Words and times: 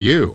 you. 0.00 0.34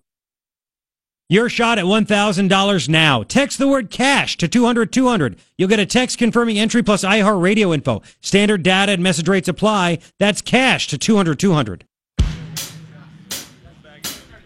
Your 1.27 1.49
shot 1.49 1.79
at 1.79 1.85
$1,000 1.85 2.89
now. 2.89 3.23
Text 3.23 3.57
the 3.57 3.67
word 3.67 3.89
cash 3.89 4.37
to 4.37 4.47
200 4.47 4.93
200. 4.93 5.39
You'll 5.57 5.69
get 5.69 5.79
a 5.79 5.85
text 5.85 6.19
confirming 6.19 6.59
entry 6.59 6.83
plus 6.83 7.03
iHeart 7.03 7.41
radio 7.41 7.73
info. 7.73 8.03
Standard 8.21 8.61
data 8.61 8.91
and 8.91 9.01
message 9.01 9.27
rates 9.27 9.47
apply. 9.47 9.99
That's 10.19 10.41
cash 10.41 10.87
to 10.89 10.99
200 10.99 11.39
200. 11.39 11.85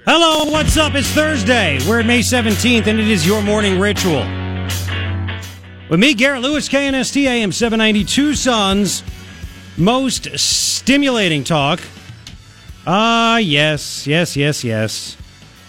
Hello, 0.05 0.49
what's 0.49 0.77
up? 0.77 0.95
It's 0.95 1.09
Thursday. 1.09 1.79
We're 1.87 1.99
at 1.99 2.05
May 2.05 2.21
17th, 2.21 2.87
and 2.87 2.99
it 2.99 3.09
is 3.09 3.27
your 3.27 3.43
morning 3.43 3.77
ritual. 3.77 4.25
With 5.89 5.99
me, 5.99 6.13
Garrett 6.13 6.41
Lewis, 6.41 6.69
KNST 6.69 7.25
AM 7.25 7.51
790 7.51 8.05
Tucson's. 8.05 9.03
Most 9.77 10.29
stimulating 10.39 11.43
talk. 11.43 11.81
Ah, 12.87 13.37
yes, 13.37 14.07
yes, 14.07 14.35
yes, 14.35 14.63
yes. 14.63 15.17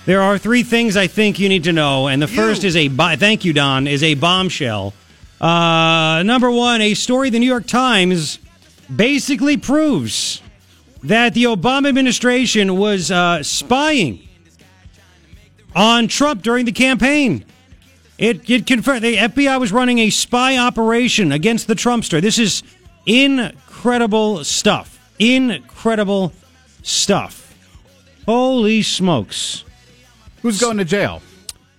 There 0.06 0.22
are 0.22 0.38
three 0.38 0.62
things 0.62 0.96
I 0.96 1.06
think 1.06 1.38
you 1.38 1.48
need 1.48 1.64
to 1.64 1.72
know, 1.72 2.08
and 2.08 2.20
the 2.22 2.26
first 2.26 2.64
is 2.64 2.74
a 2.76 2.88
bo- 2.88 3.16
thank 3.16 3.44
you, 3.44 3.52
Don, 3.52 3.86
is 3.86 4.02
a 4.02 4.14
bombshell. 4.14 4.94
Uh, 5.40 6.22
number 6.24 6.50
one, 6.50 6.80
a 6.80 6.94
story 6.94 7.30
the 7.30 7.38
New 7.38 7.46
York 7.46 7.66
Times 7.66 8.38
basically 8.94 9.56
proves 9.56 10.42
that 11.02 11.34
the 11.34 11.44
Obama 11.44 11.88
administration 11.88 12.76
was 12.76 13.10
uh, 13.10 13.42
spying 13.42 14.26
on 15.74 16.08
Trump 16.08 16.42
during 16.42 16.64
the 16.64 16.72
campaign. 16.72 17.44
It, 18.18 18.48
it 18.50 18.66
confirmed 18.66 19.02
the 19.02 19.16
FBI 19.16 19.58
was 19.58 19.72
running 19.72 19.98
a 19.98 20.10
spy 20.10 20.58
operation 20.58 21.32
against 21.32 21.66
the 21.68 21.74
Trumpster. 21.74 22.20
This 22.20 22.38
is 22.38 22.62
incredible 23.06 24.44
stuff. 24.44 24.98
Incredible 25.18 26.32
stuff. 26.82 27.54
Holy 28.26 28.82
smokes. 28.82 29.64
Who's 30.42 30.60
going 30.60 30.78
to 30.78 30.84
jail? 30.84 31.20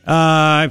Uh, 0.05 0.67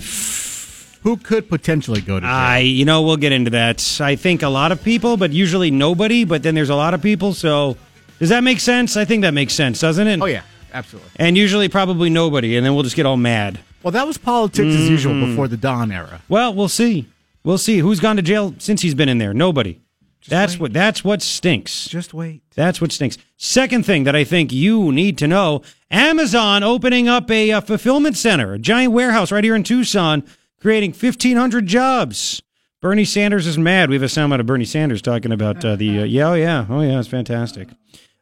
Who 1.02 1.16
could 1.16 1.48
potentially 1.48 2.00
go 2.00 2.16
to 2.16 2.26
jail? 2.26 2.30
I, 2.30 2.58
you 2.58 2.84
know, 2.84 3.02
we'll 3.02 3.16
get 3.16 3.32
into 3.32 3.50
that. 3.52 4.00
I 4.00 4.16
think 4.16 4.42
a 4.42 4.48
lot 4.48 4.72
of 4.72 4.82
people, 4.82 5.16
but 5.16 5.32
usually 5.32 5.70
nobody. 5.70 6.24
But 6.24 6.42
then 6.42 6.54
there's 6.54 6.68
a 6.70 6.74
lot 6.76 6.94
of 6.94 7.00
people. 7.02 7.32
So, 7.34 7.76
does 8.18 8.28
that 8.28 8.44
make 8.44 8.60
sense? 8.60 8.96
I 8.96 9.04
think 9.04 9.22
that 9.22 9.32
makes 9.34 9.54
sense, 9.54 9.80
doesn't 9.80 10.06
it? 10.06 10.20
oh 10.20 10.26
yeah, 10.26 10.42
absolutely. 10.74 11.10
And 11.16 11.36
usually, 11.38 11.68
probably 11.68 12.10
nobody, 12.10 12.56
and 12.56 12.66
then 12.66 12.74
we'll 12.74 12.82
just 12.84 12.96
get 12.96 13.06
all 13.06 13.16
mad. 13.16 13.60
Well, 13.82 13.92
that 13.92 14.06
was 14.06 14.18
politics 14.18 14.74
as 14.74 14.90
usual 14.90 15.14
Mm-hmm. 15.14 15.30
before 15.30 15.48
the 15.48 15.56
Don 15.56 15.90
era. 15.90 16.20
Well, 16.28 16.52
we'll 16.54 16.68
see. 16.68 17.06
We'll 17.44 17.56
see 17.58 17.78
who's 17.78 17.98
gone 18.00 18.16
to 18.16 18.22
jail 18.22 18.54
since 18.58 18.82
he's 18.82 18.94
been 18.94 19.08
in 19.08 19.16
there. 19.16 19.32
Nobody. 19.32 19.80
That's 20.28 20.54
wait. 20.54 20.60
what. 20.60 20.72
That's 20.72 21.04
what 21.04 21.22
stinks. 21.22 21.86
Just 21.88 22.12
wait. 22.14 22.42
That's 22.54 22.80
what 22.80 22.92
stinks. 22.92 23.18
Second 23.36 23.86
thing 23.86 24.04
that 24.04 24.14
I 24.14 24.24
think 24.24 24.52
you 24.52 24.92
need 24.92 25.18
to 25.18 25.28
know 25.28 25.62
Amazon 25.90 26.62
opening 26.62 27.08
up 27.08 27.30
a, 27.30 27.52
uh 27.52 27.60
fulfillment 27.60 28.16
center, 28.16 28.54
a 28.54 28.58
giant 28.58 28.92
warehouse 28.92 29.32
right 29.32 29.44
here 29.44 29.54
in 29.54 29.62
Tucson, 29.62 30.24
creating 30.60 30.92
1,500 30.92 31.66
jobs. 31.66 32.42
Bernie 32.80 33.04
Sanders 33.04 33.46
is 33.46 33.58
mad. 33.58 33.90
We 33.90 33.96
have 33.96 34.02
a 34.02 34.06
soundbite 34.06 34.40
of 34.40 34.46
Bernie 34.46 34.64
Sanders 34.64 35.02
talking 35.02 35.32
about 35.32 35.64
uh, 35.64 35.76
the. 35.76 36.00
Uh, 36.00 36.04
yeah, 36.04 36.28
oh, 36.30 36.34
yeah. 36.34 36.66
Oh, 36.68 36.80
yeah. 36.80 36.98
It's 36.98 37.08
fantastic. 37.08 37.68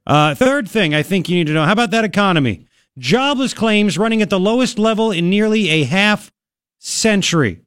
Uh, 0.07 0.35
third 0.35 0.69
thing 0.69 0.95
I 0.95 1.03
think 1.03 1.29
you 1.29 1.37
need 1.37 1.47
to 1.49 1.53
know 1.53 1.65
how 1.65 1.73
about 1.73 1.91
that 1.91 2.05
economy? 2.05 2.67
Jobless 2.99 3.55
claims 3.55 3.97
running 3.97 4.23
at 4.23 4.31
the 4.31 4.41
lowest 4.41 4.79
level 4.79 5.13
in 5.13 5.31
nearly 5.31 5.69
a 5.69 5.85
half 5.85 6.33
century. 6.79 7.61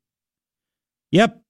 Yep. 1.11 1.40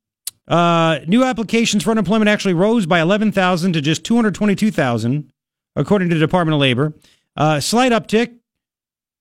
Uh, 0.48 1.00
new 1.08 1.24
applications 1.24 1.84
for 1.84 1.92
unemployment 1.92 2.30
actually 2.30 2.54
rose 2.54 2.86
by 2.86 3.00
11,000 3.00 3.74
to 3.74 3.82
just 3.82 4.04
222,000, 4.04 5.32
according 5.76 6.10
to 6.10 6.16
the 6.16 6.20
Department 6.20 6.56
of 6.56 6.62
Labor. 6.62 6.94
Uh, 7.36 7.60
slight 7.60 7.92
uptick. 7.92 8.36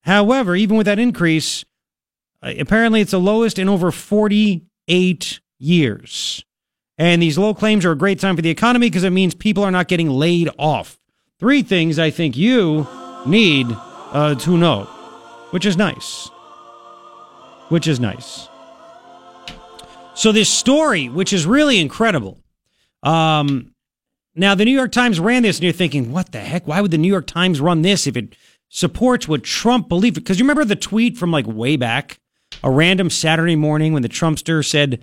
However, 0.03 0.57
even 0.57 0.77
with 0.77 0.87
that 0.87 0.99
increase, 0.99 1.65
uh, 2.43 2.55
apparently 2.59 3.01
it's 3.01 3.11
the 3.11 3.21
lowest 3.21 3.59
in 3.59 3.69
over 3.69 3.91
48 3.91 5.41
years. 5.59 6.45
And 6.99 7.23
these 7.23 7.39
low 7.39 7.55
claims 7.55 7.87
are 7.87 7.93
a 7.93 7.97
great 7.97 8.21
time 8.21 8.37
for 8.37 8.43
the 8.43 8.51
economy 8.51 8.89
because 8.89 9.05
it 9.05 9.11
means 9.11 9.35
people 9.35 9.63
are 9.63 9.71
not 9.71 9.89
getting 9.89 10.11
laid 10.11 10.51
off. 10.59 10.99
Three 11.39 11.63
things 11.63 11.99
I 11.99 12.11
think 12.11 12.37
you 12.37 12.87
need 13.25 13.69
uh, 14.13 14.35
to 14.35 14.59
know, 14.59 14.85
which 15.51 15.65
is 15.65 15.79
nice. 15.79 16.29
Which 17.69 17.89
is 17.89 18.01
nice. 18.01 18.50
So 20.15 20.33
this 20.33 20.49
story, 20.49 21.09
which 21.09 21.33
is 21.33 21.47
really 21.47 21.79
incredible. 21.79 22.41
Um, 23.03 23.75
now 24.35 24.55
the 24.55 24.65
New 24.65 24.75
York 24.77 24.93
Times 24.93 25.19
ran 25.19 25.43
this, 25.43 25.57
and 25.57 25.65
you're 25.65 25.73
thinking, 25.73 26.13
what 26.13 26.33
the 26.33 26.41
heck? 26.41 26.67
Why 26.67 26.81
would 26.81 26.91
the 26.91 26.99
New 26.99 27.09
York 27.09 27.27
Times 27.27 27.61
run 27.61 27.83
this 27.83 28.07
if 28.07 28.17
it 28.17 28.37
supports 28.69 29.27
what 29.27 29.43
Trump 29.43 29.89
believed? 29.89 30.17
Because 30.17 30.39
you 30.39 30.45
remember 30.45 30.65
the 30.65 30.77
tweet 30.77 31.17
from 31.17 31.31
like 31.31 31.47
way 31.47 31.77
back, 31.77 32.19
a 32.63 32.71
random 32.71 33.09
Saturday 33.11 33.57
morning 33.57 33.93
when 33.93 34.03
the 34.03 34.09
Trumpster 34.09 34.65
said 34.67 35.03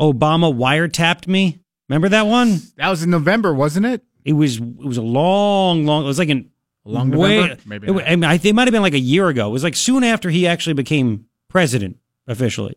Obama 0.00 0.54
wiretapped 0.54 1.26
me. 1.26 1.58
Remember 1.88 2.08
that 2.10 2.26
one? 2.26 2.60
That 2.76 2.88
was 2.88 3.02
in 3.02 3.10
November, 3.10 3.52
wasn't 3.52 3.86
it? 3.86 4.02
It 4.24 4.34
was 4.34 4.58
it 4.58 4.76
was 4.76 4.98
a 4.98 5.02
long, 5.02 5.84
long. 5.84 6.04
It 6.04 6.06
was 6.06 6.18
like 6.18 6.28
an 6.28 6.50
Long 6.84 7.10
way. 7.10 7.38
November? 7.40 7.62
Maybe 7.66 7.86
it. 7.88 8.04
I 8.06 8.10
mean, 8.16 8.24
I, 8.24 8.40
it 8.42 8.54
might 8.54 8.66
have 8.66 8.72
been 8.72 8.82
like 8.82 8.94
a 8.94 8.98
year 8.98 9.28
ago. 9.28 9.48
It 9.48 9.52
was 9.52 9.62
like 9.64 9.76
soon 9.76 10.02
after 10.02 10.30
he 10.30 10.46
actually 10.46 10.74
became 10.74 11.26
president 11.48 11.98
officially, 12.26 12.76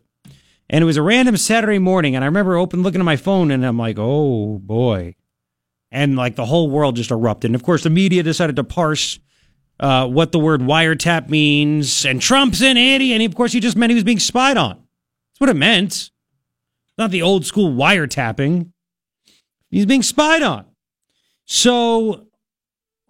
and 0.68 0.82
it 0.82 0.86
was 0.86 0.96
a 0.96 1.02
random 1.02 1.36
Saturday 1.36 1.78
morning. 1.78 2.14
And 2.14 2.24
I 2.24 2.26
remember 2.26 2.56
open 2.56 2.82
looking 2.82 3.00
at 3.00 3.04
my 3.04 3.16
phone, 3.16 3.50
and 3.50 3.64
I'm 3.64 3.78
like, 3.78 3.96
oh 3.98 4.58
boy, 4.58 5.14
and 5.90 6.16
like 6.16 6.36
the 6.36 6.46
whole 6.46 6.70
world 6.70 6.96
just 6.96 7.10
erupted. 7.10 7.50
And 7.50 7.54
of 7.54 7.62
course, 7.62 7.82
the 7.82 7.90
media 7.90 8.22
decided 8.22 8.56
to 8.56 8.64
parse 8.64 9.18
uh, 9.78 10.06
what 10.06 10.32
the 10.32 10.38
word 10.38 10.60
wiretap 10.60 11.28
means, 11.28 12.04
and 12.04 12.20
Trump's 12.20 12.62
an 12.62 12.76
idiot. 12.76 13.20
And 13.20 13.30
of 13.30 13.36
course, 13.36 13.52
he 13.52 13.60
just 13.60 13.76
meant 13.76 13.90
he 13.90 13.94
was 13.94 14.04
being 14.04 14.18
spied 14.18 14.56
on. 14.56 14.76
That's 14.76 15.40
what 15.40 15.50
it 15.50 15.56
meant. 15.56 16.10
Not 16.98 17.10
the 17.10 17.22
old 17.22 17.44
school 17.44 17.72
wiretapping. 17.72 18.72
He's 19.70 19.86
being 19.86 20.02
spied 20.02 20.42
on. 20.42 20.64
So 21.44 22.26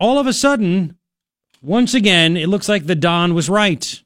all 0.01 0.19
of 0.19 0.27
a 0.27 0.33
sudden, 0.33 0.97
once 1.63 1.95
again, 1.95 2.37
it 2.37 2.49
looks 2.49 2.69
like 2.69 2.87
the 2.87 2.95
Don 2.95 3.35
was 3.35 3.49
right. 3.49 4.03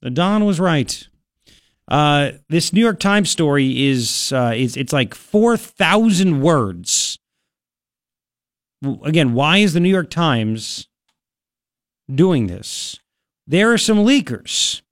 The 0.00 0.10
Don 0.10 0.44
was 0.44 0.60
right. 0.60 1.08
Uh, 1.88 2.32
this 2.48 2.72
New 2.72 2.80
York 2.80 3.00
Times 3.00 3.30
story 3.30 3.88
is 3.88 4.32
uh, 4.32 4.52
is 4.54 4.76
it's 4.76 4.92
like 4.92 5.14
four 5.14 5.56
thousand 5.56 6.40
words. 6.40 7.18
Again, 9.04 9.34
why 9.34 9.58
is 9.58 9.74
the 9.74 9.80
New 9.80 9.90
York 9.90 10.10
Times 10.10 10.88
doing 12.12 12.46
this? 12.46 12.98
There 13.46 13.72
are 13.72 13.78
some 13.78 13.98
leakers. 13.98 14.82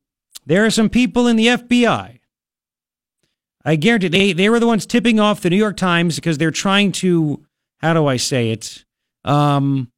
There 0.47 0.65
are 0.65 0.71
some 0.71 0.89
people 0.89 1.27
in 1.27 1.37
the 1.37 1.47
FBI. 1.47 2.19
I 3.65 3.77
guarantee 3.77 4.09
they 4.09 4.33
they 4.33 4.49
were 4.49 4.61
the 4.61 4.67
ones 4.67 4.87
tipping 4.87 5.21
off 5.21 5.43
the 5.43 5.51
New 5.51 5.57
York 5.57 5.77
Times 5.77 6.17
because 6.17 6.39
they're 6.39 6.51
trying 6.51 6.93
to 6.93 7.45
how 7.79 7.95
do 7.95 8.07
I 8.07 8.17
say 8.17 8.51
it? 8.51 8.85
Um, 9.25 9.91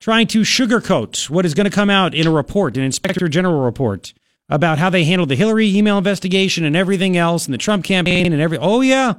trying 0.00 0.26
to 0.28 0.40
sugarcoat 0.40 1.28
what 1.28 1.44
is 1.44 1.54
going 1.54 1.64
to 1.64 1.74
come 1.74 1.90
out 1.90 2.14
in 2.14 2.26
a 2.26 2.30
report, 2.30 2.76
an 2.76 2.82
inspector 2.82 3.28
general 3.28 3.60
report 3.60 4.14
about 4.48 4.78
how 4.78 4.90
they 4.90 5.04
handled 5.04 5.28
the 5.28 5.36
Hillary 5.36 5.74
email 5.74 5.98
investigation 5.98 6.64
and 6.64 6.76
everything 6.76 7.16
else 7.16 7.46
and 7.46 7.54
the 7.54 7.58
Trump 7.58 7.84
campaign 7.84 8.32
and 8.32 8.40
every 8.40 8.58
Oh 8.58 8.80
yeah. 8.80 9.14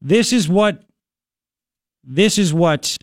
This 0.00 0.32
is 0.32 0.48
what 0.48 0.82
this 2.04 2.38
is 2.38 2.54
what 2.54 2.96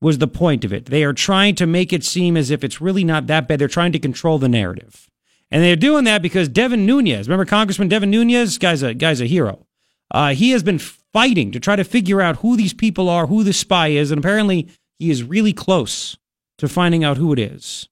was 0.00 0.18
the 0.18 0.28
point 0.28 0.64
of 0.64 0.72
it. 0.72 0.86
They 0.86 1.04
are 1.04 1.12
trying 1.12 1.54
to 1.56 1.66
make 1.66 1.92
it 1.92 2.04
seem 2.04 2.36
as 2.36 2.50
if 2.50 2.64
it's 2.64 2.80
really 2.80 3.04
not 3.04 3.28
that 3.28 3.46
bad. 3.46 3.60
They're 3.60 3.68
trying 3.68 3.92
to 3.92 3.98
control 3.98 4.38
the 4.38 4.48
narrative. 4.48 5.08
And 5.50 5.62
they're 5.62 5.76
doing 5.76 6.04
that 6.04 6.22
because 6.22 6.48
Devin 6.48 6.86
Nunes, 6.86 7.28
remember 7.28 7.44
Congressman 7.44 7.88
Devin 7.88 8.10
Nunes? 8.10 8.58
Guy's 8.58 8.82
a 8.82 8.94
guy's 8.94 9.20
a 9.20 9.26
hero. 9.26 9.66
Uh, 10.10 10.34
he 10.34 10.50
has 10.50 10.62
been 10.62 10.78
fighting 10.78 11.52
to 11.52 11.60
try 11.60 11.76
to 11.76 11.84
figure 11.84 12.20
out 12.20 12.36
who 12.36 12.56
these 12.56 12.74
people 12.74 13.08
are, 13.08 13.26
who 13.26 13.44
the 13.44 13.52
spy 13.52 13.88
is, 13.88 14.10
and 14.10 14.18
apparently 14.18 14.68
he 14.98 15.10
is 15.10 15.22
really 15.22 15.52
close 15.52 16.16
to 16.58 16.68
finding 16.68 17.04
out 17.04 17.16
who 17.16 17.32
it 17.32 17.38
is. 17.38 17.88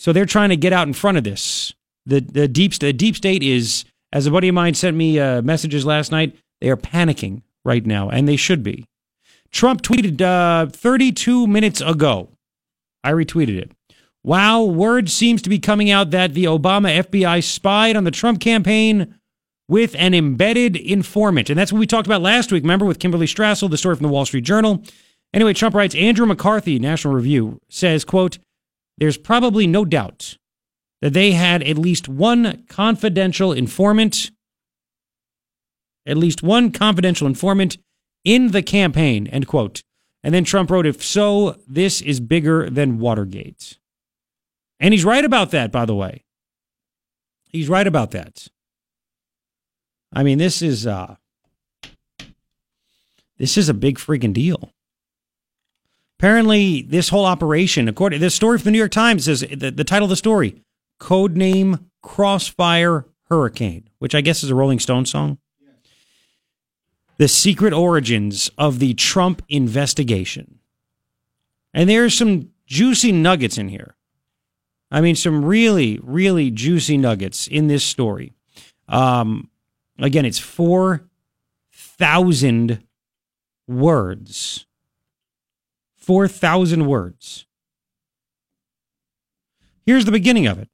So 0.00 0.14
they're 0.14 0.24
trying 0.24 0.48
to 0.48 0.56
get 0.56 0.72
out 0.72 0.86
in 0.86 0.94
front 0.94 1.18
of 1.18 1.24
this. 1.24 1.74
The 2.06 2.20
the 2.20 2.48
deep 2.48 2.72
the 2.78 2.90
deep 2.90 3.16
state 3.16 3.42
is, 3.42 3.84
as 4.14 4.26
a 4.26 4.30
buddy 4.30 4.48
of 4.48 4.54
mine 4.54 4.72
sent 4.72 4.96
me 4.96 5.18
uh, 5.18 5.42
messages 5.42 5.84
last 5.84 6.10
night. 6.10 6.34
They 6.62 6.70
are 6.70 6.76
panicking 6.78 7.42
right 7.66 7.84
now, 7.84 8.08
and 8.08 8.26
they 8.26 8.36
should 8.36 8.62
be. 8.62 8.86
Trump 9.50 9.82
tweeted 9.82 10.22
uh, 10.22 10.70
32 10.70 11.46
minutes 11.46 11.82
ago. 11.82 12.30
I 13.04 13.12
retweeted 13.12 13.58
it. 13.58 13.72
Wow, 14.24 14.62
word 14.62 15.10
seems 15.10 15.42
to 15.42 15.50
be 15.50 15.58
coming 15.58 15.90
out 15.90 16.12
that 16.12 16.32
the 16.32 16.44
Obama 16.44 17.04
FBI 17.04 17.44
spied 17.44 17.94
on 17.94 18.04
the 18.04 18.10
Trump 18.10 18.40
campaign 18.40 19.16
with 19.68 19.94
an 19.98 20.14
embedded 20.14 20.76
informant. 20.76 21.50
And 21.50 21.58
that's 21.58 21.74
what 21.74 21.78
we 21.78 21.86
talked 21.86 22.06
about 22.06 22.22
last 22.22 22.50
week, 22.50 22.62
remember, 22.62 22.86
with 22.86 23.00
Kimberly 23.00 23.26
Strassel, 23.26 23.68
the 23.68 23.76
story 23.76 23.96
from 23.96 24.06
the 24.06 24.12
Wall 24.12 24.24
Street 24.24 24.44
Journal. 24.44 24.82
Anyway, 25.34 25.52
Trump 25.52 25.74
writes 25.74 25.94
Andrew 25.94 26.24
McCarthy, 26.24 26.78
National 26.78 27.12
Review, 27.12 27.60
says, 27.68 28.06
quote, 28.06 28.38
there's 29.00 29.16
probably 29.16 29.66
no 29.66 29.84
doubt 29.84 30.36
that 31.00 31.14
they 31.14 31.32
had 31.32 31.62
at 31.62 31.78
least 31.78 32.08
one 32.08 32.64
confidential 32.68 33.52
informant, 33.52 34.30
at 36.06 36.18
least 36.18 36.42
one 36.42 36.70
confidential 36.70 37.26
informant 37.26 37.78
in 38.24 38.52
the 38.52 38.62
campaign, 38.62 39.26
end 39.26 39.46
quote. 39.46 39.82
And 40.22 40.34
then 40.34 40.44
Trump 40.44 40.70
wrote, 40.70 40.86
if 40.86 41.02
so, 41.02 41.56
this 41.66 42.02
is 42.02 42.20
bigger 42.20 42.68
than 42.68 42.98
Watergate. 42.98 43.78
And 44.78 44.92
he's 44.92 45.04
right 45.04 45.24
about 45.24 45.50
that, 45.52 45.72
by 45.72 45.86
the 45.86 45.94
way. 45.94 46.24
He's 47.48 47.68
right 47.68 47.86
about 47.86 48.10
that. 48.10 48.48
I 50.12 50.22
mean, 50.22 50.38
this 50.38 50.60
is 50.60 50.86
uh 50.86 51.16
this 53.38 53.56
is 53.56 53.70
a 53.70 53.74
big 53.74 53.98
freaking 53.98 54.34
deal. 54.34 54.70
Apparently, 56.20 56.82
this 56.82 57.08
whole 57.08 57.24
operation, 57.24 57.88
according 57.88 58.18
to 58.18 58.26
this 58.26 58.34
story 58.34 58.58
from 58.58 58.66
the 58.66 58.72
New 58.72 58.78
York 58.78 58.90
Times, 58.90 59.24
says 59.24 59.40
the, 59.40 59.70
the 59.70 59.84
title 59.84 60.04
of 60.04 60.10
the 60.10 60.16
story, 60.16 60.62
Codename 61.00 61.82
Crossfire 62.02 63.06
Hurricane, 63.30 63.88
which 64.00 64.14
I 64.14 64.20
guess 64.20 64.44
is 64.44 64.50
a 64.50 64.54
Rolling 64.54 64.80
Stone 64.80 65.06
song. 65.06 65.38
The 67.16 67.26
secret 67.26 67.72
origins 67.72 68.50
of 68.58 68.80
the 68.80 68.92
Trump 68.92 69.40
investigation. 69.48 70.58
And 71.72 71.88
there's 71.88 72.12
some 72.12 72.50
juicy 72.66 73.12
nuggets 73.12 73.56
in 73.56 73.70
here. 73.70 73.96
I 74.90 75.00
mean, 75.00 75.16
some 75.16 75.42
really, 75.42 75.98
really 76.02 76.50
juicy 76.50 76.98
nuggets 76.98 77.46
in 77.46 77.68
this 77.68 77.82
story. 77.82 78.34
Um, 78.88 79.48
again, 79.98 80.26
it's 80.26 80.38
4,000 80.38 82.86
words. 83.66 84.66
4,000 86.00 86.86
words. 86.86 87.46
Here's 89.84 90.04
the 90.04 90.12
beginning 90.12 90.46
of 90.46 90.58
it. 90.58 90.68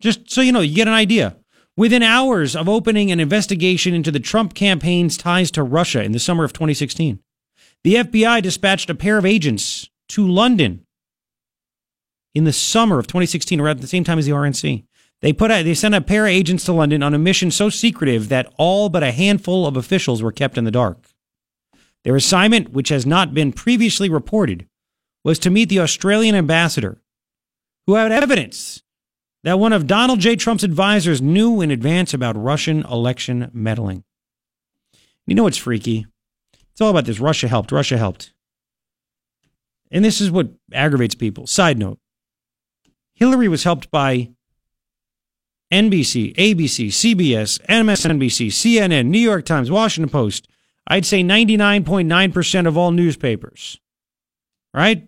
Just 0.00 0.30
so 0.30 0.40
you 0.40 0.52
know, 0.52 0.60
you 0.60 0.74
get 0.74 0.88
an 0.88 0.94
idea. 0.94 1.36
Within 1.76 2.02
hours 2.02 2.56
of 2.56 2.68
opening 2.68 3.10
an 3.10 3.20
investigation 3.20 3.94
into 3.94 4.10
the 4.10 4.20
Trump 4.20 4.54
campaign's 4.54 5.16
ties 5.16 5.50
to 5.52 5.62
Russia 5.62 6.02
in 6.02 6.12
the 6.12 6.18
summer 6.18 6.44
of 6.44 6.52
2016, 6.52 7.20
the 7.84 7.94
FBI 7.94 8.42
dispatched 8.42 8.90
a 8.90 8.94
pair 8.94 9.18
of 9.18 9.24
agents 9.24 9.88
to 10.08 10.26
London 10.26 10.84
in 12.34 12.44
the 12.44 12.52
summer 12.52 12.98
of 12.98 13.06
2016, 13.06 13.60
around 13.60 13.80
the 13.80 13.86
same 13.86 14.04
time 14.04 14.18
as 14.18 14.26
the 14.26 14.32
RNC. 14.32 14.84
They 15.20 15.32
put 15.32 15.50
out, 15.50 15.64
they 15.64 15.74
sent 15.74 15.94
a 15.94 16.00
pair 16.00 16.26
of 16.26 16.30
agents 16.30 16.64
to 16.64 16.72
London 16.72 17.02
on 17.02 17.14
a 17.14 17.18
mission 17.18 17.50
so 17.50 17.70
secretive 17.70 18.28
that 18.28 18.52
all 18.56 18.88
but 18.88 19.02
a 19.02 19.12
handful 19.12 19.66
of 19.66 19.76
officials 19.76 20.22
were 20.22 20.32
kept 20.32 20.58
in 20.58 20.64
the 20.64 20.70
dark. 20.70 20.98
Their 22.04 22.16
assignment, 22.16 22.70
which 22.70 22.88
has 22.88 23.04
not 23.04 23.34
been 23.34 23.52
previously 23.52 24.08
reported, 24.08 24.66
was 25.24 25.38
to 25.40 25.50
meet 25.50 25.68
the 25.68 25.80
Australian 25.80 26.34
ambassador, 26.34 27.02
who 27.86 27.94
had 27.94 28.12
evidence 28.12 28.82
that 29.44 29.58
one 29.58 29.72
of 29.72 29.86
Donald 29.86 30.20
J. 30.20 30.36
Trump's 30.36 30.64
advisors 30.64 31.22
knew 31.22 31.60
in 31.60 31.70
advance 31.70 32.12
about 32.12 32.36
Russian 32.36 32.82
election 32.84 33.50
meddling. 33.52 34.04
You 35.26 35.34
know 35.34 35.44
what's 35.44 35.58
freaky? 35.58 36.06
It's 36.72 36.80
all 36.80 36.90
about 36.90 37.04
this 37.04 37.20
Russia 37.20 37.48
helped, 37.48 37.72
Russia 37.72 37.98
helped. 37.98 38.32
And 39.90 40.04
this 40.04 40.20
is 40.20 40.30
what 40.30 40.50
aggravates 40.72 41.14
people. 41.14 41.46
Side 41.46 41.78
note 41.78 41.98
Hillary 43.14 43.48
was 43.48 43.64
helped 43.64 43.90
by 43.90 44.30
NBC, 45.72 46.34
ABC, 46.36 46.88
CBS, 46.88 47.60
MSNBC, 47.66 48.46
CNN, 48.48 49.06
New 49.06 49.18
York 49.18 49.44
Times, 49.44 49.70
Washington 49.70 50.10
Post. 50.10 50.48
I'd 50.88 51.06
say 51.06 51.22
99.9% 51.22 52.66
of 52.66 52.76
all 52.76 52.90
newspapers. 52.90 53.78
Right? 54.74 55.06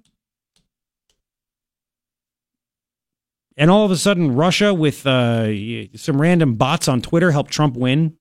And 3.56 3.70
all 3.70 3.84
of 3.84 3.90
a 3.90 3.96
sudden, 3.96 4.34
Russia 4.36 4.72
with 4.72 5.06
uh, 5.06 5.48
some 5.96 6.20
random 6.20 6.54
bots 6.54 6.86
on 6.86 7.02
Twitter 7.02 7.30
helped 7.30 7.50
Trump 7.50 7.76
win. 7.76 8.16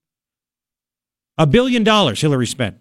A 1.37 1.45
billion 1.45 1.83
dollars 1.83 2.19
Hillary 2.19 2.47
spent. 2.47 2.77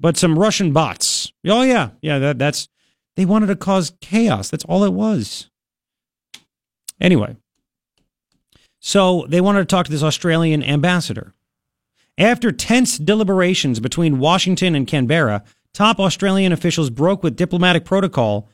But 0.00 0.16
some 0.16 0.38
Russian 0.38 0.72
bots. 0.72 1.32
Oh, 1.46 1.62
yeah. 1.62 1.90
Yeah, 2.00 2.18
that, 2.18 2.38
that's. 2.38 2.68
They 3.16 3.24
wanted 3.24 3.46
to 3.46 3.56
cause 3.56 3.94
chaos. 4.00 4.50
That's 4.50 4.64
all 4.64 4.84
it 4.84 4.92
was. 4.92 5.48
Anyway, 7.00 7.36
so 8.80 9.26
they 9.28 9.40
wanted 9.40 9.60
to 9.60 9.64
talk 9.64 9.86
to 9.86 9.92
this 9.92 10.02
Australian 10.02 10.62
ambassador. 10.62 11.34
After 12.18 12.50
tense 12.50 12.96
deliberations 12.96 13.78
between 13.78 14.18
Washington 14.18 14.74
and 14.74 14.86
Canberra, 14.86 15.44
top 15.74 16.00
Australian 16.00 16.52
officials 16.52 16.88
broke 16.88 17.22
with 17.22 17.36
diplomatic 17.36 17.84
protocol 17.84 18.48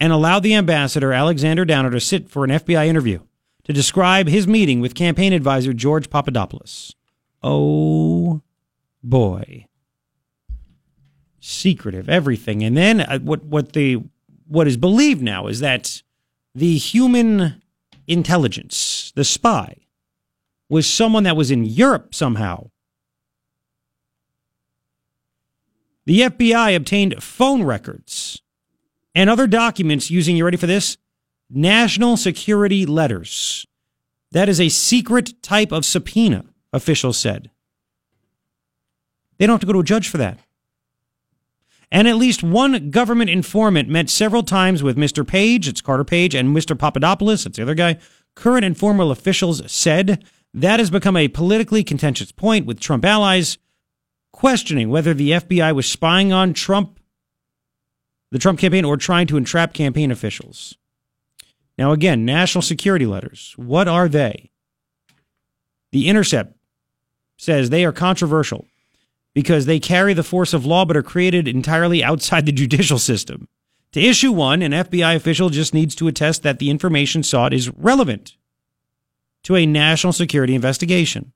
and 0.00 0.12
allowed 0.12 0.42
the 0.42 0.54
ambassador, 0.54 1.12
Alexander 1.12 1.64
Downer, 1.64 1.90
to 1.90 2.00
sit 2.00 2.30
for 2.30 2.44
an 2.44 2.50
FBI 2.50 2.86
interview 2.86 3.20
to 3.64 3.72
describe 3.72 4.28
his 4.28 4.48
meeting 4.48 4.80
with 4.80 4.94
campaign 4.94 5.32
advisor 5.32 5.72
George 5.72 6.10
Papadopoulos. 6.10 6.94
Oh 7.42 8.40
boy. 9.02 9.66
Secretive, 11.38 12.08
everything. 12.08 12.62
And 12.62 12.76
then 12.76 13.00
uh, 13.00 13.18
what, 13.18 13.44
what, 13.44 13.74
the, 13.74 14.02
what 14.46 14.66
is 14.66 14.76
believed 14.76 15.22
now 15.22 15.48
is 15.48 15.60
that 15.60 16.02
the 16.54 16.78
human 16.78 17.62
intelligence, 18.06 19.12
the 19.14 19.24
spy, 19.24 19.76
was 20.68 20.88
someone 20.88 21.24
that 21.24 21.36
was 21.36 21.50
in 21.50 21.64
Europe 21.64 22.14
somehow. 22.14 22.70
The 26.04 26.20
FBI 26.22 26.74
obtained 26.74 27.22
phone 27.22 27.62
records 27.62 28.42
and 29.14 29.30
other 29.30 29.46
documents 29.46 30.10
using, 30.10 30.36
you 30.36 30.44
ready 30.44 30.56
for 30.56 30.66
this? 30.66 30.96
National 31.48 32.16
security 32.16 32.86
letters. 32.86 33.66
That 34.32 34.48
is 34.48 34.60
a 34.60 34.68
secret 34.68 35.42
type 35.42 35.70
of 35.70 35.84
subpoena, 35.84 36.44
officials 36.72 37.18
said. 37.18 37.50
They 39.38 39.46
don't 39.46 39.54
have 39.54 39.60
to 39.60 39.66
go 39.66 39.74
to 39.74 39.80
a 39.80 39.84
judge 39.84 40.08
for 40.08 40.18
that. 40.18 40.38
And 41.90 42.08
at 42.08 42.16
least 42.16 42.42
one 42.42 42.90
government 42.90 43.28
informant 43.28 43.88
met 43.88 44.08
several 44.08 44.42
times 44.42 44.82
with 44.82 44.96
Mr. 44.96 45.26
Page, 45.26 45.68
it's 45.68 45.82
Carter 45.82 46.04
Page, 46.04 46.34
and 46.34 46.56
Mr. 46.56 46.76
Papadopoulos, 46.76 47.44
it's 47.44 47.58
the 47.58 47.62
other 47.62 47.74
guy. 47.74 47.98
Current 48.34 48.64
and 48.64 48.76
former 48.76 49.10
officials 49.12 49.70
said 49.70 50.24
that 50.54 50.80
has 50.80 50.90
become 50.90 51.18
a 51.18 51.28
politically 51.28 51.84
contentious 51.84 52.32
point 52.32 52.64
with 52.64 52.80
Trump 52.80 53.04
allies 53.04 53.58
questioning 54.42 54.90
whether 54.90 55.14
the 55.14 55.30
FBI 55.30 55.72
was 55.72 55.88
spying 55.88 56.32
on 56.32 56.52
Trump, 56.52 56.98
the 58.32 58.40
Trump 58.40 58.58
campaign, 58.58 58.84
or 58.84 58.96
trying 58.96 59.28
to 59.28 59.36
entrap 59.36 59.72
campaign 59.72 60.10
officials. 60.10 60.76
Now, 61.78 61.92
again, 61.92 62.24
national 62.24 62.62
security 62.62 63.06
letters. 63.06 63.54
What 63.54 63.86
are 63.86 64.08
they? 64.08 64.50
The 65.92 66.08
Intercept 66.08 66.56
says 67.36 67.70
they 67.70 67.84
are 67.84 67.92
controversial 67.92 68.66
because 69.32 69.66
they 69.66 69.78
carry 69.78 70.12
the 70.12 70.24
force 70.24 70.52
of 70.52 70.66
law 70.66 70.84
but 70.84 70.96
are 70.96 71.04
created 71.04 71.46
entirely 71.46 72.02
outside 72.02 72.44
the 72.44 72.50
judicial 72.62 72.98
system. 72.98 73.46
To 73.92 74.00
issue 74.00 74.32
one, 74.32 74.60
an 74.60 74.72
FBI 74.72 75.14
official 75.14 75.50
just 75.50 75.72
needs 75.72 75.94
to 75.94 76.08
attest 76.08 76.42
that 76.42 76.58
the 76.58 76.68
information 76.68 77.22
sought 77.22 77.54
is 77.54 77.70
relevant 77.70 78.36
to 79.44 79.54
a 79.54 79.66
national 79.66 80.12
security 80.12 80.56
investigation. 80.56 81.32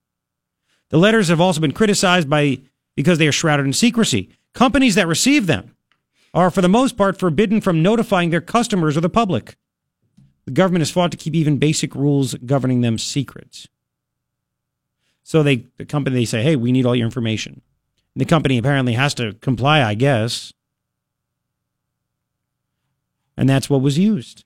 The 0.89 0.99
letters 0.99 1.29
have 1.29 1.41
also 1.41 1.61
been 1.61 1.71
criticized 1.71 2.29
by 2.29 2.63
because 2.97 3.19
they 3.19 3.29
are 3.29 3.33
shrouded 3.33 3.67
in 3.67 3.73
secrecy. 3.73 4.31
Companies 4.53 4.97
that 4.97 5.07
receive 5.07 5.47
them 5.47 5.77
are, 6.35 6.51
for 6.51 6.63
the 6.63 6.69
most 6.69 6.97
part, 6.97 7.19
forbidden 7.19 7.61
from 7.61 7.83
notifying 7.83 8.31
their 8.31 8.41
customers 8.41 8.97
or 8.97 9.01
the 9.01 9.09
public. 9.09 9.57
The 10.47 10.53
government 10.53 10.81
has 10.81 10.91
fought 10.91 11.11
to 11.13 11.17
keep 11.17 11.35
even 11.35 11.59
basic 11.59 11.95
rules 11.95 12.35
governing 12.35 12.81
them 12.81 12.99
secret. 12.99 13.67
So 15.23 15.43
they, 15.43 15.67
the 15.77 15.85
company, 15.85 16.17
they 16.17 16.25
say, 16.25 16.43
"Hey, 16.43 16.57
we 16.57 16.73
need 16.73 16.87
all 16.87 16.97
your 16.97 17.07
information." 17.07 17.63
The 18.15 18.25
company 18.25 18.59
apparently 18.59 18.95
has 18.95 19.13
to 19.15 19.35
comply, 19.35 19.83
I 19.83 19.95
guess. 19.95 20.53
And 23.37 23.49
that's 23.49 23.69
what 23.69 23.83
was 23.83 23.99
used. 23.99 24.45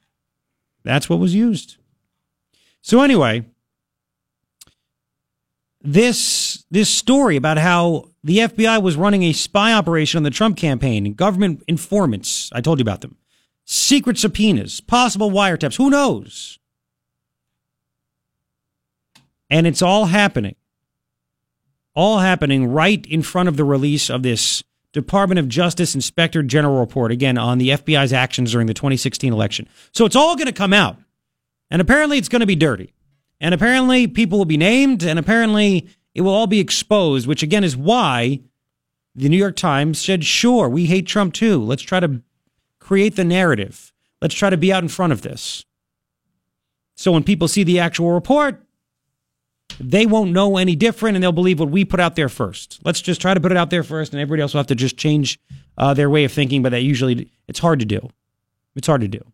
That's 0.82 1.08
what 1.08 1.20
was 1.20 1.34
used. 1.34 1.76
So 2.82 3.02
anyway, 3.02 3.44
this 5.82 6.64
this 6.70 6.88
story 6.88 7.36
about 7.36 7.58
how 7.58 8.09
the 8.22 8.38
FBI 8.38 8.82
was 8.82 8.96
running 8.96 9.22
a 9.22 9.32
spy 9.32 9.72
operation 9.72 10.18
on 10.18 10.22
the 10.22 10.30
Trump 10.30 10.56
campaign 10.56 11.12
government 11.14 11.62
informants, 11.66 12.50
I 12.52 12.60
told 12.60 12.78
you 12.78 12.82
about 12.82 13.00
them. 13.00 13.16
Secret 13.64 14.18
subpoenas, 14.18 14.80
possible 14.80 15.30
wiretaps, 15.30 15.76
who 15.76 15.90
knows? 15.90 16.58
And 19.48 19.66
it's 19.66 19.82
all 19.82 20.06
happening 20.06 20.56
all 21.94 22.18
happening 22.18 22.66
right 22.66 23.04
in 23.06 23.22
front 23.22 23.48
of 23.48 23.56
the 23.56 23.64
release 23.64 24.10
of 24.10 24.22
this 24.22 24.62
Department 24.92 25.38
of 25.38 25.48
Justice 25.48 25.94
Inspector 25.94 26.42
General 26.44 26.80
report, 26.80 27.12
again, 27.12 27.38
on 27.38 27.58
the 27.58 27.70
FBI's 27.70 28.12
actions 28.12 28.52
during 28.52 28.66
the 28.66 28.74
2016 28.74 29.32
election. 29.32 29.68
So 29.92 30.04
it's 30.04 30.16
all 30.16 30.34
going 30.34 30.46
to 30.46 30.52
come 30.52 30.72
out. 30.72 30.96
And 31.70 31.80
apparently 31.80 32.18
it's 32.18 32.28
going 32.28 32.40
to 32.40 32.46
be 32.46 32.56
dirty. 32.56 32.92
And 33.40 33.54
apparently 33.54 34.06
people 34.06 34.38
will 34.38 34.44
be 34.44 34.56
named, 34.56 35.02
and 35.02 35.18
apparently 35.18 35.88
it 36.14 36.22
will 36.22 36.34
all 36.34 36.46
be 36.46 36.60
exposed, 36.60 37.26
which 37.26 37.42
again 37.42 37.64
is 37.64 37.76
why 37.76 38.40
the 39.14 39.28
New 39.28 39.36
York 39.36 39.56
Times 39.56 40.00
said, 40.00 40.24
sure, 40.24 40.68
we 40.68 40.86
hate 40.86 41.06
Trump 41.06 41.34
too. 41.34 41.62
Let's 41.62 41.82
try 41.82 42.00
to 42.00 42.22
create 42.78 43.16
the 43.16 43.24
narrative. 43.24 43.92
Let's 44.20 44.34
try 44.34 44.50
to 44.50 44.56
be 44.56 44.72
out 44.72 44.82
in 44.82 44.88
front 44.88 45.12
of 45.12 45.22
this. 45.22 45.64
So 46.94 47.12
when 47.12 47.24
people 47.24 47.48
see 47.48 47.64
the 47.64 47.78
actual 47.78 48.12
report, 48.12 48.62
they 49.78 50.04
won't 50.04 50.32
know 50.32 50.56
any 50.56 50.76
different 50.76 51.16
and 51.16 51.22
they'll 51.22 51.32
believe 51.32 51.60
what 51.60 51.70
we 51.70 51.84
put 51.84 52.00
out 52.00 52.16
there 52.16 52.28
first. 52.28 52.80
Let's 52.84 53.00
just 53.00 53.20
try 53.20 53.32
to 53.32 53.40
put 53.40 53.52
it 53.52 53.58
out 53.58 53.70
there 53.70 53.82
first 53.82 54.12
and 54.12 54.20
everybody 54.20 54.42
else 54.42 54.52
will 54.52 54.58
have 54.58 54.66
to 54.66 54.74
just 54.74 54.96
change 54.96 55.38
uh, 55.78 55.94
their 55.94 56.10
way 56.10 56.24
of 56.24 56.32
thinking, 56.32 56.62
but 56.62 56.70
that 56.70 56.82
usually 56.82 57.30
it's 57.48 57.58
hard 57.58 57.78
to 57.80 57.86
do. 57.86 58.08
It's 58.76 58.86
hard 58.86 59.00
to 59.00 59.08
do. 59.08 59.24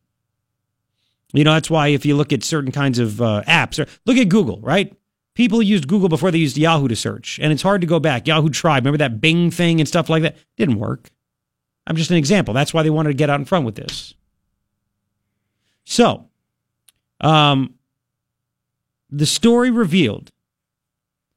You 1.32 1.44
know, 1.44 1.54
that's 1.54 1.68
why 1.68 1.88
if 1.88 2.06
you 2.06 2.16
look 2.16 2.32
at 2.32 2.44
certain 2.44 2.72
kinds 2.72 2.98
of 2.98 3.20
uh, 3.20 3.42
apps, 3.46 3.84
or 3.84 3.90
look 4.06 4.16
at 4.16 4.28
Google, 4.28 4.60
right? 4.60 4.94
People 5.36 5.62
used 5.62 5.86
Google 5.86 6.08
before 6.08 6.30
they 6.30 6.38
used 6.38 6.56
Yahoo 6.56 6.88
to 6.88 6.96
search, 6.96 7.38
and 7.42 7.52
it's 7.52 7.62
hard 7.62 7.82
to 7.82 7.86
go 7.86 8.00
back. 8.00 8.26
Yahoo 8.26 8.48
tried. 8.48 8.78
Remember 8.78 8.96
that 8.96 9.20
Bing 9.20 9.50
thing 9.50 9.80
and 9.80 9.86
stuff 9.86 10.08
like 10.08 10.22
that? 10.22 10.36
Didn't 10.56 10.78
work. 10.78 11.10
I'm 11.86 11.94
just 11.94 12.10
an 12.10 12.16
example. 12.16 12.54
That's 12.54 12.72
why 12.72 12.82
they 12.82 12.90
wanted 12.90 13.10
to 13.10 13.16
get 13.16 13.28
out 13.28 13.38
in 13.38 13.44
front 13.44 13.66
with 13.66 13.74
this. 13.74 14.14
So, 15.84 16.30
um, 17.20 17.74
the 19.10 19.26
story 19.26 19.70
revealed 19.70 20.32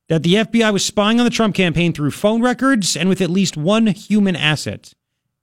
that 0.08 0.24
the 0.24 0.36
FBI 0.36 0.72
was 0.72 0.84
spying 0.84 1.20
on 1.20 1.26
the 1.26 1.30
Trump 1.30 1.54
campaign 1.54 1.92
through 1.92 2.12
phone 2.12 2.42
records 2.42 2.96
and 2.96 3.10
with 3.10 3.20
at 3.22 3.30
least 3.30 3.58
one 3.58 3.88
human 3.88 4.38
asset. 4.38 4.94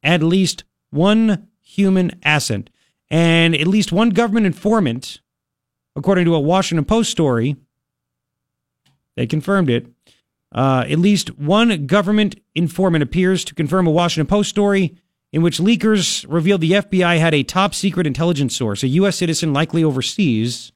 At 0.03 0.23
least 0.23 0.65
one 0.91 1.49
human 1.61 2.19
asset. 2.25 2.71
And 3.11 3.55
at 3.55 3.67
least 3.67 3.93
one 3.93 4.11
government 4.11 4.47
informant, 4.47 5.21
according 5.95 6.25
to 6.25 6.35
a 6.35 6.41
Washington 6.41 6.87
Post 6.87 7.11
story, 7.11 7.57
they 9.17 9.27
confirmed 9.27 9.71
it. 9.71 9.87
Uh, 10.53 10.85
at 10.89 10.99
least 10.99 11.39
one 11.39 11.87
government 11.87 12.41
informant 12.55 13.03
appears 13.03 13.45
to 13.45 13.55
confirm 13.55 13.87
a 13.87 13.91
Washington 13.91 14.27
Post 14.27 14.51
story 14.51 14.97
in 15.33 15.43
which 15.43 15.59
leakers 15.59 16.25
revealed 16.29 16.61
the 16.61 16.73
FBI 16.73 17.19
had 17.19 17.35
a 17.35 17.43
top 17.43 17.75
secret 17.75 18.07
intelligence 18.07 18.57
source, 18.57 18.83
a 18.83 18.89
U.S. 18.89 19.17
citizen 19.17 19.53
likely 19.53 19.83
overseas, 19.83 20.73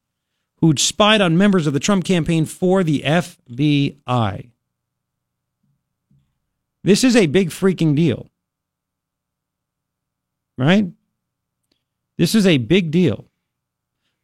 who'd 0.56 0.78
spied 0.78 1.20
on 1.20 1.38
members 1.38 1.66
of 1.66 1.72
the 1.72 1.80
Trump 1.80 2.04
campaign 2.04 2.44
for 2.44 2.82
the 2.82 3.00
FBI. 3.00 4.50
This 6.82 7.04
is 7.04 7.16
a 7.16 7.26
big 7.26 7.50
freaking 7.50 7.94
deal. 7.94 8.28
Right? 10.58 10.86
This 12.18 12.34
is 12.34 12.46
a 12.46 12.58
big 12.58 12.90
deal. 12.90 13.29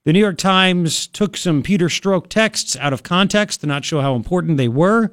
The 0.06 0.12
New 0.12 0.20
York 0.20 0.38
Times 0.38 1.08
took 1.08 1.36
some 1.36 1.64
Peter 1.64 1.88
Strzok 1.88 2.28
texts 2.28 2.76
out 2.76 2.92
of 2.92 3.02
context 3.02 3.60
to 3.60 3.66
not 3.66 3.84
show 3.84 4.00
how 4.00 4.14
important 4.14 4.56
they 4.56 4.68
were. 4.68 5.10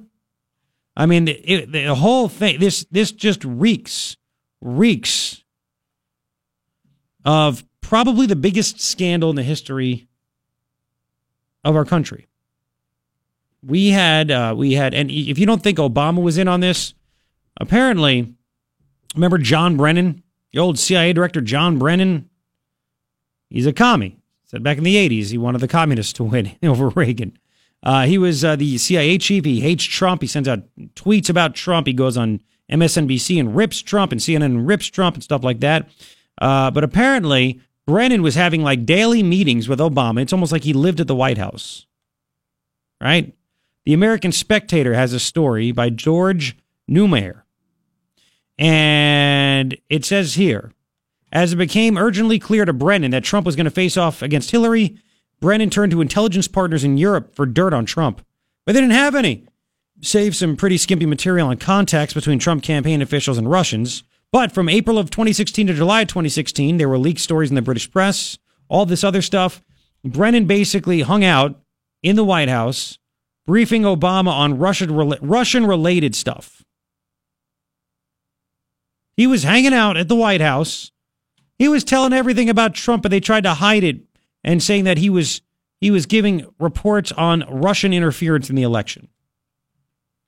I 0.96 1.08
mean, 1.08 1.28
it, 1.28 1.72
the 1.72 1.96
whole 1.96 2.30
thing, 2.30 2.60
this, 2.60 2.86
this 2.92 3.12
just 3.12 3.44
reeks, 3.44 4.18
reeks 4.62 5.44
of 7.26 7.64
probably 7.82 8.28
the 8.28 8.36
biggest 8.36 8.82
scandal 8.82 9.32
in 9.32 9.36
the 9.36 9.42
history 9.42 10.08
of 11.64 11.76
our 11.76 11.86
country. 11.86 12.28
We 13.64 13.90
had, 13.90 14.30
uh, 14.30 14.54
we 14.56 14.74
had, 14.74 14.94
and 14.94 15.10
if 15.10 15.40
you 15.40 15.48
don't 15.48 15.64
think 15.64 15.80
Obama 15.80 16.22
was 16.22 16.38
in 16.38 16.48
on 16.48 16.60
this, 16.60 16.94
apparently, 17.58 18.36
remember 19.16 19.40
John 19.40 19.76
Brennan, 19.76 20.22
the 20.52 20.60
old 20.60 20.78
CIA 20.78 21.14
director 21.14 21.42
John 21.42 21.80
Brennan? 21.80 22.30
He's 23.50 23.66
a 23.66 23.74
commie. 23.74 24.20
Said 24.54 24.62
back 24.62 24.78
in 24.78 24.84
the 24.84 24.96
80s, 24.98 25.32
he 25.32 25.38
wanted 25.40 25.62
the 25.62 25.68
communists 25.68 26.14
to 26.14 26.24
win 26.24 26.52
over 26.64 26.90
Reagan. 26.90 27.36
Uh, 27.82 28.06
he 28.06 28.20
was 28.20 28.46
uh, 28.46 28.56
the 28.56 28.78
CIA 28.78 29.18
chief. 29.18 29.46
He 29.46 29.62
hates 29.62 29.84
Trump. 29.84 30.22
He 30.22 30.28
sends 30.28 30.48
out 30.48 30.60
tweets 30.94 31.28
about 31.28 31.56
Trump. 31.56 31.88
He 31.88 31.94
goes 31.94 32.18
on 32.18 32.40
MSNBC 32.72 33.40
and 33.40 33.56
rips 33.56 33.82
Trump, 33.82 34.12
and 34.12 34.22
CNN 34.22 34.68
rips 34.68 34.86
Trump 34.86 35.16
and 35.16 35.24
stuff 35.24 35.44
like 35.44 35.60
that. 35.62 35.90
Uh, 36.40 36.70
but 36.70 36.84
apparently, 36.84 37.62
Brennan 37.88 38.22
was 38.22 38.36
having 38.36 38.62
like 38.62 38.86
daily 38.86 39.24
meetings 39.24 39.68
with 39.68 39.80
Obama. 39.80 40.22
It's 40.22 40.34
almost 40.34 40.52
like 40.52 40.64
he 40.64 40.74
lived 40.74 41.00
at 41.00 41.08
the 41.08 41.16
White 41.16 41.40
House. 41.40 41.88
Right? 43.02 43.34
The 43.86 43.94
American 43.94 44.32
Spectator 44.32 44.94
has 44.94 45.14
a 45.14 45.20
story 45.20 45.72
by 45.72 45.90
George 45.90 46.56
Neumayer. 46.88 47.42
And 48.60 49.76
it 49.90 50.06
says 50.06 50.36
here 50.36 50.74
as 51.34 51.52
it 51.52 51.56
became 51.58 51.98
urgently 51.98 52.38
clear 52.38 52.64
to 52.64 52.72
Brennan 52.72 53.12
that 53.12 53.24
Trump 53.24 53.46
was 53.46 53.56
going 53.56 53.66
to 53.66 53.72
face 53.72 53.98
off 53.98 54.22
against 54.22 54.52
Hillary, 54.52 54.96
Brennan 55.42 55.72
turned 55.72 55.92
to 55.92 56.00
intelligence 56.00 56.48
partners 56.48 56.84
in 56.84 56.98
Europe 56.98 57.36
for 57.36 57.48
dirt 57.48 57.74
on 57.74 57.86
Trump. 57.86 58.24
But 58.66 58.74
they 58.74 58.82
didn't 58.82 58.94
have 58.94 59.16
any, 59.16 59.48
save 60.00 60.36
some 60.36 60.56
pretty 60.56 60.78
skimpy 60.78 61.08
material 61.08 61.48
on 61.48 61.58
contacts 61.58 62.14
between 62.14 62.38
Trump 62.38 62.62
campaign 62.64 63.02
officials 63.02 63.40
and 63.40 63.50
Russians. 63.50 64.04
But 64.32 64.52
from 64.52 64.70
April 64.70 65.00
of 65.00 65.10
2016 65.10 65.68
to 65.68 65.74
July 65.74 66.02
of 66.02 66.08
2016, 66.08 66.78
there 66.78 66.88
were 66.88 67.00
leaked 67.00 67.20
stories 67.20 67.50
in 67.50 67.56
the 67.56 67.62
British 67.64 67.92
press, 67.92 68.38
all 68.70 68.86
this 68.86 69.04
other 69.04 69.22
stuff. 69.24 69.64
Brennan 70.06 70.46
basically 70.46 71.02
hung 71.02 71.24
out 71.24 71.60
in 72.04 72.16
the 72.16 72.24
White 72.24 72.50
House, 72.50 73.00
briefing 73.48 73.84
Obama 73.84 74.32
on 74.32 74.60
Russian 74.60 74.96
Russian 75.22 75.66
related 75.66 76.16
stuff. 76.16 76.64
He 79.18 79.26
was 79.26 79.44
hanging 79.44 79.74
out 79.74 79.98
at 79.98 80.08
the 80.08 80.16
White 80.16 80.42
House 80.42 80.92
he 81.58 81.68
was 81.68 81.84
telling 81.84 82.14
everything 82.14 82.50
about 82.50 82.74
Trump, 82.74 83.04
but 83.04 83.12
they 83.12 83.20
tried 83.20 83.44
to 83.44 83.54
hide 83.54 83.84
it 83.84 84.02
and 84.44 84.62
saying 84.62 84.84
that 84.86 84.98
he 84.98 85.10
was 85.10 85.42
he 85.80 85.92
was 85.92 86.06
giving 86.06 86.46
reports 86.60 87.12
on 87.12 87.44
Russian 87.50 87.94
interference 87.94 88.50
in 88.50 88.56
the 88.56 88.64
election. 88.64 89.10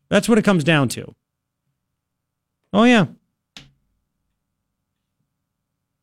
That's 0.09 0.29
what 0.29 0.37
it 0.37 0.45
comes 0.45 0.63
down 0.63 0.89
to. 0.89 1.15
Oh 2.73 2.83
yeah. 2.83 3.05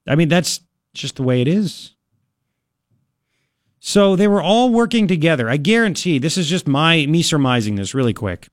I 0.06 0.14
mean, 0.16 0.28
that's 0.28 0.60
just 0.94 1.16
the 1.16 1.22
way 1.22 1.40
it 1.40 1.48
is. 1.48 1.94
So 3.78 4.16
they 4.16 4.28
were 4.28 4.42
all 4.42 4.70
working 4.70 5.06
together. 5.06 5.48
I 5.50 5.56
guarantee 5.56 6.18
this 6.18 6.38
is 6.38 6.48
just 6.48 6.66
my 6.68 7.06
me 7.06 7.22
surmising 7.22 7.74
this 7.74 7.94
really 7.94 8.14
quick. 8.14 8.48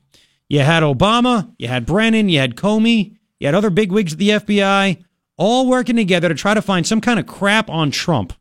You 0.47 0.61
had 0.61 0.83
Obama, 0.83 1.53
you 1.59 1.67
had 1.67 1.85
Brennan, 1.85 2.29
you 2.29 2.39
had 2.39 2.55
Comey, 2.55 3.15
you 3.39 3.47
had 3.47 3.55
other 3.55 3.69
bigwigs 3.69 4.13
at 4.13 4.19
the 4.19 4.29
FBI 4.29 5.03
all 5.39 5.67
working 5.67 5.95
together 5.95 6.27
to 6.27 6.35
try 6.35 6.53
to 6.53 6.61
find 6.61 6.85
some 6.85 6.99
kind 7.01 7.17
of 7.17 7.25
crap 7.25 7.69
on 7.69 7.89
Trump, 7.89 8.33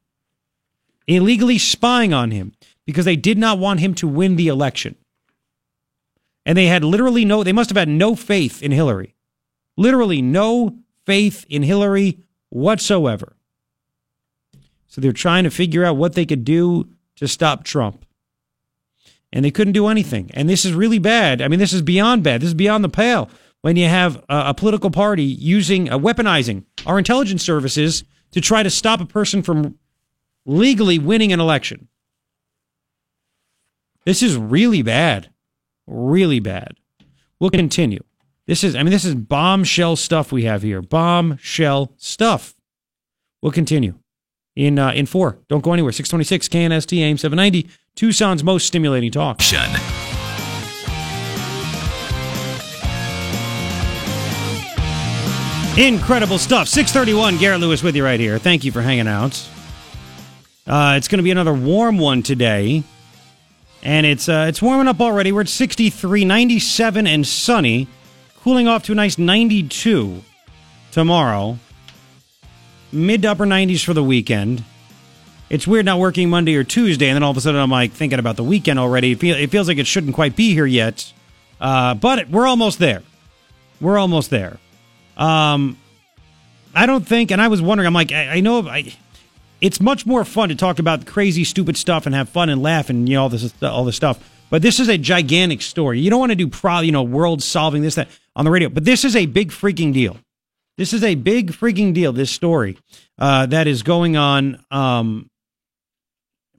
illegally 1.06 1.56
spying 1.56 2.12
on 2.12 2.32
him 2.32 2.52
because 2.84 3.04
they 3.04 3.16
did 3.16 3.38
not 3.38 3.58
want 3.58 3.80
him 3.80 3.94
to 3.94 4.08
win 4.08 4.36
the 4.36 4.48
election. 4.48 4.96
And 6.44 6.58
they 6.58 6.66
had 6.66 6.82
literally 6.82 7.24
no, 7.24 7.44
they 7.44 7.52
must 7.52 7.70
have 7.70 7.76
had 7.76 7.88
no 7.88 8.16
faith 8.16 8.62
in 8.62 8.72
Hillary. 8.72 9.14
Literally 9.76 10.20
no 10.20 10.78
faith 11.06 11.46
in 11.48 11.62
Hillary 11.62 12.18
whatsoever. 12.48 13.36
So 14.88 15.00
they're 15.00 15.12
trying 15.12 15.44
to 15.44 15.50
figure 15.50 15.84
out 15.84 15.96
what 15.96 16.14
they 16.14 16.26
could 16.26 16.44
do 16.44 16.88
to 17.16 17.28
stop 17.28 17.62
Trump. 17.62 18.04
And 19.32 19.44
they 19.44 19.50
couldn't 19.50 19.74
do 19.74 19.86
anything. 19.86 20.30
And 20.34 20.48
this 20.48 20.64
is 20.64 20.72
really 20.72 20.98
bad. 20.98 21.42
I 21.42 21.48
mean, 21.48 21.60
this 21.60 21.74
is 21.74 21.82
beyond 21.82 22.24
bad. 22.24 22.40
This 22.40 22.48
is 22.48 22.54
beyond 22.54 22.82
the 22.82 22.88
pale 22.88 23.30
when 23.62 23.76
you 23.76 23.86
have 23.86 24.16
a, 24.28 24.48
a 24.48 24.54
political 24.54 24.90
party 24.90 25.24
using, 25.24 25.90
uh, 25.90 25.98
weaponizing 25.98 26.64
our 26.86 26.98
intelligence 26.98 27.42
services 27.42 28.04
to 28.32 28.40
try 28.40 28.62
to 28.62 28.70
stop 28.70 29.00
a 29.00 29.06
person 29.06 29.42
from 29.42 29.78
legally 30.46 30.98
winning 30.98 31.32
an 31.32 31.40
election. 31.40 31.88
This 34.04 34.22
is 34.22 34.36
really 34.36 34.82
bad. 34.82 35.30
Really 35.86 36.40
bad. 36.40 36.76
We'll 37.40 37.50
continue. 37.50 38.02
This 38.46 38.64
is, 38.64 38.74
I 38.74 38.82
mean, 38.82 38.90
this 38.90 39.04
is 39.04 39.14
bombshell 39.14 39.96
stuff 39.96 40.32
we 40.32 40.44
have 40.44 40.62
here. 40.62 40.80
Bombshell 40.80 41.92
stuff. 41.98 42.54
We'll 43.42 43.52
continue 43.52 43.94
in 44.56 44.78
uh, 44.78 44.92
in 44.92 45.06
four. 45.06 45.38
Don't 45.48 45.62
go 45.62 45.72
anywhere. 45.72 45.92
626 45.92 46.48
KNST 46.48 46.98
AIM 46.98 47.18
790. 47.18 47.68
Tucson's 47.94 48.42
most 48.42 48.66
stimulating 48.66 49.10
talk. 49.10 49.40
Incredible 55.78 56.38
stuff. 56.38 56.66
631, 56.66 57.38
Garrett 57.38 57.60
Lewis 57.60 57.84
with 57.84 57.94
you 57.94 58.02
right 58.02 58.18
here. 58.18 58.40
Thank 58.40 58.64
you 58.64 58.72
for 58.72 58.82
hanging 58.82 59.06
out. 59.06 59.40
Uh, 60.66 60.94
it's 60.96 61.06
going 61.06 61.18
to 61.18 61.22
be 61.22 61.30
another 61.30 61.54
warm 61.54 61.98
one 61.98 62.24
today. 62.24 62.82
And 63.84 64.04
it's 64.04 64.28
uh, 64.28 64.46
it's 64.48 64.60
warming 64.60 64.88
up 64.88 65.00
already. 65.00 65.30
We're 65.30 65.42
at 65.42 65.48
63, 65.48 66.24
97, 66.24 67.06
and 67.06 67.24
sunny. 67.24 67.86
Cooling 68.40 68.66
off 68.66 68.82
to 68.86 68.92
a 68.92 68.94
nice 68.96 69.18
92 69.18 70.24
tomorrow. 70.90 71.60
Mid 72.90 73.22
to 73.22 73.30
upper 73.30 73.46
90s 73.46 73.84
for 73.84 73.94
the 73.94 74.02
weekend. 74.02 74.64
It's 75.48 75.68
weird 75.68 75.86
not 75.86 76.00
working 76.00 76.28
Monday 76.28 76.56
or 76.56 76.64
Tuesday, 76.64 77.06
and 77.06 77.14
then 77.14 77.22
all 77.22 77.30
of 77.30 77.36
a 77.36 77.40
sudden 77.40 77.60
I'm 77.60 77.70
like 77.70 77.92
thinking 77.92 78.18
about 78.18 78.34
the 78.34 78.42
weekend 78.42 78.80
already. 78.80 79.12
It, 79.12 79.20
feel, 79.20 79.36
it 79.36 79.50
feels 79.50 79.68
like 79.68 79.78
it 79.78 79.86
shouldn't 79.86 80.16
quite 80.16 80.34
be 80.34 80.54
here 80.54 80.66
yet. 80.66 81.12
Uh, 81.60 81.94
but 81.94 82.28
we're 82.30 82.48
almost 82.48 82.80
there. 82.80 83.04
We're 83.80 83.98
almost 83.98 84.30
there. 84.30 84.58
Um, 85.18 85.76
I 86.74 86.86
don't 86.86 87.06
think, 87.06 87.30
and 87.30 87.42
I 87.42 87.48
was 87.48 87.60
wondering, 87.60 87.86
I'm 87.86 87.94
like, 87.94 88.12
I, 88.12 88.36
I 88.36 88.40
know 88.40 88.66
I, 88.68 88.94
it's 89.60 89.80
much 89.80 90.06
more 90.06 90.24
fun 90.24 90.48
to 90.50 90.54
talk 90.54 90.78
about 90.78 91.06
crazy, 91.06 91.44
stupid 91.44 91.76
stuff 91.76 92.06
and 92.06 92.14
have 92.14 92.28
fun 92.28 92.48
and 92.48 92.62
laugh 92.62 92.90
and 92.90 93.08
you 93.08 93.16
know 93.16 93.22
all 93.22 93.28
this 93.28 93.52
all 93.62 93.84
this 93.84 93.96
stuff. 93.96 94.18
But 94.50 94.62
this 94.62 94.80
is 94.80 94.88
a 94.88 94.96
gigantic 94.96 95.60
story. 95.60 96.00
You 96.00 96.08
don't 96.10 96.20
want 96.20 96.32
to 96.32 96.36
do 96.36 96.48
pro, 96.48 96.80
you 96.80 96.92
know, 96.92 97.02
world 97.02 97.42
solving 97.42 97.82
this 97.82 97.96
that 97.96 98.08
on 98.34 98.44
the 98.44 98.50
radio. 98.50 98.68
But 98.68 98.84
this 98.84 99.04
is 99.04 99.16
a 99.16 99.26
big 99.26 99.50
freaking 99.50 99.92
deal. 99.92 100.16
This 100.76 100.92
is 100.92 101.02
a 101.02 101.16
big 101.16 101.52
freaking 101.52 101.92
deal. 101.92 102.12
This 102.12 102.30
story 102.30 102.78
uh, 103.18 103.46
that 103.46 103.66
is 103.66 103.82
going 103.82 104.16
on 104.16 104.64
um, 104.70 105.28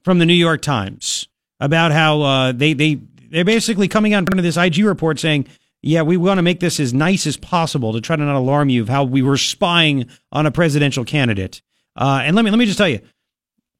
from 0.03 0.19
the 0.19 0.25
New 0.25 0.33
York 0.33 0.61
Times 0.61 1.27
about 1.59 1.91
how 1.91 2.21
uh, 2.21 2.51
they 2.51 2.73
they 2.73 2.99
they're 3.29 3.45
basically 3.45 3.87
coming 3.87 4.13
out 4.13 4.19
in 4.19 4.25
front 4.25 4.39
of 4.39 4.43
this 4.43 4.57
IG 4.57 4.79
report 4.79 5.19
saying 5.19 5.47
yeah, 5.81 6.01
we 6.01 6.17
want 6.17 6.37
to 6.37 6.43
make 6.43 6.59
this 6.59 6.79
as 6.79 6.93
nice 6.93 7.25
as 7.25 7.37
possible 7.37 7.93
to 7.93 8.01
try 8.01 8.15
to 8.15 8.23
not 8.23 8.35
alarm 8.35 8.69
you 8.69 8.81
of 8.81 8.89
how 8.89 9.03
we 9.03 9.21
were 9.21 9.37
spying 9.37 10.05
on 10.31 10.45
a 10.45 10.51
presidential 10.51 11.05
candidate. 11.05 11.61
Uh, 11.95 12.21
and 12.23 12.35
let 12.35 12.43
me 12.43 12.51
let 12.51 12.57
me 12.57 12.65
just 12.65 12.77
tell 12.77 12.89
you, 12.89 12.99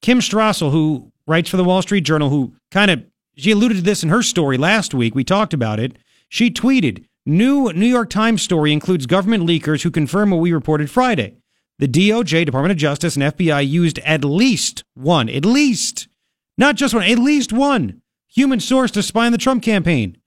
Kim 0.01 0.19
Strassel, 0.19 0.71
who 0.71 1.11
writes 1.27 1.49
for 1.49 1.57
the 1.57 1.63
Wall 1.63 1.81
Street 1.81 2.01
Journal, 2.01 2.29
who 2.29 2.53
kind 2.71 2.89
of 2.89 3.03
she 3.35 3.51
alluded 3.51 3.77
to 3.77 3.83
this 3.83 4.03
in 4.03 4.09
her 4.09 4.23
story 4.23 4.57
last 4.57 4.93
week. 4.93 5.15
We 5.15 5.23
talked 5.23 5.53
about 5.53 5.79
it. 5.79 5.97
She 6.29 6.49
tweeted, 6.49 7.05
"New 7.25 7.71
New 7.73 7.87
York 7.87 8.09
Times 8.09 8.41
story 8.41 8.71
includes 8.71 9.05
government 9.05 9.43
leakers 9.45 9.83
who 9.83 9.91
confirm 9.91 10.31
what 10.31 10.39
we 10.39 10.53
reported 10.53 10.89
Friday. 10.89 11.35
The 11.79 11.87
DOJ, 11.87 12.45
Department 12.45 12.71
of 12.71 12.77
Justice, 12.77 13.15
and 13.15 13.23
FBI 13.23 13.65
used 13.67 13.99
at 13.99 14.25
least 14.25 14.83
one, 14.95 15.29
at 15.29 15.45
least, 15.45 16.09
not 16.57 16.75
just 16.75 16.93
one, 16.93 17.03
at 17.03 17.19
least 17.19 17.53
one 17.53 18.01
human 18.27 18.59
source 18.59 18.91
to 18.91 19.03
spy 19.03 19.25
on 19.25 19.31
the 19.31 19.37
Trump 19.37 19.63
campaign. 19.63 20.17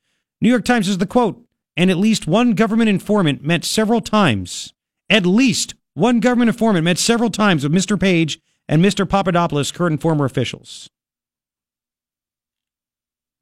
New 0.41 0.49
York 0.49 0.65
Times 0.65 0.89
is 0.89 0.99
the 0.99 1.07
quote, 1.07 1.43
and 1.77 1.91
at 1.91 1.97
least 1.97 2.27
one 2.27 2.55
government 2.55 2.89
informant 2.89 3.43
met 3.43 3.65
several 3.65 4.01
times. 4.01 4.75
At 5.09 5.27
least 5.27 5.75
one 5.95 6.21
government 6.21 6.49
informant 6.49 6.85
met 6.85 6.99
several 6.99 7.31
times 7.31 7.63
with 7.63 7.73
Mr. 7.73 7.99
Page 7.99 8.41
and 8.69 8.85
Mr. 8.85 9.09
Papadopoulos, 9.09 9.73
current 9.73 9.93
and 9.93 10.01
former 10.01 10.25
officials. 10.25 10.89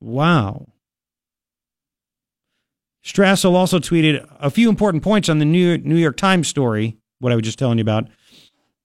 Wow. 0.01 0.69
Strassel 3.05 3.55
also 3.55 3.79
tweeted 3.79 4.27
a 4.39 4.51
few 4.51 4.69
important 4.69 5.03
points 5.03 5.29
on 5.29 5.39
the 5.39 5.45
New 5.45 5.79
New 5.79 5.97
York 5.97 6.17
Times 6.17 6.49
story, 6.49 6.97
what 7.19 7.33
I 7.33 7.37
was 7.37 7.45
just 7.45 7.59
telling 7.59 7.79
you 7.79 7.83
about. 7.83 8.09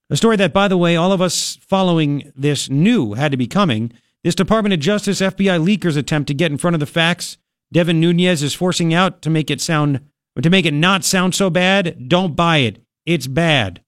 A 0.10 0.16
story 0.16 0.36
that, 0.38 0.54
by 0.54 0.68
the 0.68 0.78
way, 0.78 0.96
all 0.96 1.12
of 1.12 1.22
us 1.22 1.58
following 1.62 2.32
this 2.36 2.70
knew 2.70 3.14
had 3.14 3.32
to 3.32 3.38
be 3.38 3.48
coming. 3.48 3.92
This 4.24 4.36
Department 4.36 4.74
of 4.74 4.80
Justice 4.80 5.22
FBI 5.22 5.60
leakers 5.64 5.98
attempt 5.98 6.28
to 6.28 6.34
get 6.34 6.52
in 6.52 6.58
front 6.58 6.76
of 6.76 6.80
the 6.80 6.86
facts 6.86 7.38
Devin 7.72 8.00
Nunes 8.00 8.44
is 8.44 8.54
forcing 8.54 8.94
out 8.94 9.22
to 9.22 9.30
make 9.30 9.50
it 9.50 9.62
sound 9.62 10.00
to 10.42 10.50
make 10.50 10.66
it 10.66 10.74
not 10.74 11.04
sound 11.04 11.34
so 11.34 11.50
bad. 11.50 12.10
Don't 12.10 12.36
buy 12.36 12.58
it. 12.58 12.80
It's 13.06 13.28
bad. 13.28 13.82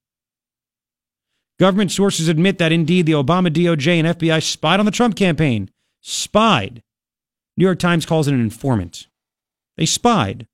Government 1.59 1.91
sources 1.91 2.27
admit 2.27 2.57
that 2.59 2.71
indeed 2.71 3.05
the 3.05 3.13
Obama 3.13 3.49
DOJ 3.49 3.99
and 3.99 4.07
FBI 4.07 4.41
spied 4.43 4.79
on 4.79 4.85
the 4.85 4.91
Trump 4.91 5.15
campaign. 5.15 5.69
Spied. 6.01 6.83
New 7.57 7.65
York 7.65 7.79
Times 7.79 8.05
calls 8.05 8.27
it 8.27 8.33
an 8.33 8.41
informant. 8.41 9.07
They 9.75 9.85
spied. 9.85 10.47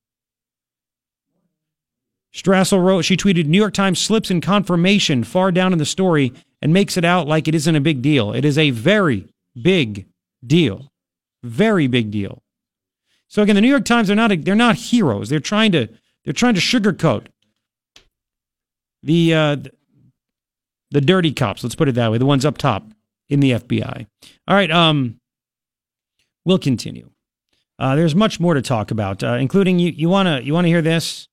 Strassel 2.34 2.84
wrote, 2.84 3.06
she 3.06 3.18
tweeted, 3.18 3.46
New 3.46 3.58
York 3.58 3.74
Times 3.74 4.00
slips 4.00 4.32
in 4.32 4.42
confirmation 4.42 5.24
far 5.24 5.52
down 5.52 5.72
in 5.74 5.80
the 5.80 5.86
story 5.86 6.34
and 6.62 6.74
makes 6.74 6.98
it 6.98 7.06
out 7.06 7.28
like 7.28 7.48
it 7.48 7.54
isn't 7.54 7.76
a 7.76 7.82
big 7.82 8.02
deal. 8.02 8.34
It 8.34 8.46
is 8.46 8.58
a 8.58 8.72
very 8.72 9.28
big 9.62 10.08
deal. 10.46 10.92
Very 11.44 11.88
big 11.88 12.10
deal. 12.10 12.43
So 13.34 13.42
again, 13.42 13.56
the 13.56 13.62
New 13.62 13.68
York 13.68 13.84
Times 13.84 14.10
they're 14.10 14.16
not 14.16 14.32
they're 14.44 14.54
not 14.54 14.76
heroes. 14.76 15.28
They're 15.28 15.40
trying 15.40 15.72
to 15.72 15.90
they're 16.24 16.34
trying 16.34 16.54
to 16.54 16.60
sugarcoat 16.60 17.26
the 19.02 19.34
uh, 19.34 19.56
the 20.92 21.02
dirty 21.02 21.34
cops. 21.34 21.64
Let's 21.64 21.74
put 21.74 21.90
it 21.90 21.96
that 21.96 22.12
way. 22.12 22.20
The 22.20 22.28
ones 22.28 22.46
up 22.46 22.60
top 22.60 22.86
in 23.30 23.40
the 23.40 23.54
FBI. 23.54 24.06
All 24.48 24.56
right. 24.56 24.70
Um, 24.70 25.20
we'll 26.46 26.60
continue. 26.60 27.10
Uh, 27.80 27.96
there's 27.96 28.14
much 28.14 28.40
more 28.40 28.54
to 28.54 28.62
talk 28.62 28.92
about, 28.92 29.24
uh, 29.24 29.34
including 29.34 29.80
you. 29.80 29.90
You 29.90 30.10
wanna 30.10 30.42
you 30.42 30.54
wanna 30.54 30.68
hear 30.68 30.84
this? 30.84 31.28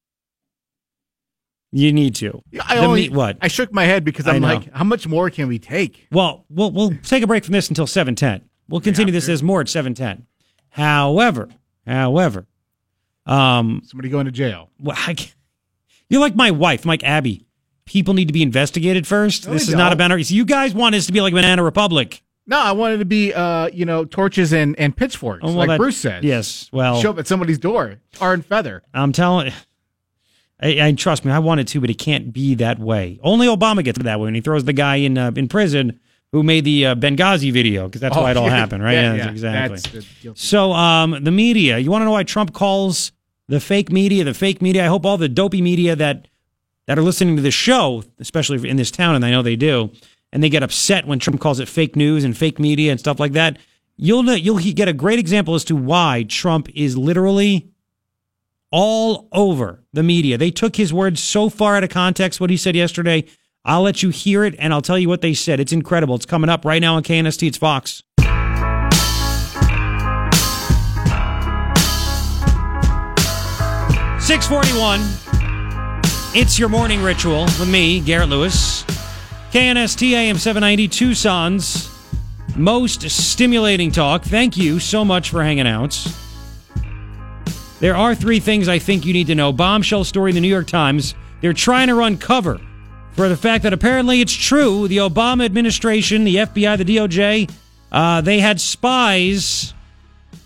You 1.71 1.93
need 1.93 2.15
to. 2.15 2.41
I 2.67 2.77
The 2.77 2.81
only, 2.81 3.11
me- 3.11 3.15
what? 3.15 3.37
I 3.43 3.49
shook 3.49 3.75
my 3.75 3.85
head 3.85 4.07
because 4.07 4.27
I'm 4.27 4.41
like, 4.41 4.73
how 4.73 4.85
much 4.85 5.07
more 5.07 5.29
can 5.29 5.49
we 5.49 5.59
take? 5.59 6.07
Well, 6.11 6.47
we'll 6.49 6.71
we'll 6.71 6.95
take 7.03 7.23
a 7.23 7.27
break 7.27 7.45
from 7.45 7.53
this 7.53 7.69
until 7.69 7.87
seven 7.87 8.15
ten. 8.15 8.49
We'll 8.71 8.81
continue 8.81 9.13
this 9.13 9.29
as 9.29 9.43
more 9.43 9.61
at 9.61 9.69
seven 9.69 9.93
ten. 9.93 10.25
However, 10.71 11.51
however, 11.99 12.47
um, 13.27 13.83
Somebody 13.87 14.09
going 14.09 14.27
to 14.27 14.33
jail. 14.33 14.71
well, 14.81 14.97
I, 14.99 15.17
you're 16.09 16.21
like 16.21 16.35
my 16.37 16.51
wife, 16.51 16.85
I'm 16.87 16.99
Abby. 17.05 17.47
People 17.87 18.15
need 18.15 18.29
to 18.29 18.33
be 18.35 18.43
investigated 18.43 19.07
first. 19.07 19.47
No, 19.47 19.53
this 19.53 19.69
is 19.69 19.75
not 19.75 19.89
a 19.93 19.97
don't. 19.97 20.09
banana. 20.09 20.25
So 20.25 20.35
you 20.35 20.45
guys 20.45 20.75
want 20.75 20.95
us 20.95 21.07
to 21.07 21.13
be 21.13 21.21
like 21.21 21.35
Banana 21.35 21.63
Republic. 21.65 22.23
No, 22.47 22.59
I 22.59 22.73
wanted 22.73 22.99
to 22.99 23.05
be, 23.05 23.33
uh, 23.35 23.69
you 23.73 23.85
know, 23.85 24.05
torches 24.05 24.53
and, 24.53 24.79
and 24.79 24.97
pitchforks, 24.97 25.41
Oh, 25.45 25.49
well, 25.49 25.57
like 25.57 25.69
that- 25.69 25.79
Bruce 25.79 25.97
said. 25.97 26.25
Yes. 26.25 26.69
Well, 26.73 27.01
Show 27.01 27.11
up 27.11 27.19
at 27.19 27.27
somebody's 27.27 27.59
door, 27.59 27.97
tar 28.13 28.33
and 28.33 28.45
feather. 28.45 28.83
I'm 28.95 29.13
telling. 29.13 29.53
I, 30.63 30.89
I 30.89 30.93
trust 30.93 31.25
me. 31.25 31.33
I 31.33 31.39
wanted 31.39 31.69
to, 31.69 31.81
but 31.81 31.91
it 31.91 31.95
can't 31.99 32.33
be 32.33 32.55
that 32.57 32.79
way. 32.79 33.19
Only 33.23 33.47
Obama 33.47 33.83
gets 33.83 33.99
it 33.99 34.03
that 34.03 34.21
way 34.21 34.25
when 34.27 34.35
he 34.35 34.41
throws 34.41 34.65
the 34.65 34.73
guy 34.73 34.97
in 34.97 35.17
uh, 35.17 35.31
in 35.35 35.49
prison 35.49 35.99
who 36.33 36.43
made 36.43 36.65
the 36.65 36.87
uh, 36.87 36.95
Benghazi 36.95 37.53
video 37.53 37.87
because 37.87 38.01
that's 38.01 38.17
why 38.17 38.31
it 38.31 38.37
all 38.37 38.45
Oh, 38.45 38.49
yeah. 38.49 38.57
happened, 38.57 38.83
right? 38.85 38.93
Yeah, 38.93 39.17
that's 39.17 39.25
yeah. 39.43 39.71
exactly. 39.71 40.01
The 40.25 40.33
So, 40.37 40.73
um, 40.73 41.25
the 41.25 41.31
media. 41.33 41.79
You 41.79 41.91
want 41.91 42.03
to 42.03 42.05
know 42.05 42.13
why 42.13 42.23
Trump 42.23 42.53
calls 42.53 43.11
the 43.49 43.59
fake 43.61 43.91
media 43.91 44.23
the 44.25 44.35
fake 44.35 44.63
media? 44.63 44.85
I 44.85 44.89
hope 44.89 45.05
all 45.05 45.19
the 45.19 45.29
dopey 45.29 45.61
media 45.61 45.97
that 45.97 46.29
that 46.87 46.99
are 46.99 47.03
listening 47.03 47.37
to 47.37 47.43
this 47.43 47.55
show, 47.55 48.05
especially 48.19 48.69
in 48.69 48.77
this 48.77 48.91
town, 48.91 49.15
and 49.17 49.25
I 49.25 49.31
know 49.31 49.43
they 49.43 49.57
do, 49.57 49.91
and 50.33 50.43
they 50.43 50.49
get 50.49 50.63
upset 50.63 51.07
when 51.07 51.19
Trump 51.19 51.41
calls 51.41 51.59
it 51.61 51.69
fake 51.69 51.95
news 51.97 52.25
and 52.25 52.37
fake 52.37 52.59
media 52.59 52.91
and 52.91 52.99
stuff 53.01 53.21
like 53.21 53.33
that. 53.33 53.59
You'll 53.97 54.23
know, 54.23 54.35
you'll 54.35 54.59
get 54.59 54.89
a 54.89 54.93
great 54.93 55.19
example 55.19 55.55
as 55.55 55.65
to 55.65 55.77
why 55.77 56.25
Trump 56.29 56.69
is 56.75 56.97
literally 56.97 57.69
all 58.73 59.29
over 59.33 59.83
the 59.93 60.03
media. 60.03 60.39
They 60.39 60.51
took 60.51 60.77
his 60.77 60.93
words 60.93 61.21
so 61.23 61.49
far 61.49 61.77
out 61.77 61.85
of 61.85 61.91
context. 61.91 62.41
What 62.41 62.51
he 62.51 62.57
said 62.57 62.77
yesterday. 62.77 63.25
I'll 63.65 63.83
let 63.83 64.03
you 64.03 64.09
hear 64.09 64.45
it, 64.45 64.55
and 64.59 64.73
I'll 64.73 64.81
tell 64.81 64.99
you 64.99 65.09
what 65.09 65.21
they 65.21 65.35
said. 65.35 65.61
It's 65.61 65.73
incredible. 65.73 66.15
It's 66.15 66.27
coming 66.27 66.49
up 66.49 66.65
right 66.65 66.81
now 66.81 66.97
on 66.97 67.03
KNST. 67.03 67.47
It's 67.47 67.59
Fox. 67.59 68.03
Six 74.19 74.47
forty-one. 74.47 75.01
It's 76.33 76.59
your 76.59 76.69
morning 76.69 77.03
ritual 77.03 77.45
with 77.45 77.69
me, 77.69 78.01
Garrett 78.01 78.29
Lewis. 78.29 78.85
KNST 79.53 80.13
AM 80.13 80.39
790 80.39 80.87
Tucson's 80.87 81.91
most 82.57 83.03
stimulating 83.11 83.91
talk. 83.91 84.23
Thank 84.23 84.57
you 84.57 84.79
so 84.79 85.05
much 85.05 85.31
for 85.31 85.43
hanging 85.43 85.67
out. 85.67 86.01
There 87.81 87.97
are 87.97 88.15
three 88.15 88.39
things 88.39 88.69
I 88.69 88.79
think 88.79 89.05
you 89.05 89.13
need 89.13 89.27
to 89.27 89.35
know. 89.35 89.53
Bombshell 89.53 90.05
story 90.05 90.31
in 90.31 90.37
the 90.37 90.41
New 90.41 90.49
York 90.49 90.69
Times. 90.69 91.15
They're 91.41 91.53
trying 91.53 91.89
to 91.89 91.95
run 91.97 92.17
cover 92.17 92.61
for 93.13 93.29
the 93.29 93.37
fact 93.37 93.63
that 93.65 93.73
apparently 93.73 94.21
it's 94.21 94.33
true. 94.33 94.89
The 94.89 94.99
Obama 94.99 95.45
administration, 95.45 96.25
the 96.25 96.37
FBI, 96.37 96.79
the 96.79 96.97
DOJ, 96.97 97.51
uh, 97.93 98.21
they 98.21 98.41
had 98.41 98.61
spies 98.61 99.75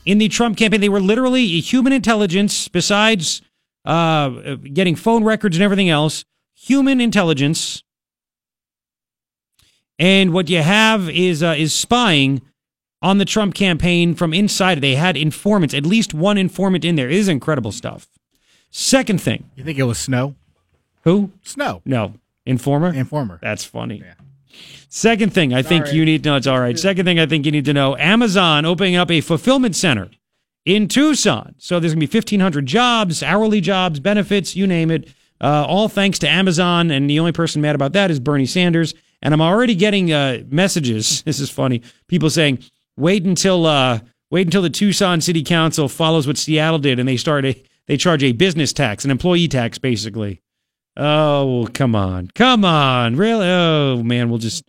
in 0.04 0.18
the 0.18 0.28
Trump 0.28 0.56
campaign. 0.56 0.80
They 0.80 0.88
were 0.88 1.00
literally 1.00 1.46
human 1.60 1.92
intelligence, 1.92 2.68
besides 2.68 3.42
uh, 3.84 4.56
getting 4.72 4.96
phone 4.96 5.24
records 5.24 5.56
and 5.56 5.62
everything 5.62 5.88
else, 5.90 6.24
human 6.54 7.00
intelligence. 7.00 7.82
And 9.98 10.32
what 10.32 10.48
you 10.50 10.62
have 10.62 11.08
is 11.08 11.42
uh, 11.42 11.54
is 11.56 11.72
spying 11.72 12.42
on 13.00 13.18
the 13.18 13.24
Trump 13.24 13.54
campaign 13.54 14.14
from 14.14 14.34
inside. 14.34 14.80
They 14.80 14.96
had 14.96 15.16
informants, 15.16 15.74
at 15.74 15.86
least 15.86 16.12
one 16.14 16.36
informant 16.38 16.84
in 16.84 16.96
there. 16.96 17.08
It 17.08 17.16
is 17.16 17.28
incredible 17.28 17.70
stuff. 17.72 18.08
Second 18.70 19.20
thing, 19.20 19.48
You 19.54 19.62
think 19.62 19.78
it 19.78 19.84
was 19.84 19.98
Snow? 19.98 20.34
who? 21.02 21.30
Snow. 21.42 21.80
No, 21.84 22.14
informer. 22.46 22.92
Informer. 22.92 23.38
That's 23.42 23.64
funny. 23.64 24.02
Second 24.88 25.32
thing 25.32 25.52
I 25.52 25.62
think 25.62 25.86
Sorry. 25.86 25.98
you 25.98 26.04
need 26.04 26.22
to 26.22 26.30
know, 26.30 26.36
it's 26.36 26.46
all 26.46 26.60
right. 26.60 26.78
Second 26.78 27.04
thing 27.04 27.18
I 27.18 27.26
think 27.26 27.44
you 27.46 27.52
need 27.52 27.64
to 27.64 27.72
know 27.72 27.96
Amazon 27.96 28.64
opening 28.64 28.94
up 28.96 29.10
a 29.10 29.20
fulfillment 29.20 29.74
center 29.74 30.08
in 30.64 30.86
Tucson. 30.88 31.54
So 31.58 31.80
there's 31.80 31.92
going 31.94 32.00
to 32.00 32.06
be 32.06 32.16
1,500 32.18 32.66
jobs, 32.66 33.22
hourly 33.22 33.60
jobs, 33.60 33.98
benefits, 33.98 34.54
you 34.54 34.66
name 34.66 34.90
it, 34.90 35.12
uh, 35.40 35.64
all 35.66 35.88
thanks 35.88 36.18
to 36.20 36.28
Amazon. 36.28 36.90
And 36.92 37.10
the 37.10 37.18
only 37.18 37.32
person 37.32 37.60
mad 37.60 37.74
about 37.74 37.92
that 37.94 38.10
is 38.10 38.20
Bernie 38.20 38.46
Sanders. 38.46 38.94
And 39.20 39.34
I'm 39.34 39.40
already 39.42 39.74
getting 39.74 40.12
uh, 40.12 40.44
messages. 40.48 41.22
This 41.26 41.40
is 41.40 41.50
funny. 41.50 41.82
People 42.08 42.30
saying, 42.30 42.60
wait 42.96 43.24
until. 43.24 43.66
Uh, 43.66 44.00
Wait 44.30 44.48
until 44.48 44.62
the 44.62 44.70
Tucson 44.70 45.20
City 45.20 45.44
Council 45.44 45.86
follows 45.88 46.26
what 46.26 46.36
Seattle 46.36 46.80
did, 46.80 46.98
and 46.98 47.06
they 47.08 47.16
start 47.16 47.44
a 47.44 47.62
they 47.86 47.96
charge 47.96 48.24
a 48.24 48.32
business 48.32 48.72
tax, 48.72 49.04
an 49.04 49.12
employee 49.12 49.46
tax, 49.46 49.78
basically. 49.78 50.40
Oh, 50.96 51.68
come 51.74 51.94
on. 51.94 52.28
Come 52.34 52.64
on. 52.64 53.16
Really? 53.16 53.46
Oh, 53.46 54.02
man. 54.02 54.28
We'll 54.28 54.38
just, 54.38 54.64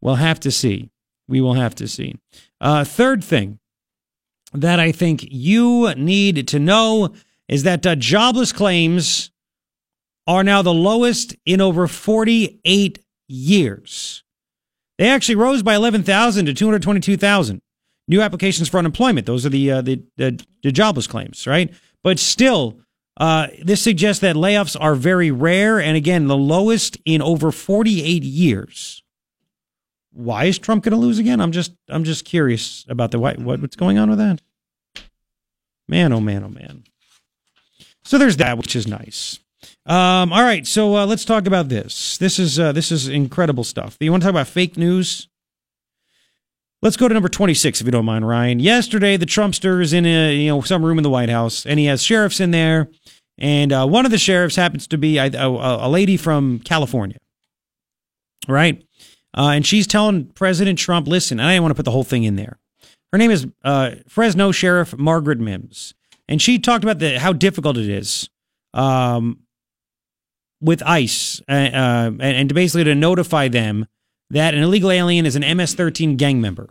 we'll 0.00 0.16
have 0.16 0.40
to 0.40 0.50
see. 0.50 0.90
We 1.28 1.40
will 1.40 1.54
have 1.54 1.74
to 1.76 1.86
see. 1.86 2.16
Uh, 2.60 2.84
third 2.84 3.22
thing 3.22 3.58
that 4.52 4.80
I 4.80 4.92
think 4.92 5.26
you 5.30 5.94
need 5.94 6.48
to 6.48 6.58
know 6.58 7.14
is 7.48 7.62
that 7.62 7.86
uh, 7.86 7.94
jobless 7.94 8.52
claims 8.52 9.30
are 10.26 10.44
now 10.44 10.62
the 10.62 10.74
lowest 10.74 11.36
in 11.46 11.60
over 11.60 11.86
48 11.86 12.98
years. 13.28 14.24
They 14.98 15.08
actually 15.08 15.36
rose 15.36 15.62
by 15.62 15.74
11,000 15.74 16.46
to 16.46 16.54
222,000 16.54 17.62
new 18.08 18.20
applications 18.20 18.68
for 18.68 18.78
unemployment. 18.78 19.26
Those 19.26 19.46
are 19.46 19.50
the, 19.50 19.70
uh, 19.70 19.82
the, 19.82 20.02
the, 20.16 20.44
the 20.62 20.72
jobless 20.72 21.06
claims, 21.06 21.46
right? 21.46 21.72
But 22.02 22.18
still, 22.18 22.80
uh, 23.18 23.48
this 23.62 23.82
suggests 23.82 24.20
that 24.20 24.36
layoffs 24.36 24.76
are 24.80 24.94
very 24.94 25.30
rare, 25.30 25.80
and 25.80 25.96
again, 25.96 26.28
the 26.28 26.36
lowest 26.36 26.96
in 27.04 27.20
over 27.20 27.50
48 27.50 28.22
years. 28.22 29.02
Why 30.12 30.44
is 30.44 30.58
Trump 30.58 30.84
going 30.84 30.92
to 30.92 30.98
lose 30.98 31.18
again? 31.18 31.40
I'm 31.40 31.52
just, 31.52 31.72
I'm 31.88 32.04
just 32.04 32.24
curious 32.24 32.86
about 32.88 33.10
the 33.10 33.18
what, 33.18 33.38
what's 33.38 33.76
going 33.76 33.98
on 33.98 34.08
with 34.08 34.18
that. 34.18 34.40
Man, 35.88 36.12
oh 36.12 36.20
man, 36.20 36.44
oh 36.44 36.48
man. 36.48 36.84
So 38.04 38.18
there's 38.18 38.36
that, 38.36 38.56
which 38.56 38.76
is 38.76 38.86
nice. 38.86 39.40
Um, 39.84 40.32
all 40.32 40.42
right, 40.42 40.66
so 40.66 40.96
uh, 40.96 41.06
let's 41.06 41.24
talk 41.24 41.46
about 41.46 41.68
this. 41.68 42.18
This 42.18 42.38
is 42.38 42.60
uh, 42.60 42.72
this 42.72 42.92
is 42.92 43.08
incredible 43.08 43.64
stuff. 43.64 43.96
You 44.00 44.10
want 44.10 44.22
to 44.22 44.26
talk 44.26 44.32
about 44.32 44.46
fake 44.46 44.76
news? 44.76 45.28
Let's 46.80 46.96
go 46.96 47.08
to 47.08 47.14
number 47.14 47.28
26, 47.28 47.80
if 47.80 47.86
you 47.86 47.90
don't 47.90 48.04
mind, 48.04 48.28
Ryan. 48.28 48.60
Yesterday, 48.60 49.16
the 49.16 49.26
Trumpster 49.26 49.82
is 49.82 49.92
in 49.92 50.06
a, 50.06 50.32
you 50.32 50.48
know, 50.48 50.60
some 50.60 50.84
room 50.84 50.96
in 50.98 51.02
the 51.02 51.10
White 51.10 51.28
House, 51.28 51.66
and 51.66 51.78
he 51.78 51.86
has 51.86 52.02
sheriffs 52.02 52.38
in 52.38 52.52
there. 52.52 52.88
And 53.36 53.72
uh, 53.72 53.86
one 53.86 54.04
of 54.04 54.12
the 54.12 54.18
sheriffs 54.18 54.54
happens 54.54 54.86
to 54.88 54.98
be 54.98 55.18
a, 55.18 55.26
a, 55.26 55.86
a 55.86 55.88
lady 55.88 56.16
from 56.16 56.60
California, 56.60 57.18
right? 58.46 58.80
Uh, 59.36 59.50
and 59.54 59.66
she's 59.66 59.88
telling 59.88 60.26
President 60.26 60.78
Trump, 60.78 61.08
listen, 61.08 61.40
I 61.40 61.52
didn't 61.52 61.62
want 61.62 61.72
to 61.72 61.76
put 61.76 61.84
the 61.84 61.90
whole 61.90 62.04
thing 62.04 62.22
in 62.22 62.36
there. 62.36 62.58
Her 63.12 63.18
name 63.18 63.30
is 63.30 63.46
uh, 63.64 63.96
Fresno 64.06 64.52
Sheriff 64.52 64.96
Margaret 64.96 65.40
Mims. 65.40 65.94
And 66.28 66.40
she 66.40 66.58
talked 66.58 66.84
about 66.84 66.98
the, 66.98 67.18
how 67.18 67.32
difficult 67.32 67.76
it 67.76 67.88
is 67.88 68.28
um, 68.74 69.40
with 70.60 70.82
ICE 70.82 71.40
uh, 71.48 71.52
uh, 71.52 72.10
and, 72.10 72.22
and 72.22 72.54
basically 72.54 72.84
to 72.84 72.94
notify 72.94 73.48
them 73.48 73.86
that 74.30 74.54
an 74.54 74.62
illegal 74.62 74.90
alien 74.90 75.26
is 75.26 75.36
an 75.36 75.42
MS-13 75.42 76.16
gang 76.16 76.40
member. 76.40 76.70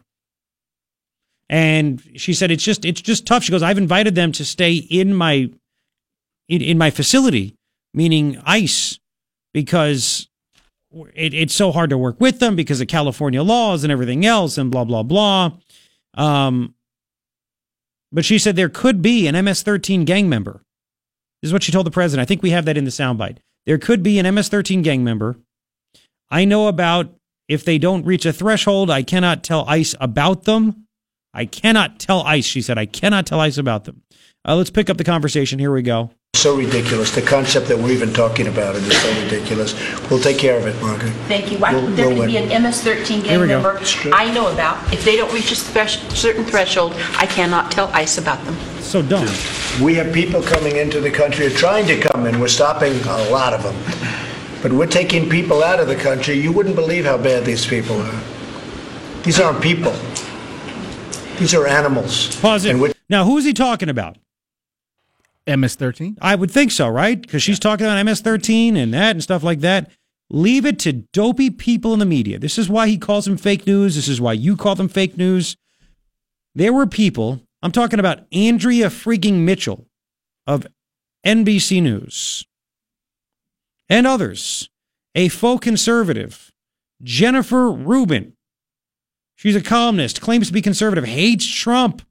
And 1.50 2.02
she 2.15 2.34
said 2.34 2.52
it's 2.52 2.63
just 2.63 2.84
it's 2.84 3.02
just 3.02 3.26
tough. 3.26 3.43
She 3.43 3.52
goes, 3.52 3.63
I've 3.63 3.78
invited 3.78 4.15
them 4.15 4.32
to 4.34 4.43
stay 4.43 4.76
in 4.76 5.13
my 5.13 5.50
in, 6.50 6.62
in 6.62 6.78
my 6.78 6.89
facility, 6.89 7.56
meaning 7.93 8.41
ICE, 8.46 9.00
because 9.54 10.28
it, 11.15 11.34
it's 11.34 11.54
so 11.54 11.72
hard 11.72 11.89
to 11.89 11.98
work 11.98 12.20
with 12.20 12.39
them 12.39 12.56
because 12.56 12.82
of 12.82 12.88
California 12.88 13.41
laws 13.43 13.84
and 13.84 13.91
everything 13.91 14.26
else, 14.26 14.58
and 14.58 14.70
blah 14.72 14.84
blah 14.84 15.04
blah. 15.04 15.52
Um, 16.15 16.76
but 18.12 18.26
she 18.26 18.39
said 18.39 18.56
there 18.56 18.70
could 18.70 19.02
be 19.02 19.28
an 19.28 19.46
MS-13 19.46 20.06
gang 20.06 20.28
member. 20.30 20.62
This 21.41 21.50
is 21.50 21.54
what 21.54 21.63
she 21.63 21.72
told 21.72 21.86
the 21.86 21.91
president. 21.91 22.26
I 22.26 22.28
think 22.28 22.41
we 22.41 22.50
have 22.50 22.65
that 22.65 22.78
in 22.78 22.86
the 22.86 22.91
soundbite. 22.91 23.38
There 23.65 23.78
could 23.78 24.02
be 24.02 24.17
an 24.17 24.34
MS-13 24.34 24.84
gang 24.84 25.04
member. 25.04 25.38
I 26.30 26.46
know 26.46 26.67
about 26.67 27.13
if 27.47 27.63
they 27.63 27.77
don't 27.77 28.05
reach 28.05 28.25
a 28.25 28.33
threshold, 28.33 28.89
I 28.89 29.03
cannot 29.03 29.43
tell 29.43 29.65
ICE 29.67 29.95
about 29.99 30.43
them. 30.43 30.86
I 31.33 31.45
cannot 31.45 31.99
tell 31.99 32.21
ICE, 32.23 32.45
she 32.45 32.62
said. 32.62 32.77
I 32.77 32.86
cannot 32.86 33.25
tell 33.25 33.39
ICE 33.39 33.57
about 33.57 33.86
them. 33.86 34.01
Uh, 34.47 34.55
let's 34.55 34.69
pick 34.69 34.89
up 34.89 34.97
the 34.97 35.03
conversation. 35.03 35.60
Here 35.60 35.71
we 35.71 35.81
go. 35.81 36.12
So 36.36 36.55
ridiculous. 36.55 37.13
The 37.15 37.21
concept 37.21 37.67
that 37.67 37.77
we're 37.77 37.91
even 37.91 38.13
talking 38.13 38.47
about 38.47 38.75
it 38.75 38.83
is 38.83 38.95
so 39.01 39.23
ridiculous. 39.23 39.73
We'll 40.10 40.19
take 40.19 40.38
care 40.38 40.57
of 40.57 40.67
it, 40.67 40.79
Margaret. 40.81 41.12
Thank 41.27 41.51
you. 41.51 41.57
Why 41.57 41.73
We'll- 41.73 41.88
there 41.88 42.07
we'll 42.10 42.17
could 42.19 42.27
be 42.27 42.33
win. 42.36 42.43
an 42.51 42.51
MS-13 42.63 43.23
Here 43.23 43.39
we 43.39 43.47
gang 43.47 43.62
go. 43.62 43.62
member 43.63 43.79
true. 43.83 44.12
I 44.13 44.31
know 44.33 44.47
about. 44.51 44.77
If 44.93 45.03
they 45.03 45.15
don't 45.15 45.33
reach 45.33 45.51
a 45.51 45.55
thresh- 45.55 45.99
certain 46.10 46.45
threshold, 46.45 46.93
I 47.17 47.25
cannot 47.25 47.71
tell 47.71 47.89
ICE 47.93 48.17
about 48.19 48.43
them. 48.45 48.55
So 48.81 49.01
dumb. 49.01 49.27
We 49.81 49.95
have 49.95 50.13
people 50.13 50.41
coming 50.43 50.75
into 50.75 51.01
the 51.01 51.10
country, 51.12 51.47
or 51.47 51.49
trying 51.49 51.88
to 51.88 51.99
come 51.99 52.25
in. 52.27 52.39
We're 52.39 52.47
stopping 52.49 52.93
a 53.07 53.29
lot 53.31 53.53
of 53.53 53.63
them. 53.63 53.75
But 54.62 54.74
we're 54.74 54.88
taking 54.88 55.30
people 55.30 55.63
out 55.63 55.80
of 55.80 55.88
the 55.88 55.96
country. 55.96 56.36
You 56.36 56.52
wouldn't 56.52 56.76
believe 56.76 57.06
how 57.06 57.17
bad 57.17 57.46
these 57.46 57.65
people 57.65 58.02
are. 58.02 58.22
These 59.24 59.39
aren't 59.39 59.62
people. 59.62 59.93
These 61.38 61.54
are 61.54 61.67
animals. 61.67 62.36
Pause 62.39 62.65
it. 62.65 62.78
We're 62.78 62.93
Now, 63.10 63.26
who 63.26 63.38
is 63.38 63.46
he 63.46 63.54
talking 63.54 63.89
about? 63.89 64.17
MS-13. 65.46 66.17
I 66.22 66.36
would 66.36 66.52
think 66.52 66.72
so, 66.72 66.88
right? 66.88 67.22
Because 67.22 67.43
she's 67.43 67.60
talking 67.60 67.86
about 67.86 68.04
MS-13 68.04 68.76
and 68.76 68.93
that 68.93 69.12
and 69.12 69.24
stuff 69.24 69.43
like 69.43 69.60
that. 69.62 69.91
Leave 70.30 70.65
it 70.65 70.80
to 70.80 70.91
dopey 70.91 71.50
people 71.50 71.93
in 71.93 72.00
the 72.00 72.06
media. 72.06 72.38
This 72.38 72.58
is 72.58 72.67
why 72.67 72.88
he 72.88 72.98
calls 72.98 73.26
them 73.26 73.38
fake 73.38 73.65
news. 73.65 73.96
This 73.96 74.10
is 74.10 74.20
why 74.20 74.34
you 74.34 74.58
call 74.58 74.76
them 74.76 74.89
fake 74.89 75.17
news. 75.17 75.56
There 76.54 76.74
were 76.74 76.88
people, 76.88 77.41
I'm 77.62 77.72
talking 77.72 78.00
about 78.00 78.26
Andrea 78.34 78.88
freaking 78.88 79.46
Mitchell 79.46 79.88
of 80.46 80.67
NBC 81.26 81.82
News 81.82 82.46
and 83.89 84.06
others, 84.06 84.69
a 85.15 85.30
faux 85.30 85.63
conservative, 85.63 86.52
Jennifer 87.02 87.71
Rubin. 87.71 88.34
She's 89.36 89.56
a 89.56 89.62
columnist, 89.62 90.21
claims 90.21 90.47
to 90.47 90.54
be 90.54 90.62
conservative, 90.62 91.06
hates 91.06 91.47
Trump, 91.47 92.02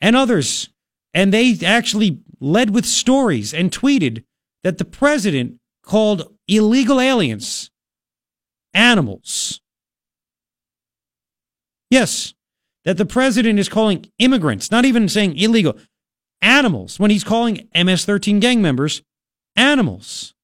and 0.00 0.14
others. 0.14 0.68
And 1.14 1.32
they 1.32 1.58
actually 1.64 2.20
led 2.40 2.70
with 2.70 2.84
stories 2.84 3.54
and 3.54 3.70
tweeted 3.70 4.24
that 4.62 4.78
the 4.78 4.84
president 4.84 5.58
called 5.82 6.34
illegal 6.46 7.00
aliens 7.00 7.70
animals. 8.74 9.60
Yes, 11.90 12.34
that 12.84 12.98
the 12.98 13.06
president 13.06 13.58
is 13.58 13.68
calling 13.68 14.04
immigrants, 14.18 14.70
not 14.70 14.84
even 14.84 15.08
saying 15.08 15.36
illegal, 15.38 15.78
animals, 16.42 17.00
when 17.00 17.10
he's 17.10 17.24
calling 17.24 17.68
MS 17.74 18.04
13 18.04 18.40
gang 18.40 18.60
members 18.60 19.02
animals. 19.56 20.34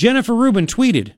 Jennifer 0.00 0.34
Rubin 0.34 0.66
tweeted. 0.66 1.12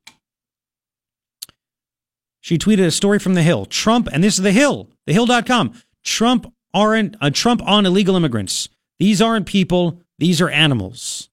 She 2.41 2.59
tweeted 2.59 2.85
a 2.85 2.91
story 2.91 3.21
from 3.21 3.35
The 3.35 3.43
Hill. 3.45 3.65
Trump, 3.65 4.09
and 4.13 4.25
this 4.25 4.35
is 4.35 4.43
The 4.43 4.51
Hill, 4.51 4.91
thehill.com. 5.07 5.81
Trump 6.03 6.53
aren't 6.75 7.15
uh, 7.21 7.31
Trump 7.31 7.63
on 7.65 7.87
illegal 7.87 8.17
immigrants. 8.17 8.69
These 8.99 9.23
aren't 9.23 9.47
people, 9.47 10.01
these 10.19 10.41
are 10.41 10.51
animals. 10.51 11.29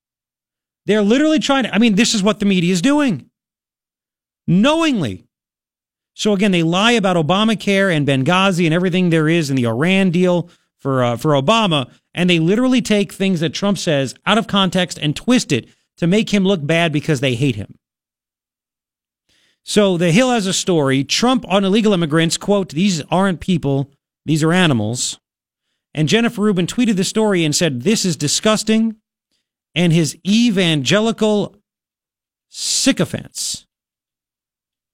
They're 0.85 1.01
literally 1.01 1.39
trying 1.39 1.63
to 1.63 1.73
I 1.73 1.79
mean, 1.79 1.95
this 1.95 2.13
is 2.13 2.21
what 2.21 2.39
the 2.39 2.45
media 2.45 2.71
is 2.71 2.83
doing. 2.83 3.31
Knowingly. 4.45 5.25
So 6.13 6.33
again, 6.33 6.51
they 6.51 6.61
lie 6.61 6.91
about 6.91 7.17
Obamacare 7.17 7.91
and 7.91 8.07
Benghazi 8.07 8.65
and 8.65 8.75
everything 8.75 9.09
there 9.09 9.27
is 9.27 9.49
in 9.49 9.55
the 9.55 9.65
Iran 9.65 10.11
deal 10.11 10.51
for 10.77 11.03
uh, 11.03 11.17
for 11.17 11.31
Obama, 11.31 11.91
and 12.13 12.29
they 12.29 12.37
literally 12.37 12.83
take 12.83 13.11
things 13.11 13.39
that 13.39 13.55
Trump 13.55 13.79
says 13.79 14.13
out 14.27 14.37
of 14.37 14.45
context 14.45 14.99
and 14.99 15.15
twist 15.15 15.51
it 15.51 15.67
to 15.99 16.07
make 16.07 16.33
him 16.33 16.45
look 16.45 16.65
bad 16.65 16.91
because 16.91 17.19
they 17.19 17.35
hate 17.35 17.55
him. 17.55 17.77
So 19.63 19.97
the 19.97 20.11
Hill 20.11 20.31
has 20.31 20.47
a 20.47 20.53
story. 20.53 21.03
Trump 21.03 21.45
on 21.47 21.63
illegal 21.63 21.93
immigrants, 21.93 22.37
quote, 22.37 22.69
these 22.69 23.03
aren't 23.11 23.41
people, 23.41 23.91
these 24.25 24.41
are 24.43 24.53
animals. 24.53 25.19
And 25.93 26.07
Jennifer 26.07 26.41
Rubin 26.41 26.67
tweeted 26.67 26.95
the 26.95 27.03
story 27.03 27.43
and 27.43 27.55
said, 27.55 27.81
This 27.81 28.05
is 28.05 28.15
disgusting. 28.15 28.95
And 29.75 29.93
his 29.93 30.17
evangelical 30.25 31.55
sycophants. 32.47 33.67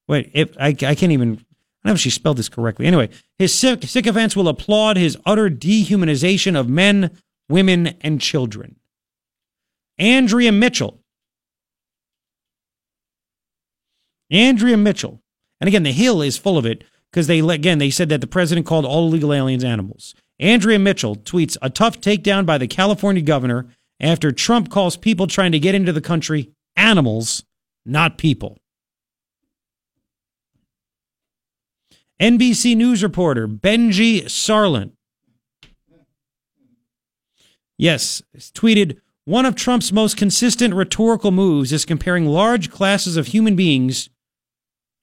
Wait, 0.08 0.32
if 0.34 0.56
I, 0.60 0.68
I 0.68 0.74
can't 0.74 1.12
even, 1.12 1.32
I 1.32 1.34
don't 1.34 1.46
know 1.86 1.94
if 1.94 2.00
she 2.00 2.10
spelled 2.10 2.38
this 2.38 2.50
correctly. 2.50 2.86
Anyway, 2.86 3.10
his 3.38 3.54
sycophants 3.54 4.36
will 4.36 4.48
applaud 4.48 4.98
his 4.98 5.18
utter 5.26 5.50
dehumanization 5.50 6.60
of 6.60 6.68
men, 6.68 7.12
women, 7.48 7.96
and 8.02 8.20
children. 8.20 8.76
Andrea 9.98 10.52
Mitchell. 10.52 11.00
Andrea 14.30 14.78
Mitchell. 14.78 15.22
And 15.62 15.68
again, 15.68 15.84
the 15.84 15.92
Hill 15.92 16.22
is 16.22 16.38
full 16.38 16.58
of 16.58 16.66
it 16.66 16.84
because 17.12 17.28
they, 17.28 17.40
again, 17.40 17.78
they 17.78 17.90
said 17.90 18.10
that 18.10 18.22
the 18.22 18.28
president 18.28 18.66
called 18.66 18.86
all 18.86 19.08
illegal 19.08 19.34
aliens 19.34 19.64
animals. 19.64 20.14
Andrea 20.40 20.80
Mitchell 20.80 21.16
tweets 21.16 21.58
a 21.62 21.70
tough 21.70 22.02
takedown 22.02 22.46
by 22.46 22.58
the 22.58 22.68
California 22.68 23.22
governor 23.22 23.68
after 24.00 24.32
Trump 24.32 24.70
calls 24.70 24.98
people 24.98 25.28
trying 25.28 25.54
to 25.54 25.60
get 25.60 25.76
into 25.76 25.94
the 25.94 26.02
country 26.02 26.52
animals, 26.76 27.44
not 27.86 28.18
people. 28.18 28.58
NBC 32.22 32.76
News 32.76 33.04
reporter 33.04 33.48
Benji 33.48 34.24
Sarlin. 34.24 34.92
Yes, 37.78 38.22
tweeted 38.38 39.00
one 39.26 39.46
of 39.46 39.56
Trump's 39.56 39.92
most 39.92 40.18
consistent 40.18 40.74
rhetorical 40.74 41.32
moves 41.32 41.74
is 41.74 41.84
comparing 41.84 42.28
large 42.28 42.70
classes 42.70 43.18
of 43.18 43.28
human 43.28 43.56
beings 43.56 44.10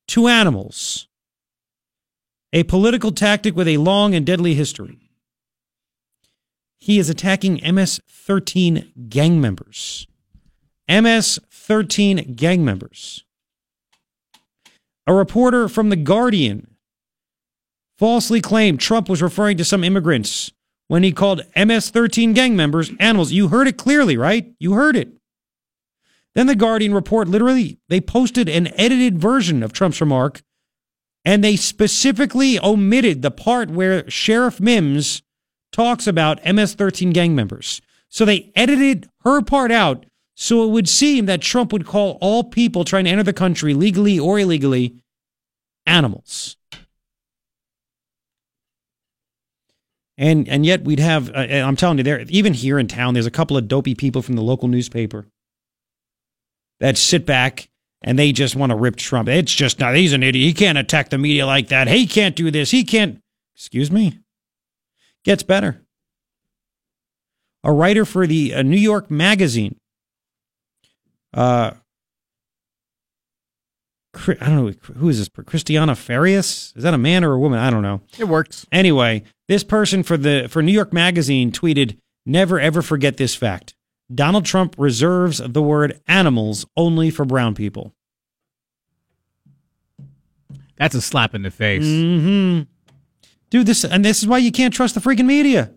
to 0.08 0.28
animals, 0.28 1.08
a 2.52 2.62
political 2.64 3.10
tactic 3.10 3.56
with 3.56 3.66
a 3.66 3.78
long 3.78 4.14
and 4.14 4.24
deadly 4.24 4.54
history. 4.54 5.10
He 6.78 6.98
is 6.98 7.10
attacking 7.10 7.60
MS 7.64 8.00
13 8.08 8.92
gang 9.08 9.40
members. 9.40 10.06
MS 10.88 11.38
13 11.50 12.34
gang 12.34 12.64
members. 12.64 13.24
A 15.06 15.14
reporter 15.14 15.68
from 15.68 15.90
The 15.90 15.96
Guardian 15.96 16.76
falsely 17.98 18.40
claimed 18.40 18.80
Trump 18.80 19.08
was 19.08 19.22
referring 19.22 19.56
to 19.56 19.64
some 19.64 19.82
immigrants 19.84 20.52
when 20.92 21.02
he 21.02 21.10
called 21.10 21.40
MS 21.56 21.88
13 21.88 22.34
gang 22.34 22.54
members 22.54 22.90
animals. 23.00 23.32
You 23.32 23.48
heard 23.48 23.66
it 23.66 23.78
clearly, 23.78 24.18
right? 24.18 24.52
You 24.58 24.74
heard 24.74 24.94
it. 24.94 25.14
Then 26.34 26.48
the 26.48 26.54
Guardian 26.54 26.92
report 26.92 27.28
literally, 27.28 27.78
they 27.88 27.98
posted 27.98 28.46
an 28.46 28.68
edited 28.78 29.18
version 29.18 29.62
of 29.62 29.72
Trump's 29.72 30.02
remark 30.02 30.42
and 31.24 31.42
they 31.42 31.56
specifically 31.56 32.60
omitted 32.60 33.22
the 33.22 33.30
part 33.30 33.70
where 33.70 34.04
Sheriff 34.10 34.60
Mims 34.60 35.22
talks 35.72 36.06
about 36.06 36.44
MS 36.44 36.74
13 36.74 37.10
gang 37.12 37.34
members. 37.34 37.80
So 38.10 38.26
they 38.26 38.52
edited 38.54 39.08
her 39.24 39.40
part 39.40 39.72
out 39.72 40.04
so 40.34 40.62
it 40.62 40.72
would 40.72 40.90
seem 40.90 41.24
that 41.24 41.40
Trump 41.40 41.72
would 41.72 41.86
call 41.86 42.18
all 42.20 42.44
people 42.44 42.84
trying 42.84 43.04
to 43.04 43.10
enter 43.10 43.22
the 43.22 43.32
country 43.32 43.72
legally 43.72 44.18
or 44.18 44.38
illegally 44.38 45.02
animals. 45.86 46.58
And 50.18 50.48
and 50.48 50.66
yet 50.66 50.84
we'd 50.84 50.98
have 50.98 51.30
uh, 51.30 51.40
I'm 51.40 51.76
telling 51.76 51.98
you 51.98 52.04
there 52.04 52.20
even 52.28 52.52
here 52.54 52.78
in 52.78 52.86
town 52.86 53.14
there's 53.14 53.26
a 53.26 53.30
couple 53.30 53.56
of 53.56 53.66
dopey 53.66 53.94
people 53.94 54.22
from 54.22 54.36
the 54.36 54.42
local 54.42 54.68
newspaper 54.68 55.26
that 56.80 56.98
sit 56.98 57.24
back 57.24 57.68
and 58.02 58.18
they 58.18 58.32
just 58.32 58.54
want 58.54 58.70
to 58.70 58.76
rip 58.76 58.96
Trump. 58.96 59.28
It's 59.28 59.54
just 59.54 59.80
not 59.80 59.96
he's 59.96 60.12
an 60.12 60.22
idiot. 60.22 60.44
He 60.44 60.52
can't 60.52 60.76
attack 60.76 61.08
the 61.08 61.18
media 61.18 61.46
like 61.46 61.68
that. 61.68 61.88
He 61.88 62.06
can't 62.06 62.36
do 62.36 62.50
this. 62.50 62.70
He 62.70 62.84
can't 62.84 63.22
Excuse 63.54 63.90
me? 63.90 64.18
Gets 65.24 65.42
better. 65.42 65.82
A 67.64 67.72
writer 67.72 68.04
for 68.04 68.26
the 68.26 68.54
uh, 68.54 68.62
New 68.62 68.76
York 68.76 69.10
Magazine. 69.10 69.76
Uh, 71.32 71.72
I 74.14 74.34
don't 74.40 74.66
know 74.66 74.72
who 74.96 75.08
is 75.08 75.18
this. 75.18 75.28
Christiana 75.46 75.94
Farias? 75.94 76.72
Is 76.76 76.82
that 76.82 76.92
a 76.92 76.98
man 76.98 77.24
or 77.24 77.34
a 77.34 77.38
woman? 77.38 77.58
I 77.58 77.70
don't 77.70 77.82
know. 77.82 78.00
It 78.18 78.24
works. 78.24 78.66
Anyway, 78.72 79.22
this 79.52 79.62
person 79.62 80.02
for 80.02 80.16
the 80.16 80.48
for 80.48 80.62
New 80.62 80.72
York 80.72 80.92
Magazine 80.92 81.52
tweeted, 81.52 81.98
"Never 82.26 82.58
ever 82.58 82.82
forget 82.82 83.18
this 83.18 83.34
fact. 83.34 83.74
Donald 84.12 84.44
Trump 84.44 84.74
reserves 84.78 85.42
the 85.44 85.62
word 85.62 86.00
animals 86.08 86.66
only 86.76 87.10
for 87.10 87.24
brown 87.24 87.54
people." 87.54 87.94
That's 90.76 90.94
a 90.94 91.00
slap 91.02 91.34
in 91.34 91.42
the 91.42 91.50
face. 91.50 91.84
Mm-hmm. 91.84 92.62
Dude, 93.50 93.66
this 93.66 93.84
and 93.84 94.04
this 94.04 94.22
is 94.22 94.26
why 94.26 94.38
you 94.38 94.50
can't 94.50 94.74
trust 94.74 94.94
the 94.94 95.00
freaking 95.00 95.26
media. 95.26 95.72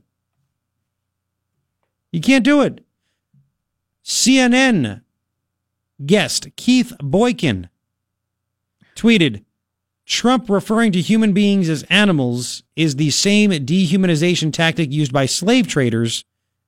You 2.11 2.21
can't 2.21 2.45
do 2.45 2.61
it. 2.61 2.83
CNN 4.03 5.01
guest 6.05 6.47
Keith 6.55 6.93
Boykin 6.99 7.69
tweeted 8.95 9.43
Trump 10.05 10.49
referring 10.49 10.91
to 10.91 11.01
human 11.01 11.33
beings 11.33 11.67
as 11.67 11.83
animals 11.89 12.63
is 12.75 12.95
the 12.95 13.09
same 13.09 13.51
dehumanization 13.51 14.53
tactic 14.53 14.91
used 14.91 15.11
by 15.11 15.25
slave 15.25 15.67
traders 15.67 16.23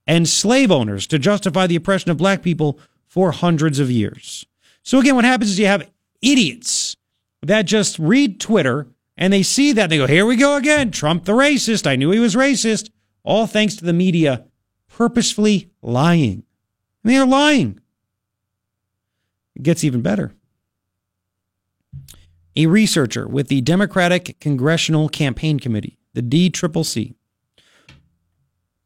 and 0.07 0.27
slave 0.27 0.71
owners 0.71 1.05
to 1.07 1.19
justify 1.19 1.67
the 1.67 1.75
oppression 1.75 2.09
of 2.09 2.17
black 2.17 2.41
people 2.41 2.79
for 3.07 3.31
hundreds 3.31 3.79
of 3.79 3.91
years. 3.91 4.45
So 4.81 4.99
again, 4.99 5.15
what 5.15 5.25
happens 5.25 5.51
is 5.51 5.59
you 5.59 5.67
have 5.67 5.89
idiots 6.21 6.95
that 7.43 7.63
just 7.63 7.99
read 7.99 8.39
Twitter 8.39 8.87
and 9.17 9.31
they 9.31 9.43
see 9.43 9.71
that 9.73 9.83
and 9.83 9.91
they 9.91 9.97
go, 9.97 10.07
here 10.07 10.25
we 10.25 10.35
go 10.35 10.55
again. 10.55 10.91
Trump 10.91 11.25
the 11.25 11.33
racist. 11.33 11.85
I 11.85 11.95
knew 11.95 12.11
he 12.11 12.19
was 12.19 12.35
racist. 12.35 12.89
All 13.23 13.45
thanks 13.45 13.75
to 13.75 13.85
the 13.85 13.93
media 13.93 14.45
purposefully 14.87 15.69
lying. 15.81 16.43
And 17.03 17.13
they 17.13 17.17
are 17.17 17.25
lying. 17.25 17.79
It 19.55 19.63
gets 19.63 19.83
even 19.83 20.01
better. 20.01 20.33
A 22.57 22.65
researcher 22.65 23.27
with 23.27 23.49
the 23.49 23.61
Democratic 23.61 24.39
Congressional 24.39 25.09
Campaign 25.09 25.59
Committee, 25.59 25.99
the 26.15 26.23
DCCC, 26.23 27.13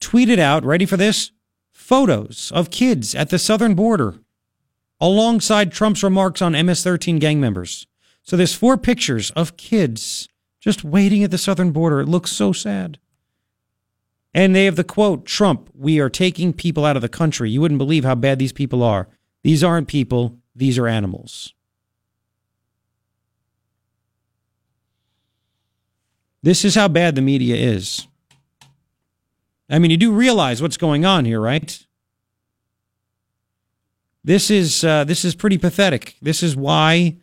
tweeted 0.02 0.40
out, 0.40 0.66
ready 0.66 0.86
for 0.86 0.98
this? 0.98 1.32
Photos 1.72 2.52
of 2.54 2.70
kids 2.70 3.16
at 3.16 3.30
the 3.30 3.40
southern 3.40 3.74
border 3.74 4.16
alongside 5.00 5.72
Trump's 5.72 6.04
remarks 6.04 6.42
on 6.42 6.52
MS 6.52 6.84
13 6.84 7.18
gang 7.18 7.40
members. 7.40 7.88
So 8.24 8.36
there's 8.36 8.54
four 8.54 8.78
pictures 8.78 9.32
of 9.32 9.56
kids 9.56 10.28
just 10.60 10.84
waiting 10.84 11.24
at 11.24 11.32
the 11.32 11.38
southern 11.38 11.72
border. 11.72 12.02
It 12.02 12.10
looks 12.10 12.34
so 12.34 12.52
sad. 12.52 13.00
And 14.34 14.54
they 14.54 14.66
have 14.66 14.76
the 14.76 14.84
quote 14.84 15.26
Trump, 15.26 15.70
we 15.74 15.98
are 16.02 16.10
taking 16.10 16.52
people 16.52 16.84
out 16.84 16.98
of 16.98 17.02
the 17.02 17.08
country. 17.08 17.50
You 17.50 17.62
wouldn't 17.62 17.78
believe 17.78 18.04
how 18.04 18.16
bad 18.16 18.38
these 18.38 18.52
people 18.52 18.84
are. 18.84 19.08
These 19.46 19.64
aren't 19.64 19.88
people, 19.88 20.38
these 20.54 20.78
are 20.78 20.88
animals. 20.90 21.54
This 26.44 26.66
is 26.66 26.76
how 26.76 26.88
bad 26.88 27.16
the 27.16 27.22
media 27.22 27.56
is. 27.56 28.08
I 29.70 29.80
mean, 29.80 29.92
you 29.92 29.98
do 29.98 30.12
realize 30.12 30.62
what's 30.62 30.78
going 30.78 31.06
on 31.06 31.26
here, 31.26 31.40
right? 31.40 31.86
This 34.24 34.52
is 34.52 34.84
uh, 34.84 35.04
this 35.04 35.24
is 35.24 35.34
pretty 35.34 35.58
pathetic. 35.58 36.16
This 36.22 36.44
is 36.44 36.56
why 36.56 37.18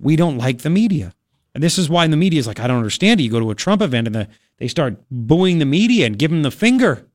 we 0.00 0.14
don't 0.14 0.38
like 0.38 0.58
the 0.58 0.70
media, 0.70 1.14
and 1.54 1.62
this 1.62 1.78
is 1.78 1.88
why 1.88 2.06
the 2.06 2.16
media 2.16 2.38
is 2.38 2.46
like, 2.46 2.60
I 2.60 2.66
don't 2.66 2.76
understand 2.76 3.18
it. 3.18 3.24
You 3.24 3.30
go 3.30 3.40
to 3.40 3.50
a 3.50 3.54
Trump 3.54 3.82
event 3.82 4.06
and 4.06 4.14
the, 4.14 4.28
they 4.58 4.68
start 4.68 4.96
booing 5.10 5.58
the 5.58 5.64
media 5.64 6.06
and 6.06 6.18
give 6.18 6.30
them 6.30 6.42
the 6.42 6.50
finger. 6.50 7.06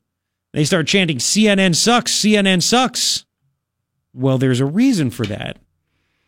They 0.54 0.66
start 0.66 0.88
chanting, 0.88 1.20
"CNN 1.20 1.76
sucks, 1.76 2.12
CNN 2.14 2.62
sucks." 2.62 3.26
Well, 4.14 4.38
there's 4.38 4.60
a 4.60 4.66
reason 4.66 5.10
for 5.12 5.26
that 5.28 5.58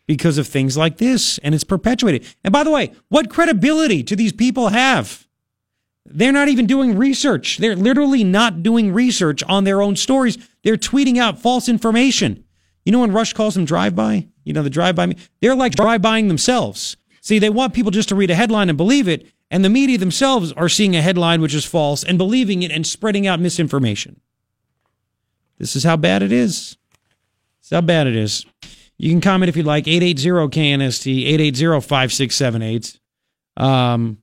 because 0.06 0.38
of 0.38 0.48
things 0.48 0.78
like 0.78 0.98
this, 0.98 1.38
and 1.40 1.56
it's 1.56 1.64
perpetuated. 1.64 2.26
And 2.44 2.52
by 2.52 2.64
the 2.64 2.72
way, 2.72 2.92
what 3.10 3.30
credibility 3.30 4.04
do 4.04 4.16
these 4.16 4.34
people 4.34 4.70
have? 4.70 5.28
They're 6.06 6.34
not 6.34 6.50
even 6.50 6.66
doing 6.66 6.98
research. 6.98 7.58
They're 7.58 7.76
literally 7.76 8.24
not 8.24 8.62
doing 8.62 8.94
research 8.94 9.42
on 9.44 9.64
their 9.64 9.82
own 9.82 9.96
stories. 9.96 10.38
They're 10.64 10.76
tweeting 10.76 11.18
out 11.18 11.40
false 11.40 11.70
information. 11.70 12.44
You 12.86 12.92
know 12.92 13.00
when 13.00 13.14
Rush 13.14 13.32
calls 13.32 13.54
them 13.54 13.64
drive-by? 13.64 14.28
You 14.44 14.52
know, 14.52 14.64
the 14.64 14.70
drive-by? 14.70 15.16
They're 15.42 15.56
like 15.56 15.76
drive-buying 15.76 16.28
themselves. 16.28 16.98
See, 17.22 17.40
they 17.40 17.50
want 17.50 17.74
people 17.74 17.92
just 17.92 18.10
to 18.10 18.16
read 18.16 18.30
a 18.30 18.36
headline 18.36 18.68
and 18.68 18.78
believe 18.78 19.08
it, 19.08 19.26
and 19.50 19.64
the 19.64 19.70
media 19.70 19.98
themselves 19.98 20.52
are 20.54 20.68
seeing 20.68 20.94
a 20.94 21.02
headline 21.02 21.40
which 21.40 21.54
is 21.54 21.64
false 21.64 22.04
and 22.04 22.18
believing 22.18 22.64
it 22.64 22.72
and 22.72 22.86
spreading 22.86 23.26
out 23.26 23.40
misinformation. 23.40 24.20
This 25.58 25.78
is 25.78 25.86
how 25.86 25.96
bad 25.96 26.22
it 26.22 26.34
is. 26.34 26.76
This 27.62 27.68
is 27.68 27.76
how 27.76 27.82
bad 27.82 28.08
it 28.08 28.16
is. 28.18 28.46
You 28.98 29.10
can 29.12 29.22
comment 29.22 29.50
if 29.50 29.58
you'd 29.58 29.66
like. 29.66 29.86
880-KNST, 29.86 31.28
880-5678. 31.54 33.00
Um, 33.58 34.18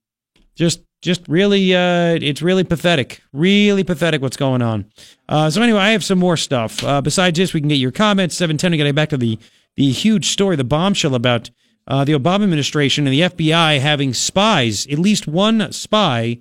just 0.54 0.83
just 1.02 1.26
really 1.28 1.74
uh 1.74 2.18
it's 2.20 2.42
really 2.42 2.64
pathetic 2.64 3.22
really 3.33 3.83
pathetic 3.85 4.20
what's 4.20 4.37
going 4.37 4.62
on. 4.62 4.85
Uh 5.28 5.48
so 5.50 5.62
anyway 5.62 5.80
i 5.80 5.90
have 5.90 6.04
some 6.04 6.18
more 6.18 6.37
stuff. 6.37 6.85
Uh 6.85 7.00
besides 7.00 7.38
this 7.38 7.54
we 7.54 7.61
can 7.61 7.68
get 7.68 7.76
your 7.76 7.92
comments. 7.92 8.37
710 8.37 8.72
to 8.72 8.76
get 8.76 8.94
back 8.94 9.09
to 9.09 9.16
the 9.16 9.38
the 9.76 9.90
huge 9.90 10.26
story 10.26 10.56
the 10.56 10.64
bombshell 10.64 11.14
about 11.14 11.50
uh 11.87 12.04
the 12.04 12.12
obama 12.12 12.42
administration 12.42 13.06
and 13.06 13.14
the 13.14 13.20
fbi 13.22 13.80
having 13.80 14.12
spies 14.12 14.87
at 14.88 14.98
least 14.98 15.26
one 15.26 15.72
spy 15.72 16.38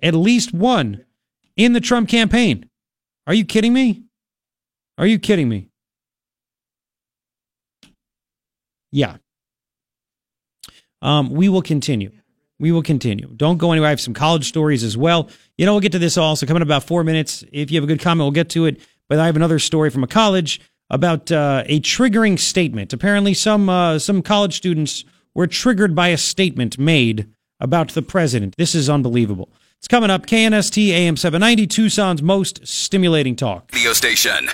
at 0.00 0.14
least 0.14 0.52
one 0.54 1.04
in 1.56 1.72
the 1.72 1.80
trump 1.80 2.08
campaign. 2.08 2.68
Are 3.26 3.34
you 3.34 3.44
kidding 3.44 3.72
me? 3.72 4.04
Are 4.98 5.06
you 5.06 5.18
kidding 5.18 5.48
me 5.48 5.70
yeah 8.92 9.16
um 11.02 11.30
we 11.30 11.48
will 11.48 11.62
continue 11.62 12.10
we 12.58 12.72
will 12.72 12.82
continue. 12.82 13.28
Don't 13.36 13.58
go 13.58 13.72
anywhere. 13.72 13.88
I 13.88 13.90
have 13.90 14.00
some 14.00 14.14
college 14.14 14.48
stories 14.48 14.82
as 14.82 14.96
well. 14.96 15.28
You 15.58 15.66
know, 15.66 15.72
we'll 15.72 15.80
get 15.80 15.92
to 15.92 15.98
this 15.98 16.16
also 16.16 16.46
coming 16.46 16.62
in 16.62 16.68
about 16.68 16.84
four 16.84 17.04
minutes. 17.04 17.44
If 17.52 17.70
you 17.70 17.76
have 17.76 17.84
a 17.84 17.86
good 17.86 18.00
comment, 18.00 18.24
we'll 18.24 18.30
get 18.30 18.48
to 18.50 18.64
it. 18.66 18.80
But 19.08 19.18
I 19.18 19.26
have 19.26 19.36
another 19.36 19.58
story 19.58 19.90
from 19.90 20.02
a 20.02 20.06
college 20.06 20.60
about 20.90 21.30
uh, 21.30 21.64
a 21.66 21.80
triggering 21.80 22.38
statement. 22.38 22.92
Apparently, 22.92 23.34
some 23.34 23.68
uh, 23.68 23.98
some 23.98 24.22
college 24.22 24.56
students 24.56 25.04
were 25.34 25.46
triggered 25.46 25.94
by 25.94 26.08
a 26.08 26.16
statement 26.16 26.78
made 26.78 27.28
about 27.60 27.90
the 27.90 28.02
president. 28.02 28.54
This 28.56 28.74
is 28.74 28.88
unbelievable. 28.88 29.50
It's 29.78 29.88
coming 29.88 30.10
up. 30.10 30.26
KNST 30.26 30.88
AM 30.88 31.16
790, 31.16 31.66
Tucson's 31.66 32.22
most 32.22 32.66
stimulating 32.66 33.36
talk. 33.36 33.70
Radio 33.74 33.92
station. 33.92 34.48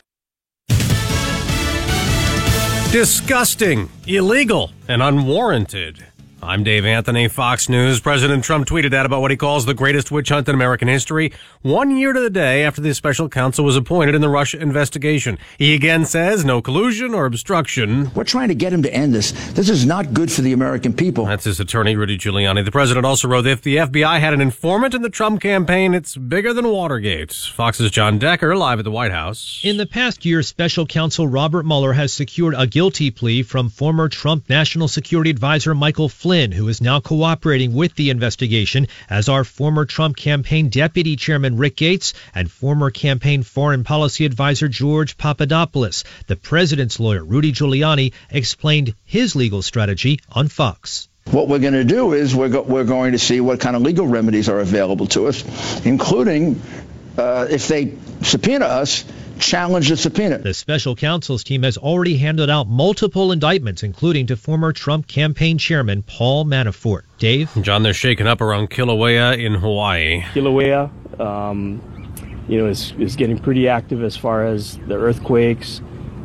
Disgusting, 2.93 3.89
illegal, 4.07 4.71
and 4.87 5.03
unwarranted. 5.03 6.12
I'm 6.45 6.65
Dave 6.65 6.85
Anthony, 6.85 7.29
Fox 7.29 7.69
News. 7.69 8.01
President 8.01 8.43
Trump 8.43 8.67
tweeted 8.67 8.93
out 8.93 9.07
about 9.07 9.21
what 9.21 9.31
he 9.31 9.37
calls 9.37 9.65
the 9.65 9.75
greatest 9.75 10.11
witch 10.11 10.31
hunt 10.31 10.49
in 10.49 10.57
American 10.57 10.89
history, 10.89 11.33
one 11.61 11.97
year 11.97 12.13
to 12.13 12.19
the 12.19 12.31
day 12.31 12.65
after 12.65 12.81
the 12.81 12.93
special 12.95 13.29
counsel 13.29 13.65
was 13.65 13.77
appointed 13.77 14.17
in 14.17 14.21
the 14.21 14.29
Russia 14.29 14.61
investigation. 14.61 15.39
He 15.57 15.73
again 15.73 16.05
says 16.05 16.45
no 16.45 16.61
collusion 16.61 17.15
or 17.15 17.27
obstruction. 17.27 18.11
We're 18.15 18.25
trying 18.25 18.49
to 18.49 18.57
get 18.57 18.73
him 18.73 18.83
to 18.83 18.93
end 18.93 19.15
this. 19.15 19.31
This 19.53 19.69
is 19.69 19.87
not 19.87 20.15
good 20.15 20.33
for 20.33 20.43
the 20.43 20.53
American 20.53 20.93
people. 20.93 21.27
That's 21.27 21.45
his 21.45 21.61
attorney, 21.61 21.95
Rudy 21.95 22.19
Giuliani. 22.19 22.65
The 22.65 22.73
president 22.73 23.07
also 23.07 23.29
wrote 23.29 23.43
that 23.43 23.51
if 23.53 23.63
the 23.63 23.77
FBI 23.77 24.19
had 24.19 24.35
an 24.35 24.41
informant 24.41 24.95
in 24.95 25.03
the 25.03 25.11
Trump 25.11 25.41
campaign, 25.41 25.95
it's 25.95 26.17
bigger 26.17 26.53
than 26.53 26.67
Watergate. 26.67 27.33
Fox's 27.33 27.93
John 27.93 28.19
Decker, 28.19 28.57
live 28.57 28.81
at 28.81 28.85
the 28.85 28.91
White 28.91 29.13
House. 29.13 29.61
In 29.63 29.77
the 29.77 29.87
past 29.87 30.25
year, 30.25 30.43
special 30.43 30.87
counsel 30.87 31.29
Robert 31.29 31.65
Mueller 31.65 31.93
has 31.93 32.13
secured 32.13 32.57
a 32.59 32.67
guilty 32.67 33.13
plea 33.13 33.45
from 33.45 33.69
former 33.69 34.09
Trump 34.09 34.49
National 34.49 34.89
Security 34.89 35.31
Advisor 35.31 35.73
Michael 35.73 36.09
Flynn. 36.09 36.32
Flynn, 36.33 36.51
who 36.51 36.69
is 36.69 36.81
now 36.81 36.99
cooperating 36.99 37.75
with 37.75 37.95
the 37.95 38.09
investigation, 38.09 38.89
as 39.11 39.29
are 39.29 39.45
former 39.45 39.85
Trump 39.85 40.17
campaign 40.17 40.71
deputy 40.71 41.15
chairman 41.15 41.59
Rick 41.59 41.77
Gates 41.77 42.15
and 42.35 42.51
former 42.51 42.91
campaign 42.91 43.43
foreign 43.43 43.85
policy 43.85 44.25
advisor 44.25 44.67
George 44.67 45.19
Papadopoulos. 45.19 46.05
The 46.29 46.37
president's 46.37 46.99
lawyer, 46.99 47.23
Rudy 47.23 47.53
Giuliani, 47.53 48.15
explained 48.31 48.95
his 49.05 49.37
legal 49.37 49.61
strategy 49.61 50.21
on 50.31 50.49
Fox. 50.49 51.07
What 51.31 51.49
we're 51.49 51.59
going 51.59 51.75
to 51.75 51.85
do 51.85 52.15
is 52.15 52.35
we're, 52.35 52.49
go- 52.49 52.63
we're 52.63 52.85
going 52.85 53.13
to 53.13 53.19
see 53.19 53.43
what 53.43 53.61
kind 53.61 53.77
of 53.77 53.83
legal 53.83 54.07
remedies 54.07 54.49
are 54.49 54.59
available 54.59 55.09
to 55.09 55.27
us, 55.27 55.85
including 55.85 56.63
uh, 57.19 57.47
if 57.51 57.69
they 57.69 57.93
subpoena 58.23 58.65
us, 58.65 59.05
challenge 59.43 59.89
the 59.89 59.97
subpoena. 59.97 60.39
The 60.39 60.55
special 60.55 60.97
counsel's 60.97 61.45
team 61.45 61.65
has 61.65 61.77
already 61.77 62.17
handed 62.17 62.49
out 62.49 62.69
multiple 62.69 63.33
indictments, 63.33 63.83
including 63.83 64.27
to 64.29 64.37
former 64.37 64.73
Trump 64.73 65.07
campaign 65.09 65.59
chairman 65.59 66.03
Paul 66.03 66.45
Manafort. 66.45 67.03
Dave? 67.19 67.51
John, 67.61 67.83
they're 67.83 67.93
shaking 67.93 68.27
up 68.27 68.41
around 68.41 68.71
Kilauea 68.71 69.45
in 69.45 69.55
Hawaii. 69.55 70.23
Kilauea, 70.33 71.21
um, 71.21 71.83
you 72.49 72.59
know, 72.59 72.67
is, 72.67 72.93
is 72.99 73.17
getting 73.17 73.39
pretty 73.39 73.69
active 73.69 74.03
as 74.03 74.17
far 74.17 74.47
as 74.47 74.79
the 74.87 74.95
earthquakes. 74.95 75.81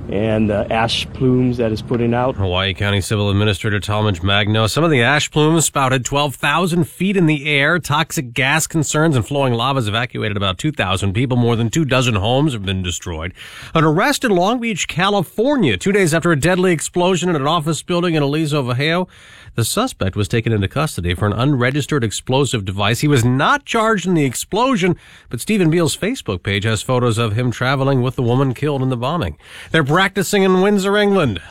And 0.10 0.50
the 0.50 0.72
ash 0.72 1.06
plumes 1.14 1.58
that 1.58 1.72
it's 1.72 1.82
putting 1.82 2.14
out. 2.14 2.36
Hawaii 2.36 2.74
County 2.74 3.02
Civil 3.02 3.30
Administrator 3.30 3.80
Talmadge 3.80 4.24
Magno. 4.24 4.68
Some 4.68 4.84
of 4.84 4.92
the 4.92 5.02
ash 5.02 5.30
plumes 5.30 5.66
spouted 5.66 6.06
12,000 6.06 6.86
feet 6.86 7.18
in 7.18 7.26
the 7.26 7.46
air. 7.46 7.78
Toxic 7.78 8.34
gas 8.34 8.68
concerns 8.68 9.16
and 9.16 9.28
flowing 9.28 9.54
lava 9.54 9.80
has 9.80 9.88
evacuated 9.88 10.38
about 10.38 10.58
2,000 10.58 11.14
people. 11.14 11.36
More 11.36 11.56
than 11.56 11.70
two 11.70 11.84
dozen 11.84 12.16
homes 12.16 12.54
have 12.54 12.64
been 12.64 12.82
destroyed. 12.82 13.34
An 13.74 13.84
arrest 13.84 14.24
in 14.24 14.32
Long 14.32 14.60
Beach, 14.62 14.88
California, 14.88 15.76
two 15.76 15.92
days 15.92 16.14
after 16.14 16.32
a 16.32 16.40
deadly 16.40 16.72
explosion 16.72 17.30
in 17.30 17.36
an 17.36 17.46
office 17.48 17.84
building 17.84 18.16
in 18.16 18.24
Aliso, 18.24 18.62
Viejo. 18.62 19.08
The 19.56 19.66
suspect 19.66 20.16
was 20.16 20.28
taken 20.28 20.54
into 20.54 20.68
custody 20.68 21.14
for 21.14 21.26
an 21.26 21.34
unregistered 21.34 22.04
explosive 22.04 22.66
device. 22.66 23.00
He 23.00 23.08
was 23.08 23.26
not 23.26 23.66
charged 23.66 24.06
in 24.06 24.14
the 24.14 24.26
explosion, 24.26 24.96
but 25.30 25.42
Stephen 25.42 25.70
Beal's 25.70 25.98
Facebook 25.98 26.44
page 26.44 26.64
has 26.64 26.82
photos 26.82 27.18
of 27.18 27.34
him 27.34 27.52
traveling 27.52 28.02
with 28.02 28.16
the 28.16 28.24
woman 28.24 28.54
killed 28.54 28.82
in 28.82 28.90
the 28.90 28.98
bombing. 28.98 29.38
They're 29.72 29.84
practicing 29.84 30.44
in 30.44 30.62
Windsor, 30.62 30.98
England. 30.98 31.42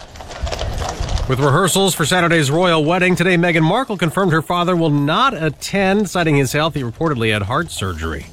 With 1.29 1.41
rehearsals 1.41 1.95
for 1.95 2.07
Saturday's 2.07 2.53
royal 2.53 2.85
wedding, 2.85 3.17
today 3.17 3.37
Meghan 3.37 3.63
Markle 3.63 3.97
confirmed 3.97 4.31
her 4.31 4.43
father 4.43 4.77
will 4.77 4.91
not 4.91 5.35
attend, 5.35 6.09
citing 6.09 6.37
his 6.37 6.53
health. 6.53 6.75
He 6.75 6.83
reportedly 6.83 7.33
had 7.33 7.43
heart 7.43 7.73
surgery. 7.73 8.27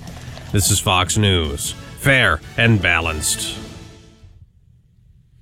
This 0.52 0.70
is 0.70 0.80
Fox 0.80 1.18
News. 1.18 1.72
Fair 1.98 2.40
and 2.58 2.80
balanced. 2.80 3.58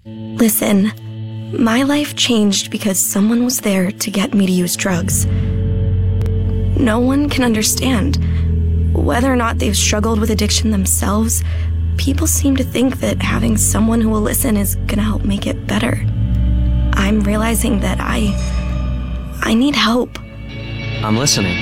Listen, 0.05 0.93
my 1.53 1.83
life 1.83 2.15
changed 2.15 2.71
because 2.71 2.99
someone 2.99 3.43
was 3.43 3.61
there 3.61 3.91
to 3.91 4.11
get 4.11 4.33
me 4.33 4.45
to 4.45 4.51
use 4.51 4.75
drugs. 4.75 5.25
No 6.77 6.99
one 6.99 7.29
can 7.29 7.43
understand. 7.43 8.17
Whether 8.93 9.31
or 9.31 9.35
not 9.35 9.59
they've 9.59 9.75
struggled 9.75 10.19
with 10.19 10.31
addiction 10.31 10.71
themselves, 10.71 11.43
people 11.97 12.27
seem 12.27 12.55
to 12.55 12.63
think 12.63 12.99
that 12.99 13.21
having 13.21 13.57
someone 13.57 14.01
who 14.01 14.09
will 14.09 14.21
listen 14.21 14.57
is 14.57 14.75
gonna 14.87 15.03
help 15.03 15.23
make 15.23 15.45
it 15.45 15.67
better. 15.67 16.05
I'm 16.93 17.21
realizing 17.21 17.79
that 17.81 17.99
I. 17.99 18.33
I 19.43 19.53
need 19.53 19.75
help. 19.75 20.19
I'm 21.03 21.17
listening. 21.17 21.57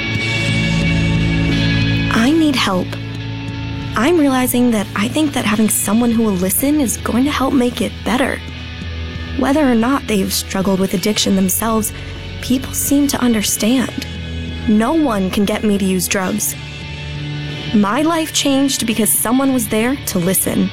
I 2.11 2.31
need 2.31 2.55
help. 2.55 2.87
I'm 3.95 4.19
realizing 4.19 4.71
that 4.71 4.87
I 4.95 5.07
think 5.07 5.33
that 5.33 5.45
having 5.45 5.69
someone 5.69 6.11
who 6.11 6.23
will 6.23 6.33
listen 6.33 6.79
is 6.79 6.97
going 6.97 7.23
to 7.25 7.31
help 7.31 7.53
make 7.53 7.81
it 7.81 7.91
better. 8.05 8.39
Whether 9.37 9.61
or 9.61 9.75
not 9.75 10.07
they've 10.07 10.33
struggled 10.33 10.79
with 10.79 10.93
addiction 10.93 11.35
themselves, 11.35 11.93
people 12.41 12.73
seem 12.73 13.07
to 13.09 13.21
understand. 13.21 14.07
No 14.67 14.93
one 14.93 15.29
can 15.29 15.45
get 15.45 15.63
me 15.63 15.77
to 15.77 15.85
use 15.85 16.07
drugs. 16.07 16.55
My 17.75 18.01
life 18.01 18.33
changed 18.33 18.87
because 18.87 19.11
someone 19.11 19.53
was 19.53 19.67
there 19.69 19.95
to 20.07 20.19
listen. 20.19 20.69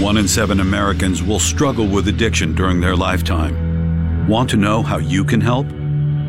One 0.00 0.16
in 0.16 0.26
seven 0.26 0.60
Americans 0.60 1.22
will 1.22 1.38
struggle 1.38 1.86
with 1.86 2.08
addiction 2.08 2.54
during 2.54 2.80
their 2.80 2.96
lifetime. 2.96 4.26
Want 4.26 4.50
to 4.50 4.56
know 4.56 4.82
how 4.82 4.98
you 4.98 5.24
can 5.24 5.40
help? 5.40 5.66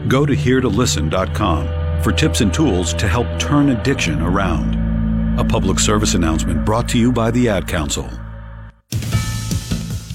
Go 0.08 0.25
to 0.25 0.36
heretolisten.com 0.36 2.01
for 2.03 2.12
tips 2.12 2.41
and 2.41 2.53
tools 2.53 2.93
to 2.95 3.08
help 3.08 3.27
turn 3.39 3.69
addiction 3.69 4.21
around. 4.21 5.39
A 5.39 5.43
public 5.43 5.79
service 5.79 6.13
announcement 6.13 6.65
brought 6.65 6.88
to 6.89 6.99
you 6.99 7.12
by 7.12 7.32
the 7.32 7.49
Ad 7.49 7.67
Council. 7.67 8.10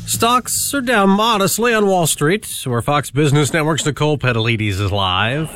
Stocks 0.08 0.72
are 0.72 0.80
down 0.80 1.10
modestly 1.10 1.74
on 1.74 1.86
Wall 1.86 2.06
Street, 2.06 2.62
where 2.64 2.80
Fox 2.80 3.10
Business 3.10 3.52
Network's 3.52 3.84
Nicole 3.84 4.16
Petallides 4.16 4.80
is 4.80 4.90
live. 4.90 5.50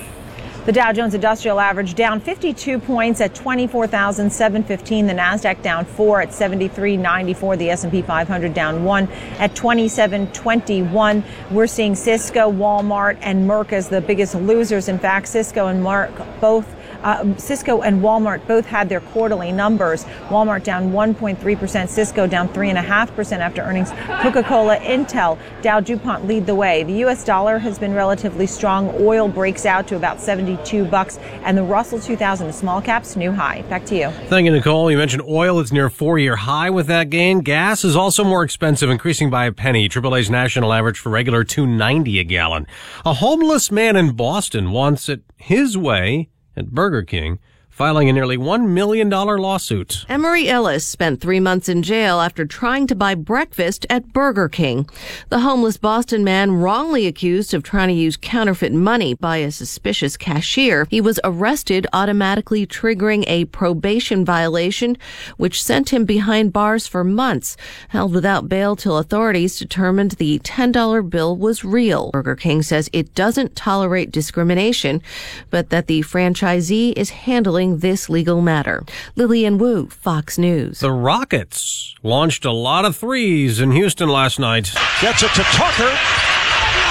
The 0.67 0.73
Dow 0.73 0.93
Jones 0.93 1.15
Industrial 1.15 1.59
Average 1.59 1.95
down 1.95 2.21
52 2.21 2.79
points 2.79 3.23
at 3.23 3.35
24,715. 3.35 5.07
The 5.07 5.15
Nasdaq 5.15 5.63
down 5.63 5.87
4 5.87 6.21
at 6.21 6.29
73.94. 6.29 7.57
The 7.57 7.71
S&P 7.71 8.03
500 8.03 8.53
down 8.53 8.85
1 8.85 9.09
at 9.39 9.55
27.21. 9.55 11.25
We're 11.51 11.67
seeing 11.67 11.95
Cisco, 11.95 12.53
Walmart, 12.53 13.17
and 13.23 13.49
Merck 13.49 13.73
as 13.73 13.89
the 13.89 14.03
biggest 14.03 14.35
losers. 14.35 14.89
In 14.89 14.99
fact, 14.99 15.29
Cisco 15.29 15.69
and 15.69 15.83
Merck 15.83 16.13
both 16.43 16.67
uh, 17.03 17.37
Cisco 17.37 17.83
and 17.83 18.01
Walmart 18.01 18.47
both 18.47 18.67
had 18.67 18.89
their 18.89 19.01
quarterly 19.01 19.53
numbers. 19.53 20.05
Walmart 20.29 20.65
down 20.65 20.93
1.3%, 20.93 21.89
Cisco 21.89 22.27
down 22.27 22.49
3.5% 22.49 23.39
after 23.39 23.63
earnings. 23.63 23.91
Coca 24.23 24.43
Cola, 24.43 24.77
Intel, 24.79 25.39
Dow 25.63 25.81
DuPont 25.81 26.27
lead 26.27 26.47
the 26.47 26.55
way. 26.55 26.83
The 26.83 26.95
U.S. 26.95 27.25
dollar 27.25 27.59
has 27.59 27.79
been 27.79 27.95
relatively 27.95 28.47
strong. 28.47 28.91
Oil 29.01 29.29
breaks 29.29 29.67
out 29.67 29.87
to 29.89 29.97
about 29.97 30.21
72 30.21 30.85
bucks, 30.87 31.19
and 31.45 31.57
the 31.57 31.63
Russell 31.63 31.99
2000 32.01 32.53
small 32.53 32.81
caps 32.81 33.17
new 33.17 33.33
high. 33.33 33.63
Back 33.63 33.85
to 33.87 33.97
you. 33.97 34.11
Thank 34.29 34.47
you, 34.47 34.53
Nicole. 34.53 34.91
You 34.91 34.99
mentioned 34.99 35.23
oil; 35.29 35.61
it's 35.61 35.73
near 35.73 35.87
a 35.87 35.91
four-year 35.91 36.37
high 36.37 36.71
with 36.71 36.87
that 36.87 37.11
gain. 37.11 37.41
Gas 37.41 37.85
is 37.85 37.97
also 37.97 38.25
more 38.25 38.43
expensive, 38.43 38.91
increasing 38.91 39.31
by 39.31 39.47
a 39.47 39.53
penny. 39.53 39.89
AAA's 39.89 40.31
national 40.31 40.73
average 40.73 40.99
for 40.99 41.11
regular 41.11 41.45
2.90 41.45 42.21
a 42.21 42.25
gallon. 42.25 42.67
A 43.05 43.15
homeless 43.15 43.71
man 43.71 43.97
in 43.97 44.13
Boston 44.13 44.71
wants 44.71 45.09
it 45.09 45.23
his 45.37 45.77
way 45.77 46.29
at 46.57 46.71
Burger 46.71 47.03
King, 47.03 47.39
filing 47.83 48.09
a 48.09 48.13
nearly 48.13 48.39
$1 48.39 48.69
million 48.69 49.11
lawsuit. 49.11 50.07
Emery 50.09 50.49
Ellis 50.49 50.87
spent 50.87 51.21
three 51.21 51.41
months 51.41 51.69
in 51.69 51.83
jail 51.83 52.21
after 52.21 52.47
trying 52.47 52.87
to 52.87 52.95
buy 52.95 53.13
breakfast 53.13 53.85
at 53.91 54.13
Burger 54.13 54.49
King. 54.49 54.89
The 55.31 55.41
homeless 55.41 55.79
Boston 55.79 56.23
man 56.23 56.53
wrongly 56.53 57.09
accused 57.09 57.53
of 57.53 57.65
trying 57.65 57.89
to 57.89 57.95
use 57.95 58.17
counterfeit 58.17 58.73
money 58.73 59.15
by 59.15 59.39
a 59.39 59.51
suspicious 59.51 60.17
cashier. 60.17 60.87
He 60.91 61.01
was 61.01 61.19
arrested, 61.25 61.89
automatically 61.93 62.69
triggering 62.69 63.25
a 63.27 63.47
probation 63.47 64.25
violation, 64.25 64.97
which 65.37 65.61
sent 65.61 65.93
him 65.93 66.05
behind 66.05 66.53
bars 66.53 66.87
for 66.87 67.03
months, 67.03 67.57
held 67.89 68.15
without 68.15 68.49
bail 68.49 68.77
till 68.77 68.97
authorities 68.97 69.59
determined 69.59 70.13
the 70.13 70.39
$10 70.39 71.11
bill 71.11 71.37
was 71.37 71.65
real. 71.65 72.13
Burger 72.13 72.37
King 72.37 72.63
says 72.63 72.89
it 72.93 73.13
doesn't 73.17 73.57
tolerate 73.57 74.13
discrimination, 74.13 75.03
but 75.51 75.71
that 75.71 75.89
the 75.89 76.03
franchisee 76.03 76.93
is 76.97 77.11
handling 77.11 77.72
this 77.77 78.09
legal 78.09 78.41
matter. 78.41 78.85
Lillian 79.17 79.59
Wu, 79.59 79.89
Fox 79.89 80.39
News. 80.39 80.81
The 80.81 80.93
Rockets 80.93 81.95
launched 82.03 82.45
a 82.45 82.53
lot 82.53 82.85
of 82.85 82.97
threes 82.97 83.61
in 83.61 83.73
Houston 83.73 84.09
last 84.09 84.39
night. 84.39 84.73
Gets 85.01 85.23
it 85.23 85.31
to 85.35 85.43
Tucker. 85.43 85.93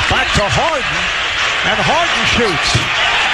Back 0.10 0.28
to 0.36 0.44
Harden. 0.44 1.22
And 1.63 1.80
Harden 1.80 2.26
shoots. 2.36 2.76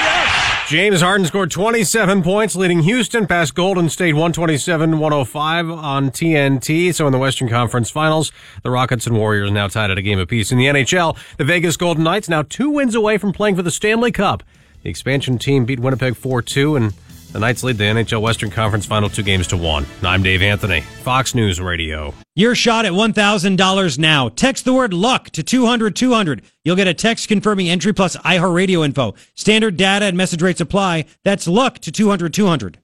Yes. 0.04 0.70
James 0.70 1.02
Harden 1.02 1.26
scored 1.26 1.50
27 1.50 2.22
points, 2.24 2.56
leading 2.56 2.82
Houston 2.82 3.26
past 3.26 3.56
Golden 3.56 3.90
State 3.90 4.16
127-105 4.16 5.78
on 5.78 6.12
TNT. 6.12 6.94
So 6.94 7.08
in 7.08 7.14
the 7.14 7.18
Western 7.18 7.48
Conference 7.48 7.90
Finals, 7.90 8.32
the 8.64 8.70
Rockets 8.70 9.08
and 9.08 9.18
Warriors 9.18 9.50
now 9.50 9.68
tied 9.70 9.92
at 9.92 9.98
a 9.98 10.02
game 10.02 10.20
apiece. 10.20 10.52
In 10.52 10.58
the 10.58 10.66
NHL, 10.66 11.18
the 11.38 11.46
Vegas 11.46 11.78
Golden 11.78 12.04
Knights 12.04 12.28
now 12.28 12.42
two 12.44 12.70
wins 12.70 12.96
away 12.96 13.18
from 13.18 13.32
playing 13.32 13.56
for 13.56 13.62
the 13.64 13.72
Stanley 13.72 14.12
Cup. 14.12 14.44
The 14.84 14.90
expansion 14.90 15.38
team 15.38 15.66
beat 15.66 15.80
Winnipeg 15.80 16.14
4-2 16.16 16.78
and 16.78 16.94
the 17.32 17.40
Knights 17.40 17.64
lead 17.64 17.78
the 17.78 17.84
NHL 17.84 18.22
Western 18.22 18.50
Conference 18.50 18.86
final 18.86 19.10
two 19.10 19.24
games 19.24 19.48
to 19.48 19.58
one. 19.58 19.86
I'm 20.02 20.24
Dave 20.24 20.42
Anthony, 20.42 20.82
Fox 20.82 21.36
News 21.36 21.60
Radio. 21.60 22.14
Your 22.36 22.56
shot 22.56 22.86
at 22.86 22.94
$1,000 22.94 24.00
now. 24.00 24.30
Text 24.30 24.66
the 24.66 24.74
word 24.74 24.94
luck 24.94 25.30
to 25.32 25.44
200 25.44 25.96
200. 25.96 26.42
You'll 26.64 26.76
get 26.76 26.88
a 26.88 26.94
text 26.94 27.28
confirming 27.28 27.70
entry 27.70 27.94
plus 27.94 28.16
iHeartRadio 28.18 28.86
info. 28.86 29.16
Standard 29.36 29.78
data 29.78 30.06
and 30.06 30.18
message 30.18 30.42
rates 30.42 30.62
apply. 30.62 31.06
That's 31.24 31.48
luck 31.48 31.80
to 31.80 31.92
200 31.92 32.34
200. 32.34 32.80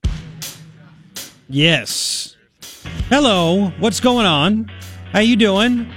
Yes. 1.48 2.36
Hello. 3.08 3.70
What's 3.78 4.00
going 4.00 4.26
on? 4.26 4.70
How 5.12 5.20
you 5.20 5.36
doing? 5.36 5.92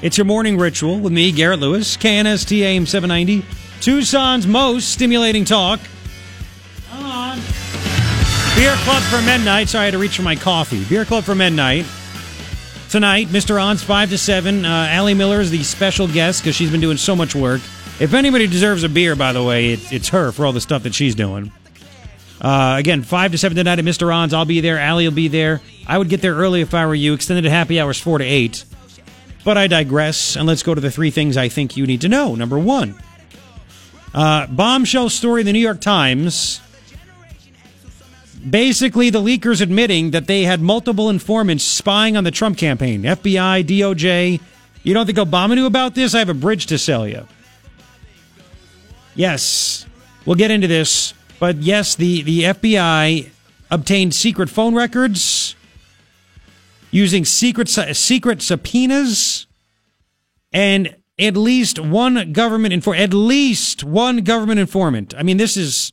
It's 0.00 0.18
your 0.18 0.24
morning 0.24 0.58
ritual 0.58 0.98
with 0.98 1.12
me, 1.12 1.30
Garrett 1.30 1.60
Lewis, 1.60 1.96
KNST 1.96 2.60
AM 2.62 2.86
790, 2.86 3.46
Tucson's 3.80 4.46
most 4.46 4.88
stimulating 4.90 5.44
talk. 5.44 5.78
Beer 8.62 8.76
Club 8.76 9.02
for 9.02 9.20
Midnight. 9.22 9.68
Sorry, 9.68 9.82
I 9.82 9.84
had 9.86 9.90
to 9.90 9.98
reach 9.98 10.14
for 10.14 10.22
my 10.22 10.36
coffee. 10.36 10.84
Beer 10.84 11.04
Club 11.04 11.24
for 11.24 11.34
Midnight. 11.34 11.84
Tonight, 12.90 13.26
Mr. 13.26 13.60
An's 13.60 13.82
5 13.82 14.10
to 14.10 14.16
7. 14.16 14.64
Uh, 14.64 14.86
Ally 14.88 15.14
Miller 15.14 15.40
is 15.40 15.50
the 15.50 15.64
special 15.64 16.06
guest 16.06 16.42
because 16.42 16.54
she's 16.54 16.70
been 16.70 16.80
doing 16.80 16.96
so 16.96 17.16
much 17.16 17.34
work. 17.34 17.60
If 17.98 18.14
anybody 18.14 18.46
deserves 18.46 18.84
a 18.84 18.88
beer, 18.88 19.16
by 19.16 19.32
the 19.32 19.42
way, 19.42 19.72
it, 19.72 19.92
it's 19.92 20.10
her 20.10 20.30
for 20.30 20.46
all 20.46 20.52
the 20.52 20.60
stuff 20.60 20.84
that 20.84 20.94
she's 20.94 21.16
doing. 21.16 21.50
Uh, 22.40 22.76
again, 22.78 23.02
5 23.02 23.32
to 23.32 23.38
7 23.38 23.56
tonight 23.56 23.80
at 23.80 23.84
Mr. 23.84 24.14
An's. 24.14 24.32
I'll 24.32 24.44
be 24.44 24.60
there. 24.60 24.78
Allie 24.78 25.08
will 25.08 25.12
be 25.12 25.26
there. 25.26 25.60
I 25.88 25.98
would 25.98 26.08
get 26.08 26.22
there 26.22 26.36
early 26.36 26.60
if 26.60 26.72
I 26.72 26.86
were 26.86 26.94
you. 26.94 27.14
Extended 27.14 27.50
happy 27.50 27.80
hours 27.80 27.98
4 27.98 28.18
to 28.18 28.24
8. 28.24 28.64
But 29.44 29.58
I 29.58 29.66
digress, 29.66 30.36
and 30.36 30.46
let's 30.46 30.62
go 30.62 30.72
to 30.72 30.80
the 30.80 30.92
three 30.92 31.10
things 31.10 31.36
I 31.36 31.48
think 31.48 31.76
you 31.76 31.84
need 31.84 32.02
to 32.02 32.08
know. 32.08 32.36
Number 32.36 32.60
one, 32.60 32.94
uh, 34.14 34.46
bombshell 34.46 35.08
story 35.08 35.40
in 35.40 35.46
the 35.46 35.52
New 35.52 35.58
York 35.58 35.80
Times 35.80 36.60
basically 38.48 39.10
the 39.10 39.20
leakers 39.20 39.60
admitting 39.60 40.10
that 40.10 40.26
they 40.26 40.42
had 40.42 40.60
multiple 40.60 41.08
informants 41.08 41.64
spying 41.64 42.16
on 42.16 42.24
the 42.24 42.30
Trump 42.30 42.58
campaign 42.58 43.02
FBI, 43.02 43.64
DOJ. 43.64 44.40
You 44.82 44.94
don't 44.94 45.06
think 45.06 45.18
Obama 45.18 45.54
knew 45.54 45.66
about 45.66 45.94
this? 45.94 46.14
I 46.14 46.18
have 46.18 46.28
a 46.28 46.34
bridge 46.34 46.66
to 46.66 46.78
sell 46.78 47.06
you. 47.06 47.26
Yes, 49.14 49.86
we'll 50.24 50.36
get 50.36 50.50
into 50.50 50.66
this. 50.66 51.14
But 51.38 51.56
yes, 51.56 51.94
the, 51.94 52.22
the 52.22 52.42
FBI 52.44 53.28
obtained 53.70 54.14
secret 54.14 54.48
phone 54.48 54.74
records 54.74 55.56
using 56.90 57.24
secret 57.24 57.68
secret 57.68 58.42
subpoenas 58.42 59.46
and 60.52 60.94
at 61.18 61.36
least 61.36 61.78
one 61.78 62.32
government 62.32 62.74
infor 62.74 62.96
at 62.96 63.14
least 63.14 63.82
one 63.82 64.18
government 64.18 64.60
informant. 64.60 65.14
I 65.16 65.22
mean, 65.22 65.38
this 65.38 65.56
is 65.56 65.92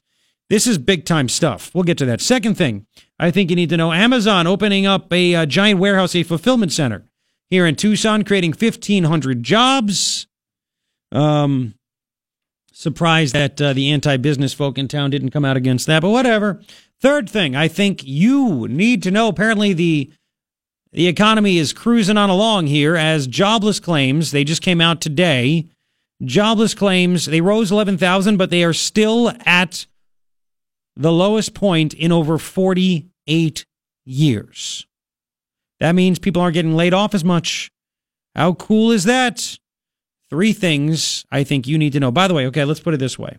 this 0.50 0.68
is 0.68 0.78
big 0.78 1.06
time 1.06 1.30
stuff. 1.30 1.72
We'll 1.74 1.84
get 1.84 1.98
to 2.00 2.06
that. 2.06 2.22
Second 2.22 2.56
thing, 2.56 2.86
I 3.20 3.32
think 3.32 3.50
you 3.50 3.56
need 3.56 3.70
to 3.70 3.78
know: 3.78 3.92
Amazon 3.92 4.48
opening 4.48 4.86
up 4.86 5.12
a, 5.14 5.36
uh 5.36 5.46
giant 5.46 5.80
warehouse, 5.80 6.16
a 6.16 6.24
fulfillment 6.24 6.72
center 6.72 7.06
here 7.50 7.66
in 7.66 7.76
Tucson, 7.76 8.24
creating 8.24 8.54
fifteen 8.54 9.04
hundred 9.06 9.44
jobs. 9.44 10.28
Um, 11.12 11.76
surprised 12.72 13.34
that 13.34 13.60
uh, 13.62 13.74
the 13.74 13.92
anti-business 13.92 14.54
folk 14.54 14.78
in 14.78 14.88
town 14.88 15.10
didn't 15.10 15.32
come 15.32 15.44
out 15.44 15.58
against 15.58 15.86
that, 15.88 16.02
but 16.02 16.12
whatever. 16.12 16.62
Third 17.02 17.30
thing, 17.30 17.56
I 17.56 17.68
think 17.68 18.04
you 18.06 18.68
need 18.68 19.04
to 19.04 19.12
know. 19.12 19.28
Apparently, 19.28 19.74
the 19.74 20.12
the 20.92 21.08
economy 21.08 21.58
is 21.58 21.74
cruising 21.74 22.18
on 22.18 22.30
along 22.30 22.68
here 22.68 22.96
as 22.96 23.28
jobless 23.28 23.80
claims. 23.80 24.32
They 24.32 24.44
just 24.44 24.62
came 24.62 24.82
out 24.82 25.02
today. 25.02 25.68
Jobless 26.24 26.74
claims 26.74 27.26
they 27.26 27.42
rose 27.42 27.72
eleven 27.72 27.98
thousand, 27.98 28.38
but 28.38 28.50
they 28.50 28.64
are 28.64 28.74
still 28.74 29.32
at 29.46 29.86
the 30.96 31.12
lowest 31.12 31.54
point 31.54 31.94
in 31.94 32.12
over 32.12 32.38
forty-eight 32.38 33.66
years. 34.06 34.88
That 35.80 35.94
means 35.94 36.20
people 36.20 36.42
aren't 36.42 36.56
getting 36.56 36.76
laid 36.76 36.94
off 36.94 37.16
as 37.16 37.24
much. 37.24 37.72
How 38.36 38.54
cool 38.54 38.92
is 38.92 39.06
that? 39.06 39.58
Three 40.30 40.54
things 40.54 41.26
I 41.32 41.44
think 41.44 41.68
you 41.68 41.78
need 41.78 41.94
to 41.94 42.00
know. 42.00 42.12
By 42.12 42.28
the 42.28 42.34
way, 42.34 42.46
okay, 42.48 42.66
let's 42.66 42.80
put 42.80 42.94
it 42.94 43.00
this 43.00 43.18
way. 43.18 43.38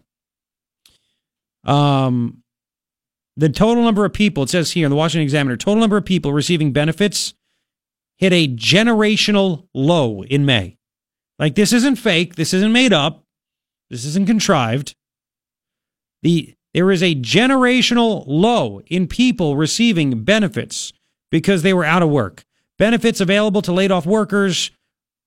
Um, 1.64 2.42
the 3.36 3.48
total 3.48 3.84
number 3.84 4.04
of 4.04 4.12
people, 4.12 4.42
it 4.42 4.50
says 4.50 4.72
here 4.72 4.86
in 4.86 4.90
the 4.90 4.96
Washington 4.96 5.22
Examiner, 5.22 5.56
total 5.56 5.80
number 5.80 5.96
of 5.96 6.04
people 6.04 6.32
receiving 6.32 6.72
benefits 6.72 7.34
hit 8.16 8.32
a 8.32 8.48
generational 8.48 9.68
low 9.74 10.22
in 10.22 10.44
May. 10.44 10.78
Like 11.38 11.54
this 11.54 11.72
isn't 11.72 11.96
fake, 11.96 12.34
this 12.34 12.52
isn't 12.52 12.72
made 12.72 12.92
up, 12.92 13.24
this 13.88 14.04
isn't 14.04 14.26
contrived. 14.26 14.94
The 16.22 16.54
there 16.74 16.90
is 16.90 17.02
a 17.02 17.14
generational 17.16 18.24
low 18.26 18.80
in 18.86 19.06
people 19.06 19.56
receiving 19.56 20.22
benefits 20.22 20.92
because 21.30 21.62
they 21.62 21.74
were 21.74 21.84
out 21.84 22.02
of 22.02 22.10
work. 22.10 22.44
Benefits 22.78 23.20
available 23.20 23.62
to 23.62 23.72
laid 23.72 23.90
off 23.90 24.06
workers 24.06 24.70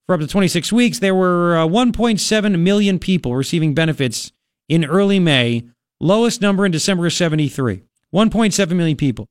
for 0.05 0.15
up 0.15 0.21
to 0.21 0.27
26 0.27 0.71
weeks. 0.71 0.99
There 0.99 1.15
were 1.15 1.57
uh, 1.57 1.67
1.7 1.67 2.59
million 2.59 2.99
people 2.99 3.35
receiving 3.35 3.73
benefits 3.73 4.31
in 4.69 4.85
early 4.85 5.19
May, 5.19 5.63
lowest 5.99 6.41
number 6.41 6.65
in 6.65 6.71
December 6.71 7.07
of 7.07 7.13
73. 7.13 7.83
1.7 8.13 8.75
million 8.75 8.97
people. 8.97 9.27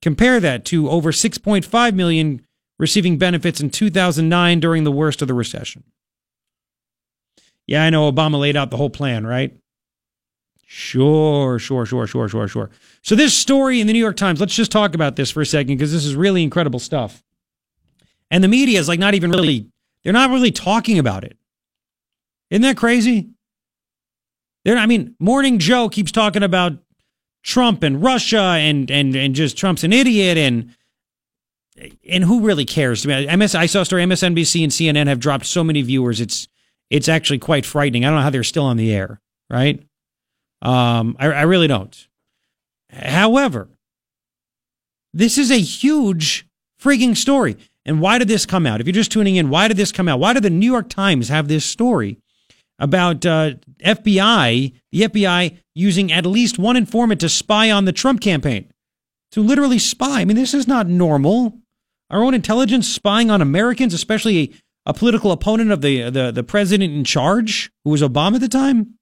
Compare 0.00 0.40
that 0.40 0.64
to 0.66 0.90
over 0.90 1.12
6.5 1.12 1.94
million 1.94 2.44
receiving 2.78 3.18
benefits 3.18 3.60
in 3.60 3.70
2009 3.70 4.60
during 4.60 4.84
the 4.84 4.92
worst 4.92 5.22
of 5.22 5.28
the 5.28 5.34
recession. 5.34 5.84
Yeah, 7.66 7.84
I 7.84 7.90
know 7.90 8.10
Obama 8.10 8.40
laid 8.40 8.56
out 8.56 8.70
the 8.70 8.76
whole 8.76 8.90
plan, 8.90 9.24
right? 9.24 9.56
Sure, 10.66 11.58
sure, 11.58 11.84
sure, 11.84 12.06
sure, 12.06 12.28
sure, 12.28 12.48
sure. 12.48 12.70
So, 13.02 13.14
this 13.14 13.34
story 13.34 13.80
in 13.80 13.86
the 13.86 13.92
New 13.92 13.98
York 13.98 14.16
Times, 14.16 14.40
let's 14.40 14.54
just 14.54 14.72
talk 14.72 14.94
about 14.94 15.16
this 15.16 15.30
for 15.30 15.42
a 15.42 15.46
second 15.46 15.76
because 15.76 15.92
this 15.92 16.04
is 16.04 16.14
really 16.16 16.42
incredible 16.42 16.78
stuff. 16.78 17.22
And 18.30 18.42
the 18.42 18.48
media 18.48 18.80
is 18.80 18.88
like 18.88 18.98
not 18.98 19.14
even 19.14 19.30
really, 19.30 19.66
they're 20.02 20.12
not 20.12 20.30
really 20.30 20.50
talking 20.50 20.98
about 20.98 21.24
it. 21.24 21.36
Isn't 22.50 22.62
that 22.62 22.76
crazy? 22.76 23.30
They're, 24.64 24.78
I 24.78 24.86
mean, 24.86 25.14
Morning 25.18 25.58
Joe 25.58 25.88
keeps 25.88 26.12
talking 26.12 26.42
about 26.42 26.78
Trump 27.42 27.82
and 27.82 28.02
Russia 28.02 28.56
and 28.58 28.90
and 28.90 29.14
and 29.16 29.34
just 29.34 29.56
Trump's 29.56 29.84
an 29.84 29.92
idiot 29.92 30.38
and 30.38 30.74
and 32.08 32.24
who 32.24 32.40
really 32.40 32.64
cares? 32.64 33.06
I, 33.06 33.08
mean, 33.08 33.38
MS, 33.38 33.54
I 33.54 33.66
saw 33.66 33.80
a 33.80 33.84
story 33.84 34.04
MSNBC 34.04 34.62
and 34.62 34.72
CNN 34.72 35.08
have 35.08 35.18
dropped 35.18 35.46
so 35.46 35.64
many 35.64 35.82
viewers. 35.82 36.20
It's 36.20 36.46
it's 36.90 37.08
actually 37.08 37.38
quite 37.38 37.64
frightening. 37.64 38.04
I 38.04 38.08
don't 38.08 38.16
know 38.16 38.22
how 38.22 38.30
they're 38.30 38.44
still 38.44 38.64
on 38.64 38.76
the 38.76 38.94
air, 38.94 39.20
right? 39.50 39.82
Um, 40.62 41.16
I, 41.18 41.26
I 41.26 41.42
really 41.42 41.66
don't. 41.66 42.08
However, 42.90 43.68
this 45.12 45.36
is 45.36 45.50
a 45.50 45.60
huge 45.60 46.46
freaking 46.80 47.16
story. 47.16 47.56
And 47.84 48.00
why 48.00 48.18
did 48.18 48.28
this 48.28 48.46
come 48.46 48.66
out? 48.66 48.80
If 48.80 48.86
you're 48.86 48.92
just 48.92 49.12
tuning 49.12 49.36
in, 49.36 49.50
why 49.50 49.68
did 49.68 49.76
this 49.76 49.92
come 49.92 50.08
out? 50.08 50.20
Why 50.20 50.32
did 50.32 50.44
the 50.44 50.50
New 50.50 50.70
York 50.70 50.88
Times 50.88 51.28
have 51.28 51.48
this 51.48 51.64
story 51.64 52.18
about 52.78 53.26
uh, 53.26 53.54
FBI, 53.84 54.72
the 54.92 55.00
FBI 55.00 55.58
using 55.74 56.12
at 56.12 56.26
least 56.26 56.58
one 56.58 56.76
informant 56.76 57.20
to 57.20 57.28
spy 57.28 57.70
on 57.70 57.84
the 57.84 57.92
Trump 57.92 58.20
campaign? 58.20 58.70
To 59.32 59.40
literally 59.40 59.78
spy. 59.78 60.20
I 60.20 60.24
mean, 60.24 60.36
this 60.36 60.54
is 60.54 60.68
not 60.68 60.86
normal. 60.86 61.58
Our 62.10 62.22
own 62.22 62.34
intelligence 62.34 62.88
spying 62.88 63.30
on 63.30 63.42
Americans, 63.42 63.94
especially 63.94 64.38
a, 64.86 64.90
a 64.90 64.94
political 64.94 65.32
opponent 65.32 65.72
of 65.72 65.80
the, 65.80 66.10
the, 66.10 66.30
the 66.30 66.42
president 66.44 66.92
in 66.92 67.04
charge, 67.04 67.72
who 67.84 67.90
was 67.90 68.02
Obama 68.02 68.36
at 68.36 68.42
the 68.42 68.48
time. 68.48 68.98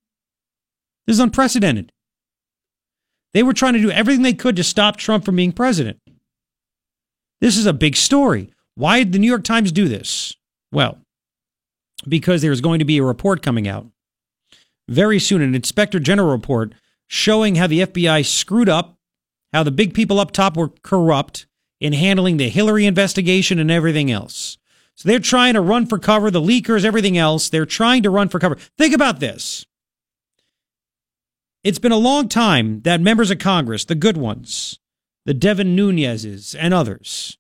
This 1.07 1.15
is 1.15 1.21
unprecedented. 1.21 1.93
They 3.33 3.43
were 3.43 3.53
trying 3.53 3.75
to 3.75 3.81
do 3.81 3.91
everything 3.91 4.23
they 4.23 4.33
could 4.33 4.57
to 4.57 4.65
stop 4.65 4.97
Trump 4.97 5.25
from 5.25 5.37
being 5.37 5.53
president. 5.53 5.99
This 7.41 7.57
is 7.57 7.67
a 7.67 7.73
big 7.73 7.97
story. 7.97 8.53
Why 8.75 8.99
did 8.99 9.13
the 9.13 9.19
New 9.19 9.27
York 9.27 9.45
Times 9.45 9.73
do 9.73 9.89
this? 9.89 10.37
Well, 10.73 10.99
because 12.09 12.43
there's 12.43 12.61
going 12.61 12.79
to 12.79 12.85
be 12.85 12.99
a 12.99 13.05
report 13.05 13.43
coming 13.43 13.69
out 13.69 13.87
very 14.89 15.19
soon, 15.19 15.41
an 15.43 15.55
inspector 15.55 16.01
general 16.01 16.31
report 16.31 16.75
showing 17.07 17.55
how 17.57 17.67
the 17.67 17.81
FBI 17.81 18.25
screwed 18.27 18.69
up, 18.69 18.97
how 19.53 19.63
the 19.63 19.71
big 19.71 19.95
people 19.95 20.21
up 20.21 20.33
top 20.33 20.57
were 20.57 20.71
corrupt 20.83 21.47
in 21.81 21.93
handling 21.93 22.37
the 22.37 22.49
Hillary 22.49 22.87
investigation 22.87 23.59
and 23.59 23.71
everything 23.71 24.11
else. 24.11 24.59
So 24.95 25.09
they're 25.09 25.19
trying 25.19 25.55
to 25.55 25.61
run 25.61 25.87
for 25.87 25.99
cover, 25.99 26.31
the 26.31 26.43
leakers, 26.43 26.85
everything 26.85 27.17
else. 27.17 27.49
They're 27.49 27.65
trying 27.65 28.03
to 28.03 28.11
run 28.11 28.29
for 28.29 28.39
cover. 28.39 28.57
Think 28.77 28.95
about 28.95 29.19
this. 29.19 29.65
It's 31.63 31.79
been 31.79 31.93
a 31.93 31.99
long 31.99 32.29
time 32.29 32.81
that 32.83 33.03
members 33.03 33.31
of 33.31 33.39
Congress, 33.39 33.85
the 33.85 33.95
good 33.95 34.17
ones, 34.17 34.79
the 35.27 35.35
Devin 35.35 35.77
Nunes's 35.77 36.55
and 36.55 36.73
others, 36.73 37.37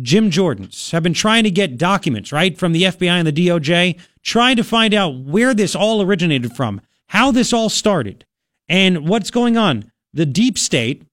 Jim 0.00 0.30
Jordan's, 0.30 0.90
have 0.90 1.04
been 1.04 1.14
trying 1.14 1.44
to 1.44 1.50
get 1.50 1.78
documents, 1.78 2.32
right, 2.32 2.58
from 2.58 2.72
the 2.72 2.82
FBI 2.82 3.08
and 3.08 3.26
the 3.26 3.32
DOJ, 3.32 4.00
trying 4.24 4.56
to 4.56 4.64
find 4.64 4.92
out 4.94 5.16
where 5.16 5.54
this 5.54 5.76
all 5.76 6.02
originated 6.02 6.56
from, 6.56 6.80
how 7.08 7.30
this 7.30 7.52
all 7.52 7.68
started, 7.68 8.24
and 8.68 9.08
what's 9.08 9.30
going 9.30 9.56
on. 9.56 9.92
The 10.12 10.26
deep 10.26 10.58
state, 10.58 11.04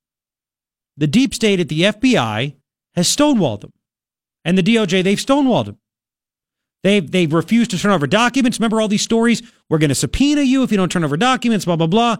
the 0.95 1.07
deep 1.07 1.35
state 1.35 1.59
at 1.59 1.69
the 1.69 1.81
FBI 1.81 2.55
has 2.95 3.15
stonewalled 3.15 3.61
them. 3.61 3.73
And 4.43 4.57
the 4.57 4.63
DOJ, 4.63 5.03
they've 5.03 5.19
stonewalled 5.19 5.65
them. 5.65 5.77
They've, 6.83 7.09
they've 7.09 7.31
refused 7.31 7.71
to 7.71 7.79
turn 7.79 7.91
over 7.91 8.07
documents. 8.07 8.59
Remember 8.59 8.79
all 8.79 8.87
these 8.87 9.01
stories? 9.01 9.41
We're 9.69 9.79
going 9.79 9.89
to 9.89 9.95
subpoena 9.95 10.41
you 10.41 10.63
if 10.63 10.71
you 10.71 10.77
don't 10.77 10.91
turn 10.91 11.03
over 11.03 11.17
documents, 11.17 11.65
blah, 11.65 11.75
blah, 11.75 11.87
blah. 11.87 12.17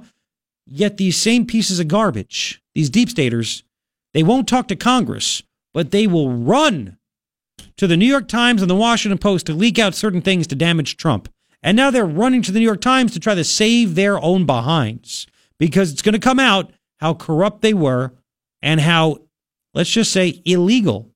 Yet 0.65 0.97
these 0.97 1.15
same 1.15 1.45
pieces 1.45 1.79
of 1.79 1.87
garbage, 1.87 2.61
these 2.75 2.89
deep 2.89 3.09
staters, 3.09 3.63
they 4.13 4.23
won't 4.23 4.47
talk 4.47 4.67
to 4.67 4.75
Congress, 4.75 5.43
but 5.73 5.91
they 5.91 6.07
will 6.07 6.31
run 6.31 6.97
to 7.77 7.87
the 7.87 7.97
New 7.97 8.05
York 8.05 8.27
Times 8.27 8.61
and 8.61 8.69
the 8.69 8.75
Washington 8.75 9.17
Post 9.17 9.45
to 9.45 9.53
leak 9.53 9.79
out 9.79 9.95
certain 9.95 10.21
things 10.21 10.47
to 10.47 10.55
damage 10.55 10.97
Trump. 10.97 11.29
And 11.63 11.77
now 11.77 11.91
they're 11.91 12.05
running 12.05 12.41
to 12.43 12.51
the 12.51 12.59
New 12.59 12.65
York 12.65 12.81
Times 12.81 13.13
to 13.13 13.19
try 13.19 13.35
to 13.35 13.43
save 13.43 13.95
their 13.95 14.21
own 14.21 14.45
behinds 14.45 15.27
because 15.57 15.91
it's 15.91 16.01
going 16.01 16.13
to 16.13 16.19
come 16.19 16.39
out 16.39 16.71
how 16.97 17.13
corrupt 17.13 17.61
they 17.61 17.73
were 17.73 18.13
and 18.61 18.81
how, 18.81 19.19
let's 19.73 19.89
just 19.89 20.11
say, 20.11 20.41
illegal 20.45 21.11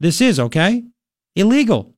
this 0.00 0.20
is, 0.20 0.38
okay? 0.38 0.84
Illegal. 1.36 1.93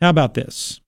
How 0.00 0.10
about 0.10 0.34
this? 0.34 0.80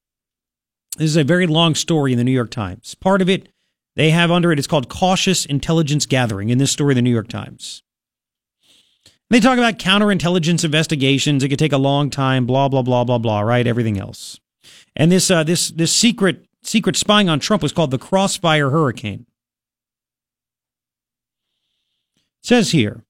This 0.96 1.11
is 1.11 1.16
a 1.16 1.24
very 1.24 1.46
long 1.46 1.74
story 1.74 2.12
in 2.12 2.18
the 2.18 2.24
New 2.24 2.30
York 2.30 2.50
Times. 2.50 2.94
Part 2.94 3.22
of 3.22 3.28
it 3.28 3.48
they 3.96 4.11
have 4.11 4.30
under 4.30 4.52
it, 4.52 4.58
it 4.58 4.61
is 4.61 4.66
called 4.66 4.88
cautious 4.88 5.44
intelligence 5.44 6.06
gathering 6.06 6.50
in 6.50 6.58
this 6.58 6.70
story, 6.70 6.94
the 6.94 7.02
New 7.02 7.11
York 7.11 7.28
Times. 7.28 7.82
They 9.28 9.40
talk 9.40 9.58
about 9.58 9.78
counterintelligence 9.78 10.64
investigations. 10.64 11.42
It 11.42 11.48
could 11.48 11.58
take 11.58 11.72
a 11.72 11.78
long 11.78 12.11
time, 12.11 12.46
blah, 12.46 12.68
blah, 12.68 12.82
blah, 12.82 13.04
blah, 13.04 13.18
blah, 13.18 13.40
right? 13.40 13.66
Everything 13.66 13.98
else. 13.98 14.40
And 14.96 15.11
this, 15.11 15.30
uh, 15.30 15.44
this, 15.44 15.70
this 15.70 15.92
secret, 15.92 16.46
secret 16.62 16.96
spying 16.96 17.28
on 17.28 17.40
Trump 17.40 17.62
was 17.62 17.72
called 17.72 17.90
the 17.90 17.98
Crossfire 17.98 18.70
Hurricane. 18.70 19.26
It 22.16 22.46
says 22.46 22.70
here, 22.72 23.04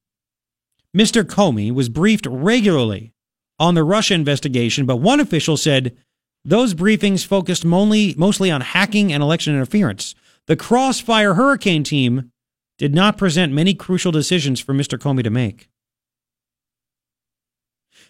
Mr. 0.97 1.23
Comey 1.23 1.73
was 1.73 1.89
briefed 1.89 2.27
regularly 2.27 3.13
on 3.61 3.75
the 3.75 3.85
Russia 3.85 4.15
investigation, 4.15 4.87
but 4.87 4.97
one 4.97 5.21
official 5.21 5.57
said 5.57 5.97
those 6.45 6.75
briefings 6.75 7.25
focused 7.25 7.65
mostly, 7.65 8.15
mostly 8.17 8.51
on 8.51 8.63
hacking 8.63 9.13
and 9.13 9.23
election 9.23 9.55
interference. 9.55 10.17
The 10.47 10.57
Crossfire 10.57 11.35
Hurricane 11.35 11.85
team 11.85 12.33
did 12.79 12.95
not 12.95 13.19
present 13.19 13.53
many 13.53 13.75
crucial 13.75 14.11
decisions 14.11 14.59
for 14.59 14.75
Mr. 14.75 14.99
Comey 14.99 15.23
to 15.23 15.31
make. 15.31 15.69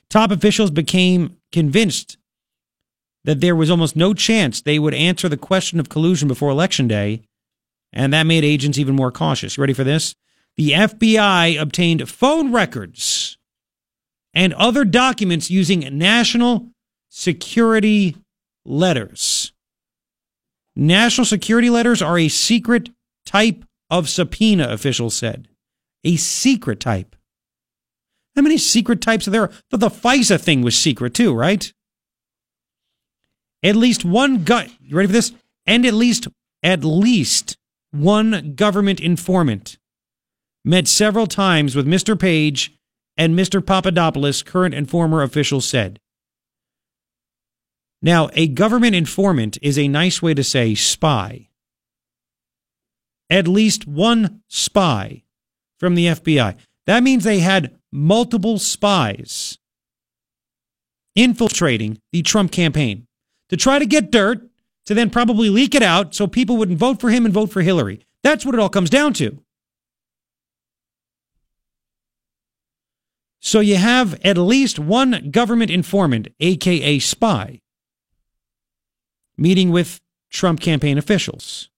Top 0.09 0.31
officials 0.31 0.71
became 0.71 1.37
convinced 1.53 2.17
that 3.25 3.41
there 3.41 3.57
was 3.57 3.71
almost 3.71 3.97
no 3.97 4.15
chance 4.15 4.63
they 4.63 4.79
would 4.79 4.95
answer 4.95 5.29
the 5.29 5.37
question 5.37 5.79
of 5.79 5.91
collusion 5.91 6.29
before 6.29 6.51
Election 6.51 6.89
Day, 6.89 7.23
and 7.93 8.13
that 8.13 8.27
made 8.27 8.45
agents 8.45 8.79
even 8.79 8.97
more 8.97 9.13
cautious. 9.13 9.59
Ready 9.59 9.75
for 9.75 9.85
this? 9.85 10.15
the 10.57 10.73
FBI 10.73 11.61
obtained 11.61 12.09
phone 12.09 12.53
records 12.53 13.39
and 14.35 14.55
other 14.55 14.85
documents 14.85 15.51
using 15.51 15.99
national 15.99 16.69
security 17.09 18.17
letters. 18.65 19.53
National 20.77 21.25
security 21.25 21.71
letters 21.71 22.01
are 22.01 22.19
a 22.19 22.29
secret 22.29 22.91
type 23.27 23.65
of 23.91 24.09
subpoena, 24.09 24.69
officials 24.69 25.15
said. 25.15 25.49
A 26.05 26.17
secret 26.17 26.81
type. 26.81 27.17
How 28.37 28.43
many 28.43 28.59
secret 28.59 29.01
types 29.01 29.27
are 29.27 29.33
there? 29.33 29.51
But 29.71 29.81
the 29.81 29.91
FISA 29.91 30.41
thing 30.41 30.63
was 30.63 30.79
secret 30.79 31.15
too, 31.15 31.35
right? 31.35 31.73
At 33.63 33.77
least 33.77 34.05
one 34.05 34.45
gut. 34.45 34.71
You 34.81 34.97
ready 34.97 35.09
for 35.09 35.13
this? 35.13 35.33
And 35.67 35.85
at 35.85 35.95
least 35.95 36.29
at 36.63 36.85
least 36.85 37.57
one 37.91 38.55
government 38.55 39.01
informant 39.01 39.79
met 40.65 40.87
several 40.87 41.27
times 41.27 41.75
with 41.75 41.87
Mr. 41.87 42.19
Page 42.19 42.73
and 43.21 43.39
Mr. 43.39 43.65
Papadopoulos, 43.65 44.43
current 44.43 44.75
and 44.75 44.89
former 44.89 45.21
officials 45.21 45.67
said. 45.67 46.01
Now, 48.01 48.31
a 48.33 48.49
government 48.49 48.95
informant 48.95 49.59
is 49.61 49.79
a 49.79 49.89
nice 49.89 50.23
way 50.23 50.33
to 50.33 50.43
say 50.43 50.75
spy. 50.75 51.51
At 53.29 53.47
least 53.47 53.87
one 53.87 54.41
spy 54.49 55.25
from 55.79 55.97
the 55.97 56.07
FBI. 56.07 56.57
That 56.87 57.03
means 57.03 57.25
they 57.25 57.41
had 57.41 57.77
multiple 57.93 58.59
spies 58.59 59.59
infiltrating 61.15 62.01
the 62.13 62.23
Trump 62.23 62.53
campaign 62.53 63.07
to 63.51 63.57
try 63.59 63.79
to 63.79 63.85
get 63.85 64.11
dirt, 64.11 64.49
to 64.87 64.95
then 64.95 65.11
probably 65.11 65.51
leak 65.51 65.75
it 65.75 65.83
out 65.83 66.15
so 66.15 66.27
people 66.27 66.57
wouldn't 66.57 66.79
vote 66.79 67.03
for 67.03 67.11
him 67.11 67.27
and 67.27 67.35
vote 67.35 67.53
for 67.53 67.61
Hillary. 67.61 68.01
That's 68.23 68.47
what 68.47 68.55
it 68.55 68.61
all 68.61 68.71
comes 68.71 68.89
down 68.89 69.13
to. 69.15 69.43
So 73.41 73.61
you 73.61 73.77
have 73.77 74.21
at 74.23 74.37
least 74.37 74.79
one 74.79 75.31
government 75.31 75.71
informant, 75.71 76.29
aka 76.41 76.99
spy, 76.99 77.61
meeting 79.37 79.71
with 79.71 80.01
Trump 80.31 80.61
campaign 80.61 80.99
officials. 80.99 81.71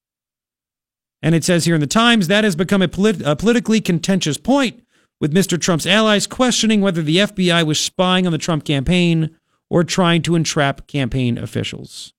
And 1.22 1.36
it 1.36 1.44
says 1.44 1.64
here 1.64 1.76
in 1.76 1.80
the 1.80 1.86
Times 1.86 2.26
that 2.26 2.42
has 2.42 2.56
become 2.56 2.82
a, 2.82 2.88
polit- 2.88 3.22
a, 3.22 3.36
politically 3.36 3.80
contentious 3.80 4.36
point, 4.36 4.82
with 5.20 5.32
Mr. 5.32 5.58
Trump's 5.58 5.86
allies 5.86 6.26
questioning 6.26 6.80
whether 6.80 7.00
the 7.00 7.18
FBI 7.18 7.64
was 7.64 7.78
spying 7.78 8.26
on 8.26 8.32
the 8.32 8.38
Trump 8.38 8.64
campaign 8.64 9.30
or 9.70 9.84
trying 9.84 10.20
to 10.22 10.34
entrap 10.34 10.88
campaign 10.88 11.38
officials. 11.38 12.12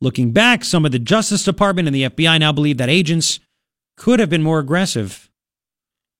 Looking 0.00 0.32
back, 0.32 0.64
some 0.64 0.84
of 0.84 0.90
the 0.90 0.98
Justice 0.98 1.44
Department 1.44 1.86
and 1.86 1.94
the 1.94 2.10
FBI 2.10 2.40
now 2.40 2.50
believe 2.50 2.78
that 2.78 2.88
agents 2.88 3.38
could 3.96 4.18
have 4.18 4.28
been 4.28 4.42
more 4.42 4.58
aggressive. 4.58 5.30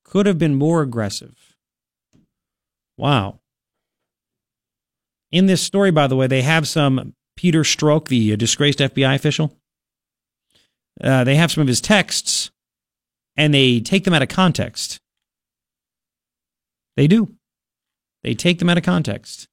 Could 0.05 0.27
have 0.27 0.39
been 0.39 0.55
more 0.55 0.83
aggressive. 0.83 1.44
Wow. 2.97 3.41
In 5.33 5.47
this 5.47 5.63
story, 5.63 5.91
by 5.91 6.07
the 6.07 6.17
way, 6.17 6.27
they 6.27 6.43
have 6.43 6.69
some 6.69 7.15
Peter 7.37 7.63
Strzok, 7.63 8.09
the 8.09 8.37
disgraced 8.37 8.79
FBI 8.79 9.15
official. 9.15 9.57
Uh, 11.01 11.25
they 11.25 11.35
have 11.35 11.51
some 11.51 11.63
of 11.63 11.69
his 11.69 11.81
texts 11.81 12.51
and 13.37 13.53
they 13.53 13.81
take 13.81 14.05
them 14.05 14.15
out 14.15 14.23
of 14.23 14.29
context. 14.29 15.01
They 16.97 17.09
do. 17.09 17.35
They 18.23 18.35
take 18.35 18.59
them 18.59 18.71
out 18.71 18.79
of 18.79 18.85
context. 18.85 19.49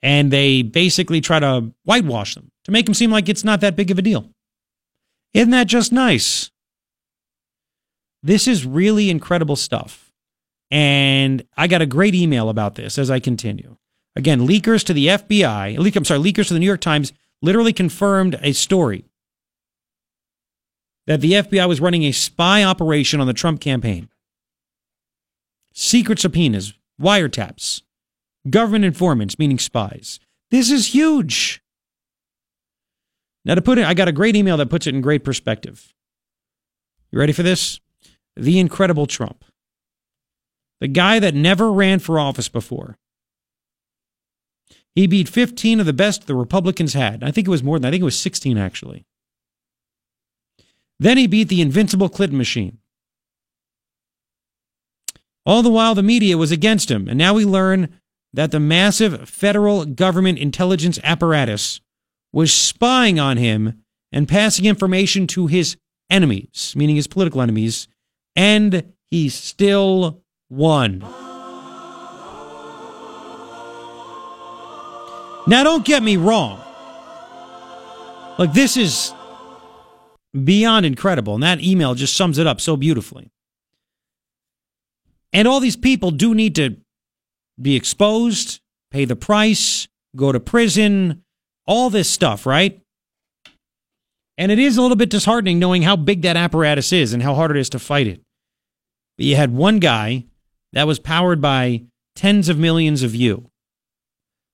And 0.00 0.32
they 0.32 0.62
basically 0.62 1.20
try 1.20 1.40
to 1.40 1.72
whitewash 1.84 2.34
them 2.34 2.50
to 2.64 2.72
make 2.72 2.86
them 2.86 2.94
seem 2.94 3.10
like 3.10 3.28
it's 3.28 3.44
not 3.44 3.60
that 3.60 3.76
big 3.76 3.90
of 3.90 3.98
a 3.98 4.02
deal. 4.02 4.30
Isn't 5.34 5.50
that 5.50 5.66
just 5.66 5.92
nice? 5.92 6.50
This 8.22 8.46
is 8.46 8.64
really 8.64 9.10
incredible 9.10 9.56
stuff. 9.56 10.11
And 10.72 11.44
I 11.54 11.66
got 11.66 11.82
a 11.82 11.86
great 11.86 12.14
email 12.14 12.48
about 12.48 12.76
this 12.76 12.98
as 12.98 13.10
I 13.10 13.20
continue. 13.20 13.76
Again, 14.16 14.48
leakers 14.48 14.82
to 14.84 14.94
the 14.94 15.08
FBI, 15.08 15.76
leak, 15.76 15.96
I'm 15.96 16.04
sorry, 16.06 16.20
leakers 16.20 16.48
to 16.48 16.54
the 16.54 16.60
New 16.60 16.66
York 16.66 16.80
Times 16.80 17.12
literally 17.42 17.74
confirmed 17.74 18.38
a 18.40 18.52
story 18.52 19.04
that 21.06 21.20
the 21.20 21.32
FBI 21.32 21.68
was 21.68 21.82
running 21.82 22.04
a 22.04 22.12
spy 22.12 22.64
operation 22.64 23.20
on 23.20 23.26
the 23.26 23.34
Trump 23.34 23.60
campaign. 23.60 24.08
Secret 25.74 26.18
subpoenas, 26.18 26.72
wiretaps, 26.98 27.82
government 28.48 28.86
informants, 28.86 29.38
meaning 29.38 29.58
spies. 29.58 30.20
This 30.50 30.70
is 30.70 30.94
huge. 30.94 31.62
Now, 33.44 33.56
to 33.56 33.62
put 33.62 33.76
it, 33.76 33.84
I 33.84 33.92
got 33.92 34.08
a 34.08 34.12
great 34.12 34.36
email 34.36 34.56
that 34.56 34.70
puts 34.70 34.86
it 34.86 34.94
in 34.94 35.02
great 35.02 35.22
perspective. 35.22 35.92
You 37.10 37.18
ready 37.18 37.32
for 37.34 37.42
this? 37.42 37.78
The 38.36 38.58
incredible 38.58 39.06
Trump. 39.06 39.44
The 40.82 40.88
guy 40.88 41.20
that 41.20 41.32
never 41.32 41.70
ran 41.70 42.00
for 42.00 42.18
office 42.18 42.48
before. 42.48 42.98
He 44.96 45.06
beat 45.06 45.28
15 45.28 45.78
of 45.78 45.86
the 45.86 45.92
best 45.92 46.26
the 46.26 46.34
Republicans 46.34 46.94
had. 46.94 47.22
I 47.22 47.30
think 47.30 47.46
it 47.46 47.52
was 47.52 47.62
more 47.62 47.78
than, 47.78 47.86
I 47.86 47.92
think 47.92 48.00
it 48.00 48.04
was 48.04 48.18
16 48.18 48.58
actually. 48.58 49.06
Then 50.98 51.18
he 51.18 51.28
beat 51.28 51.48
the 51.48 51.62
invincible 51.62 52.08
Clinton 52.08 52.36
machine. 52.36 52.78
All 55.46 55.62
the 55.62 55.70
while, 55.70 55.94
the 55.94 56.02
media 56.02 56.36
was 56.36 56.50
against 56.50 56.90
him, 56.90 57.06
and 57.06 57.16
now 57.16 57.32
we 57.32 57.44
learn 57.44 58.00
that 58.32 58.50
the 58.50 58.58
massive 58.58 59.28
federal 59.28 59.84
government 59.84 60.40
intelligence 60.40 60.98
apparatus 61.04 61.80
was 62.32 62.52
spying 62.52 63.20
on 63.20 63.36
him 63.36 63.84
and 64.10 64.26
passing 64.26 64.64
information 64.64 65.28
to 65.28 65.46
his 65.46 65.76
enemies, 66.10 66.74
meaning 66.74 66.96
his 66.96 67.06
political 67.06 67.40
enemies, 67.40 67.86
and 68.34 68.94
he 69.12 69.28
still 69.28 70.21
won. 70.52 71.00
Now, 75.46 75.64
don't 75.64 75.84
get 75.84 76.02
me 76.02 76.16
wrong. 76.16 76.60
Like, 78.38 78.52
this 78.52 78.76
is 78.76 79.12
beyond 80.44 80.86
incredible, 80.86 81.34
and 81.34 81.42
that 81.42 81.60
email 81.60 81.94
just 81.94 82.16
sums 82.16 82.38
it 82.38 82.46
up 82.46 82.60
so 82.60 82.76
beautifully. 82.76 83.30
And 85.32 85.48
all 85.48 85.58
these 85.58 85.76
people 85.76 86.10
do 86.10 86.34
need 86.34 86.54
to 86.56 86.76
be 87.60 87.74
exposed, 87.74 88.60
pay 88.90 89.04
the 89.04 89.16
price, 89.16 89.88
go 90.14 90.32
to 90.32 90.38
prison, 90.38 91.22
all 91.66 91.90
this 91.90 92.10
stuff, 92.10 92.44
right? 92.44 92.80
And 94.36 94.52
it 94.52 94.58
is 94.58 94.76
a 94.76 94.82
little 94.82 94.96
bit 94.96 95.10
disheartening 95.10 95.58
knowing 95.58 95.82
how 95.82 95.96
big 95.96 96.22
that 96.22 96.36
apparatus 96.36 96.92
is 96.92 97.12
and 97.12 97.22
how 97.22 97.34
hard 97.34 97.50
it 97.50 97.56
is 97.56 97.70
to 97.70 97.78
fight 97.78 98.06
it. 98.06 98.20
But 99.16 99.26
you 99.26 99.36
had 99.36 99.52
one 99.52 99.78
guy 99.78 100.26
that 100.72 100.86
was 100.86 100.98
powered 100.98 101.40
by 101.40 101.82
tens 102.14 102.48
of 102.48 102.58
millions 102.58 103.02
of 103.02 103.14
you. 103.14 103.50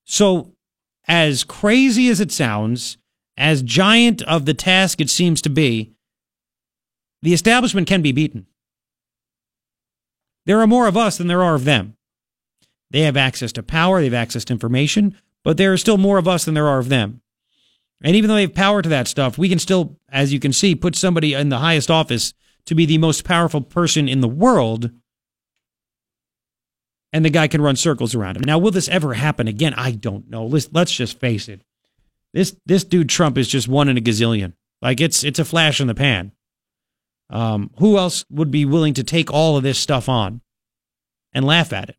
So, 0.05 0.53
as 1.07 1.45
crazy 1.45 2.09
as 2.09 2.21
it 2.21 2.33
sounds, 2.33 2.99
as 3.37 3.63
giant 3.63 4.23
of 4.23 4.45
the 4.45 4.55
task 4.55 5.01
it 5.01 5.11
seems 5.11 5.41
to 5.43 5.51
be, 5.51 5.93
the 7.23 7.33
establishment 7.33 7.87
can 7.87 8.03
be 8.03 8.13
beaten. 8.13 8.47
There 10.47 10.61
are 10.61 10.67
more 10.67 10.87
of 10.87 10.97
us 10.97 11.19
than 11.19 11.27
there 11.27 11.43
are 11.43 11.55
of 11.55 11.65
them. 11.65 11.95
They 12.91 13.01
have 13.03 13.17
access 13.17 13.53
to 13.53 13.63
power, 13.63 13.99
they 14.01 14.07
have 14.07 14.15
access 14.15 14.45
to 14.47 14.53
information, 14.53 15.17
but 15.45 15.57
there 15.57 15.73
are 15.73 15.79
still 15.79 15.99
more 15.99 16.19
of 16.19 16.29
us 16.29 16.45
than 16.45 16.55
there 16.55 16.69
are 16.69 16.79
of 16.79 16.89
them. 16.89 17.21
And 18.01 18.17
even 18.17 18.29
though 18.29 18.35
they 18.35 18.43
have 18.43 18.55
power 18.55 18.81
to 18.81 18.89
that 18.89 19.09
stuff, 19.09 19.39
we 19.39 19.49
can 19.49 19.59
still, 19.59 19.99
as 20.09 20.33
you 20.33 20.41
can 20.41 20.53
see, 20.53 20.75
put 20.75 20.95
somebody 20.95 21.35
in 21.35 21.49
the 21.49 21.59
highest 21.59 21.91
office 21.91 22.33
to 22.67 22.75
be 22.75 22.87
the 22.87 22.99
most 22.99 23.25
powerful 23.25 23.61
person 23.61 24.09
in 24.09 24.21
the 24.21 24.29
world, 24.29 24.91
and 27.13 27.25
the 27.25 27.31
guy 27.31 27.49
can 27.49 27.63
run 27.63 27.77
circles 27.77 28.15
around 28.15 28.37
him. 28.37 28.43
Now, 28.45 28.59
will 28.59 28.71
this 28.71 28.89
ever 28.89 29.15
happen 29.15 29.49
again? 29.49 29.75
I 29.75 29.93
don't 29.93 30.29
know. 30.29 30.47
Let's, 30.47 30.69
let's 30.73 30.93
just 30.93 31.19
face 31.19 31.49
it. 31.49 31.63
This 32.35 32.57
this 32.67 32.85
dude 32.85 33.09
Trump 33.09 33.39
is 33.39 33.49
just 33.49 33.69
one 33.69 33.89
in 33.89 33.97
a 33.97 34.03
gazillion. 34.03 34.53
Like 34.83 35.01
it's 35.01 35.25
it's 35.25 35.39
a 35.39 35.45
flash 35.45 35.81
in 35.81 35.87
the 35.87 35.95
pan. 35.95 36.33
Um, 37.31 37.71
who 37.79 37.99
else 37.99 38.25
would 38.31 38.51
be 38.51 38.65
willing 38.65 38.95
to 38.95 39.05
take 39.05 39.33
all 39.33 39.57
of 39.57 39.63
this 39.63 39.79
stuff 39.79 40.09
on 40.09 40.41
and 41.33 41.45
laugh 41.45 41.73
at 41.73 41.89
it? 41.89 41.97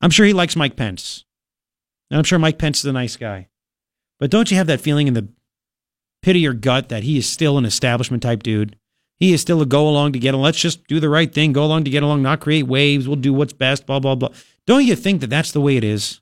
I'm 0.00 0.10
sure 0.10 0.26
he 0.26 0.32
likes 0.32 0.56
Mike 0.56 0.76
Pence. 0.76 1.24
And 2.10 2.18
I'm 2.18 2.24
sure 2.24 2.38
Mike 2.38 2.58
Pence 2.58 2.80
is 2.80 2.84
a 2.84 2.92
nice 2.92 3.16
guy. 3.16 3.48
But 4.20 4.30
don't 4.30 4.50
you 4.50 4.56
have 4.56 4.68
that 4.68 4.80
feeling 4.80 5.08
in 5.08 5.14
the 5.14 5.28
pit 6.22 6.36
of 6.36 6.42
your 6.42 6.54
gut 6.54 6.88
that 6.88 7.04
he 7.04 7.18
is 7.18 7.28
still 7.28 7.58
an 7.58 7.64
establishment 7.64 8.22
type 8.22 8.42
dude? 8.42 8.76
He 9.18 9.32
is 9.32 9.40
still 9.40 9.60
a 9.60 9.66
go 9.66 9.88
along 9.88 10.12
to 10.12 10.18
get 10.18 10.34
along. 10.34 10.44
Let's 10.44 10.60
just 10.60 10.86
do 10.86 11.00
the 11.00 11.08
right 11.08 11.32
thing, 11.32 11.52
go 11.52 11.64
along 11.64 11.84
to 11.84 11.90
get 11.90 12.02
along, 12.02 12.22
not 12.22 12.40
create 12.40 12.68
waves. 12.68 13.08
We'll 13.08 13.16
do 13.16 13.32
what's 13.32 13.52
best, 13.52 13.84
blah, 13.86 13.98
blah, 13.98 14.14
blah. 14.14 14.30
Don't 14.66 14.84
you 14.84 14.94
think 14.94 15.20
that 15.20 15.30
that's 15.30 15.52
the 15.52 15.60
way 15.60 15.76
it 15.76 15.84
is? 15.84 16.20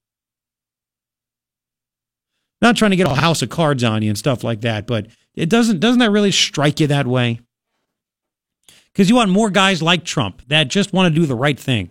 Not 2.63 2.77
trying 2.77 2.93
to 2.93 2.97
get 2.97 3.07
a 3.07 3.15
house 3.15 3.43
of 3.43 3.51
cards 3.51 3.85
on 3.85 4.03
you 4.03 4.09
and 4.09 4.19
stuff 4.19 4.43
like 4.43 4.63
that, 4.63 4.87
but 4.87 5.09
it 5.35 5.51
doesn't 5.51 5.81
doesn't 5.81 5.99
that 5.99 6.11
really 6.11 6.33
strike 6.33 6.81
you 6.81 6.87
that 6.87 7.07
way? 7.07 7.41
Because 8.93 9.11
you 9.11 9.17
want 9.17 9.31
more 9.31 9.51
guys 9.51 9.83
like 9.83 10.05
Trump 10.05 10.41
that 10.49 10.69
just 10.69 10.95
want 10.95 11.13
to 11.13 11.21
do 11.21 11.27
the 11.27 11.35
right 11.35 11.59
thing. 11.61 11.91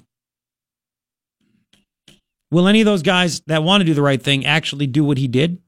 Will 2.49 2.67
any 2.67 2.81
of 2.81 2.85
those 2.85 3.03
guys 3.03 3.41
that 3.41 3.63
want 3.63 3.81
to 3.81 3.85
do 3.85 3.93
the 3.93 4.01
right 4.01 4.21
thing 4.21 4.45
actually 4.45 4.87
do 4.87 5.03
what 5.03 5.19
he 5.19 5.27
did? 5.27 5.61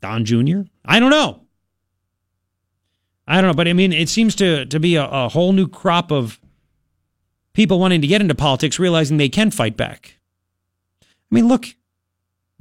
Don 0.00 0.24
Jr.? 0.24 0.62
I 0.84 0.98
don't 0.98 1.10
know. 1.10 1.45
I 3.26 3.40
don't 3.40 3.50
know, 3.50 3.56
but 3.56 3.68
I 3.68 3.72
mean, 3.72 3.92
it 3.92 4.08
seems 4.08 4.34
to 4.36 4.66
to 4.66 4.80
be 4.80 4.96
a, 4.96 5.04
a 5.04 5.28
whole 5.28 5.52
new 5.52 5.68
crop 5.68 6.12
of 6.12 6.40
people 7.52 7.78
wanting 7.78 8.00
to 8.00 8.06
get 8.06 8.20
into 8.20 8.34
politics, 8.34 8.78
realizing 8.78 9.16
they 9.16 9.28
can 9.28 9.50
fight 9.50 9.76
back. 9.76 10.18
I 11.02 11.34
mean, 11.34 11.48
look, 11.48 11.66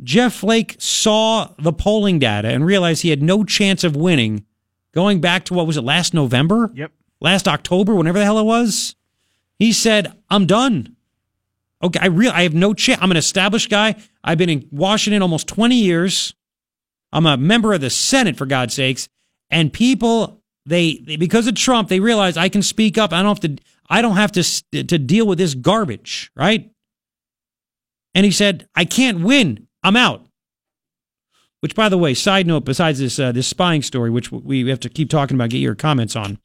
Jeff 0.02 0.34
Flake 0.34 0.76
saw 0.80 1.50
the 1.60 1.74
polling 1.74 2.20
data 2.20 2.50
and 2.50 2.66
realized 2.66 3.02
he 3.02 3.10
had 3.10 3.22
no 3.22 3.44
chance 3.44 3.84
of 3.84 3.96
winning. 3.96 4.46
Going 4.94 5.20
back 5.20 5.44
to 5.46 5.54
what 5.54 5.68
was 5.68 5.78
it 5.78 5.84
last 5.84 6.14
November? 6.14 6.72
Yep. 6.74 6.92
Last 7.20 7.48
October, 7.48 7.94
whenever 7.94 8.18
the 8.18 8.26
hell 8.26 8.40
it 8.40 8.44
was, 8.44 8.96
he 9.60 9.72
said, 9.72 10.14
"I'm 10.30 10.46
done." 10.46 10.96
Okay, 11.84 12.00
I 12.00 12.08
real 12.08 12.32
I 12.32 12.44
have 12.44 12.54
no 12.54 12.74
chance. 12.74 13.02
I'm 13.02 13.12
an 13.12 13.18
established 13.18 13.70
guy. 13.70 13.96
I've 14.24 14.38
been 14.38 14.50
in 14.50 14.68
Washington 14.72 15.22
almost 15.22 15.48
20 15.48 15.76
years. 15.76 16.34
I'm 17.12 17.26
a 17.26 17.38
member 17.38 17.74
of 17.74 17.82
the 17.82 17.90
Senate 17.90 18.38
for 18.38 18.46
God's 18.46 18.74
sakes. 18.74 19.08
And 19.50 19.72
people 19.72 20.35
they, 20.66 20.98
they 20.98 21.16
because 21.16 21.48
of 21.48 21.56
Trump, 21.56 21.90
they 21.90 22.00
realize 22.00 22.38
I 22.38 22.50
can 22.50 22.62
speak 22.62 22.98
up. 22.98 23.14
I 23.14 23.22
don't 23.22 23.42
have 23.42 23.58
to 23.58 23.64
I 23.90 24.02
don't 24.02 24.16
have 24.16 24.32
to 24.34 24.44
to 24.84 24.98
deal 24.98 25.28
with 25.28 25.38
this 25.38 25.54
garbage, 25.54 26.32
right? 26.36 26.72
And 28.14 28.26
he 28.26 28.32
said, 28.32 28.68
"I 28.76 28.86
can't 28.86 29.22
win. 29.22 29.68
I'm 29.84 29.96
out." 29.96 30.26
Which 31.60 31.76
by 31.76 31.90
the 31.90 31.98
way, 31.98 32.14
side 32.14 32.48
note 32.48 32.66
besides 32.66 33.00
this 33.00 33.20
uh, 33.20 33.32
this 33.32 33.48
spying 33.48 33.82
story 33.82 34.10
which 34.10 34.32
we 34.32 34.68
have 34.70 34.80
to 34.82 34.90
keep 34.90 35.10
talking 35.10 35.36
about, 35.36 35.50
get 35.50 35.58
your 35.58 35.76
comments 35.76 36.16
on. 36.16 36.40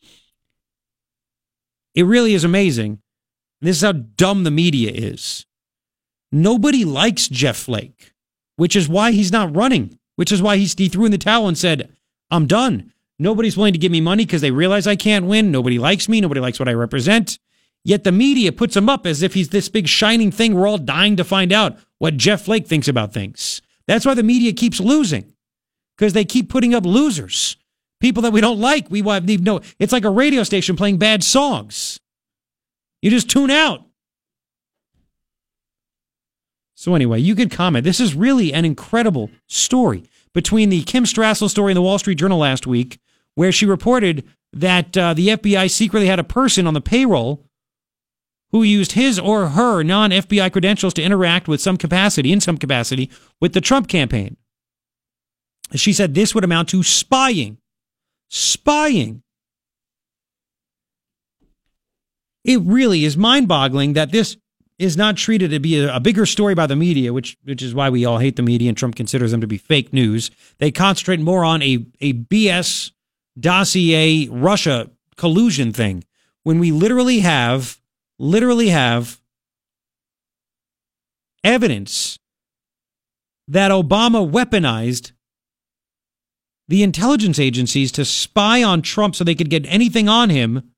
It 1.95 2.05
really 2.05 2.35
is 2.35 2.45
amazing. 2.45 3.01
This 3.61 3.77
is 3.77 3.83
how 3.83 3.93
dumb 3.93 4.45
the 4.45 4.51
media 4.51 4.91
is. 4.91 5.45
Nobody 6.33 6.85
likes 6.85 7.29
Jeff 7.29 7.57
Flake, 7.57 8.13
which 8.57 8.77
is 8.77 8.89
why 8.89 9.11
he's 9.13 9.33
not 9.33 9.55
running, 9.55 9.99
which 10.17 10.31
is 10.31 10.41
why 10.41 10.57
he, 10.57 10.65
he 10.65 10.89
threw 10.89 11.05
in 11.05 11.11
the 11.11 11.19
towel 11.19 11.49
and 11.49 11.59
said, 11.59 11.91
I'm 12.31 12.47
done. 12.47 12.93
Nobody's 13.21 13.55
willing 13.55 13.75
to 13.75 13.79
give 13.79 13.93
me 13.93 14.01
money 14.01 14.25
because 14.25 14.41
they 14.41 14.51
realize 14.51 14.87
I 14.87 14.97
can't 14.97 15.27
win. 15.27 15.51
Nobody 15.51 15.79
likes 15.79 16.09
me. 16.09 16.23
Nobody 16.23 16.41
likes 16.41 16.59
what 16.59 16.71
I 16.71 16.73
represent. 16.73 17.39
Yet 17.85 18.03
the 18.03 18.13
media 18.13 18.51
puts 18.51 18.75
him 18.75 18.89
up 18.89 19.07
as 19.07 19.23
if 19.23 19.35
he's 19.35 19.51
this 19.51 19.69
big 19.69 19.89
shining 19.89 20.33
thing. 20.33 20.55
We're 20.55 20.67
all 20.67 20.79
dying 20.79 21.17
to 21.17 21.25
find 21.25 21.53
out 21.53 21.79
what 21.99 22.17
Jeff 22.17 22.47
Flake 22.47 22.67
thinks 22.67 22.89
about 22.89 23.13
things. 23.13 23.61
That's 23.87 24.07
why 24.07 24.15
the 24.15 24.23
media 24.23 24.55
keeps 24.55 24.81
losing 24.81 25.35
because 25.99 26.15
they 26.15 26.25
keep 26.25 26.49
putting 26.49 26.75
up 26.75 26.87
losers, 26.87 27.59
people 28.01 28.23
that 28.23 28.33
we 28.33 28.41
don't 28.41 28.59
like. 28.59 28.91
We 28.91 29.03
need 29.03 29.45
no. 29.45 29.61
It's 29.79 29.93
like 29.93 30.05
a 30.05 30.11
radio 30.11 30.43
station 30.43 30.75
playing 30.75 30.97
bad 30.97 31.23
songs. 31.23 32.01
You 33.03 33.11
just 33.11 33.29
tune 33.29 33.51
out. 33.51 33.85
So 36.75 36.95
anyway, 36.95 37.21
you 37.21 37.35
could 37.35 37.51
comment. 37.51 37.85
This 37.85 38.01
is 38.01 38.15
really 38.15 38.55
an 38.55 38.65
incredible 38.65 39.31
story 39.47 40.05
between 40.33 40.71
the 40.71 40.83
Kim 40.85 41.05
Strassel 41.05 41.51
story 41.51 41.73
in 41.73 41.75
the 41.75 41.83
Wall 41.83 41.99
Street 41.99 42.17
Journal 42.17 42.39
last 42.39 42.67
week, 42.67 42.99
where 43.35 43.53
she 43.53 43.67
reported 43.67 44.25
that 44.53 44.97
uh, 44.97 45.15
the 45.15 45.29
FBI 45.29 45.71
secretly 45.71 46.07
had 46.09 46.19
a 46.19 46.25
person 46.25 46.67
on 46.67 46.75
the 46.75 46.81
payroll 46.81 47.45
who 48.51 48.63
used 48.63 48.93
his 48.93 49.19
or 49.19 49.51
her 49.51 49.83
non-FBI 49.83 50.51
credentials 50.51 50.95
to 50.95 51.03
interact 51.03 51.47
with 51.47 51.61
some 51.61 51.77
capacity, 51.77 52.33
in 52.33 52.41
some 52.41 52.59
capacity, 52.59 53.11
with 53.41 53.53
the 53.53 53.61
Trump 53.61 53.89
campaign. 53.89 54.37
She 55.75 55.93
said 55.93 56.15
this 56.15 56.35
would 56.35 56.45
amount 56.45 56.69
to 56.71 56.83
spying. 56.83 57.59
Spying. 58.29 59.23
It 62.45 62.61
really 62.63 63.05
is 63.05 63.17
mind-boggling 63.17 63.93
that 63.93 64.11
this 64.11 64.37
is 64.79 64.97
not 64.97 65.17
treated 65.17 65.51
to 65.51 65.61
be 65.61 65.79
a, 65.79 65.95
a, 65.95 66.01
bigger 66.01 66.25
story 66.25 66.55
by 66.55 66.67
the 66.67 66.75
media, 66.75 67.13
which 67.13 67.37
which 67.45 67.63
is 67.63 67.75
why 67.75 67.91
we 67.91 68.07
all 68.07 68.19
hate 68.19 68.37
the 68.37 68.43
media 68.43 68.69
and 68.71 68.79
Trump 68.79 68.97
considers 68.97 69.31
them 69.31 69.43
to 69.43 69.47
be 69.47 69.59
fake 69.59 69.93
news. 69.93 70.31
They 70.59 70.71
concentrate 70.71 71.21
more 71.21 71.45
on 71.45 71.63
a 71.63 71.85
a 72.01 72.15
BS 72.15 72.91
dossier 73.41 74.29
Russia 74.29 74.91
collusion 75.17 75.73
thing 75.73 76.05
when 76.43 76.59
we 76.59 76.71
literally 76.71 77.21
have 77.21 77.81
literally 78.19 78.69
have 78.69 79.21
evidence 81.43 82.19
that 83.49 83.71
Obama 83.71 84.31
weaponized 84.31 85.13
the 86.69 86.83
intelligence 86.83 87.39
agencies 87.39 87.91
to 87.91 88.05
spy 88.05 88.63
on 88.63 88.83
Trump 88.83 89.17
so 89.17 89.25
they 89.25 89.35
could 89.35 89.51
get 89.51 89.67
anything 89.67 90.09
on 90.09 90.31
him 90.31 90.71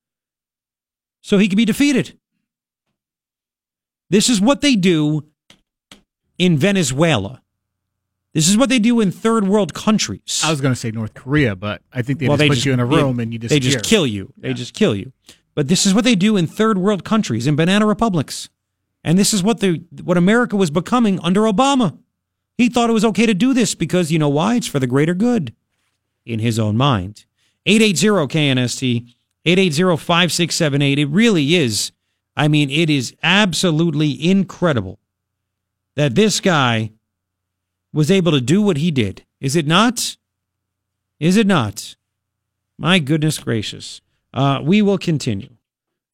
so 1.23 1.39
he 1.39 1.49
could 1.49 1.57
be 1.57 1.65
defeated. 1.65 2.19
This 4.09 4.29
is 4.29 4.41
what 4.41 4.61
they 4.61 4.75
do 4.75 5.27
in 6.39 6.57
Venezuela. 6.57 7.42
This 8.35 8.49
is 8.49 8.57
what 8.57 8.69
they 8.69 8.79
do 8.79 9.01
in 9.01 9.11
third 9.11 9.47
world 9.47 9.75
countries. 9.75 10.43
I 10.45 10.51
was 10.51 10.61
going 10.61 10.73
to 10.73 10.79
say 10.79 10.91
North 10.91 11.15
Korea, 11.15 11.55
but 11.55 11.83
I 11.93 12.03
think 12.03 12.19
they 12.19 12.29
well, 12.29 12.37
just 12.37 12.41
they 12.41 12.49
put 12.49 12.55
just, 12.55 12.67
you 12.67 12.73
in 12.73 12.81
a 12.81 12.87
room 12.87 13.21
and 13.21 13.33
you 13.33 13.39
disappear. 13.39 13.61
They 13.61 13.61
just 13.61 13.85
kill 13.85 14.07
you. 14.07 14.33
Yeah. 14.37 14.49
They 14.49 14.55
just 14.55 14.75
kill 14.75 14.95
you. 14.95 15.13
But 15.55 15.69
this 15.69 15.85
is 15.85 15.93
what 15.93 16.05
they 16.05 16.15
do 16.15 16.37
in 16.39 16.47
third 16.47 16.79
world 16.79 17.05
countries, 17.05 17.47
in 17.47 17.57
banana 17.57 17.87
republics. 17.87 18.49
And 19.05 19.19
this 19.19 19.35
is 19.35 19.43
what 19.43 19.61
the 19.61 19.83
what 20.03 20.17
America 20.17 20.57
was 20.57 20.71
becoming 20.71 21.21
under 21.21 21.43
Obama. 21.43 21.99
He 22.57 22.69
thought 22.69 22.89
it 22.89 22.95
was 22.95 23.05
okay 23.05 23.27
to 23.27 23.35
do 23.35 23.53
this 23.53 23.75
because 23.75 24.11
you 24.11 24.19
know 24.19 24.29
why? 24.29 24.57
It's 24.57 24.67
for 24.67 24.79
the 24.79 24.87
greater 24.87 25.15
good 25.15 25.55
in 26.25 26.39
his 26.39 26.59
own 26.59 26.77
mind. 26.77 27.27
880 27.67 28.29
KNST 28.29 29.15
880 29.45 29.97
5678. 29.97 30.99
It 30.99 31.07
really 31.07 31.55
is 31.55 31.93
I 32.37 32.49
mean, 32.49 32.71
it 32.71 32.89
is 32.89 33.15
absolutely 33.23 34.31
incredible 34.31 34.99
that 35.97 36.15
this 36.15 36.41
guy 36.41 36.93
was 37.93 38.11
able 38.11 38.33
to 38.33 38.41
do 38.41 38.63
what 38.63 38.79
he 38.79 38.91
did. 38.91 39.25
Is 39.41 39.57
it 39.57 39.67
not? 39.67 40.17
Is 41.21 41.37
it 41.37 41.47
not? 41.47 41.97
My 42.79 42.99
goodness 42.99 43.39
gracious. 43.39 44.01
Uh, 44.35 44.61
we 44.63 44.83
will 44.83 44.99
continue. 44.99 45.51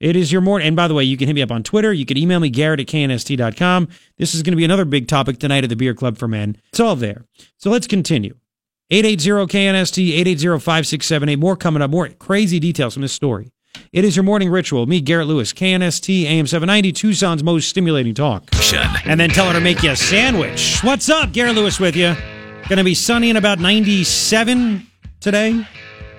It 0.00 0.16
is 0.16 0.30
your 0.30 0.40
morning. 0.40 0.68
And 0.68 0.76
by 0.76 0.86
the 0.86 0.94
way, 0.94 1.04
you 1.04 1.16
can 1.16 1.26
hit 1.26 1.34
me 1.34 1.42
up 1.42 1.50
on 1.50 1.62
Twitter. 1.62 1.92
You 1.92 2.06
can 2.06 2.16
email 2.16 2.40
me, 2.40 2.50
Garrett 2.50 2.80
at 2.80 2.86
knst.com. 2.86 3.88
This 4.16 4.34
is 4.34 4.42
going 4.42 4.52
to 4.52 4.56
be 4.56 4.64
another 4.64 4.84
big 4.84 5.08
topic 5.08 5.38
tonight 5.38 5.64
at 5.64 5.70
the 5.70 5.76
Beer 5.76 5.94
Club 5.94 6.18
for 6.18 6.28
Men. 6.28 6.56
It's 6.68 6.80
all 6.80 6.94
there. 6.94 7.24
So 7.56 7.70
let's 7.70 7.86
continue. 7.86 8.36
880-KNST, 8.92 10.24
880-5678. 10.24 11.38
More 11.38 11.56
coming 11.56 11.82
up. 11.82 11.90
More 11.90 12.08
crazy 12.08 12.58
details 12.58 12.94
from 12.94 13.02
this 13.02 13.12
story. 13.12 13.50
It 13.92 14.04
is 14.04 14.16
your 14.16 14.22
morning 14.22 14.50
ritual. 14.50 14.86
Me, 14.86 15.00
Garrett 15.00 15.28
Lewis, 15.28 15.52
KNST, 15.52 16.24
AM 16.24 16.46
790, 16.46 16.92
Tucson's 16.92 17.42
most 17.42 17.68
stimulating 17.68 18.14
talk. 18.14 18.44
And 19.06 19.18
then 19.18 19.30
tell 19.30 19.46
her 19.46 19.52
to 19.54 19.60
make 19.60 19.82
you 19.82 19.90
a 19.92 19.96
sandwich. 19.96 20.80
What's 20.82 21.08
up? 21.08 21.32
Garrett 21.32 21.54
Lewis 21.54 21.80
with 21.80 21.96
you. 21.96 22.14
Going 22.68 22.78
to 22.78 22.84
be 22.84 22.94
sunny 22.94 23.30
and 23.30 23.38
about 23.38 23.58
97 23.60 24.86
today. 25.20 25.66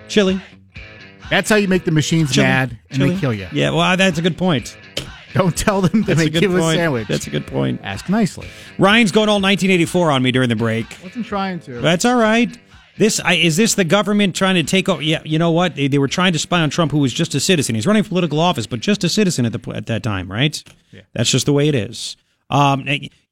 Chilly. 0.07 0.41
That's 1.29 1.47
how 1.49 1.57
you 1.57 1.67
make 1.67 1.85
the 1.85 1.91
machines 1.91 2.31
Chilly. 2.31 2.47
mad 2.47 2.79
and 2.89 2.97
Chilly. 2.97 3.13
they 3.13 3.19
kill 3.19 3.33
you. 3.33 3.47
Yeah, 3.51 3.69
well, 3.69 3.95
that's 3.95 4.17
a 4.17 4.21
good 4.23 4.37
point. 4.37 4.75
Don't 5.33 5.55
tell 5.55 5.81
them 5.81 6.03
to 6.05 6.15
make 6.15 6.33
you 6.33 6.57
a 6.57 6.61
sandwich. 6.73 7.07
That's 7.07 7.27
a 7.27 7.29
good 7.29 7.45
point. 7.45 7.81
Ask 7.83 8.09
nicely. 8.09 8.47
Ryan's 8.79 9.11
going 9.11 9.29
all 9.29 9.35
1984 9.35 10.09
on 10.09 10.23
me 10.23 10.31
during 10.31 10.49
the 10.49 10.55
break. 10.55 10.87
Wasn't 11.03 11.23
trying 11.27 11.59
to. 11.61 11.81
That's 11.81 12.03
all 12.03 12.15
right. 12.17 12.57
This 12.99 13.21
I, 13.21 13.35
is 13.35 13.55
this 13.55 13.75
the 13.75 13.85
government 13.85 14.35
trying 14.35 14.55
to 14.55 14.63
take 14.63 14.89
over? 14.89 15.01
Yeah, 15.01 15.21
you 15.23 15.39
know 15.39 15.51
what? 15.51 15.75
They, 15.75 15.87
they 15.87 15.97
were 15.97 16.09
trying 16.09 16.33
to 16.33 16.39
spy 16.39 16.59
on 16.59 16.69
Trump, 16.69 16.91
who 16.91 16.97
was 16.97 17.13
just 17.13 17.33
a 17.33 17.39
citizen. 17.39 17.75
He's 17.75 17.87
running 17.87 18.03
for 18.03 18.09
political 18.09 18.41
office, 18.41 18.67
but 18.67 18.81
just 18.81 19.05
a 19.05 19.09
citizen 19.09 19.45
at 19.45 19.53
the 19.53 19.71
at 19.71 19.85
that 19.85 20.03
time, 20.03 20.29
right? 20.29 20.61
Yeah. 20.91 21.03
That's 21.13 21.31
just 21.31 21.45
the 21.45 21.53
way 21.53 21.69
it 21.69 21.75
is. 21.75 22.17
Um, 22.49 22.85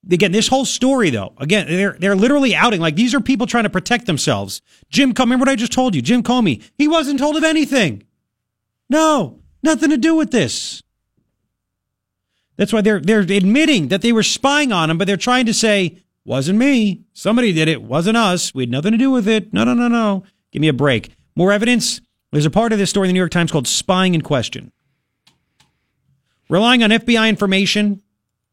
again, 0.10 0.32
this 0.32 0.48
whole 0.48 0.64
story, 0.64 1.10
though, 1.10 1.34
again, 1.38 1.68
they're 1.68 1.98
they're 2.00 2.16
literally 2.16 2.56
outing 2.56 2.80
like 2.80 2.96
these 2.96 3.14
are 3.14 3.20
people 3.20 3.46
trying 3.46 3.66
to 3.66 3.70
protect 3.70 4.06
themselves. 4.06 4.62
Jim, 4.90 5.14
Comey, 5.14 5.32
remember 5.32 5.44
what 5.44 5.50
I 5.50 5.58
just 5.58 5.74
told 5.74 5.96
you? 5.96 6.02
Jim 6.02 6.24
Comey, 6.24 6.64
he 6.78 6.88
wasn't 6.88 7.20
told 7.20 7.36
of 7.36 7.44
anything. 7.44 8.04
No, 8.90 9.42
nothing 9.64 9.90
to 9.90 9.98
do 9.98 10.16
with 10.16 10.32
this. 10.32 10.82
That's 12.56 12.72
why 12.72 12.80
they're 12.80 13.02
they're 13.02 13.20
admitting 13.20 13.90
that 13.90 14.02
they 14.02 14.14
were 14.14 14.24
spying 14.24 14.72
on 14.72 14.90
him, 14.90 14.98
but 14.98 15.08
they're 15.08 15.18
trying 15.18 15.46
to 15.48 15.54
say 15.54 15.98
wasn't 16.28 16.60
me. 16.60 17.02
Somebody 17.14 17.54
did 17.54 17.68
it. 17.68 17.82
Wasn't 17.82 18.18
us. 18.18 18.54
We 18.54 18.64
had 18.64 18.70
nothing 18.70 18.92
to 18.92 18.98
do 18.98 19.10
with 19.10 19.28
it. 19.28 19.54
No, 19.54 19.64
no, 19.64 19.74
no, 19.74 19.88
no. 19.88 20.24
Give 20.52 20.62
me 20.62 20.68
a 20.68 20.74
break. 20.74 21.12
More 21.36 21.52
evidence. 21.52 22.02
There's 22.32 22.46
a 22.46 22.52
part 22.52 22.74
of 22.74 22.80
this 22.80 22.90
story 22.90 23.08
in 23.08 23.10
the 23.10 23.14
New 23.14 23.22
York 23.22 23.32
Times 23.32 23.52
called 23.52 23.68
Spying 23.68 24.14
in 24.14 24.22
Question. 24.22 24.72
Relying 26.50 26.84
on 26.84 26.90
FBI 26.90 27.30
information 27.30 28.02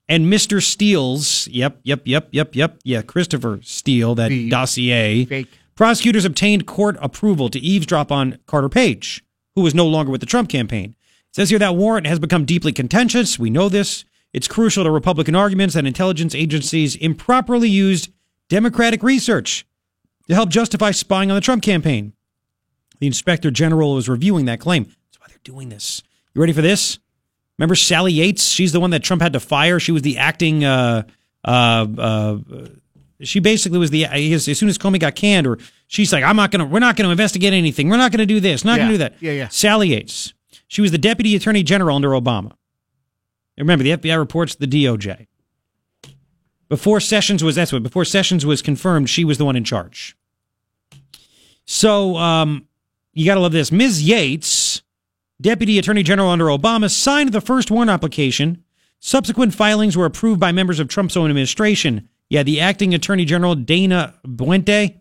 and 0.09 0.27
Mr. 0.27 0.63
Steele's, 0.63 1.49
yep, 1.49 1.81
yep, 1.83 2.03
yep, 2.05 2.29
yep, 2.31 2.55
yep, 2.55 2.79
yeah, 2.85 3.03
Christopher 3.03 3.59
Steele, 3.63 4.15
that 4.15 4.29
the 4.29 4.49
dossier. 4.49 5.25
Fake. 5.25 5.49
Prosecutors 5.75 6.25
obtained 6.25 6.67
court 6.67 6.97
approval 7.01 7.49
to 7.49 7.59
eavesdrop 7.59 8.13
on 8.13 8.39
Carter 8.47 8.69
Page, 8.69 9.25
who 9.57 9.63
was 9.63 9.75
no 9.75 9.87
longer 9.87 10.13
with 10.13 10.21
the 10.21 10.27
Trump 10.27 10.49
campaign. 10.49 10.91
It 10.91 11.35
says 11.35 11.51
here 11.51 11.59
that 11.59 11.75
warrant 11.75 12.07
has 12.07 12.21
become 12.21 12.45
deeply 12.45 12.73
contentious. 12.73 13.39
We 13.39 13.51
know 13.51 13.69
this. 13.69 14.05
It's 14.35 14.49
crucial 14.49 14.85
to 14.85 14.91
Republican 14.91 15.35
arguments 15.35 15.75
that 15.75 15.87
intelligence 15.87 16.35
agencies 16.35 16.97
improperly 16.97 17.69
used 17.71 18.13
Democratic 18.51 19.03
research 19.03 19.65
to 20.29 20.35
help 20.35 20.51
justify 20.51 20.91
spying 20.91 21.31
on 21.31 21.37
the 21.37 21.41
Trump 21.41 21.63
campaign. 21.63 22.13
The 22.99 23.07
inspector 23.07 23.51
general 23.51 23.95
was 23.95 24.09
reviewing 24.09 24.45
that 24.47 24.61
claim. 24.61 24.85
That's 24.85 25.21
why 25.21 25.27
they're 25.29 25.39
doing 25.45 25.69
this. 25.71 26.03
You 26.35 26.41
ready 26.41 26.53
for 26.53 26.63
this? 26.63 26.99
Remember 27.59 27.75
Sally 27.77 28.13
Yates? 28.13 28.49
She's 28.49 28.73
the 28.73 28.81
one 28.81 28.91
that 28.91 29.03
Trump 29.05 29.23
had 29.23 29.33
to 29.35 29.41
fire. 29.41 29.79
She 29.79 29.93
was 29.93 30.03
the 30.03 30.19
acting. 30.19 30.65
Uh, 30.65 31.05
uh, 31.45 31.87
uh, 31.97 32.39
she 33.21 33.39
basically 33.39 33.79
was 33.79 33.91
the 33.91 34.07
as 34.07 34.45
soon 34.59 34.69
as 34.69 34.77
Comey 34.77 34.99
got 34.99 35.15
canned, 35.15 35.47
or 35.47 35.59
She's 35.87 36.13
like, 36.13 36.25
I'm 36.25 36.35
not 36.35 36.51
gonna. 36.51 36.65
We're 36.65 36.81
not 36.81 36.97
gonna 36.97 37.11
investigate 37.11 37.53
anything. 37.53 37.89
We're 37.89 37.99
not 37.99 38.11
gonna 38.11 38.27
do 38.27 38.41
this. 38.41 38.65
Not 38.65 38.79
Yeah. 38.79 38.85
gonna 38.85 38.93
do 38.95 38.99
that. 38.99 39.15
Yeah, 39.21 39.33
yeah. 39.33 39.49
Sally 39.49 39.91
Yates. 39.91 40.35
She 40.67 40.83
was 40.83 40.91
the 40.91 40.99
deputy 40.99 41.37
attorney 41.37 41.63
general 41.63 41.95
under 41.95 42.11
Obama. 42.11 42.53
Remember, 43.59 43.85
the 43.85 43.97
FBI 43.97 44.19
reports 44.19 44.55
the 44.55 44.67
DOJ. 44.67 45.27
Before 46.69 46.99
Sessions 46.99 47.45
was 47.45 47.55
that's 47.55 47.73
what 47.73 47.83
before 47.83 48.05
Sessions 48.05 48.45
was 48.45 48.63
confirmed, 48.63 49.09
she 49.09 49.25
was 49.25 49.39
the 49.39 49.45
one 49.45 49.57
in 49.57 49.65
charge. 49.65 50.17
So 51.65 52.17
um, 52.17 52.67
you 53.13 53.25
got 53.27 53.35
to 53.35 53.41
love 53.41 53.53
this. 53.53 53.71
Ms. 53.71 54.03
Yates, 54.03 54.83
deputy 55.41 55.79
attorney 55.79 56.03
general 56.03 56.31
under 56.31 56.47
Obama, 56.47 56.91
signed 56.91 57.33
the 57.33 57.41
first 57.41 57.71
warrant 57.71 57.91
application. 57.91 58.65
Subsequent 58.99 59.55
filings 59.55 59.97
were 59.97 60.07
approved 60.07 60.41
by 60.41 60.53
members 60.53 60.81
of 60.81 60.89
Trump's 60.89 61.17
own 61.17 61.31
administration. 61.31 62.09
Yeah, 62.29 62.43
the 62.43 62.61
acting 62.61 62.95
attorney 62.95 63.25
general 63.25 63.55
Dana 63.55 64.15
Boente, 64.27 64.99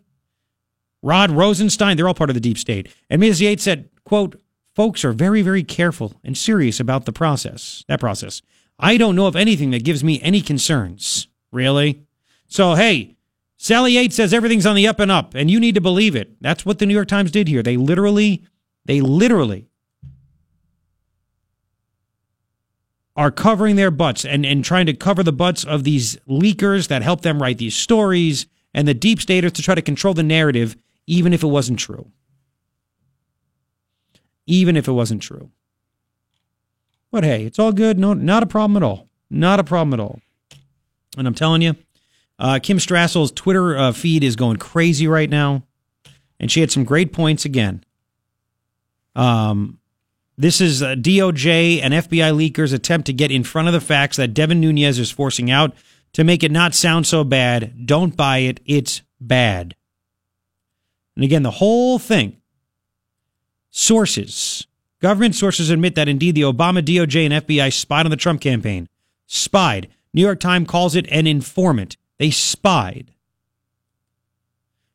Rod 1.02 1.30
Rosenstein, 1.30 1.96
they're 1.96 2.06
all 2.06 2.14
part 2.14 2.30
of 2.30 2.34
the 2.34 2.40
deep 2.40 2.58
state. 2.58 2.88
And 3.10 3.20
Ms. 3.20 3.40
Yates 3.40 3.62
said, 3.62 3.88
quote, 4.04 4.40
folks 4.74 5.04
are 5.04 5.12
very, 5.12 5.42
very 5.42 5.62
careful 5.62 6.20
and 6.24 6.36
serious 6.36 6.80
about 6.80 7.04
the 7.04 7.12
process, 7.12 7.84
that 7.88 8.00
process. 8.00 8.42
I 8.78 8.96
don't 8.96 9.16
know 9.16 9.26
of 9.26 9.36
anything 9.36 9.70
that 9.70 9.84
gives 9.84 10.02
me 10.02 10.20
any 10.20 10.40
concerns. 10.40 11.28
Really? 11.52 12.02
So, 12.48 12.74
hey, 12.74 13.16
Sally 13.56 13.92
Yates 13.92 14.16
says 14.16 14.34
everything's 14.34 14.66
on 14.66 14.76
the 14.76 14.88
up 14.88 14.98
and 14.98 15.10
up, 15.10 15.34
and 15.34 15.50
you 15.50 15.60
need 15.60 15.76
to 15.76 15.80
believe 15.80 16.16
it. 16.16 16.36
That's 16.40 16.66
what 16.66 16.78
the 16.78 16.86
New 16.86 16.94
York 16.94 17.08
Times 17.08 17.30
did 17.30 17.48
here. 17.48 17.62
They 17.62 17.76
literally, 17.76 18.42
they 18.84 19.00
literally 19.00 19.68
are 23.16 23.30
covering 23.30 23.76
their 23.76 23.92
butts 23.92 24.24
and, 24.24 24.44
and 24.44 24.64
trying 24.64 24.86
to 24.86 24.92
cover 24.92 25.22
the 25.22 25.32
butts 25.32 25.62
of 25.64 25.84
these 25.84 26.16
leakers 26.28 26.88
that 26.88 27.02
help 27.02 27.20
them 27.20 27.40
write 27.40 27.58
these 27.58 27.76
stories 27.76 28.46
and 28.74 28.88
the 28.88 28.94
deep 28.94 29.20
staters 29.20 29.52
to 29.52 29.62
try 29.62 29.74
to 29.74 29.82
control 29.82 30.14
the 30.14 30.22
narrative, 30.22 30.76
even 31.06 31.32
if 31.32 31.44
it 31.44 31.48
wasn't 31.48 31.78
true. 31.78 32.10
Even 34.46 34.76
if 34.76 34.88
it 34.88 34.92
wasn't 34.92 35.22
true. 35.22 35.50
But 37.10 37.24
hey, 37.24 37.44
it's 37.44 37.58
all 37.58 37.72
good. 37.72 37.98
No, 37.98 38.12
not 38.12 38.42
a 38.42 38.46
problem 38.46 38.76
at 38.76 38.82
all. 38.82 39.08
Not 39.30 39.60
a 39.60 39.64
problem 39.64 39.94
at 39.94 40.00
all. 40.00 40.20
And 41.16 41.26
I'm 41.26 41.34
telling 41.34 41.62
you, 41.62 41.76
uh, 42.38 42.58
Kim 42.62 42.78
Strassel's 42.78 43.30
Twitter 43.30 43.76
uh, 43.76 43.92
feed 43.92 44.24
is 44.24 44.36
going 44.36 44.56
crazy 44.56 45.06
right 45.06 45.30
now, 45.30 45.62
and 46.40 46.50
she 46.50 46.60
had 46.60 46.72
some 46.72 46.84
great 46.84 47.12
points 47.12 47.44
again. 47.44 47.84
Um, 49.14 49.78
this 50.36 50.60
is 50.60 50.82
uh, 50.82 50.96
DOJ 50.96 51.80
and 51.82 51.94
FBI 51.94 52.34
leakers' 52.34 52.74
attempt 52.74 53.06
to 53.06 53.12
get 53.12 53.30
in 53.30 53.44
front 53.44 53.68
of 53.68 53.74
the 53.74 53.80
facts 53.80 54.16
that 54.16 54.34
Devin 54.34 54.60
Nunes 54.60 54.98
is 54.98 55.10
forcing 55.10 55.50
out 55.50 55.74
to 56.12 56.24
make 56.24 56.42
it 56.42 56.50
not 56.50 56.74
sound 56.74 57.06
so 57.06 57.22
bad. 57.22 57.86
Don't 57.86 58.16
buy 58.16 58.38
it; 58.38 58.58
it's 58.66 59.02
bad. 59.20 59.76
And 61.14 61.24
again, 61.24 61.44
the 61.44 61.52
whole 61.52 61.98
thing. 61.98 62.40
Sources, 63.76 64.68
government 65.00 65.34
sources 65.34 65.68
admit 65.68 65.96
that 65.96 66.08
indeed 66.08 66.36
the 66.36 66.42
Obama 66.42 66.80
DOJ 66.80 67.24
and 67.28 67.44
FBI 67.44 67.72
spied 67.72 68.06
on 68.06 68.10
the 68.10 68.16
Trump 68.16 68.40
campaign. 68.40 68.88
Spied. 69.26 69.88
New 70.12 70.22
York 70.22 70.38
Times 70.38 70.68
calls 70.68 70.94
it 70.94 71.08
an 71.10 71.26
informant. 71.26 71.96
They 72.18 72.30
spied. 72.30 73.10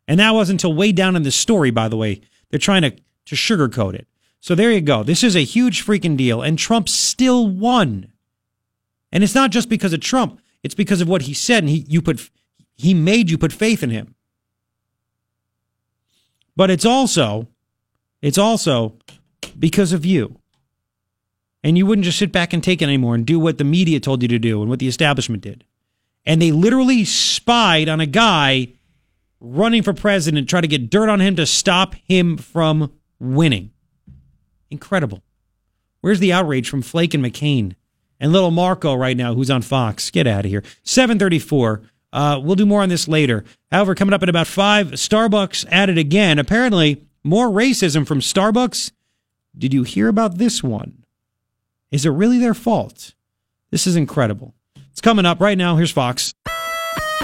And 0.07 0.17
that 0.21 0.33
wasn't 0.33 0.63
until 0.63 0.77
way 0.77 0.93
down 0.93 1.17
in 1.17 1.23
the 1.23 1.31
story, 1.31 1.71
by 1.71 1.89
the 1.89 1.97
way. 1.97 2.21
They're 2.49 2.57
trying 2.57 2.83
to, 2.83 2.91
to 2.91 3.35
sugarcoat 3.35 3.95
it. 3.95 4.07
So 4.39 4.55
there 4.55 4.71
you 4.71 4.79
go. 4.79 5.03
This 5.03 5.25
is 5.25 5.35
a 5.35 5.43
huge 5.43 5.85
freaking 5.85 6.15
deal, 6.15 6.41
and 6.41 6.57
Trump 6.57 6.87
still 6.87 7.49
won. 7.49 8.13
And 9.11 9.25
it's 9.25 9.35
not 9.35 9.51
just 9.51 9.67
because 9.67 9.91
of 9.91 9.99
Trump, 9.99 10.39
it's 10.63 10.73
because 10.73 11.01
of 11.01 11.09
what 11.09 11.23
he 11.23 11.33
said, 11.33 11.63
and 11.63 11.69
he 11.69 11.85
you 11.89 12.01
put 12.01 12.29
he 12.77 12.93
made 12.93 13.29
you 13.29 13.37
put 13.37 13.51
faith 13.51 13.83
in 13.83 13.89
him. 13.89 14.15
But 16.55 16.71
it's 16.71 16.85
also 16.85 17.49
it's 18.21 18.37
also 18.37 18.95
because 19.57 19.93
of 19.93 20.05
you. 20.05 20.39
And 21.63 21.77
you 21.77 21.85
wouldn't 21.85 22.05
just 22.05 22.19
sit 22.19 22.31
back 22.31 22.53
and 22.53 22.63
take 22.63 22.81
it 22.81 22.85
anymore 22.85 23.15
and 23.15 23.25
do 23.25 23.39
what 23.39 23.57
the 23.57 23.63
media 23.63 23.99
told 23.99 24.21
you 24.21 24.27
to 24.29 24.39
do 24.39 24.61
and 24.61 24.69
what 24.69 24.79
the 24.79 24.87
establishment 24.87 25.43
did. 25.43 25.65
And 26.25 26.41
they 26.41 26.51
literally 26.51 27.05
spied 27.05 27.89
on 27.89 27.99
a 27.99 28.05
guy 28.05 28.69
running 29.41 29.83
for 29.83 29.93
president, 29.93 30.49
try 30.49 30.61
to 30.61 30.67
get 30.67 30.89
dirt 30.89 31.09
on 31.09 31.19
him 31.19 31.35
to 31.35 31.45
stop 31.45 31.95
him 31.95 32.37
from 32.37 32.91
winning. 33.19 33.71
Incredible. 34.69 35.23
Where's 36.01 36.19
the 36.19 36.31
outrage 36.31 36.69
from 36.69 36.81
Flake 36.81 37.13
and 37.13 37.23
McCain 37.23 37.75
and 38.19 38.31
little 38.31 38.51
Marco 38.51 38.93
right 38.93 39.17
now, 39.17 39.33
who's 39.33 39.49
on 39.49 39.61
Fox? 39.61 40.09
Get 40.11 40.27
out 40.27 40.45
of 40.45 40.51
here. 40.51 40.63
734. 40.83 41.81
Uh, 42.11 42.39
we'll 42.41 42.55
do 42.55 42.65
more 42.65 42.81
on 42.81 42.89
this 42.89 43.07
later. 43.07 43.43
However, 43.71 43.95
coming 43.95 44.13
up 44.13 44.23
at 44.23 44.29
about 44.29 44.47
five, 44.47 44.91
Starbucks 44.91 45.65
added 45.69 45.97
again. 45.97 46.39
Apparently, 46.39 47.05
more 47.29 47.47
racism 47.47 48.07
from 48.07 48.19
Starbucks. 48.19 48.91
Did 49.55 49.71
you 49.73 49.83
hear 49.83 50.07
about 50.07 50.39
this 50.39 50.63
one? 50.63 51.05
Is 51.91 52.05
it 52.05 52.09
really 52.09 52.39
their 52.39 52.55
fault? 52.55 53.13
This 53.69 53.85
is 53.85 53.95
incredible. 53.95 54.55
It's 54.91 55.01
coming 55.01 55.27
up 55.27 55.39
right 55.39 55.57
now. 55.57 55.75
Here's 55.75 55.91
Fox. 55.91 56.33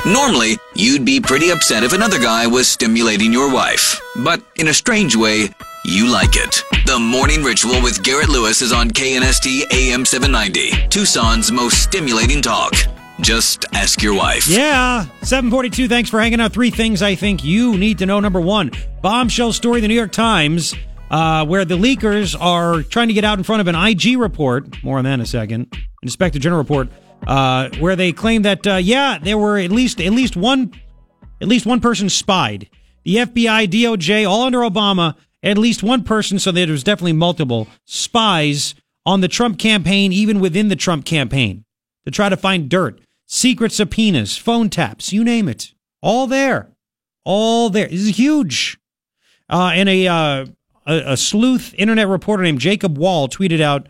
Normally, 0.05 0.57
you'd 0.75 1.05
be 1.05 1.19
pretty 1.19 1.49
upset 1.49 1.83
if 1.83 1.91
another 1.91 2.19
guy 2.19 2.45
was 2.45 2.67
stimulating 2.67 3.33
your 3.33 3.51
wife. 3.51 3.99
But 4.23 4.45
in 4.57 4.67
a 4.67 4.73
strange 4.73 5.15
way, 5.15 5.49
you 5.83 6.11
like 6.11 6.35
it. 6.35 6.63
The 6.85 6.99
Morning 6.99 7.43
Ritual 7.43 7.81
with 7.81 8.03
Garrett 8.03 8.29
Lewis 8.29 8.61
is 8.61 8.71
on 8.71 8.91
KNST 8.91 9.73
AM 9.73 10.05
790, 10.05 10.87
Tucson's 10.89 11.51
most 11.51 11.81
stimulating 11.81 12.43
talk. 12.43 12.73
Just 13.21 13.65
ask 13.73 14.01
your 14.01 14.13
wife. 14.13 14.47
Yeah, 14.47 15.05
742. 15.21 15.87
Thanks 15.87 16.09
for 16.09 16.19
hanging 16.19 16.41
out. 16.41 16.51
Three 16.51 16.69
things 16.69 17.01
I 17.01 17.15
think 17.15 17.43
you 17.43 17.77
need 17.77 17.99
to 17.99 18.05
know. 18.05 18.19
Number 18.19 18.41
one, 18.41 18.71
bombshell 19.01 19.53
story, 19.53 19.79
the 19.79 19.87
New 19.87 19.93
York 19.95 20.11
Times, 20.11 20.75
uh, 21.09 21.45
where 21.45 21.63
the 21.63 21.77
leakers 21.77 22.35
are 22.39 22.83
trying 22.83 23.07
to 23.07 23.13
get 23.13 23.23
out 23.23 23.37
in 23.37 23.43
front 23.43 23.61
of 23.61 23.67
an 23.67 23.75
IG 23.75 24.17
report. 24.17 24.83
More 24.83 24.97
on 24.97 25.05
that 25.05 25.13
in 25.13 25.21
a 25.21 25.25
second. 25.25 25.75
Inspector 26.03 26.37
General 26.39 26.61
report, 26.61 26.89
uh, 27.25 27.69
where 27.79 27.95
they 27.95 28.11
claim 28.11 28.41
that 28.41 28.67
uh, 28.67 28.75
yeah, 28.75 29.17
there 29.17 29.37
were 29.37 29.57
at 29.57 29.71
least 29.71 30.01
at 30.01 30.11
least 30.11 30.35
one 30.35 30.73
at 31.41 31.47
least 31.47 31.65
one 31.65 31.79
person 31.79 32.09
spied. 32.09 32.69
The 33.03 33.17
FBI, 33.17 33.67
DOJ, 33.67 34.27
all 34.27 34.43
under 34.43 34.59
Obama, 34.59 35.15
at 35.43 35.57
least 35.57 35.83
one 35.83 36.03
person, 36.03 36.39
so 36.39 36.51
there 36.51 36.67
was 36.67 36.83
definitely 36.83 37.13
multiple 37.13 37.67
spies 37.85 38.75
on 39.05 39.21
the 39.21 39.27
Trump 39.27 39.59
campaign, 39.59 40.11
even 40.11 40.39
within 40.39 40.69
the 40.69 40.75
Trump 40.75 41.05
campaign, 41.05 41.63
to 42.05 42.11
try 42.11 42.29
to 42.29 42.37
find 42.37 42.67
dirt, 42.67 42.99
secret 43.25 43.71
subpoenas, 43.71 44.37
phone 44.37 44.69
taps, 44.69 45.11
you 45.11 45.23
name 45.23 45.47
it, 45.47 45.73
all 46.01 46.27
there, 46.27 46.71
all 47.23 47.69
there. 47.69 47.87
This 47.87 48.01
is 48.01 48.17
huge. 48.17 48.77
Uh, 49.49 49.71
and 49.73 49.89
a, 49.89 50.07
uh, 50.07 50.45
a 50.87 51.13
a 51.13 51.17
sleuth 51.17 51.73
internet 51.75 52.07
reporter 52.07 52.43
named 52.43 52.59
Jacob 52.59 52.97
Wohl 52.97 53.27
tweeted 53.27 53.61
out, 53.61 53.87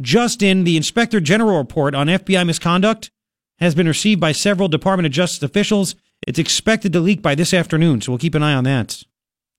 just 0.00 0.42
in 0.42 0.64
the 0.64 0.76
Inspector 0.76 1.18
General 1.20 1.58
report 1.58 1.94
on 1.94 2.08
FBI 2.08 2.46
misconduct 2.46 3.10
has 3.58 3.74
been 3.74 3.86
received 3.86 4.20
by 4.20 4.32
several 4.32 4.68
Department 4.68 5.06
of 5.06 5.12
Justice 5.12 5.42
officials. 5.42 5.94
It's 6.26 6.38
expected 6.38 6.92
to 6.92 7.00
leak 7.00 7.22
by 7.22 7.34
this 7.34 7.54
afternoon, 7.54 8.00
so 8.00 8.12
we'll 8.12 8.18
keep 8.18 8.34
an 8.34 8.42
eye 8.42 8.54
on 8.54 8.64
that. 8.64 9.04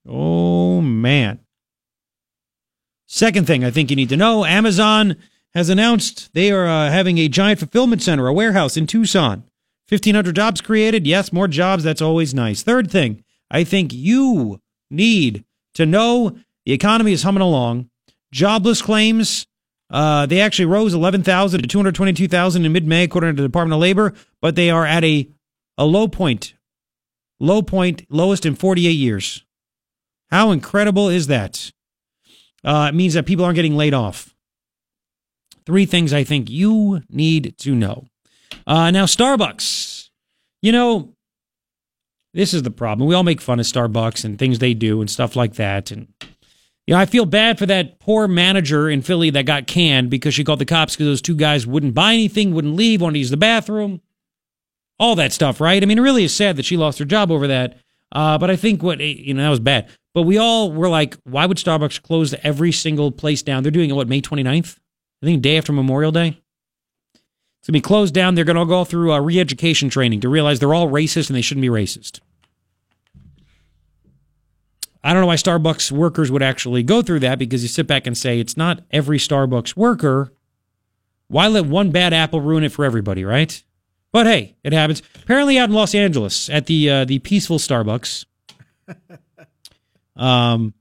Oh, 0.07 0.82
man. 0.82 1.39
Second 3.05 3.47
thing 3.47 3.63
I 3.63 3.71
think 3.71 3.89
you 3.89 3.95
need 3.95 4.09
to 4.09 4.17
know 4.17 4.43
Amazon 4.43 5.17
has 5.54 5.70
announced 5.70 6.34
they 6.34 6.51
are 6.51 6.66
uh, 6.66 6.89
having 6.89 7.18
a 7.18 7.28
giant 7.28 7.60
fulfillment 7.60 8.01
center, 8.01 8.28
a 8.28 8.34
warehouse 8.34 8.76
in 8.78 8.88
Tucson. 8.88 9.43
1,500 9.89 10.36
jobs 10.36 10.62
created. 10.62 11.06
Yes, 11.06 11.32
more 11.32 11.47
jobs. 11.47 11.84
That's 11.84 12.01
always 12.01 12.34
nice. 12.34 12.64
Third 12.64 12.89
thing 12.89 13.24
I 13.51 13.64
think 13.64 13.93
you 13.93 14.60
need 14.89 15.45
to 15.76 15.86
know 15.86 16.38
the 16.66 16.74
economy 16.74 17.12
is 17.12 17.24
humming 17.24 17.41
along. 17.41 17.89
Jobless 18.32 18.82
claims, 18.82 19.45
uh, 19.91 20.26
they 20.26 20.41
actually 20.41 20.66
rose 20.66 20.93
11,000 20.93 21.62
to 21.62 21.68
222,000 21.68 22.66
in 22.66 22.72
mid 22.72 22.88
May, 22.88 23.04
according 23.04 23.36
to 23.36 23.41
the 23.41 23.47
Department 23.47 23.76
of 23.76 23.82
Labor, 23.82 24.14
but 24.41 24.56
they 24.56 24.72
are 24.72 24.86
at 24.86 25.04
a, 25.04 25.30
a 25.78 25.86
low 25.86 26.08
point. 26.08 26.56
Low 27.39 27.62
point, 27.62 28.06
lowest 28.10 28.45
in 28.45 28.56
48 28.56 28.89
years. 28.89 29.43
How 30.32 30.51
incredible 30.51 31.10
is 31.10 31.28
that? 31.28 31.72
Uh, 32.64 32.88
it 32.89 32.95
means 32.95 33.14
that 33.14 33.26
people 33.26 33.45
aren't 33.45 33.56
getting 33.56 33.76
laid 33.76 33.93
off. 33.93 34.32
Three 35.66 35.86
things 35.86 36.14
I 36.14 36.24
think 36.24 36.49
you 36.49 37.01
need 37.09 37.55
to 37.59 37.76
know. 37.76 38.05
Uh, 38.68 38.91
now, 38.91 39.05
Starbucks. 39.05 40.09
You 40.61 40.72
know, 40.72 41.14
this 42.34 42.53
is 42.53 42.64
the 42.64 42.72
problem. 42.72 43.07
We 43.07 43.16
all 43.16 43.24
make 43.24 43.41
fun 43.41 43.59
of 43.59 43.66
Starbucks 43.66 44.26
and 44.26 44.39
things 44.39 44.59
they 44.59 44.74
do 44.74 45.01
and 45.01 45.09
stuff 45.09 45.36
like 45.36 45.55
that. 45.55 45.91
And, 45.91 46.07
you 46.88 46.93
know, 46.93 46.99
I 46.99 47.05
feel 47.05 47.26
bad 47.26 47.59
for 47.59 47.66
that 47.66 47.99
poor 47.99 48.28
manager 48.28 48.89
in 48.89 49.01
Philly 49.01 49.30
that 49.32 49.45
got 49.45 49.68
canned 49.68 50.09
because 50.09 50.34
she 50.34 50.43
called 50.43 50.59
the 50.59 50.66
cops 50.66 50.95
because 50.95 51.07
those 51.07 51.22
two 51.22 51.36
guys 51.36 51.68
wouldn't 51.68 51.93
buy 51.93 52.14
anything, 52.14 52.53
wouldn't 52.53 52.76
leave, 52.76 53.01
wanted 53.01 53.14
to 53.14 53.20
use 53.20 53.30
the 53.30 53.38
bathroom. 53.38 54.01
All 54.99 55.16
that 55.16 55.34
stuff, 55.34 55.59
right? 55.59 55.82
I 55.82 55.86
mean, 55.86 55.97
it 55.97 56.01
really 56.01 56.24
is 56.24 56.36
sad 56.36 56.55
that 56.55 56.66
she 56.66 56.78
lost 56.78 56.99
her 56.99 57.05
job 57.05 57.32
over 57.32 57.47
that. 57.47 57.78
Uh, 58.11 58.38
but 58.38 58.49
I 58.49 58.55
think 58.55 58.82
what, 58.84 58.99
you 58.99 59.34
know, 59.34 59.43
that 59.43 59.49
was 59.49 59.59
bad. 59.59 59.89
But 60.14 60.24
we 60.24 60.38
all 60.38 60.72
were 60.72 60.89
like, 60.89 61.18
why 61.24 61.45
would 61.45 61.57
Starbucks 61.57 62.01
close 62.01 62.34
every 62.43 62.72
single 62.72 63.11
place 63.11 63.41
down? 63.41 63.64
They're 63.64 63.72
doing 63.72 63.89
it, 63.89 63.93
what, 63.93 64.07
May 64.07 64.22
29th? 64.22 64.78
I 65.24 65.26
think 65.26 65.41
day 65.41 65.57
after 65.57 65.71
Memorial 65.71 66.11
Day. 66.11 66.28
It's 66.28 67.67
going 67.67 67.67
to 67.67 67.71
be 67.71 67.82
closed 67.82 68.13
down. 68.13 68.36
They're 68.36 68.43
going 68.43 68.57
to 68.57 68.65
go 68.65 68.84
through 68.84 69.13
uh, 69.13 69.21
re 69.21 69.39
education 69.39 69.89
training 69.89 70.19
to 70.19 70.28
realize 70.30 70.59
they're 70.59 70.74
all 70.74 70.89
racist 70.89 71.30
and 71.30 71.38
they 71.38 71.41
shouldn't 71.41 71.61
be 71.61 71.69
racist. 71.69 72.19
I 75.01 75.13
don't 75.13 75.21
know 75.21 75.28
why 75.28 75.36
Starbucks 75.36 75.93
workers 75.93 76.30
would 76.30 76.43
actually 76.43 76.84
go 76.84 77.01
through 77.01 77.19
that 77.19 77.39
because 77.39 77.63
you 77.63 77.69
sit 77.69 77.88
back 77.88 78.05
and 78.05 78.17
say 78.17 78.39
it's 78.39 78.57
not 78.57 78.82
every 78.91 79.17
Starbucks 79.17 79.78
worker. 79.78 80.34
Why 81.30 81.47
let 81.47 81.67
one 81.67 81.91
bad 81.91 82.13
apple 82.13 82.41
ruin 82.41 82.65
it 82.65 82.74
for 82.74 82.84
everybody, 82.84 83.24
right? 83.24 83.63
But 84.11 84.28
hey, 84.28 84.57
it 84.63 84.74
happens. 84.74 85.01
Apparently, 85.24 85.57
out 85.57 85.69
in 85.69 85.76
Los 85.76 85.95
Angeles 85.95 86.49
at 86.49 86.65
the 86.65 86.89
uh, 86.89 87.05
the 87.05 87.19
peaceful 87.19 87.59
Starbucks, 87.59 88.26
um, 90.17 90.74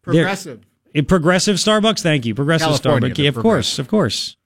Progressive. 0.00 0.64
A 0.94 1.02
progressive 1.02 1.56
Starbucks. 1.56 2.02
Thank 2.02 2.26
you, 2.26 2.34
progressive 2.34 2.68
California, 2.68 3.10
Starbucks. 3.10 3.18
Yeah, 3.18 3.28
of 3.28 3.36
course, 3.36 3.78
of 3.78 3.88
course. 3.88 4.36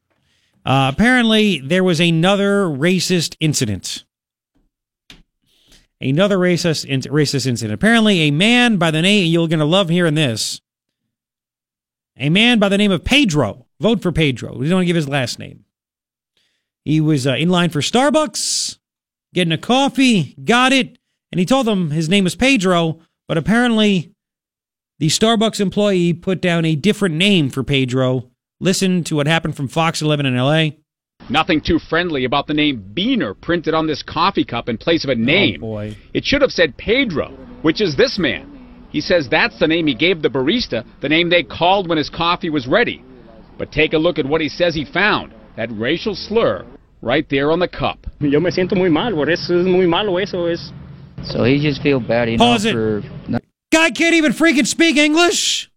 Uh, 0.65 0.91
apparently, 0.95 1.61
there 1.61 1.85
was 1.85 2.01
another 2.01 2.65
racist 2.65 3.37
incident. 3.41 4.05
Another 6.01 6.39
racist 6.39 6.85
in- 6.85 7.01
racist 7.03 7.47
incident. 7.47 7.75
Apparently, 7.75 8.23
a 8.23 8.31
man 8.31 8.77
by 8.77 8.91
the 8.91 9.03
name 9.03 9.27
you're 9.31 9.49
going 9.49 9.59
to 9.59 9.65
love 9.65 9.89
hearing 9.89 10.15
this. 10.15 10.61
A 12.17 12.29
man 12.29 12.59
by 12.59 12.69
the 12.69 12.79
name 12.79 12.93
of 12.93 13.05
Pedro. 13.05 13.67
Vote 13.81 14.03
for 14.03 14.13
Pedro. 14.13 14.57
We 14.57 14.69
don't 14.69 14.77
want 14.77 14.83
to 14.85 14.87
give 14.87 14.97
his 14.97 15.09
last 15.09 15.39
name. 15.39 15.65
He 16.85 17.01
was 17.01 17.27
uh, 17.27 17.33
in 17.35 17.49
line 17.49 17.71
for 17.71 17.81
Starbucks, 17.81 18.79
getting 19.33 19.53
a 19.53 19.59
coffee, 19.59 20.37
got 20.45 20.73
it, 20.73 20.99
and 21.33 21.39
he 21.39 21.47
told 21.47 21.67
them 21.67 21.91
his 21.91 22.09
name 22.09 22.25
was 22.25 22.37
Pedro, 22.37 23.01
but 23.27 23.39
apparently 23.39 24.14
the 24.99 25.09
Starbucks 25.09 25.61
employee 25.61 26.13
put 26.13 26.41
down 26.41 26.65
a 26.65 26.77
different 26.77 27.17
name 27.17 27.51
for 27.51 27.65
Pedro. 27.65 28.31
Listen 28.61 29.03
to 29.05 29.17
what 29.17 29.27
happened 29.27 29.57
from 29.57 29.69
Fox 29.69 30.01
11 30.01 30.27
in 30.27 30.37
LA. 30.37 30.69
Nothing 31.29 31.61
too 31.61 31.79
friendly 31.79 32.25
about 32.25 32.47
the 32.47 32.55
name 32.55 32.93
Beaner 32.95 33.35
printed 33.41 33.75
on 33.75 33.87
this 33.87 34.03
coffee 34.03 34.45
cup 34.45 34.69
in 34.69 34.79
place 34.79 35.05
of 35.05 35.11
a 35.11 35.15
oh, 35.15 35.17
name. 35.17 35.61
boy. 35.61 35.97
It 36.13 36.25
should 36.25 36.43
have 36.43 36.51
said 36.51 36.77
Pedro, 36.77 37.29
which 37.63 37.81
is 37.81 37.97
this 37.97 38.19
man. 38.19 38.51
He 38.91 39.01
says 39.01 39.29
that's 39.29 39.59
the 39.59 39.67
name 39.67 39.87
he 39.87 39.95
gave 39.95 40.23
the 40.23 40.29
barista, 40.29 40.87
the 41.01 41.09
name 41.09 41.29
they 41.29 41.43
called 41.43 41.89
when 41.89 41.99
his 41.99 42.11
coffee 42.11 42.51
was 42.51 42.67
ready. 42.67 43.05
But 43.59 43.73
take 43.73 43.93
a 43.93 43.99
look 43.99 44.19
at 44.19 44.27
what 44.27 44.41
he 44.41 44.49
says 44.49 44.75
he 44.75 44.85
found 44.85 45.35
that 45.57 45.71
racial 45.73 46.15
slur 46.15 46.65
right 47.03 47.27
there 47.29 47.51
on 47.51 47.59
the 47.59 47.69
cup. 47.69 48.07
Yo 48.21 48.39
me 48.39 48.51
siento 48.51 48.77
muy 48.77 48.89
mal, 48.89 49.13
por 49.13 49.31
eso 49.31 49.59
es 49.59 49.67
muy 49.67 49.87
malo 49.87 50.19
eso 50.19 50.47
es. 50.47 50.73
So 51.25 51.45
he 51.45 51.59
just 51.59 51.83
feel 51.83 52.01
bad, 52.01 52.29
you 52.29 52.39
Pause 52.39 52.67
it. 52.67 52.73
for 52.73 53.03
Guy 53.75 53.91
can't 53.91 54.15
even 54.15 54.31
freaking 54.31 54.69
speak 54.69 54.97
English. 54.97 55.69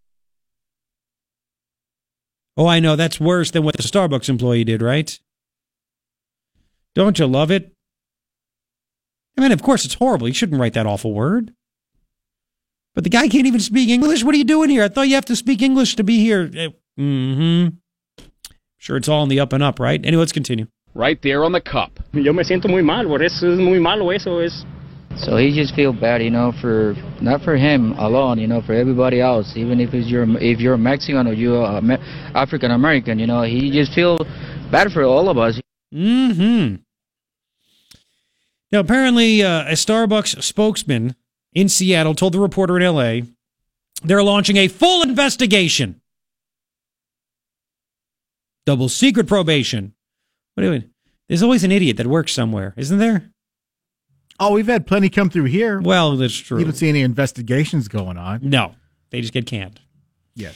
Oh, 2.56 2.68
I 2.68 2.80
know. 2.80 2.96
That's 2.96 3.20
worse 3.20 3.50
than 3.50 3.64
what 3.64 3.76
the 3.76 3.82
Starbucks 3.82 4.30
employee 4.30 4.64
did, 4.64 4.84
right? 4.84 5.20
Don't 6.94 7.18
you 7.18 7.26
love 7.26 7.50
it? 7.50 7.74
I 9.36 9.42
mean, 9.42 9.52
of 9.52 9.64
course, 9.64 9.84
it's 9.84 9.96
horrible. 9.96 10.28
You 10.28 10.36
shouldn't 10.36 10.62
write 10.62 10.74
that 10.74 10.86
awful 10.86 11.12
word. 11.12 11.56
But 12.94 13.04
the 13.04 13.10
guy 13.10 13.28
can't 13.30 13.48
even 13.48 13.62
speak 13.62 13.90
English. 13.90 14.24
What 14.24 14.36
are 14.36 14.38
you 14.38 14.44
doing 14.44 14.70
here? 14.70 14.84
I 14.84 14.90
thought 14.90 15.08
you 15.08 15.16
have 15.16 15.26
to 15.26 15.36
speak 15.36 15.64
English 15.64 15.96
to 15.96 16.04
be 16.04 16.20
here. 16.20 16.48
Mm 17.00 17.36
hmm. 17.36 18.24
Sure, 18.78 18.98
it's 18.98 19.10
all 19.10 19.24
in 19.24 19.30
the 19.30 19.40
up 19.40 19.54
and 19.54 19.64
up, 19.64 19.80
right? 19.80 20.06
Anyway, 20.06 20.20
let's 20.20 20.32
continue. 20.32 20.68
Right 20.94 21.20
there 21.24 21.44
on 21.44 21.52
the 21.52 21.62
cup. 21.62 22.00
Yo 22.14 22.32
me 22.32 22.44
siento 22.44 22.70
muy 22.70 22.84
mal, 22.84 23.08
por 23.08 23.24
eso 23.24 23.52
es 23.52 23.58
muy 23.58 23.80
malo 23.80 24.12
eso 24.12 24.38
es. 24.38 24.66
So 25.20 25.38
he 25.38 25.54
just 25.54 25.74
feel 25.76 25.94
bad, 25.94 26.22
you 26.22 26.30
know, 26.30 26.54
for 26.62 26.96
not 27.22 27.42
for 27.42 27.56
him 27.56 27.94
alone, 27.94 28.40
you 28.40 28.48
know, 28.48 28.62
for 28.62 28.74
everybody 28.74 29.20
else. 29.20 29.54
Even 29.56 29.80
if 29.80 29.94
it's 29.94 30.08
you're 30.08 30.26
if 30.40 30.60
you're 30.60 30.78
Mexican 30.78 31.28
or 31.28 31.34
you're 31.34 31.66
African 32.36 32.72
American, 32.72 33.20
you 33.20 33.28
know, 33.28 33.42
he 33.44 33.72
just 33.72 33.94
feel 33.94 34.18
bad 34.72 34.92
for 34.92 35.04
all 35.04 35.30
of 35.30 35.38
us. 35.38 35.60
hmm 35.92 36.76
Now, 38.72 38.80
apparently, 38.80 39.44
uh, 39.44 39.64
a 39.64 39.74
Starbucks 39.74 40.44
spokesman 40.44 41.16
in 41.54 41.70
Seattle 41.70 42.14
told 42.14 42.34
the 42.34 42.40
reporter 42.40 42.80
in 42.80 42.84
LA 42.84 43.28
they're 44.04 44.24
launching 44.24 44.58
a 44.58 44.68
full 44.68 45.02
investigation. 45.02 46.02
Double 48.66 48.90
secret 48.90 49.28
probation. 49.28 49.94
What 50.54 50.62
do 50.62 50.68
you 50.68 50.74
mean? 50.74 50.92
There's 51.28 51.42
always 51.44 51.64
an 51.64 51.72
idiot 51.72 51.98
that 51.98 52.08
works 52.08 52.34
somewhere, 52.34 52.74
isn't 52.78 53.00
there? 53.00 53.32
Oh, 54.40 54.54
we've 54.54 54.68
had 54.68 54.86
plenty 54.86 55.10
come 55.10 55.30
through 55.30 55.46
here. 55.46 55.82
Well, 55.82 56.16
that's 56.16 56.36
true. 56.36 56.60
You 56.60 56.66
don't 56.66 56.76
see 56.76 56.90
any 56.90 57.02
investigations 57.02 57.88
going 57.88 58.18
on. 58.18 58.40
No, 58.44 58.76
they 59.10 59.22
just 59.22 59.34
get 59.34 59.46
canned. 59.48 59.80
Yes. 60.36 60.56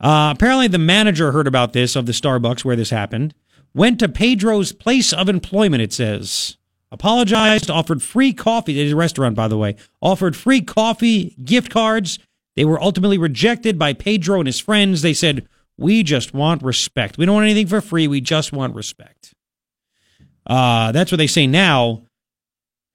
Uh, 0.00 0.32
apparently, 0.34 0.68
the 0.68 0.78
manager 0.78 1.32
heard 1.32 1.46
about 1.46 1.72
this 1.72 1.96
of 1.96 2.06
the 2.06 2.12
Starbucks 2.12 2.64
where 2.64 2.76
this 2.76 2.90
happened, 2.90 3.34
went 3.74 3.98
to 4.00 4.08
Pedro's 4.08 4.72
place 4.72 5.12
of 5.12 5.28
employment, 5.28 5.82
it 5.82 5.92
says, 5.92 6.58
apologized, 6.90 7.70
offered 7.70 8.02
free 8.02 8.32
coffee. 8.32 8.78
It 8.80 8.86
is 8.86 8.92
a 8.92 8.96
restaurant, 8.96 9.34
by 9.34 9.48
the 9.48 9.56
way, 9.56 9.76
offered 10.00 10.36
free 10.36 10.60
coffee, 10.60 11.36
gift 11.42 11.70
cards. 11.70 12.18
They 12.56 12.64
were 12.64 12.82
ultimately 12.82 13.16
rejected 13.16 13.78
by 13.78 13.94
Pedro 13.94 14.40
and 14.40 14.46
his 14.46 14.60
friends. 14.60 15.02
They 15.02 15.14
said, 15.14 15.48
We 15.78 16.02
just 16.02 16.34
want 16.34 16.62
respect. 16.62 17.16
We 17.16 17.24
don't 17.24 17.36
want 17.36 17.46
anything 17.46 17.68
for 17.68 17.80
free. 17.80 18.06
We 18.06 18.20
just 18.20 18.52
want 18.52 18.74
respect. 18.74 19.34
Uh, 20.46 20.92
that's 20.92 21.10
what 21.10 21.18
they 21.18 21.26
say 21.26 21.46
now. 21.46 22.02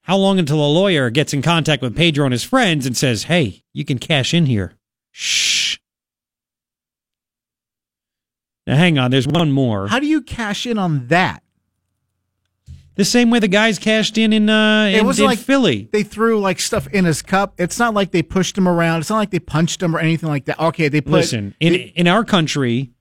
How 0.08 0.16
long 0.16 0.38
until 0.38 0.64
a 0.64 0.66
lawyer 0.66 1.10
gets 1.10 1.34
in 1.34 1.42
contact 1.42 1.82
with 1.82 1.94
Pedro 1.94 2.24
and 2.24 2.32
his 2.32 2.42
friends 2.42 2.86
and 2.86 2.96
says, 2.96 3.24
Hey, 3.24 3.62
you 3.74 3.84
can 3.84 3.98
cash 3.98 4.32
in 4.32 4.46
here? 4.46 4.72
Shh. 5.12 5.76
Now, 8.66 8.76
hang 8.76 8.98
on. 8.98 9.10
There's 9.10 9.28
one 9.28 9.52
more. 9.52 9.86
How 9.86 9.98
do 9.98 10.06
you 10.06 10.22
cash 10.22 10.64
in 10.64 10.78
on 10.78 11.08
that? 11.08 11.42
The 12.94 13.04
same 13.04 13.30
way 13.30 13.38
the 13.38 13.48
guys 13.48 13.78
cashed 13.78 14.16
in 14.16 14.32
in, 14.32 14.48
uh, 14.48 14.86
in, 14.86 14.94
it 14.94 15.04
was 15.04 15.20
in 15.20 15.26
like 15.26 15.38
Philly. 15.38 15.90
They 15.92 16.04
threw 16.04 16.40
like 16.40 16.58
stuff 16.58 16.86
in 16.88 17.04
his 17.04 17.20
cup. 17.20 17.54
It's 17.58 17.78
not 17.78 17.92
like 17.92 18.10
they 18.10 18.22
pushed 18.22 18.56
him 18.56 18.66
around. 18.66 19.00
It's 19.00 19.10
not 19.10 19.18
like 19.18 19.30
they 19.30 19.38
punched 19.38 19.82
him 19.82 19.94
or 19.94 19.98
anything 19.98 20.30
like 20.30 20.46
that. 20.46 20.58
Okay, 20.58 20.88
they 20.88 21.02
put. 21.02 21.12
Listen, 21.12 21.54
in 21.60 21.74
in 21.74 22.08
our 22.08 22.24
country, 22.24 22.92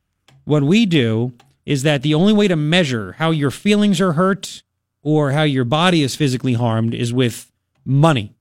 what 0.43 0.61
we 0.61 0.85
do 0.85 1.33
is 1.65 1.83
that 1.83 2.01
the 2.01 2.13
only 2.13 2.33
way 2.33 2.49
to 2.49 2.57
measure 2.57 3.13
how 3.13 3.31
your 3.31 3.49
feelings 3.49 3.99
are 4.01 4.13
hurt 4.13 4.61
or 5.07 5.31
how 5.31 5.43
your 5.43 5.63
body 5.63 6.03
is 6.03 6.17
physically 6.17 6.51
harmed 6.51 6.93
is 6.93 7.13
with 7.13 7.49
money. 7.85 8.35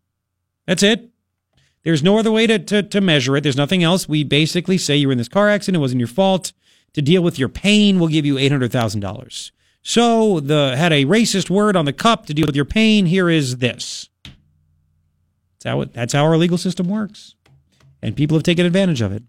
That's 0.66 0.82
it. 0.82 1.08
There's 1.84 2.02
no 2.02 2.18
other 2.18 2.32
way 2.32 2.48
to, 2.48 2.58
to, 2.58 2.82
to 2.82 3.00
measure 3.00 3.36
it. 3.36 3.42
There's 3.42 3.56
nothing 3.56 3.84
else. 3.84 4.08
We 4.08 4.24
basically 4.24 4.76
say 4.76 4.96
you 4.96 5.06
were 5.06 5.12
in 5.12 5.18
this 5.18 5.28
car 5.28 5.48
accident. 5.48 5.76
It 5.76 5.80
wasn't 5.80 6.00
your 6.00 6.08
fault. 6.08 6.52
To 6.94 7.02
deal 7.02 7.22
with 7.22 7.38
your 7.38 7.48
pain, 7.48 8.00
we'll 8.00 8.08
give 8.08 8.26
you 8.26 8.34
$800,000. 8.34 9.52
So 9.82 10.40
the 10.40 10.74
had 10.76 10.92
a 10.92 11.04
racist 11.04 11.50
word 11.50 11.76
on 11.76 11.84
the 11.84 11.92
cup 11.92 12.26
to 12.26 12.34
deal 12.34 12.46
with 12.46 12.56
your 12.56 12.64
pain. 12.64 13.06
Here 13.06 13.30
is 13.30 13.58
this. 13.58 14.08
That's 14.24 15.64
how 15.66 15.82
it, 15.82 15.92
that's 15.92 16.14
how 16.14 16.24
our 16.24 16.36
legal 16.36 16.58
system 16.58 16.88
works, 16.88 17.36
and 18.02 18.16
people 18.16 18.36
have 18.36 18.42
taken 18.42 18.66
advantage 18.66 19.02
of 19.02 19.12
it. 19.12 19.22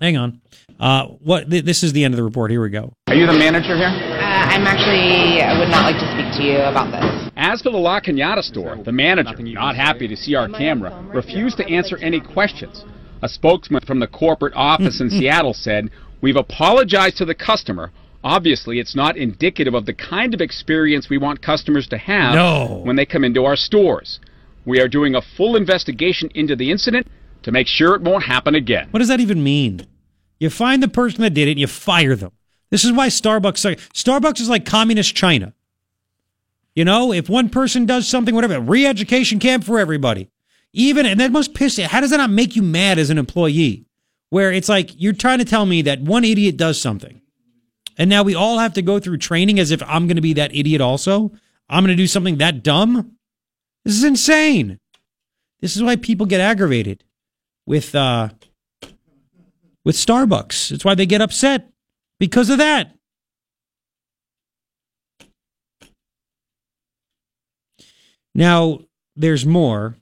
Hang 0.00 0.16
on. 0.16 0.40
Uh, 0.80 1.06
what? 1.22 1.48
Th- 1.50 1.64
this 1.64 1.82
is 1.82 1.92
the 1.92 2.04
end 2.04 2.14
of 2.14 2.16
the 2.16 2.24
report. 2.24 2.50
Here 2.50 2.62
we 2.62 2.70
go. 2.70 2.92
Are 3.08 3.14
you 3.14 3.26
the 3.26 3.32
manager 3.32 3.76
here? 3.76 3.86
Uh, 3.88 4.24
I'm 4.24 4.66
actually, 4.66 5.40
I 5.40 5.58
would 5.58 5.68
not 5.68 5.84
like 5.84 5.96
to 5.96 6.10
speak 6.12 6.40
to 6.40 6.42
you 6.44 6.58
about 6.58 6.90
this. 6.90 7.30
As 7.36 7.62
for 7.62 7.70
the 7.70 7.78
La 7.78 8.00
Cañada 8.00 8.42
store, 8.42 8.76
the 8.84 8.92
manager, 8.92 9.34
not 9.40 9.76
happy 9.76 10.08
to 10.08 10.16
see 10.16 10.34
our 10.34 10.48
camera, 10.48 11.04
refused 11.14 11.56
to 11.58 11.66
answer 11.66 11.96
any 11.98 12.20
questions. 12.20 12.84
A 13.22 13.28
spokesman 13.28 13.82
from 13.86 14.00
the 14.00 14.06
corporate 14.06 14.52
office 14.54 15.00
in 15.00 15.10
Seattle 15.18 15.54
said, 15.54 15.90
We've 16.20 16.36
apologized 16.36 17.18
to 17.18 17.24
the 17.24 17.34
customer. 17.34 17.90
Obviously, 18.22 18.78
it's 18.78 18.96
not 18.96 19.16
indicative 19.16 19.74
of 19.74 19.84
the 19.86 19.92
kind 19.92 20.32
of 20.34 20.40
experience 20.40 21.10
we 21.10 21.18
want 21.18 21.42
customers 21.42 21.86
to 21.88 21.98
have 21.98 22.34
No. 22.34 22.80
when 22.84 22.96
they 22.96 23.04
come 23.04 23.22
into 23.24 23.44
our 23.44 23.56
stores. 23.56 24.18
We 24.64 24.80
are 24.80 24.88
doing 24.88 25.14
a 25.14 25.20
full 25.36 25.56
investigation 25.56 26.30
into 26.34 26.56
the 26.56 26.70
incident 26.70 27.06
to 27.42 27.52
make 27.52 27.66
sure 27.66 27.94
it 27.94 28.00
won't 28.02 28.24
happen 28.24 28.54
again. 28.54 28.88
What 28.90 29.00
does 29.00 29.08
that 29.08 29.20
even 29.20 29.44
mean? 29.44 29.86
You 30.38 30.50
find 30.50 30.82
the 30.82 30.88
person 30.88 31.22
that 31.22 31.34
did 31.34 31.48
it 31.48 31.52
and 31.52 31.60
you 31.60 31.66
fire 31.66 32.16
them. 32.16 32.32
This 32.70 32.84
is 32.84 32.92
why 32.92 33.08
Starbucks 33.08 33.76
Starbucks 33.92 34.40
is 34.40 34.48
like 34.48 34.66
communist 34.66 35.14
China. 35.14 35.54
You 36.74 36.84
know, 36.84 37.12
if 37.12 37.28
one 37.28 37.48
person 37.48 37.86
does 37.86 38.08
something, 38.08 38.34
whatever, 38.34 38.58
re-education 38.60 39.38
camp 39.38 39.64
for 39.64 39.78
everybody. 39.78 40.28
Even 40.72 41.06
and 41.06 41.20
that 41.20 41.30
must 41.30 41.54
piss 41.54 41.78
you. 41.78 41.86
How 41.86 42.00
does 42.00 42.10
that 42.10 42.16
not 42.16 42.30
make 42.30 42.56
you 42.56 42.62
mad 42.62 42.98
as 42.98 43.10
an 43.10 43.18
employee? 43.18 43.86
Where 44.30 44.50
it's 44.50 44.68
like 44.68 44.90
you're 45.00 45.12
trying 45.12 45.38
to 45.38 45.44
tell 45.44 45.66
me 45.66 45.82
that 45.82 46.00
one 46.00 46.24
idiot 46.24 46.56
does 46.56 46.80
something. 46.80 47.20
And 47.96 48.10
now 48.10 48.24
we 48.24 48.34
all 48.34 48.58
have 48.58 48.72
to 48.74 48.82
go 48.82 48.98
through 48.98 49.18
training 49.18 49.60
as 49.60 49.70
if 49.70 49.80
I'm 49.84 50.08
going 50.08 50.16
to 50.16 50.22
be 50.22 50.32
that 50.32 50.54
idiot 50.54 50.80
also. 50.80 51.30
I'm 51.68 51.84
going 51.84 51.96
to 51.96 52.02
do 52.02 52.08
something 52.08 52.38
that 52.38 52.64
dumb. 52.64 53.16
This 53.84 53.94
is 53.94 54.02
insane. 54.02 54.80
This 55.60 55.76
is 55.76 55.82
why 55.82 55.94
people 55.94 56.26
get 56.26 56.40
aggravated 56.40 57.04
with 57.66 57.94
uh 57.94 58.30
with 59.84 59.96
Starbucks. 59.96 60.72
It's 60.72 60.84
why 60.84 60.94
they 60.94 61.06
get 61.06 61.20
upset 61.20 61.70
because 62.18 62.50
of 62.50 62.58
that. 62.58 62.94
Now, 68.34 68.80
there's 69.14 69.46
more. 69.46 69.96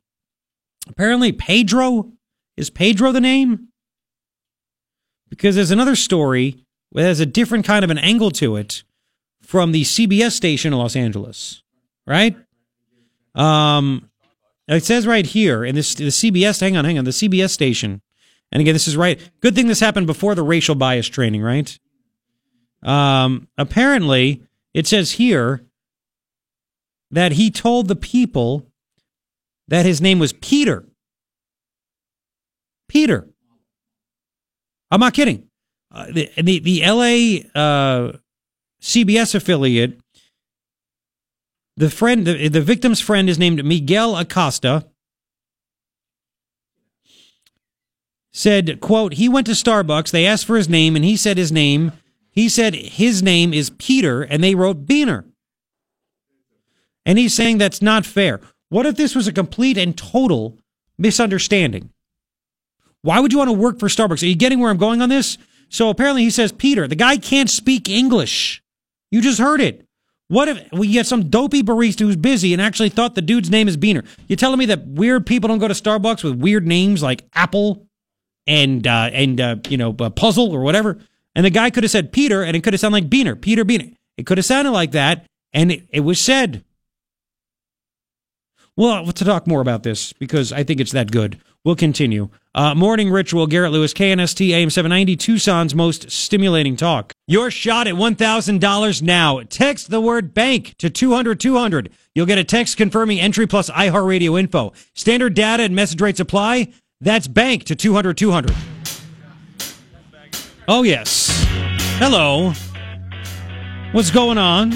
Apparently, 0.88 1.32
Pedro 1.32 2.12
is 2.56 2.70
Pedro 2.70 3.12
the 3.12 3.20
name? 3.20 3.68
Because 5.28 5.54
there's 5.54 5.70
another 5.70 5.96
story 5.96 6.64
that 6.92 7.02
has 7.02 7.20
a 7.20 7.26
different 7.26 7.64
kind 7.64 7.84
of 7.84 7.90
an 7.90 7.98
angle 7.98 8.30
to 8.32 8.56
it 8.56 8.84
from 9.42 9.72
the 9.72 9.82
CBS 9.82 10.32
station 10.32 10.72
in 10.72 10.78
Los 10.78 10.96
Angeles, 10.96 11.62
right? 12.06 12.36
Um, 13.34 14.10
It 14.68 14.84
says 14.84 15.06
right 15.06 15.26
here 15.26 15.64
in 15.64 15.74
this 15.74 15.94
the 15.94 16.04
CBS. 16.06 16.60
Hang 16.60 16.76
on, 16.76 16.84
hang 16.84 16.98
on. 16.98 17.04
The 17.04 17.10
CBS 17.10 17.50
station. 17.50 18.00
And 18.52 18.60
again, 18.60 18.74
this 18.74 18.86
is 18.86 18.96
right. 18.96 19.18
Good 19.40 19.54
thing 19.54 19.66
this 19.66 19.80
happened 19.80 20.06
before 20.06 20.34
the 20.34 20.42
racial 20.42 20.74
bias 20.74 21.08
training, 21.08 21.42
right? 21.42 21.78
Um, 22.82 23.48
apparently, 23.56 24.42
it 24.74 24.86
says 24.86 25.12
here 25.12 25.64
that 27.10 27.32
he 27.32 27.50
told 27.50 27.88
the 27.88 27.96
people 27.96 28.66
that 29.68 29.86
his 29.86 30.00
name 30.00 30.18
was 30.18 30.34
Peter. 30.34 30.84
Peter. 32.88 33.26
I'm 34.90 35.00
not 35.00 35.14
kidding. 35.14 35.48
Uh, 35.90 36.06
the, 36.12 36.30
the 36.36 36.58
the 36.58 36.82
LA 36.82 37.48
uh, 37.58 38.12
CBS 38.82 39.34
affiliate, 39.34 39.98
the 41.76 41.88
friend, 41.88 42.26
the, 42.26 42.48
the 42.48 42.60
victim's 42.60 43.00
friend 43.00 43.30
is 43.30 43.38
named 43.38 43.64
Miguel 43.64 44.16
Acosta. 44.16 44.86
Said, 48.32 48.80
"quote 48.80 49.14
He 49.14 49.28
went 49.28 49.46
to 49.46 49.52
Starbucks. 49.52 50.10
They 50.10 50.26
asked 50.26 50.46
for 50.46 50.56
his 50.56 50.68
name, 50.68 50.96
and 50.96 51.04
he 51.04 51.16
said 51.16 51.36
his 51.36 51.52
name. 51.52 51.92
He 52.30 52.48
said 52.48 52.74
his 52.74 53.22
name 53.22 53.52
is 53.52 53.70
Peter, 53.70 54.22
and 54.22 54.42
they 54.42 54.54
wrote 54.54 54.86
Beaner. 54.86 55.24
And 57.04 57.18
he's 57.18 57.34
saying 57.34 57.58
that's 57.58 57.82
not 57.82 58.06
fair. 58.06 58.40
What 58.70 58.86
if 58.86 58.96
this 58.96 59.14
was 59.14 59.28
a 59.28 59.32
complete 59.32 59.76
and 59.76 59.96
total 59.96 60.58
misunderstanding? 60.96 61.90
Why 63.02 63.20
would 63.20 63.32
you 63.32 63.38
want 63.38 63.48
to 63.48 63.56
work 63.56 63.78
for 63.78 63.88
Starbucks? 63.88 64.22
Are 64.22 64.26
you 64.26 64.34
getting 64.36 64.60
where 64.60 64.70
I'm 64.70 64.78
going 64.78 65.02
on 65.02 65.08
this? 65.08 65.36
So 65.68 65.90
apparently 65.90 66.22
he 66.22 66.30
says, 66.30 66.52
Peter, 66.52 66.86
the 66.86 66.94
guy 66.94 67.16
can't 67.16 67.50
speak 67.50 67.88
English. 67.88 68.62
You 69.10 69.20
just 69.20 69.40
heard 69.40 69.60
it. 69.60 69.86
What 70.28 70.48
if 70.48 70.72
we 70.72 70.90
get 70.90 71.06
some 71.06 71.28
dopey 71.28 71.62
barista 71.62 72.00
who's 72.00 72.16
busy 72.16 72.54
and 72.54 72.62
actually 72.62 72.88
thought 72.88 73.14
the 73.14 73.20
dude's 73.20 73.50
name 73.50 73.68
is 73.68 73.76
Beaner? 73.76 74.06
You 74.28 74.36
telling 74.36 74.58
me 74.58 74.66
that 74.66 74.86
weird 74.86 75.26
people 75.26 75.48
don't 75.48 75.58
go 75.58 75.68
to 75.68 75.74
Starbucks 75.74 76.24
with 76.24 76.36
weird 76.40 76.66
names 76.66 77.02
like 77.02 77.26
Apple 77.34 77.86
and 78.46 78.86
uh, 78.86 79.10
and 79.12 79.40
uh, 79.40 79.56
you 79.68 79.76
know 79.76 79.92
Puzzle 79.92 80.52
or 80.52 80.60
whatever? 80.60 80.98
And 81.34 81.44
the 81.46 81.50
guy 81.50 81.70
could 81.70 81.84
have 81.84 81.90
said 81.90 82.12
Peter, 82.12 82.42
and 82.42 82.56
it 82.56 82.62
could 82.62 82.72
have 82.74 82.80
sounded 82.80 83.02
like 83.02 83.10
Beaner, 83.10 83.40
Peter 83.40 83.64
Beaner. 83.64 83.94
It 84.16 84.26
could 84.26 84.38
have 84.38 84.44
sounded 84.44 84.72
like 84.72 84.92
that, 84.92 85.24
and 85.52 85.72
it, 85.72 85.86
it 85.90 86.00
was 86.00 86.20
said. 86.20 86.64
Well, 88.74 89.12
to 89.12 89.24
talk 89.24 89.46
more 89.46 89.60
about 89.60 89.82
this 89.82 90.14
because 90.14 90.50
I 90.50 90.64
think 90.64 90.80
it's 90.80 90.92
that 90.92 91.10
good. 91.10 91.38
We'll 91.64 91.76
continue. 91.76 92.30
Uh, 92.54 92.74
morning 92.74 93.10
ritual. 93.10 93.46
Garrett 93.46 93.70
Lewis, 93.70 93.94
KNST 93.94 94.50
AM 94.50 94.70
790, 94.70 95.16
Tucson's 95.16 95.74
most 95.74 96.10
stimulating 96.10 96.76
talk. 96.76 97.12
Your 97.28 97.50
shot 97.50 97.86
at 97.86 97.94
$1,000 97.94 99.02
now. 99.02 99.40
Text 99.48 99.90
the 99.90 100.00
word 100.00 100.34
bank 100.34 100.74
to 100.78 100.90
200 100.90 101.38
200. 101.38 101.92
You'll 102.14 102.26
get 102.26 102.38
a 102.38 102.44
text 102.44 102.76
confirming 102.76 103.20
entry 103.20 103.46
plus 103.46 103.70
iHeartRadio 103.70 104.40
info. 104.40 104.72
Standard 104.94 105.34
data 105.34 105.62
and 105.62 105.76
message 105.76 106.00
rates 106.00 106.18
apply. 106.18 106.72
That's 107.02 107.26
bank 107.26 107.64
to 107.64 107.74
200 107.74 108.16
200. 108.16 108.54
Oh, 110.68 110.84
yes. 110.84 111.44
Hello. 111.98 112.52
What's 113.90 114.12
going 114.12 114.38
on? 114.38 114.70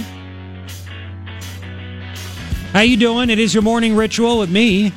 How 2.72 2.80
you 2.80 2.96
doing? 2.96 3.30
It 3.30 3.38
is 3.38 3.54
your 3.54 3.62
morning 3.62 3.94
ritual 3.94 4.40
with 4.40 4.50
me, 4.50 4.92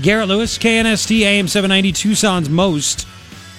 Garrett 0.00 0.28
Lewis, 0.28 0.56
KNST 0.56 1.20
AM 1.20 1.46
790, 1.46 1.92
Tucson's 1.92 2.48
most 2.48 3.06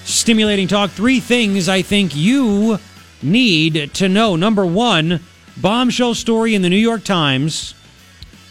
stimulating 0.04 0.66
talk. 0.66 0.90
Three 0.90 1.20
things 1.20 1.68
I 1.68 1.82
think 1.82 2.16
you 2.16 2.80
need 3.22 3.94
to 3.94 4.08
know. 4.08 4.34
Number 4.34 4.66
one, 4.66 5.20
bombshell 5.56 6.14
story 6.16 6.56
in 6.56 6.62
the 6.62 6.68
New 6.68 6.76
York 6.76 7.04
Times 7.04 7.74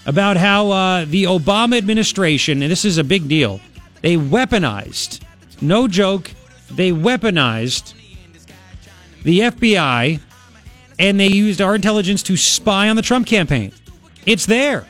about 0.06 0.38
how 0.38 0.72
uh, 0.72 1.06
the 1.06 1.26
Obama 1.26 1.78
administration, 1.78 2.62
and 2.62 2.72
this 2.72 2.86
is 2.86 2.98
a 2.98 3.04
big 3.04 3.28
deal, 3.28 3.60
they 4.02 4.16
weaponized, 4.16 5.22
no 5.62 5.88
joke, 5.88 6.32
they 6.72 6.92
weaponized 6.92 7.94
the 9.24 9.40
FBI 9.40 10.20
and 11.00 11.20
they 11.20 11.28
used 11.28 11.62
our 11.62 11.76
intelligence 11.76 12.24
to 12.24 12.38
spy 12.38 12.90
on 12.90 12.96
the 12.96 13.02
Trump 13.02 13.28
campaign. 13.28 13.72
It's 14.26 14.46
there. 14.46 14.86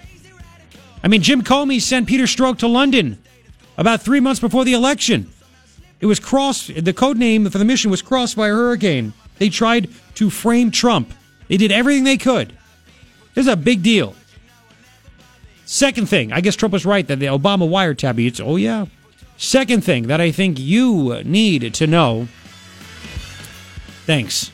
I 1.04 1.08
mean, 1.08 1.22
Jim 1.22 1.44
Comey 1.44 1.82
sent 1.82 2.08
Peter 2.08 2.24
Strzok 2.24 2.58
to 2.60 2.68
London 2.68 3.18
about 3.78 4.02
three 4.02 4.20
months 4.20 4.40
before 4.40 4.66
the 4.66 4.74
election. 4.74 5.32
It 6.00 6.06
was 6.06 6.20
crossed, 6.20 6.84
the 6.84 6.94
code 6.94 7.18
name 7.18 7.50
for 7.50 7.58
the 7.58 7.66
mission 7.66 7.92
was 7.92 8.02
crossed 8.02 8.36
by 8.36 8.48
a 8.48 8.52
hurricane. 8.52 9.14
They 9.38 9.50
tried 9.50 9.90
to 10.16 10.30
frame 10.30 10.72
Trump. 10.72 11.14
They 11.48 11.58
did 11.58 11.72
everything 11.72 12.04
they 12.04 12.18
could. 12.18 12.54
This 13.34 13.46
is 13.46 13.52
a 13.52 13.58
big 13.58 13.84
deal. 13.84 14.16
Second 15.66 16.08
thing, 16.08 16.32
I 16.32 16.42
guess 16.42 16.56
Trump 16.56 16.74
was 16.74 16.86
right 16.86 17.06
that 17.08 17.20
the 17.20 17.26
Obama 17.28 17.70
wiretap 17.70 18.26
it's 18.26 18.40
oh 18.40 18.56
yeah. 18.56 18.86
Second 19.38 19.84
thing 19.84 20.08
that 20.08 20.20
I 20.20 20.32
think 20.32 20.60
you 20.60 21.22
need 21.24 21.74
to 21.76 21.88
know. 21.88 22.28
Thanks. 24.06 24.52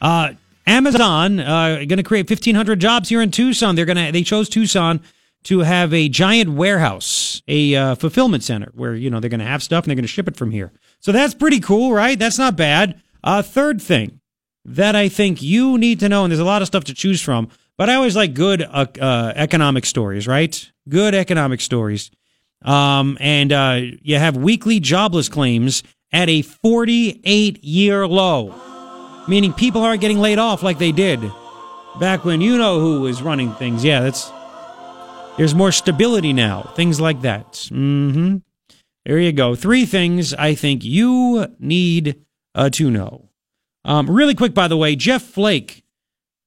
Uh, 0.00 0.32
Amazon 0.66 1.40
uh, 1.40 1.76
going 1.86 1.98
to 1.98 2.02
create 2.02 2.28
1,500 2.28 2.80
jobs 2.80 3.08
here 3.10 3.20
in 3.20 3.30
Tucson. 3.30 3.74
They're 3.76 3.84
going 3.84 4.04
to 4.06 4.12
they 4.12 4.22
chose 4.22 4.48
Tucson 4.48 5.00
to 5.44 5.60
have 5.60 5.92
a 5.92 6.08
giant 6.08 6.50
warehouse, 6.50 7.42
a 7.46 7.74
uh, 7.74 7.94
fulfillment 7.96 8.42
center 8.42 8.70
where 8.74 8.94
you 8.94 9.10
know 9.10 9.20
they're 9.20 9.30
going 9.30 9.40
to 9.40 9.46
have 9.46 9.62
stuff 9.62 9.84
and 9.84 9.90
they're 9.90 9.96
going 9.96 10.04
to 10.04 10.08
ship 10.08 10.28
it 10.28 10.36
from 10.36 10.50
here. 10.50 10.72
So 11.00 11.12
that's 11.12 11.34
pretty 11.34 11.60
cool, 11.60 11.92
right? 11.92 12.18
That's 12.18 12.38
not 12.38 12.56
bad. 12.56 13.00
Uh, 13.22 13.42
third 13.42 13.80
thing 13.80 14.20
that 14.64 14.96
I 14.96 15.08
think 15.08 15.42
you 15.42 15.76
need 15.76 16.00
to 16.00 16.08
know, 16.08 16.24
and 16.24 16.30
there's 16.30 16.40
a 16.40 16.44
lot 16.44 16.62
of 16.62 16.66
stuff 16.66 16.84
to 16.84 16.94
choose 16.94 17.20
from, 17.20 17.48
but 17.76 17.90
I 17.90 17.94
always 17.94 18.16
like 18.16 18.32
good 18.32 18.62
uh, 18.62 18.86
uh, 18.98 19.32
economic 19.36 19.84
stories, 19.84 20.26
right? 20.26 20.70
Good 20.88 21.14
economic 21.14 21.60
stories. 21.60 22.10
Um, 22.64 23.18
and 23.20 23.52
uh, 23.52 23.80
you 24.02 24.16
have 24.18 24.36
weekly 24.36 24.80
jobless 24.80 25.28
claims 25.28 25.82
at 26.12 26.28
a 26.28 26.42
48 26.42 27.62
year 27.62 28.06
low 28.06 28.54
meaning 29.26 29.52
people 29.52 29.82
aren't 29.82 30.00
getting 30.00 30.18
laid 30.18 30.38
off 30.38 30.62
like 30.62 30.78
they 30.78 30.92
did 30.92 31.20
back 31.98 32.24
when 32.24 32.40
you 32.40 32.58
know 32.58 32.80
who 32.80 33.00
was 33.00 33.22
running 33.22 33.52
things. 33.54 33.84
Yeah, 33.84 34.00
that's 34.00 34.30
there's 35.36 35.54
more 35.54 35.72
stability 35.72 36.32
now. 36.32 36.72
Things 36.74 37.00
like 37.00 37.22
that. 37.22 37.52
Mm-hmm. 37.52 38.38
There 39.04 39.18
you 39.18 39.32
go. 39.32 39.54
Three 39.54 39.84
things 39.84 40.32
I 40.34 40.54
think 40.54 40.84
you 40.84 41.46
need 41.58 42.20
uh, 42.54 42.70
to 42.70 42.90
know. 42.90 43.30
Um, 43.84 44.08
really 44.08 44.34
quick, 44.34 44.54
by 44.54 44.68
the 44.68 44.76
way, 44.76 44.96
Jeff 44.96 45.22
Flake. 45.22 45.82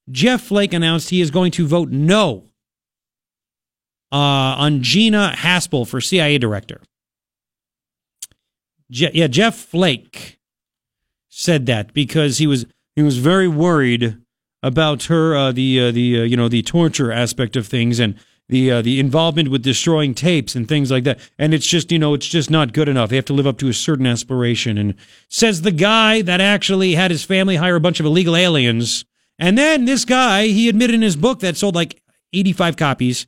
Jeff 0.10 0.42
Flake 0.42 0.74
announced 0.74 1.10
he 1.10 1.22
is 1.22 1.32
going 1.32 1.52
to 1.52 1.68
vote 1.68 1.90
no 1.90 2.46
uh, 4.12 4.16
on 4.58 4.82
Gina 4.82 5.34
Haspel 5.36 5.88
for 5.88 6.00
CIA 6.02 6.38
director. 6.38 6.82
Je- 8.90 9.12
yeah, 9.14 9.28
Jeff 9.28 9.56
Flake 9.56 10.40
said 11.30 11.66
that 11.66 11.94
because 11.94 12.38
he 12.38 12.48
was 12.48 12.66
he 12.96 13.04
was 13.04 13.18
very 13.18 13.48
worried 13.48 14.18
about 14.64 15.04
her 15.04 15.36
uh, 15.36 15.52
the 15.52 15.80
uh, 15.80 15.92
the 15.92 16.22
uh, 16.22 16.24
you 16.24 16.38
know 16.38 16.48
the 16.48 16.62
torture 16.62 17.12
aspect 17.12 17.56
of 17.56 17.68
things 17.68 18.00
and 18.00 18.16
the 18.50 18.72
uh, 18.72 18.82
the 18.82 19.00
involvement 19.00 19.50
with 19.50 19.62
destroying 19.62 20.14
tapes 20.14 20.56
and 20.56 20.68
things 20.68 20.90
like 20.90 21.04
that. 21.04 21.20
And 21.38 21.54
it's 21.54 21.68
just 21.68 21.92
you 21.92 22.00
know 22.00 22.14
it's 22.14 22.28
just 22.28 22.50
not 22.50 22.74
good 22.74 22.88
enough. 22.88 23.10
They 23.10 23.16
have 23.18 23.26
to 23.26 23.34
live 23.34 23.48
up 23.48 23.58
to 23.60 23.70
a 23.70 23.74
certain 23.74 24.08
aspiration. 24.08 24.78
And 24.78 24.96
says 25.30 25.62
the 25.62 25.72
guy 25.72 26.22
that 26.22 26.42
actually 26.42 26.96
had 26.96 27.12
his 27.12 27.24
family 27.24 27.58
hire 27.58 27.76
a 27.76 27.82
bunch 27.82 28.00
of 28.00 28.06
illegal 28.06 28.36
aliens. 28.36 29.06
And 29.40 29.58
then 29.58 29.86
this 29.86 30.06
guy 30.06 30.48
he 30.48 30.70
admitted 30.70 30.96
in 30.96 31.02
his 31.02 31.16
book 31.16 31.42
that 31.42 31.58
sold 31.58 31.76
like 31.76 32.02
85 32.34 32.78
copies 32.78 33.28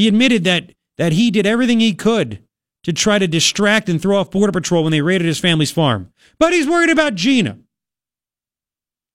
he 0.00 0.08
admitted 0.08 0.44
that 0.44 0.72
that 0.98 1.12
he 1.12 1.30
did 1.30 1.46
everything 1.46 1.80
he 1.80 1.94
could 1.94 2.42
to 2.84 2.92
try 2.92 3.18
to 3.18 3.28
distract 3.28 3.88
and 3.88 4.00
throw 4.00 4.18
off 4.18 4.30
border 4.30 4.52
patrol 4.52 4.82
when 4.82 4.92
they 4.92 5.02
raided 5.02 5.26
his 5.26 5.38
family's 5.38 5.70
farm 5.70 6.12
but 6.40 6.52
he's 6.52 6.66
worried 6.66 6.90
about 6.90 7.14
Gina. 7.14 7.58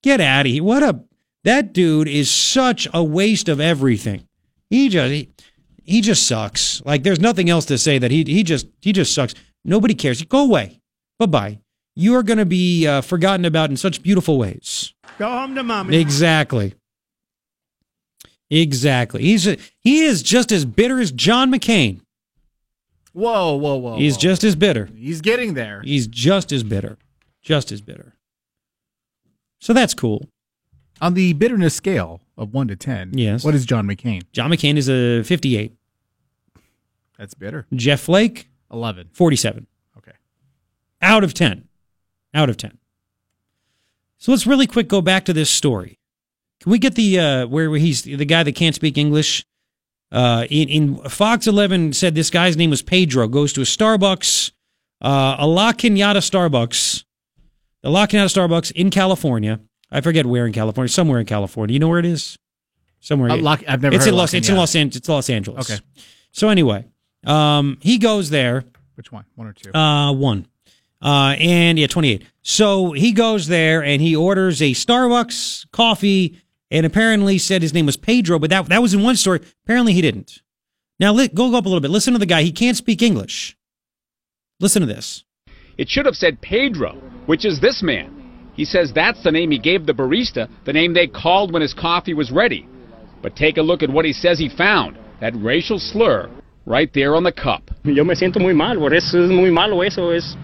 Get 0.04 0.22
out 0.22 0.46
of 0.46 0.52
here. 0.52 0.64
What 0.64 0.84
a 0.84 1.04
that 1.44 1.74
dude 1.74 2.08
is 2.08 2.30
such 2.30 2.88
a 2.94 3.04
waste 3.04 3.50
of 3.50 3.60
everything. 3.60 4.28
He 4.70 4.88
just 4.88 5.12
he, 5.12 5.30
he 5.84 6.02
just 6.02 6.28
sucks. 6.28 6.82
Like 6.86 7.04
there's 7.04 7.20
nothing 7.20 7.50
else 7.50 7.66
to 7.66 7.78
say 7.78 7.98
that 7.98 8.12
he 8.12 8.24
he 8.24 8.44
just 8.44 8.68
he 8.82 8.94
just 8.94 9.14
sucks. 9.14 9.34
Nobody 9.66 9.96
cares. 9.96 10.22
Go 10.22 10.44
away. 10.44 10.80
Bye-bye. 11.18 11.60
You 11.96 12.16
are 12.16 12.24
going 12.24 12.38
to 12.38 12.46
be 12.46 12.86
uh, 12.86 13.02
forgotten 13.02 13.46
about 13.46 13.72
in 13.72 13.78
such 13.78 14.04
beautiful 14.04 14.38
ways. 14.38 14.94
Go 15.18 15.28
home 15.28 15.56
to 15.56 15.64
mommy. 15.64 15.98
Exactly. 15.98 16.76
Exactly. 18.50 19.22
He's 19.24 19.48
a, 19.48 19.58
he 19.80 20.04
is 20.04 20.22
just 20.22 20.52
as 20.52 20.66
bitter 20.66 21.00
as 21.00 21.12
John 21.12 21.52
McCain. 21.52 22.02
Whoa, 23.14 23.56
whoa, 23.56 23.76
whoa. 23.76 23.98
He's 23.98 24.16
whoa. 24.16 24.22
just 24.22 24.44
as 24.44 24.56
bitter. 24.56 24.90
He's 24.96 25.22
getting 25.22 25.54
there. 25.54 25.82
He's 25.84 26.08
just 26.08 26.52
as 26.52 26.64
bitter. 26.64 26.98
Just 27.42 27.72
as 27.72 27.82
bitter. 27.82 28.14
So 29.60 29.74
that's 29.74 29.94
cool. 29.94 30.30
On 31.02 31.14
the 31.14 31.34
bitterness 31.34 31.74
scale 31.76 32.22
of 32.38 32.54
1 32.54 32.68
to 32.68 32.76
10, 32.76 33.18
Yes. 33.18 33.44
what 33.44 33.56
is 33.56 33.66
John 33.66 33.88
McCain? 33.88 34.24
John 34.32 34.52
McCain 34.52 34.78
is 34.78 34.90
a 34.90 35.24
58. 35.24 35.74
That's 37.18 37.34
bitter. 37.34 37.66
Jeff 37.74 38.02
Flake, 38.02 38.50
11. 38.72 39.10
47. 39.14 39.68
Okay. 39.98 40.12
Out 41.02 41.24
of 41.24 41.34
10. 41.34 41.68
Out 42.34 42.50
of 42.50 42.58
10. 42.58 42.78
So 44.18 44.32
let's 44.32 44.46
really 44.46 44.68
quick 44.68 44.88
go 44.88 45.02
back 45.02 45.26
to 45.26 45.34
this 45.34 45.50
story. 45.50 46.00
Can 46.62 46.72
we 46.72 46.80
get 46.80 46.96
the 46.96 47.20
uh 47.20 47.48
where 47.48 47.70
he's 47.76 48.04
the 48.04 48.26
guy 48.26 48.44
that 48.44 48.56
can't 48.56 48.76
speak 48.76 48.98
English 48.98 49.46
Uh, 50.12 50.46
in, 50.50 50.70
in 50.70 50.96
Fox 51.10 51.48
11 51.48 51.92
said 51.94 52.16
this 52.16 52.30
guy's 52.30 52.56
name 52.56 52.70
was 52.70 52.82
Pedro. 52.84 53.28
Goes 53.28 53.52
to 53.54 53.62
a 53.62 53.66
Starbucks, 53.66 54.52
uh, 55.02 55.36
a 55.40 55.48
La 55.48 55.74
Quinta 55.74 56.20
Starbucks, 56.22 57.04
the 57.82 57.90
La 57.90 58.06
Quinta 58.08 58.28
Starbucks 58.28 58.72
in 58.72 58.90
California. 58.92 59.60
I 59.92 60.02
forget 60.02 60.26
where 60.26 60.46
in 60.46 60.54
California. 60.54 60.90
Somewhere 60.90 61.20
in 61.20 61.26
California. 61.26 61.74
You 61.74 61.80
know 61.80 61.90
where 61.90 62.00
it 62.00 62.06
is? 62.06 62.38
Somewhere. 63.00 63.32
Uh, 63.32 63.38
La- 63.38 63.58
I've 63.68 63.82
never 63.82 63.96
it's 63.96 64.06
heard 64.06 64.12
in 64.14 64.18
Los. 64.18 64.34
It's 64.34 64.48
in 64.48 64.56
Los 64.56 64.76
Angeles. 64.76 64.96
It's 64.98 65.10
Los 65.10 65.30
Angeles. 65.30 65.70
Okay. 65.70 65.82
So 66.32 66.50
anyway, 66.50 66.86
um, 67.26 67.78
he 67.82 67.98
goes 67.98 68.30
there. 68.30 68.64
Which 68.96 69.12
one? 69.12 69.26
One 69.36 69.48
or 69.48 69.54
two? 69.54 69.74
Uh, 69.74 70.14
one. 70.14 70.48
Uh, 71.02 71.36
and 71.40 71.78
yeah, 71.78 71.88
28. 71.88 72.24
So 72.42 72.94
he 72.94 73.12
goes 73.12 73.48
there 73.48 73.84
and 73.84 74.02
he 74.02 74.16
orders 74.16 74.62
a 74.62 74.72
Starbucks 74.72 75.70
coffee 75.72 76.42
and 76.72 76.86
apparently 76.86 77.38
said 77.38 77.62
his 77.62 77.74
name 77.74 77.86
was 77.86 77.98
Pedro, 77.98 78.40
but 78.40 78.50
that, 78.50 78.68
that 78.68 78.82
was 78.82 78.94
in 78.94 79.04
one 79.04 79.16
story. 79.16 79.42
Apparently 79.64 79.94
he 79.94 80.02
didn't. 80.02 80.42
Now, 81.00 81.14
li- 81.14 81.28
go 81.28 81.52
go 81.52 81.58
up 81.58 81.66
a 81.66 81.70
little 81.70 81.82
bit. 81.82 81.92
Listen 81.92 82.14
to 82.14 82.20
the 82.20 82.26
guy. 82.26 82.44
He 82.44 82.52
can't 82.52 82.78
speak 82.78 83.02
English. 83.02 83.58
Listen 84.60 84.82
to 84.82 84.88
this. 84.88 85.24
It 85.78 85.90
should 85.90 86.06
have 86.06 86.16
said 86.16 86.42
Pedro, 86.42 86.94
which 87.26 87.46
is 87.46 87.60
this 87.60 87.84
man. 87.84 88.16
He 88.56 88.64
says 88.64 88.94
that's 88.96 89.22
the 89.24 89.32
name 89.32 89.52
he 89.52 89.60
gave 89.60 89.86
the 89.86 89.94
barista, 89.94 90.48
the 90.66 90.72
name 90.72 90.94
they 90.94 91.08
called 91.08 91.52
when 91.52 91.62
his 91.62 91.74
coffee 91.74 92.14
was 92.14 92.32
ready. 92.32 92.68
But 93.22 93.36
take 93.36 93.58
a 93.58 93.62
look 93.62 93.84
at 93.84 93.90
what 93.90 94.06
he 94.06 94.14
says 94.14 94.40
he 94.40 94.50
found 94.50 94.98
that 95.20 95.34
racial 95.36 95.78
slur 95.78 96.30
right 96.66 96.90
there 96.94 97.16
on 97.16 97.24
the 97.24 97.34
cup. 97.34 97.70
Yo 97.84 98.04
me 98.06 98.16
siento 98.16 98.40
muy 98.40 98.54
mal, 98.54 98.78
por 98.78 98.94
eso 98.94 99.24
es 99.24 99.30
muy 99.30 99.52
malo 99.52 99.82
eso 99.82 100.12
es. 100.12 100.38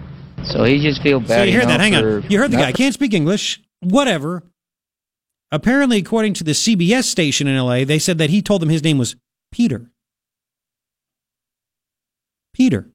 So 0.43 0.65
he 0.65 0.79
just 0.79 1.01
feel 1.01 1.19
bad. 1.21 1.27
So 1.27 1.43
you 1.43 1.53
heard 1.53 1.63
know, 1.63 1.77
that. 1.77 1.79
Hang 1.79 1.93
for 1.93 2.17
on. 2.17 2.25
You 2.29 2.39
heard 2.39 2.51
the 2.51 2.57
guy. 2.57 2.71
Can't 2.73 2.93
speak 2.93 3.13
English. 3.13 3.61
Whatever. 3.79 4.43
Apparently, 5.51 5.97
according 5.97 6.33
to 6.35 6.43
the 6.43 6.51
CBS 6.51 7.03
station 7.03 7.47
in 7.47 7.57
LA, 7.57 7.83
they 7.83 7.99
said 7.99 8.17
that 8.17 8.29
he 8.29 8.41
told 8.41 8.61
them 8.61 8.69
his 8.69 8.83
name 8.83 8.97
was 8.97 9.15
Peter. 9.51 9.91
Peter. 12.53 12.89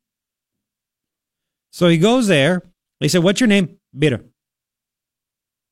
So 1.71 1.89
he 1.89 1.99
goes 1.99 2.29
there. 2.29 2.63
They 3.01 3.09
said, 3.09 3.23
What's 3.23 3.41
your 3.41 3.49
name? 3.49 3.79
Peter. 3.99 4.25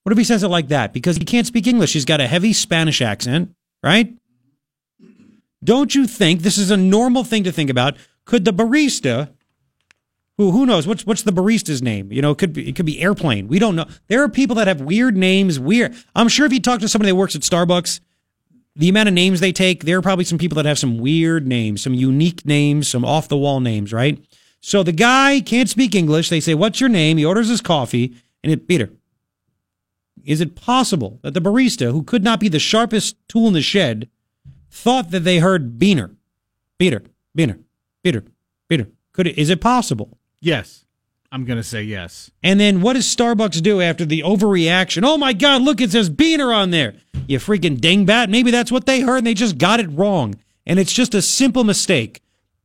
What 0.02 0.12
if 0.12 0.18
he 0.18 0.24
says 0.24 0.42
it 0.42 0.48
like 0.48 0.68
that? 0.68 0.92
Because 0.92 1.16
he 1.16 1.24
can't 1.24 1.46
speak 1.46 1.66
English. 1.66 1.94
He's 1.94 2.04
got 2.04 2.20
a 2.20 2.26
heavy 2.26 2.52
Spanish 2.52 3.00
accent, 3.00 3.54
right? 3.82 4.14
Don't 5.62 5.94
you 5.94 6.06
think 6.06 6.42
this 6.42 6.58
is 6.58 6.70
a 6.70 6.76
normal 6.76 7.24
thing 7.24 7.44
to 7.44 7.52
think 7.52 7.70
about? 7.70 7.96
Could 8.26 8.44
the 8.44 8.52
barista 8.52 9.30
who 10.36 10.50
who 10.50 10.66
knows 10.66 10.86
what's 10.86 11.06
what's 11.06 11.22
the 11.22 11.32
barista's 11.32 11.82
name? 11.82 12.10
You 12.10 12.22
know, 12.22 12.32
it 12.32 12.38
could 12.38 12.52
be 12.52 12.68
it 12.68 12.76
could 12.76 12.86
be 12.86 13.00
airplane. 13.00 13.48
We 13.48 13.58
don't 13.58 13.76
know. 13.76 13.86
There 14.08 14.22
are 14.22 14.28
people 14.28 14.56
that 14.56 14.66
have 14.66 14.80
weird 14.80 15.16
names. 15.16 15.60
Weird. 15.60 15.94
I'm 16.14 16.28
sure 16.28 16.46
if 16.46 16.52
you 16.52 16.60
talk 16.60 16.80
to 16.80 16.88
somebody 16.88 17.12
that 17.12 17.16
works 17.16 17.36
at 17.36 17.42
Starbucks, 17.42 18.00
the 18.74 18.88
amount 18.88 19.08
of 19.08 19.14
names 19.14 19.40
they 19.40 19.52
take, 19.52 19.84
there 19.84 19.98
are 19.98 20.02
probably 20.02 20.24
some 20.24 20.38
people 20.38 20.56
that 20.56 20.66
have 20.66 20.78
some 20.78 20.98
weird 20.98 21.46
names, 21.46 21.82
some 21.82 21.94
unique 21.94 22.44
names, 22.44 22.88
some 22.88 23.04
off 23.04 23.28
the 23.28 23.36
wall 23.36 23.60
names, 23.60 23.92
right? 23.92 24.18
So 24.60 24.82
the 24.82 24.92
guy 24.92 25.40
can't 25.40 25.68
speak 25.68 25.94
English. 25.94 26.30
They 26.30 26.40
say, 26.40 26.54
"What's 26.54 26.80
your 26.80 26.88
name?" 26.88 27.16
He 27.16 27.24
orders 27.24 27.48
his 27.48 27.60
coffee, 27.60 28.14
and 28.42 28.52
it 28.52 28.66
Peter. 28.66 28.90
Is 30.24 30.40
it 30.40 30.56
possible 30.56 31.20
that 31.22 31.34
the 31.34 31.40
barista, 31.40 31.92
who 31.92 32.02
could 32.02 32.24
not 32.24 32.40
be 32.40 32.48
the 32.48 32.58
sharpest 32.58 33.16
tool 33.28 33.46
in 33.46 33.52
the 33.52 33.60
shed, 33.60 34.08
thought 34.70 35.10
that 35.10 35.20
they 35.20 35.38
heard 35.38 35.78
Beaner, 35.78 36.16
Peter, 36.78 37.02
Beaner, 37.36 37.58
Peter, 38.02 38.24
Peter? 38.68 38.88
Could 39.12 39.28
it? 39.28 39.38
Is 39.38 39.50
it 39.50 39.60
possible? 39.60 40.18
Yes. 40.44 40.84
I'm 41.32 41.46
going 41.46 41.56
to 41.56 41.64
say 41.64 41.82
yes. 41.82 42.30
And 42.42 42.60
then 42.60 42.82
what 42.82 42.92
does 42.92 43.06
Starbucks 43.06 43.62
do 43.62 43.80
after 43.80 44.04
the 44.04 44.20
overreaction? 44.20 45.02
Oh 45.04 45.16
my 45.16 45.32
God, 45.32 45.62
look, 45.62 45.80
it 45.80 45.90
says 45.90 46.10
Beaner 46.10 46.54
on 46.54 46.70
there. 46.70 46.94
You 47.26 47.38
freaking 47.38 47.78
dingbat. 47.78 48.28
Maybe 48.28 48.50
that's 48.50 48.70
what 48.70 48.84
they 48.84 49.00
heard 49.00 49.18
and 49.18 49.26
they 49.26 49.34
just 49.34 49.56
got 49.56 49.80
it 49.80 49.90
wrong. 49.90 50.36
And 50.66 50.78
it's 50.78 50.92
just 50.92 51.14
a 51.14 51.22
simple 51.22 51.64
mistake. 51.64 52.20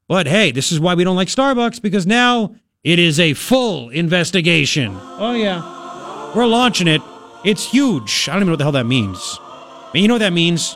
But 0.09 0.27
hey, 0.27 0.51
this 0.51 0.71
is 0.71 0.79
why 0.79 0.93
we 0.93 1.05
don't 1.05 1.15
like 1.15 1.29
Starbucks 1.29 1.81
because 1.81 2.05
now 2.05 2.53
it 2.83 2.99
is 2.99 3.17
a 3.17 3.33
full 3.33 3.89
investigation. 3.89 4.95
Oh, 5.01 5.33
yeah. 5.33 6.35
We're 6.35 6.45
launching 6.45 6.87
it. 6.87 7.01
It's 7.45 7.71
huge. 7.71 8.27
I 8.27 8.33
don't 8.33 8.41
even 8.41 8.47
know 8.47 8.51
what 8.51 8.57
the 8.57 8.63
hell 8.65 8.71
that 8.73 8.85
means. 8.85 9.39
But 9.91 10.01
you 10.01 10.07
know 10.09 10.15
what 10.15 10.19
that 10.19 10.33
means? 10.33 10.75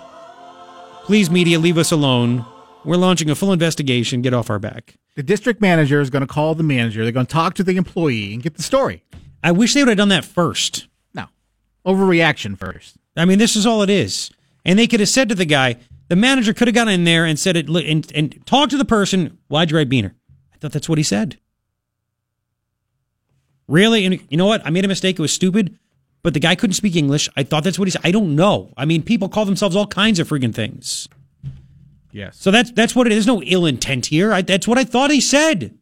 Please, 1.03 1.29
media, 1.29 1.59
leave 1.59 1.77
us 1.77 1.91
alone. 1.91 2.45
We're 2.85 2.95
launching 2.95 3.29
a 3.29 3.35
full 3.35 3.51
investigation. 3.51 4.21
Get 4.21 4.33
off 4.33 4.49
our 4.49 4.59
back. 4.59 4.95
The 5.15 5.23
district 5.23 5.61
manager 5.61 6.01
is 6.01 6.09
going 6.09 6.21
to 6.21 6.27
call 6.27 6.55
the 6.55 6.63
manager. 6.63 7.03
They're 7.03 7.11
going 7.11 7.25
to 7.27 7.31
talk 7.31 7.53
to 7.55 7.63
the 7.63 7.77
employee 7.77 8.33
and 8.33 8.41
get 8.41 8.55
the 8.55 8.63
story. 8.63 9.03
I 9.43 9.51
wish 9.51 9.73
they 9.73 9.81
would 9.81 9.89
have 9.89 9.97
done 9.97 10.09
that 10.09 10.25
first. 10.25 10.87
No. 11.13 11.27
Overreaction 11.85 12.57
first. 12.57 12.95
I 13.15 13.25
mean, 13.25 13.37
this 13.37 13.55
is 13.55 13.65
all 13.65 13.83
it 13.83 13.89
is. 13.89 14.31
And 14.65 14.79
they 14.79 14.87
could 14.87 15.01
have 15.01 15.09
said 15.09 15.29
to 15.29 15.35
the 15.35 15.45
guy, 15.45 15.77
the 16.07 16.15
manager 16.15 16.53
could 16.53 16.67
have 16.67 16.75
gone 16.75 16.89
in 16.89 17.03
there 17.03 17.25
and 17.25 17.37
said 17.37 17.55
it 17.55 17.69
and, 17.69 18.11
and 18.15 18.45
talked 18.45 18.71
to 18.71 18.77
the 18.77 18.85
person. 18.85 19.37
Why'd 19.49 19.71
you 19.71 19.77
write 19.77 19.89
Beaner? 19.89 20.13
I 20.53 20.57
thought 20.57 20.71
that's 20.71 20.89
what 20.89 20.97
he 20.97 21.03
said. 21.03 21.37
Really? 23.67 24.05
And 24.05 24.19
you 24.29 24.37
know 24.37 24.45
what? 24.45 24.65
I 24.65 24.69
made 24.69 24.85
a 24.85 24.89
mistake. 24.89 25.19
It 25.19 25.21
was 25.21 25.33
stupid, 25.33 25.77
but 26.21 26.33
the 26.33 26.39
guy 26.39 26.55
couldn't 26.55 26.73
speak 26.73 26.95
English. 26.95 27.29
I 27.35 27.43
thought 27.43 27.63
that's 27.63 27.79
what 27.79 27.87
he 27.87 27.91
said. 27.91 28.01
I 28.03 28.11
don't 28.11 28.35
know. 28.35 28.73
I 28.77 28.85
mean, 28.85 29.03
people 29.03 29.29
call 29.29 29.45
themselves 29.45 29.75
all 29.75 29.87
kinds 29.87 30.19
of 30.19 30.27
freaking 30.27 30.53
things. 30.53 31.07
Yes. 32.13 32.37
So 32.39 32.51
that's 32.51 32.71
that's 32.71 32.95
what 32.95 33.07
it 33.07 33.11
is. 33.11 33.25
There's 33.25 33.35
no 33.35 33.43
ill 33.43 33.65
intent 33.65 34.05
here. 34.05 34.31
I, 34.31 34.43
that's 34.43 34.67
what 34.67 34.77
I 34.77 34.83
thought 34.83 35.11
he 35.11 35.19
said. 35.19 35.75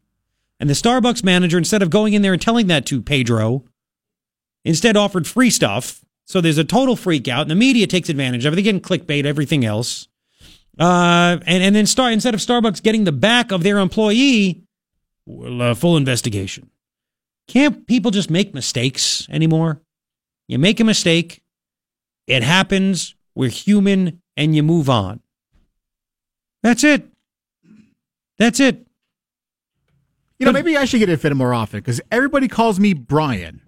And 0.59 0.69
the 0.69 0.73
Starbucks 0.73 1.23
manager, 1.23 1.57
instead 1.57 1.81
of 1.81 1.89
going 1.89 2.13
in 2.13 2.21
there 2.21 2.33
and 2.33 2.41
telling 2.41 2.67
that 2.67 2.85
to 2.87 3.01
Pedro, 3.01 3.65
instead 4.63 4.95
offered 4.95 5.27
free 5.27 5.49
stuff. 5.49 6.03
So 6.25 6.39
there's 6.39 6.57
a 6.57 6.63
total 6.63 6.95
freak 6.95 7.27
out, 7.27 7.41
and 7.41 7.51
the 7.51 7.55
media 7.55 7.85
takes 7.85 8.07
advantage 8.07 8.45
of 8.45 8.53
it. 8.53 8.55
They 8.55 8.61
get 8.61 8.81
clickbait, 8.81 9.25
everything 9.25 9.65
else. 9.65 10.07
Uh, 10.79 11.37
and 11.45 11.63
and 11.63 11.75
then 11.75 11.85
start 11.85 12.13
instead 12.13 12.33
of 12.33 12.39
Starbucks 12.39 12.81
getting 12.81 13.03
the 13.03 13.11
back 13.11 13.51
of 13.51 13.63
their 13.63 13.79
employee, 13.79 14.63
well, 15.25 15.61
uh, 15.61 15.75
full 15.75 15.97
investigation. 15.97 16.69
Can't 17.47 17.85
people 17.85 18.11
just 18.11 18.29
make 18.29 18.53
mistakes 18.53 19.27
anymore? 19.29 19.81
You 20.47 20.59
make 20.59 20.79
a 20.79 20.85
mistake, 20.85 21.43
it 22.27 22.43
happens. 22.43 23.15
We're 23.35 23.49
human, 23.49 24.21
and 24.37 24.55
you 24.55 24.63
move 24.63 24.89
on. 24.89 25.21
That's 26.63 26.83
it. 26.83 27.07
That's 28.37 28.59
it. 28.59 28.85
You 30.39 30.45
know, 30.45 30.51
maybe 30.51 30.75
I 30.75 30.85
should 30.85 30.99
get 30.99 31.09
it 31.09 31.17
fit 31.17 31.35
more 31.35 31.53
often 31.53 31.79
because 31.79 32.01
everybody 32.11 32.47
calls 32.47 32.79
me 32.79 32.93
Brian 32.93 33.61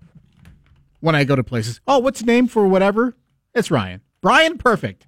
when 1.01 1.13
I 1.15 1.23
go 1.23 1.35
to 1.35 1.43
places. 1.43 1.79
Oh, 1.87 1.99
what's 1.99 2.21
the 2.21 2.25
name 2.25 2.47
for 2.47 2.67
whatever? 2.67 3.15
It's 3.53 3.69
Ryan. 3.69 4.01
Brian, 4.21 4.57
perfect. 4.57 5.05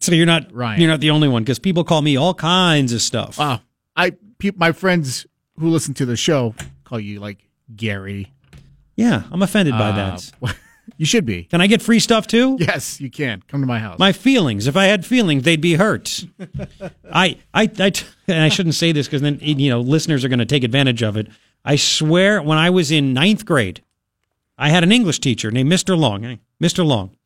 So 0.00 0.12
you're 0.12 0.26
not 0.26 0.52
Ryan. 0.52 0.80
You're 0.80 0.90
not 0.90 1.00
the 1.00 1.10
only 1.10 1.28
one 1.28 1.44
because 1.44 1.60
people 1.60 1.84
call 1.84 2.02
me 2.02 2.16
all 2.16 2.34
kinds 2.34 2.92
of 2.92 3.00
stuff. 3.00 3.38
Wow. 3.38 3.60
I 3.94 4.12
pe- 4.38 4.50
my 4.56 4.72
friends 4.72 5.24
who 5.58 5.68
listen 5.70 5.94
to 5.94 6.06
the 6.06 6.16
show 6.16 6.54
call 6.84 6.98
you 6.98 7.20
like 7.20 7.46
Gary. 7.76 8.32
Yeah, 8.96 9.22
I'm 9.30 9.42
offended 9.42 9.74
by 9.74 9.90
Uh, 9.90 10.18
that. 10.42 10.54
You 10.96 11.04
should 11.06 11.26
be. 11.26 11.44
Can 11.44 11.60
I 11.60 11.66
get 11.66 11.82
free 11.82 11.98
stuff 12.00 12.26
too? 12.26 12.56
Yes, 12.60 13.00
you 13.00 13.10
can. 13.10 13.42
Come 13.48 13.60
to 13.60 13.66
my 13.66 13.78
house. 13.78 13.98
My 13.98 14.12
feelings. 14.12 14.66
If 14.66 14.76
I 14.76 14.84
had 14.86 15.04
feelings, 15.04 15.42
they'd 15.42 15.60
be 15.60 15.74
hurt. 15.74 16.24
I, 17.12 17.38
I, 17.52 17.70
I, 17.78 17.92
and 18.28 18.42
I 18.42 18.48
shouldn't 18.48 18.74
say 18.76 18.92
this 18.92 19.06
because 19.06 19.22
then 19.22 19.38
you 19.40 19.68
know 19.70 19.80
listeners 19.80 20.24
are 20.24 20.28
going 20.28 20.38
to 20.38 20.46
take 20.46 20.64
advantage 20.64 21.02
of 21.02 21.16
it. 21.16 21.28
I 21.64 21.76
swear, 21.76 22.40
when 22.40 22.58
I 22.58 22.70
was 22.70 22.90
in 22.90 23.12
ninth 23.12 23.44
grade, 23.44 23.82
I 24.56 24.70
had 24.70 24.84
an 24.84 24.92
English 24.92 25.18
teacher 25.20 25.50
named 25.50 25.70
Mr. 25.70 25.98
Long. 25.98 26.24
eh, 26.24 26.36
Mr. 26.62 26.86
Long, 26.86 27.16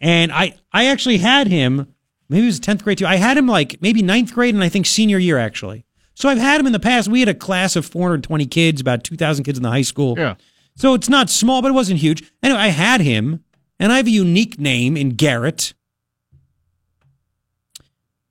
and 0.00 0.30
I, 0.30 0.54
I 0.72 0.86
actually 0.86 1.18
had 1.18 1.48
him. 1.48 1.92
Maybe 2.28 2.42
it 2.44 2.46
was 2.46 2.60
tenth 2.60 2.84
grade 2.84 2.98
too. 2.98 3.06
I 3.06 3.16
had 3.16 3.36
him 3.38 3.46
like 3.46 3.80
maybe 3.80 4.02
ninth 4.02 4.34
grade 4.34 4.54
and 4.54 4.62
I 4.62 4.68
think 4.68 4.84
senior 4.86 5.18
year 5.18 5.38
actually. 5.38 5.84
So 6.14 6.28
I've 6.28 6.38
had 6.38 6.60
him 6.60 6.66
in 6.66 6.72
the 6.72 6.78
past. 6.80 7.08
We 7.08 7.20
had 7.20 7.28
a 7.28 7.34
class 7.34 7.74
of 7.74 7.86
420 7.86 8.44
kids, 8.46 8.80
about 8.80 9.02
2,000 9.04 9.44
kids 9.44 9.56
in 9.58 9.62
the 9.62 9.70
high 9.70 9.82
school. 9.82 10.14
Yeah. 10.18 10.34
So 10.78 10.94
it's 10.94 11.08
not 11.08 11.28
small, 11.28 11.60
but 11.60 11.72
it 11.72 11.74
wasn't 11.74 11.98
huge. 11.98 12.22
Anyway, 12.40 12.60
I 12.60 12.68
had 12.68 13.00
him, 13.00 13.42
and 13.80 13.92
I 13.92 13.96
have 13.96 14.06
a 14.06 14.10
unique 14.10 14.60
name 14.60 14.96
in 14.96 15.10
Garrett. 15.10 15.74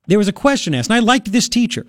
There 0.08 0.18
was 0.18 0.30
a 0.30 0.34
question 0.34 0.74
asked, 0.74 0.90
and 0.90 0.96
I 0.96 1.00
liked 1.00 1.34
this 1.34 1.50
teacher. 1.50 1.86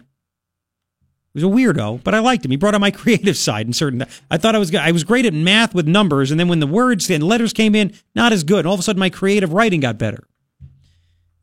He 1.33 1.41
was 1.41 1.45
a 1.45 1.47
weirdo, 1.47 2.03
but 2.03 2.13
I 2.13 2.19
liked 2.19 2.45
him. 2.45 2.51
He 2.51 2.57
brought 2.57 2.75
out 2.75 2.81
my 2.81 2.91
creative 3.03 3.37
side 3.37 3.69
in 3.69 3.73
certain. 3.73 4.05
I 4.33 4.37
thought 4.37 4.57
I 4.57 4.59
was 4.59 4.75
I 4.75 4.91
was 4.91 5.05
great 5.05 5.27
at 5.27 5.33
math 5.33 5.77
with 5.77 5.87
numbers, 5.87 6.33
and 6.33 6.41
then 6.41 6.49
when 6.49 6.59
the 6.59 6.67
words 6.67 7.09
and 7.09 7.23
letters 7.23 7.53
came 7.53 7.77
in, 7.77 7.95
not 8.17 8.33
as 8.33 8.43
good. 8.43 8.61
And 8.61 8.67
all 8.67 8.75
of 8.75 8.81
a 8.81 8.83
sudden, 8.83 8.99
my 8.99 9.11
creative 9.11 9.53
writing 9.53 9.79
got 9.79 9.97
better. 9.97 10.27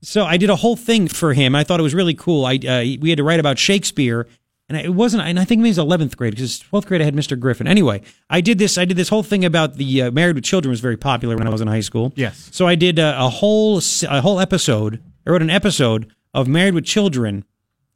So 0.01 0.25
I 0.25 0.35
did 0.35 0.49
a 0.49 0.57
whole 0.57 0.75
thing 0.75 1.07
for 1.07 1.33
him. 1.33 1.55
I 1.55 1.63
thought 1.63 1.79
it 1.79 1.83
was 1.83 1.95
really 1.95 2.15
cool. 2.15 2.45
I 2.45 2.55
uh, 2.55 2.83
we 2.99 3.09
had 3.11 3.17
to 3.17 3.23
write 3.23 3.39
about 3.39 3.59
Shakespeare, 3.59 4.27
and 4.67 4.77
it 4.77 4.93
wasn't. 4.93 5.23
And 5.23 5.39
I 5.39 5.45
think 5.45 5.59
maybe 5.59 5.69
it 5.69 5.71
was 5.71 5.77
eleventh 5.77 6.17
grade 6.17 6.31
because 6.35 6.59
twelfth 6.59 6.87
grade 6.87 7.01
I 7.01 7.05
had 7.05 7.15
Mr. 7.15 7.39
Griffin. 7.39 7.67
Anyway, 7.67 8.01
I 8.29 8.41
did 8.41 8.57
this. 8.57 8.77
I 8.77 8.85
did 8.85 8.97
this 8.97 9.09
whole 9.09 9.23
thing 9.23 9.45
about 9.45 9.75
the 9.75 10.03
uh, 10.03 10.11
Married 10.11 10.35
with 10.35 10.43
Children 10.43 10.71
was 10.71 10.79
very 10.79 10.97
popular 10.97 11.37
when 11.37 11.47
I 11.47 11.49
was 11.51 11.61
in 11.61 11.67
high 11.67 11.81
school. 11.81 12.13
Yes. 12.15 12.49
So 12.51 12.67
I 12.67 12.75
did 12.75 12.99
a, 12.99 13.25
a 13.25 13.29
whole 13.29 13.79
a 14.09 14.21
whole 14.21 14.39
episode. 14.39 15.01
I 15.25 15.29
wrote 15.29 15.41
an 15.41 15.49
episode 15.49 16.11
of 16.33 16.47
Married 16.47 16.73
with 16.73 16.85
Children, 16.85 17.45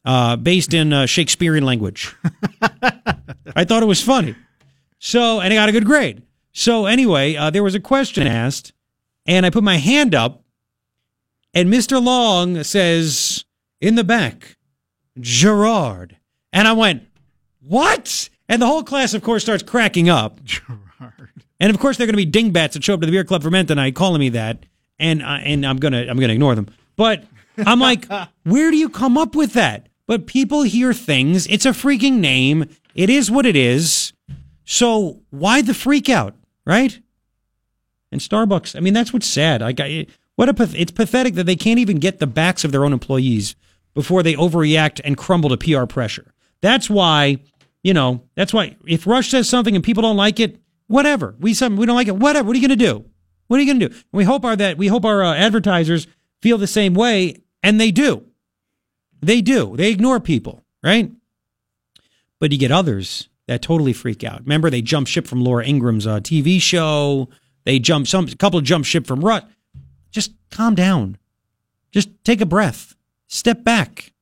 uh, 0.05 0.35
based 0.35 0.73
in 0.73 0.93
uh, 0.93 1.05
Shakespearean 1.05 1.65
language. 1.65 2.15
I 3.55 3.65
thought 3.65 3.83
it 3.83 3.87
was 3.87 4.01
funny. 4.01 4.35
So, 4.99 5.39
and 5.39 5.53
I 5.53 5.55
got 5.55 5.69
a 5.69 5.71
good 5.71 5.85
grade. 5.85 6.23
So 6.51 6.85
anyway, 6.85 7.35
uh, 7.35 7.49
there 7.49 7.63
was 7.63 7.75
a 7.75 7.79
question 7.79 8.27
asked, 8.27 8.73
and 9.25 9.45
I 9.45 9.49
put 9.49 9.63
my 9.63 9.77
hand 9.77 10.15
up, 10.15 10.43
and 11.53 11.71
Mr. 11.71 12.03
Long 12.03 12.63
says 12.63 13.45
in 13.81 13.95
the 13.95 14.03
back, 14.03 14.57
Gerard. 15.19 16.17
And 16.51 16.67
I 16.67 16.73
went, 16.73 17.03
what? 17.61 18.29
And 18.47 18.61
the 18.61 18.65
whole 18.65 18.83
class, 18.83 19.13
of 19.13 19.21
course, 19.21 19.43
starts 19.43 19.63
cracking 19.63 20.09
up. 20.09 20.43
Gerard. 20.43 21.29
And 21.59 21.69
of 21.69 21.79
course, 21.79 21.97
they're 21.97 22.07
going 22.07 22.13
to 22.13 22.17
be 22.17 22.25
dingbats 22.25 22.73
that 22.73 22.83
show 22.83 22.93
up 22.93 23.01
to 23.01 23.05
the 23.05 23.11
beer 23.11 23.23
club 23.23 23.43
for 23.43 23.51
men 23.51 23.65
tonight, 23.65 23.95
calling 23.95 24.19
me 24.19 24.29
that, 24.29 24.65
and 24.97 25.21
uh, 25.21 25.39
and 25.43 25.65
I'm 25.65 25.77
gonna 25.77 26.05
I'm 26.09 26.17
gonna 26.17 26.33
ignore 26.33 26.55
them. 26.55 26.67
But 26.95 27.25
I'm 27.57 27.79
like, 27.79 28.05
where 28.43 28.71
do 28.71 28.77
you 28.77 28.89
come 28.89 29.17
up 29.17 29.35
with 29.35 29.53
that? 29.53 29.87
But 30.07 30.25
people 30.25 30.63
hear 30.63 30.93
things. 30.93 31.47
It's 31.47 31.65
a 31.65 31.69
freaking 31.71 32.19
name. 32.19 32.65
It 32.95 33.09
is 33.09 33.29
what 33.29 33.45
it 33.45 33.55
is. 33.55 34.13
So 34.65 35.21
why 35.29 35.61
the 35.61 35.73
freak 35.73 36.09
out, 36.09 36.35
right? 36.65 36.99
And 38.11 38.21
Starbucks. 38.21 38.75
I 38.75 38.79
mean, 38.79 38.93
that's 38.93 39.13
what's 39.13 39.27
sad. 39.27 39.61
Like, 39.61 39.79
I, 39.79 40.07
what 40.35 40.49
a 40.49 40.53
path- 40.53 40.75
it's 40.75 40.91
pathetic 40.91 41.35
that 41.35 41.45
they 41.45 41.55
can't 41.55 41.79
even 41.79 41.97
get 41.97 42.19
the 42.19 42.27
backs 42.27 42.63
of 42.63 42.71
their 42.71 42.85
own 42.85 42.93
employees 42.93 43.55
before 43.93 44.23
they 44.23 44.33
overreact 44.33 44.99
and 45.03 45.17
crumble 45.17 45.55
to 45.55 45.57
PR 45.57 45.85
pressure. 45.85 46.33
That's 46.61 46.89
why, 46.89 47.37
you 47.83 47.93
know, 47.93 48.23
that's 48.35 48.53
why 48.53 48.75
if 48.87 49.07
Rush 49.07 49.29
says 49.29 49.47
something 49.49 49.75
and 49.75 49.83
people 49.83 50.03
don't 50.03 50.17
like 50.17 50.39
it, 50.39 50.59
whatever. 50.87 51.35
We 51.39 51.53
some 51.53 51.77
we 51.77 51.85
don't 51.85 51.95
like 51.95 52.07
it, 52.07 52.17
whatever. 52.17 52.47
What 52.47 52.55
are 52.55 52.59
you 52.59 52.67
going 52.67 52.77
to 52.77 52.85
do? 52.85 53.05
What 53.47 53.57
are 53.57 53.63
you 53.63 53.73
going 53.73 53.79
to 53.79 53.89
do? 53.89 54.03
We 54.11 54.25
hope 54.25 54.45
our 54.45 54.55
that 54.55 54.77
we 54.77 54.87
hope 54.87 55.05
our 55.05 55.23
uh, 55.23 55.35
advertisers 55.35 56.07
feel 56.41 56.57
the 56.57 56.67
same 56.67 56.93
way, 56.93 57.37
and 57.63 57.79
they 57.79 57.91
do. 57.91 58.25
They 59.21 59.41
do. 59.41 59.75
They 59.75 59.91
ignore 59.91 60.19
people, 60.19 60.63
right? 60.83 61.11
But 62.39 62.51
you 62.51 62.57
get 62.57 62.71
others 62.71 63.27
that 63.47 63.61
totally 63.61 63.93
freak 63.93 64.23
out. 64.23 64.41
Remember, 64.41 64.69
they 64.69 64.81
jump 64.81 65.07
ship 65.07 65.27
from 65.27 65.43
Laura 65.43 65.65
Ingraham's 65.65 66.07
uh, 66.07 66.19
TV 66.19 66.61
show. 66.61 67.29
They 67.65 67.79
jump 67.79 68.07
some 68.07 68.27
a 68.27 68.35
couple 68.35 68.59
of 68.59 68.65
jump 68.65 68.85
ship 68.85 69.05
from 69.05 69.21
Rut. 69.21 69.49
Just 70.11 70.33
calm 70.51 70.75
down. 70.75 71.17
Just 71.91 72.09
take 72.23 72.41
a 72.41 72.45
breath. 72.45 72.95
Step 73.27 73.63
back. 73.63 74.13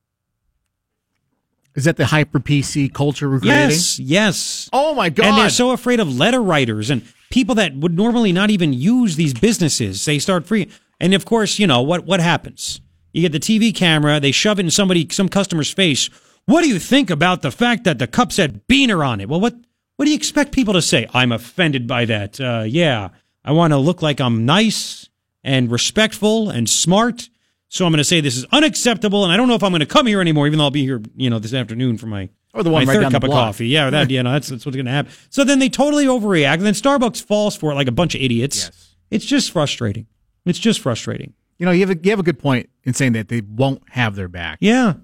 Is 1.78 1.84
that 1.84 1.96
the 1.96 2.06
hyper 2.06 2.40
PC 2.40 2.92
culture 2.92 3.30
we're 3.30 3.38
creating? 3.38 3.70
Yes, 3.70 4.00
yes. 4.00 4.68
Oh 4.72 4.94
my 4.96 5.10
god! 5.10 5.26
And 5.26 5.38
they're 5.38 5.48
so 5.48 5.70
afraid 5.70 6.00
of 6.00 6.12
letter 6.12 6.42
writers 6.42 6.90
and 6.90 7.06
people 7.30 7.54
that 7.54 7.76
would 7.76 7.94
normally 7.96 8.32
not 8.32 8.50
even 8.50 8.72
use 8.72 9.14
these 9.14 9.32
businesses. 9.32 10.04
They 10.04 10.18
start 10.18 10.44
free. 10.44 10.68
And 10.98 11.14
of 11.14 11.24
course, 11.24 11.60
you 11.60 11.68
know 11.68 11.80
what 11.80 12.04
what 12.04 12.18
happens? 12.18 12.80
You 13.12 13.22
get 13.22 13.30
the 13.30 13.38
TV 13.38 13.72
camera, 13.72 14.18
they 14.18 14.32
shove 14.32 14.58
it 14.58 14.64
in 14.64 14.72
somebody 14.72 15.06
some 15.12 15.28
customer's 15.28 15.72
face. 15.72 16.10
What 16.46 16.62
do 16.62 16.68
you 16.68 16.80
think 16.80 17.10
about 17.10 17.42
the 17.42 17.52
fact 17.52 17.84
that 17.84 18.00
the 18.00 18.08
cup 18.08 18.32
said 18.32 18.66
Beaner 18.66 19.06
on 19.06 19.20
it? 19.20 19.28
Well, 19.28 19.38
what 19.38 19.54
what 19.94 20.06
do 20.06 20.10
you 20.10 20.16
expect 20.16 20.50
people 20.50 20.74
to 20.74 20.82
say? 20.82 21.06
I'm 21.14 21.30
offended 21.30 21.86
by 21.86 22.06
that. 22.06 22.40
Uh, 22.40 22.64
yeah, 22.66 23.10
I 23.44 23.52
want 23.52 23.72
to 23.72 23.78
look 23.78 24.02
like 24.02 24.20
I'm 24.20 24.44
nice 24.44 25.08
and 25.44 25.70
respectful 25.70 26.50
and 26.50 26.68
smart. 26.68 27.28
So 27.68 27.84
I'm 27.84 27.92
going 27.92 27.98
to 27.98 28.04
say 28.04 28.20
this 28.20 28.36
is 28.36 28.46
unacceptable, 28.50 29.24
and 29.24 29.32
I 29.32 29.36
don't 29.36 29.46
know 29.48 29.54
if 29.54 29.62
I'm 29.62 29.72
going 29.72 29.80
to 29.80 29.86
come 29.86 30.06
here 30.06 30.20
anymore, 30.20 30.46
even 30.46 30.58
though 30.58 30.64
I'll 30.64 30.70
be 30.70 30.84
here, 30.84 31.02
you 31.16 31.28
know, 31.28 31.38
this 31.38 31.52
afternoon 31.52 31.98
for 31.98 32.06
my 32.06 32.30
Or 32.54 32.62
the 32.62 32.70
one 32.70 32.86
my 32.86 32.94
right 32.94 33.02
third 33.02 33.12
cup 33.12 33.24
of 33.24 33.30
coffee. 33.30 33.68
Yeah, 33.68 33.90
that 33.90 34.10
you 34.10 34.22
know 34.22 34.32
that's 34.32 34.48
that's 34.48 34.64
what's 34.64 34.76
going 34.76 34.86
to 34.86 34.92
happen. 34.92 35.12
So 35.28 35.44
then 35.44 35.58
they 35.58 35.68
totally 35.68 36.06
overreact, 36.06 36.54
and 36.54 36.62
then 36.62 36.74
Starbucks 36.74 37.22
falls 37.22 37.56
for 37.56 37.72
it 37.72 37.74
like 37.74 37.88
a 37.88 37.92
bunch 37.92 38.14
of 38.14 38.22
idiots. 38.22 38.64
Yes. 38.64 38.94
It's 39.10 39.24
just 39.24 39.50
frustrating. 39.50 40.06
It's 40.44 40.58
just 40.58 40.80
frustrating. 40.80 41.34
You 41.58 41.66
know, 41.66 41.72
you 41.72 41.80
have 41.86 41.90
a, 41.90 42.00
you 42.02 42.10
have 42.10 42.20
a 42.20 42.24
good 42.24 42.38
point 42.38 42.70
in 42.84 42.94
saying 42.94 43.12
that 43.12 43.28
they 43.28 43.40
won't 43.42 43.82
have 43.90 44.14
their 44.14 44.28
back. 44.28 44.58
Yeah. 44.60 44.94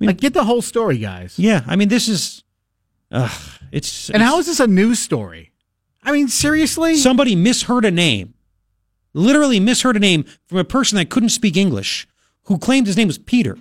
like, 0.00 0.16
get 0.18 0.32
the 0.34 0.44
whole 0.44 0.62
story, 0.62 0.98
guys. 0.98 1.38
Yeah, 1.38 1.62
I 1.66 1.76
mean, 1.76 1.88
this 1.88 2.08
is, 2.08 2.42
uh, 3.12 3.28
it's 3.70 4.10
And 4.10 4.22
how 4.22 4.38
is 4.38 4.46
this 4.46 4.58
a 4.58 4.66
news 4.66 4.98
story? 4.98 5.52
I 6.02 6.12
mean, 6.12 6.28
seriously? 6.28 6.96
somebody 6.96 7.36
misheard 7.36 7.84
a 7.84 7.90
name, 7.90 8.34
literally 9.16 9.58
misheard 9.58 9.96
a 9.96 10.00
name 10.00 10.24
from 10.46 10.58
a 10.58 10.64
person 10.64 10.96
that 10.96 11.10
couldn't 11.10 11.30
speak 11.30 11.56
English, 11.56 12.06
who 12.44 12.58
claimed 12.58 12.86
his 12.86 12.96
name 12.96 13.08
was 13.08 13.18
Peter. 13.18 13.58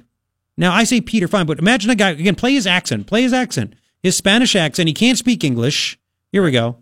Now 0.58 0.74
I 0.74 0.84
say 0.84 1.02
Peter, 1.02 1.28
fine, 1.28 1.46
but 1.46 1.60
imagine 1.60 1.90
a 1.90 1.96
guy 1.96 2.12
again. 2.12 2.36
Play 2.36 2.54
his 2.54 2.68
accent. 2.68 3.08
Play 3.08 3.24
his 3.24 3.34
accent. 3.34 3.74
His 4.04 4.16
Spanish 4.16 4.56
accent. 4.56 4.88
He 4.88 4.94
can't 4.94 5.18
speak 5.18 5.44
English. 5.44 5.98
Here 6.32 6.44
we 6.44 6.52
go. 6.52 6.78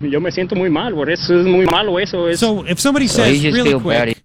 Yo 0.00 0.20
me 0.20 0.30
siento 0.30 0.54
muy 0.54 0.68
mal, 0.68 0.92
por 0.92 1.08
eso 1.08 1.40
es 1.40 1.46
muy 1.46 1.64
malo 1.64 1.96
eso. 1.96 2.26
Es... 2.26 2.38
So 2.38 2.66
if 2.66 2.78
somebody 2.78 3.08
says 3.08 3.36
he 3.36 3.42
just 3.42 3.56
really 3.56 3.70
feel 3.70 3.80
quick, 3.80 3.98
bad. 3.98 4.22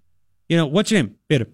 you 0.50 0.58
know, 0.58 0.66
what's 0.66 0.92
your 0.92 1.02
name? 1.02 1.16
Peter. 1.30 1.48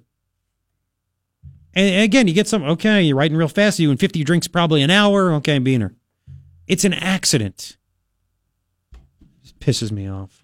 And 1.76 1.94
and 1.94 2.04
again, 2.04 2.28
you 2.28 2.34
get 2.34 2.48
some. 2.48 2.64
Okay, 2.64 3.04
you're 3.04 3.16
writing 3.16 3.38
real 3.38 3.48
fast. 3.48 3.78
You 3.78 3.92
in 3.92 3.98
fifty 3.98 4.24
drinks 4.24 4.48
probably 4.48 4.82
an 4.82 4.90
hour. 4.90 5.34
Okay, 5.34 5.60
Beaner. 5.60 5.94
It's 6.66 6.84
an 6.84 6.94
accident. 6.94 7.78
Just 9.44 9.60
pisses 9.60 9.92
me 9.92 10.10
off. 10.10 10.37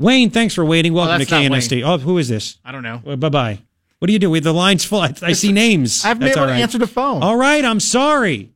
Wayne, 0.00 0.30
thanks 0.30 0.54
for 0.54 0.64
waiting. 0.64 0.94
Welcome 0.94 1.20
to 1.20 1.26
that's 1.26 1.30
KNST. 1.30 1.86
Oh, 1.86 1.98
who 1.98 2.16
is 2.16 2.26
this? 2.26 2.58
I 2.64 2.72
don't 2.72 2.82
know. 2.82 3.16
bye 3.16 3.28
bye. 3.28 3.58
What 3.98 4.06
do 4.06 4.14
you 4.14 4.18
do? 4.18 4.30
We 4.30 4.40
the 4.40 4.54
lines 4.54 4.82
full. 4.82 5.00
I, 5.00 5.12
I 5.22 5.32
see 5.34 5.52
names. 5.52 6.02
I 6.06 6.08
haven't 6.08 6.20
been 6.20 6.28
That's 6.28 6.38
able 6.38 6.46
to 6.46 6.52
right. 6.54 6.62
answer 6.62 6.78
the 6.78 6.86
phone. 6.86 7.22
All 7.22 7.36
right, 7.36 7.62
I'm 7.62 7.80
sorry. 7.80 8.50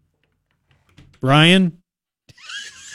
Brian. 1.21 1.83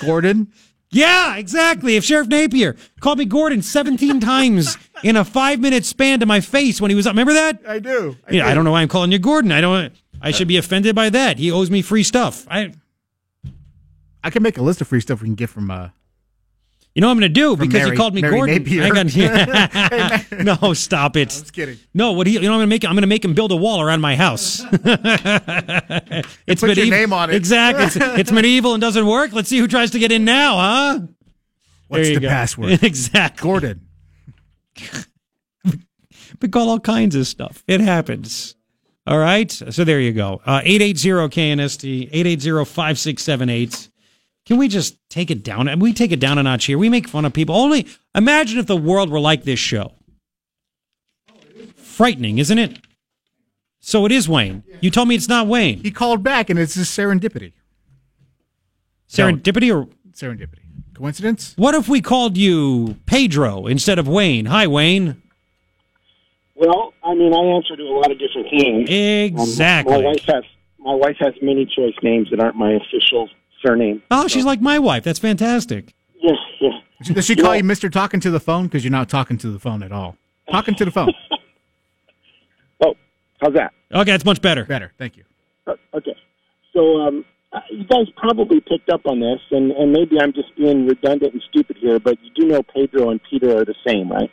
Gordon. 0.01 0.51
Yeah, 0.89 1.35
exactly. 1.35 1.95
If 1.95 2.03
Sheriff 2.03 2.27
Napier 2.27 2.75
called 3.01 3.19
me 3.19 3.25
Gordon 3.25 3.61
17 3.61 4.19
times 4.21 4.77
in 5.03 5.15
a 5.15 5.23
five 5.23 5.59
minute 5.59 5.85
span 5.85 6.19
to 6.21 6.25
my 6.25 6.39
face 6.39 6.81
when 6.81 6.89
he 6.89 6.95
was 6.95 7.05
up. 7.05 7.11
Remember 7.11 7.33
that? 7.33 7.61
I 7.67 7.77
do. 7.77 8.17
I 8.27 8.31
yeah, 8.31 8.45
I 8.47 8.49
do. 8.49 8.55
don't 8.55 8.65
know 8.65 8.71
why 8.71 8.81
I'm 8.81 8.87
calling 8.87 9.11
you 9.11 9.19
Gordon. 9.19 9.51
I 9.51 9.61
don't. 9.61 9.93
I 10.23 10.31
should 10.31 10.47
be 10.47 10.57
offended 10.57 10.95
by 10.95 11.11
that. 11.11 11.37
He 11.37 11.51
owes 11.51 11.69
me 11.69 11.83
free 11.83 12.01
stuff. 12.03 12.47
I. 12.49 12.73
I 14.23 14.31
can 14.31 14.41
make 14.41 14.57
a 14.57 14.63
list 14.63 14.81
of 14.81 14.87
free 14.87 15.01
stuff 15.01 15.21
we 15.21 15.27
can 15.27 15.35
get 15.35 15.49
from. 15.51 15.69
uh 15.69 15.89
You 16.95 17.01
know 17.01 17.07
what 17.07 17.11
I'm 17.11 17.19
going 17.19 17.33
to 17.33 17.39
do 17.39 17.55
From 17.55 17.67
because 17.67 17.81
Mary- 17.81 17.91
he 17.91 17.97
called 17.97 18.13
me 18.15 18.21
Mary 18.21 18.35
Gordon. 18.35 18.57
Napier. 18.57 18.83
I 18.83 18.89
got- 18.89 19.15
yeah. 19.15 20.23
no, 20.43 20.73
stop 20.73 21.15
it. 21.15 21.29
Just 21.29 21.53
kidding. 21.53 21.77
No, 21.93 22.13
what 22.13 22.25
he, 22.27 22.33
you 22.33 22.41
know, 22.41 22.49
what 22.49 22.55
I'm 22.55 22.59
going 22.59 22.67
to 22.69 22.75
make. 22.75 22.85
I'm 22.85 22.93
going 22.93 23.01
to 23.03 23.07
make 23.07 23.23
him 23.23 23.33
build 23.35 23.51
a 23.51 23.55
wall 23.55 23.79
around 23.79 24.01
my 24.01 24.15
house. 24.15 24.61
it's 24.71 26.61
put 26.61 26.75
your 26.75 26.87
name 26.87 27.13
on 27.13 27.29
it. 27.29 27.35
Exactly. 27.35 27.85
It's, 27.85 27.95
it's 28.19 28.31
medieval 28.31 28.73
and 28.73 28.81
doesn't 28.81 29.05
work. 29.05 29.31
Let's 29.33 29.49
see 29.49 29.59
who 29.59 29.67
tries 29.67 29.91
to 29.91 29.99
get 29.99 30.11
in 30.11 30.25
now, 30.25 30.57
huh? 30.57 30.99
What's 31.87 32.09
the 32.09 32.19
go. 32.19 32.27
password? 32.27 32.83
exactly. 32.83 33.43
Gordon. 33.43 33.87
We 36.41 36.47
call 36.47 36.69
all 36.69 36.79
kinds 36.79 37.15
of 37.15 37.27
stuff. 37.27 37.63
It 37.67 37.81
happens. 37.81 38.55
All 39.05 39.17
right. 39.17 39.51
So 39.51 39.83
there 39.83 39.99
you 39.99 40.13
go. 40.13 40.41
Uh, 40.45 40.61
880-KNST, 40.61 42.11
880-5678. 42.11 43.88
Can 44.49 44.57
we 44.57 44.67
just 44.67 44.97
take 45.11 45.29
it 45.29 45.43
down? 45.43 45.67
And 45.67 45.79
we 45.79 45.93
take 45.93 46.11
it 46.11 46.19
down 46.19 46.39
a 46.39 46.43
notch 46.43 46.65
here. 46.65 46.79
We 46.79 46.89
make 46.89 47.07
fun 47.07 47.23
of 47.23 47.33
people. 47.33 47.55
Only 47.55 47.85
imagine 48.15 48.57
if 48.57 48.65
the 48.65 48.75
world 48.75 49.11
were 49.11 49.19
like 49.19 49.43
this 49.43 49.59
show. 49.59 49.91
Frightening, 51.75 52.39
isn't 52.39 52.57
it? 52.57 52.79
So 53.79 54.07
it 54.07 54.11
is 54.11 54.27
Wayne. 54.27 54.63
You 54.81 54.89
told 54.89 55.07
me 55.07 55.13
it's 55.13 55.29
not 55.29 55.45
Wayne. 55.45 55.77
He 55.83 55.91
called 55.91 56.23
back, 56.23 56.49
and 56.49 56.57
it's 56.57 56.73
just 56.73 56.97
serendipity. 56.97 57.53
Serendipity 59.07 59.71
or 59.71 59.87
Serendipity. 60.13 60.63
Coincidence? 60.95 61.53
what 61.55 61.75
if 61.75 61.87
we 61.87 62.01
called 62.01 62.35
you 62.35 62.97
Pedro 63.05 63.67
instead 63.67 63.99
of 63.99 64.07
Wayne? 64.07 64.47
Hi, 64.47 64.65
Wayne. 64.65 65.21
Well, 66.55 66.95
I 67.03 67.13
mean, 67.13 67.35
I 67.35 67.55
answer 67.55 67.75
to 67.75 67.83
a 67.83 67.93
lot 67.99 68.11
of 68.11 68.17
different 68.17 68.49
things. 68.49 68.89
Exactly. 68.89 69.93
Um, 69.93 70.01
my 70.01 70.07
wife 70.07 70.23
has 70.25 70.43
my 70.79 70.95
wife 70.95 71.17
has 71.19 71.35
many 71.39 71.67
choice 71.67 71.93
names 72.01 72.31
that 72.31 72.39
aren't 72.39 72.55
my 72.55 72.71
official 72.71 73.29
surname. 73.65 74.01
Oh, 74.11 74.27
she's 74.27 74.45
like 74.45 74.61
my 74.61 74.79
wife. 74.79 75.03
That's 75.03 75.19
fantastic. 75.19 75.93
Yeah, 76.21 76.33
yeah. 76.59 77.13
Does 77.13 77.25
she 77.25 77.35
call 77.35 77.55
you 77.55 77.63
Mister 77.63 77.89
Talking 77.89 78.19
to 78.21 78.31
the 78.31 78.39
phone? 78.39 78.65
Because 78.67 78.83
you're 78.83 78.91
not 78.91 79.09
talking 79.09 79.37
to 79.39 79.49
the 79.49 79.59
phone 79.59 79.83
at 79.83 79.91
all. 79.91 80.17
Talking 80.51 80.75
to 80.75 80.85
the 80.85 80.91
phone. 80.91 81.13
Oh, 82.81 82.95
how's 83.41 83.53
that? 83.55 83.73
Okay, 83.93 84.13
it's 84.13 84.23
much 84.23 84.41
better. 84.41 84.63
Better. 84.63 84.93
Thank 84.97 85.17
you. 85.17 85.25
Uh, 85.67 85.73
okay. 85.93 86.15
So 86.71 87.01
um, 87.01 87.25
uh, 87.51 87.59
you 87.69 87.83
guys 87.85 88.05
probably 88.15 88.61
picked 88.61 88.89
up 88.89 89.01
on 89.05 89.19
this, 89.19 89.39
and, 89.51 89.71
and 89.71 89.91
maybe 89.91 90.17
I'm 90.21 90.31
just 90.31 90.55
being 90.55 90.85
redundant 90.85 91.33
and 91.33 91.43
stupid 91.49 91.75
here, 91.77 91.99
but 91.99 92.15
you 92.23 92.31
do 92.35 92.47
know 92.47 92.61
Pedro 92.63 93.09
and 93.09 93.19
Peter 93.29 93.57
are 93.57 93.65
the 93.65 93.75
same, 93.85 94.09
right? 94.09 94.31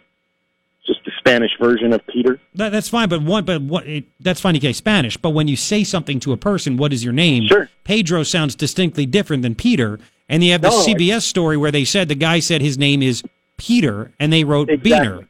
Just 0.86 1.04
the 1.04 1.10
Spanish 1.18 1.50
version 1.60 1.92
of 1.92 2.06
Peter. 2.06 2.38
That, 2.54 2.70
that's 2.70 2.88
fine, 2.88 3.08
but 3.08 3.20
one, 3.22 3.44
but 3.44 3.60
what? 3.62 3.86
It, 3.86 4.04
that's 4.20 4.40
fine. 4.40 4.54
You 4.54 4.60
say 4.60 4.72
Spanish, 4.72 5.16
but 5.16 5.30
when 5.30 5.48
you 5.48 5.56
say 5.56 5.82
something 5.82 6.20
to 6.20 6.32
a 6.32 6.36
person, 6.36 6.76
what 6.76 6.92
is 6.92 7.02
your 7.02 7.12
name? 7.12 7.46
Sure. 7.48 7.68
Pedro 7.84 8.22
sounds 8.22 8.54
distinctly 8.54 9.04
different 9.04 9.42
than 9.42 9.54
Peter, 9.56 9.98
and 10.28 10.44
you 10.44 10.52
have 10.52 10.62
the 10.62 10.68
No, 10.70 10.78
I- 10.80 10.84
CBS 10.86 11.22
story 11.22 11.56
where 11.56 11.72
they 11.72 11.84
said 11.84 12.08
the 12.08 12.14
guy 12.14 12.38
said 12.38 12.60
his 12.62 12.78
name 12.78 13.02
is 13.02 13.24
Peter, 13.56 14.12
and 14.20 14.32
they 14.32 14.44
wrote 14.44 14.70
Exactly. 14.70 14.90
Beaner. 15.24 15.28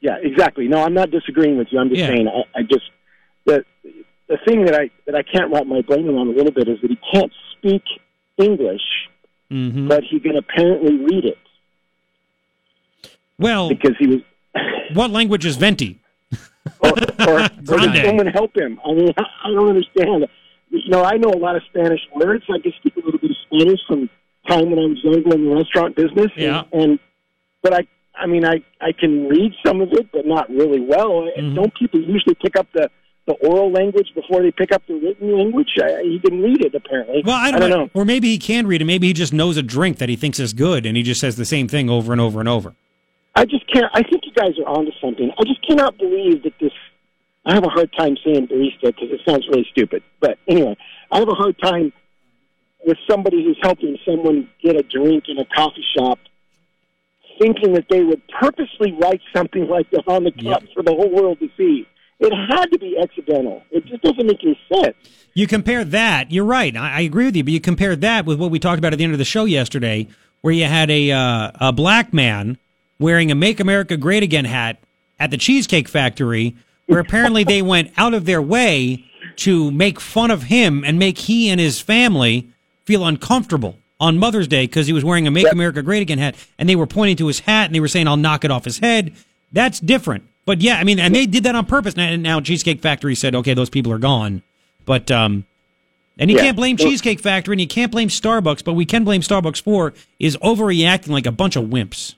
Yeah, 0.00 0.16
exactly. 0.22 0.68
No, 0.68 0.82
I'm 0.84 0.92
not 0.92 1.10
disagreeing 1.10 1.56
with 1.56 1.68
you. 1.70 1.78
I'm 1.78 1.88
just 1.88 2.00
Yeah. 2.00 2.08
saying 2.08 2.28
I, 2.28 2.58
I 2.58 2.62
just 2.62 2.84
the 3.46 3.64
the 4.28 4.36
thing 4.46 4.66
that 4.66 4.74
I 4.74 4.90
that 5.06 5.14
I 5.14 5.22
can't 5.22 5.50
wrap 5.50 5.66
my 5.66 5.80
brain 5.80 6.06
around 6.08 6.28
a 6.28 6.32
little 6.36 6.52
bit 6.52 6.68
is 6.68 6.78
that 6.82 6.90
he 6.90 6.98
can't 7.12 7.32
speak 7.56 7.82
English, 8.36 8.82
Mm-hmm. 9.50 9.88
but 9.88 10.02
he 10.04 10.20
can 10.20 10.36
apparently 10.36 10.96
read 10.98 11.24
it 11.24 11.38
Well, 13.38 13.68
because 13.68 13.94
he 13.98 14.06
was 14.06 14.20
what 14.92 15.10
language 15.10 15.44
is 15.44 15.56
Venti? 15.56 16.00
or, 16.80 16.90
or, 16.90 17.40
or 17.68 17.78
did 17.78 18.04
someone 18.04 18.26
help 18.26 18.56
him? 18.56 18.80
I 18.84 18.92
mean, 18.92 19.12
I, 19.16 19.22
I 19.44 19.50
don't 19.50 19.68
understand. 19.68 20.26
You 20.70 20.90
know, 20.90 21.04
I 21.04 21.16
know 21.16 21.30
a 21.30 21.38
lot 21.38 21.56
of 21.56 21.62
Spanish 21.70 22.00
words. 22.14 22.44
I 22.48 22.58
can 22.58 22.72
speak 22.78 22.96
a 22.96 23.00
little 23.00 23.18
bit 23.20 23.30
of 23.30 23.36
Spanish 23.46 23.80
from 23.86 24.10
time 24.48 24.70
when 24.70 24.78
I 24.78 24.86
was 24.86 24.98
younger 25.02 25.34
in 25.34 25.44
the 25.48 25.54
restaurant 25.54 25.96
business. 25.96 26.30
and- 26.36 26.42
Yeah. 26.42 26.62
And, 26.72 26.98
but 27.62 27.74
I, 27.74 27.86
I 28.16 28.26
mean, 28.26 28.44
I 28.44 28.62
I 28.80 28.92
can 28.92 29.28
read 29.28 29.52
some 29.66 29.80
of 29.80 29.92
it, 29.92 30.10
but 30.12 30.26
not 30.26 30.48
really 30.48 30.80
well. 30.80 31.28
And 31.36 31.48
mm-hmm. 31.48 31.54
Don't 31.56 31.74
people 31.74 32.00
usually 32.00 32.34
pick 32.34 32.56
up 32.56 32.68
the 32.72 32.88
the 33.26 33.32
oral 33.34 33.72
language 33.72 34.08
before 34.14 34.42
they 34.42 34.50
pick 34.50 34.70
up 34.70 34.82
the 34.86 34.94
written 34.94 35.36
language. 35.36 35.68
I, 35.82 36.02
he 36.02 36.20
can 36.20 36.40
read 36.42 36.64
it 36.64 36.74
apparently. 36.74 37.22
Well, 37.24 37.36
I 37.36 37.50
don't, 37.50 37.70
know. 37.70 37.88
Or 37.94 38.04
maybe 38.04 38.28
he 38.28 38.38
can 38.38 38.66
read 38.66 38.82
it. 38.82 38.84
Maybe 38.84 39.06
he 39.06 39.12
just 39.14 39.32
knows 39.32 39.56
a 39.56 39.62
drink 39.62 39.96
that 39.98 40.08
he 40.10 40.16
thinks 40.16 40.38
is 40.38 40.52
good, 40.52 40.84
and 40.84 40.96
he 40.96 41.02
just 41.02 41.20
says 41.20 41.36
the 41.36 41.46
same 41.46 41.66
thing 41.66 41.88
over 41.88 42.12
and 42.12 42.20
over 42.20 42.38
and 42.40 42.48
over. 42.48 42.74
I 43.34 43.44
just 43.44 43.70
can't. 43.72 43.86
I 43.92 44.02
think 44.02 44.22
you 44.24 44.32
guys 44.32 44.58
are 44.58 44.68
onto 44.68 44.92
something. 45.00 45.30
I 45.38 45.44
just 45.44 45.66
cannot 45.66 45.98
believe 45.98 46.42
that 46.44 46.52
this. 46.60 46.72
I 47.46 47.54
have 47.54 47.64
a 47.64 47.68
hard 47.68 47.92
time 47.98 48.16
saying 48.24 48.48
barista 48.48 48.86
because 48.86 49.10
it 49.10 49.20
sounds 49.28 49.46
really 49.48 49.66
stupid. 49.70 50.02
But 50.20 50.38
anyway, 50.48 50.76
I 51.10 51.18
have 51.18 51.28
a 51.28 51.34
hard 51.34 51.58
time 51.62 51.92
with 52.86 52.96
somebody 53.10 53.44
who's 53.44 53.58
helping 53.62 53.98
someone 54.06 54.48
get 54.62 54.76
a 54.76 54.82
drink 54.82 55.24
in 55.28 55.38
a 55.38 55.44
coffee 55.44 55.84
shop, 55.96 56.18
thinking 57.38 57.74
that 57.74 57.86
they 57.90 58.02
would 58.02 58.22
purposely 58.28 58.92
write 58.92 59.20
something 59.34 59.68
like 59.68 59.90
that 59.90 60.04
on 60.06 60.24
the 60.24 60.30
cup 60.30 60.62
for 60.72 60.82
the 60.82 60.92
whole 60.92 61.10
world 61.10 61.38
to 61.40 61.48
see. 61.56 61.86
It 62.20 62.32
had 62.48 62.66
to 62.66 62.78
be 62.78 62.96
accidental. 62.98 63.62
It 63.70 63.84
just 63.86 64.02
doesn't 64.02 64.26
make 64.26 64.42
any 64.42 64.58
sense. 64.72 64.96
You 65.34 65.46
compare 65.46 65.84
that. 65.84 66.30
You're 66.30 66.44
right. 66.44 66.74
I, 66.74 66.98
I 66.98 67.00
agree 67.00 67.26
with 67.26 67.36
you. 67.36 67.44
But 67.44 67.52
you 67.52 67.60
compare 67.60 67.96
that 67.96 68.24
with 68.24 68.38
what 68.38 68.50
we 68.50 68.58
talked 68.58 68.78
about 68.78 68.92
at 68.92 68.96
the 68.96 69.04
end 69.04 69.12
of 69.12 69.18
the 69.18 69.24
show 69.24 69.44
yesterday, 69.44 70.08
where 70.40 70.54
you 70.54 70.64
had 70.64 70.90
a 70.90 71.10
uh, 71.10 71.50
a 71.60 71.72
black 71.72 72.14
man 72.14 72.56
wearing 72.98 73.30
a 73.30 73.34
"Make 73.34 73.60
America 73.60 73.96
Great 73.96 74.22
Again" 74.22 74.44
hat 74.44 74.78
at 75.18 75.30
the 75.30 75.36
Cheesecake 75.36 75.88
Factory, 75.88 76.54
where 76.86 77.00
apparently 77.00 77.44
they 77.44 77.62
went 77.62 77.92
out 77.96 78.14
of 78.14 78.24
their 78.24 78.42
way 78.42 79.04
to 79.36 79.70
make 79.70 80.00
fun 80.00 80.30
of 80.30 80.44
him 80.44 80.84
and 80.84 80.98
make 80.98 81.18
he 81.18 81.48
and 81.48 81.60
his 81.60 81.80
family 81.80 82.46
feel 82.84 83.04
uncomfortable 83.06 83.78
on 84.00 84.18
Mother's 84.18 84.46
Day 84.48 84.66
because 84.66 84.86
he 84.86 84.92
was 84.92 85.04
wearing 85.04 85.26
a 85.26 85.30
"Make 85.30 85.50
America 85.50 85.82
Great 85.82 86.02
Again" 86.02 86.18
hat, 86.18 86.34
and 86.58 86.68
they 86.68 86.76
were 86.76 86.86
pointing 86.86 87.16
to 87.16 87.26
his 87.26 87.40
hat 87.40 87.66
and 87.66 87.74
they 87.74 87.80
were 87.80 87.88
saying, 87.88 88.06
"I'll 88.08 88.16
knock 88.16 88.44
it 88.44 88.50
off 88.50 88.64
his 88.64 88.78
head." 88.78 89.12
That's 89.52 89.80
different. 89.80 90.24
But 90.46 90.60
yeah, 90.60 90.76
I 90.76 90.84
mean, 90.84 90.98
and 90.98 91.14
they 91.14 91.24
did 91.26 91.44
that 91.44 91.54
on 91.54 91.64
purpose. 91.64 91.94
And 91.96 92.22
now 92.22 92.40
Cheesecake 92.40 92.82
Factory 92.82 93.14
said, 93.14 93.34
"Okay, 93.34 93.54
those 93.54 93.70
people 93.70 93.92
are 93.92 93.98
gone." 93.98 94.42
But 94.84 95.10
um, 95.10 95.46
and 96.18 96.30
you 96.30 96.36
Yeah. 96.36 96.42
can't 96.42 96.56
blame 96.56 96.76
Cheesecake 96.76 97.20
Factory 97.20 97.54
and 97.54 97.60
you 97.60 97.66
can't 97.66 97.90
blame 97.90 98.08
Starbucks, 98.08 98.62
but 98.62 98.74
we 98.74 98.84
can 98.84 99.04
blame 99.04 99.22
Starbucks 99.22 99.62
for 99.62 99.94
is 100.18 100.36
overreacting 100.38 101.08
like 101.08 101.24
a 101.26 101.32
bunch 101.32 101.56
of 101.56 101.64
wimps. 101.64 102.14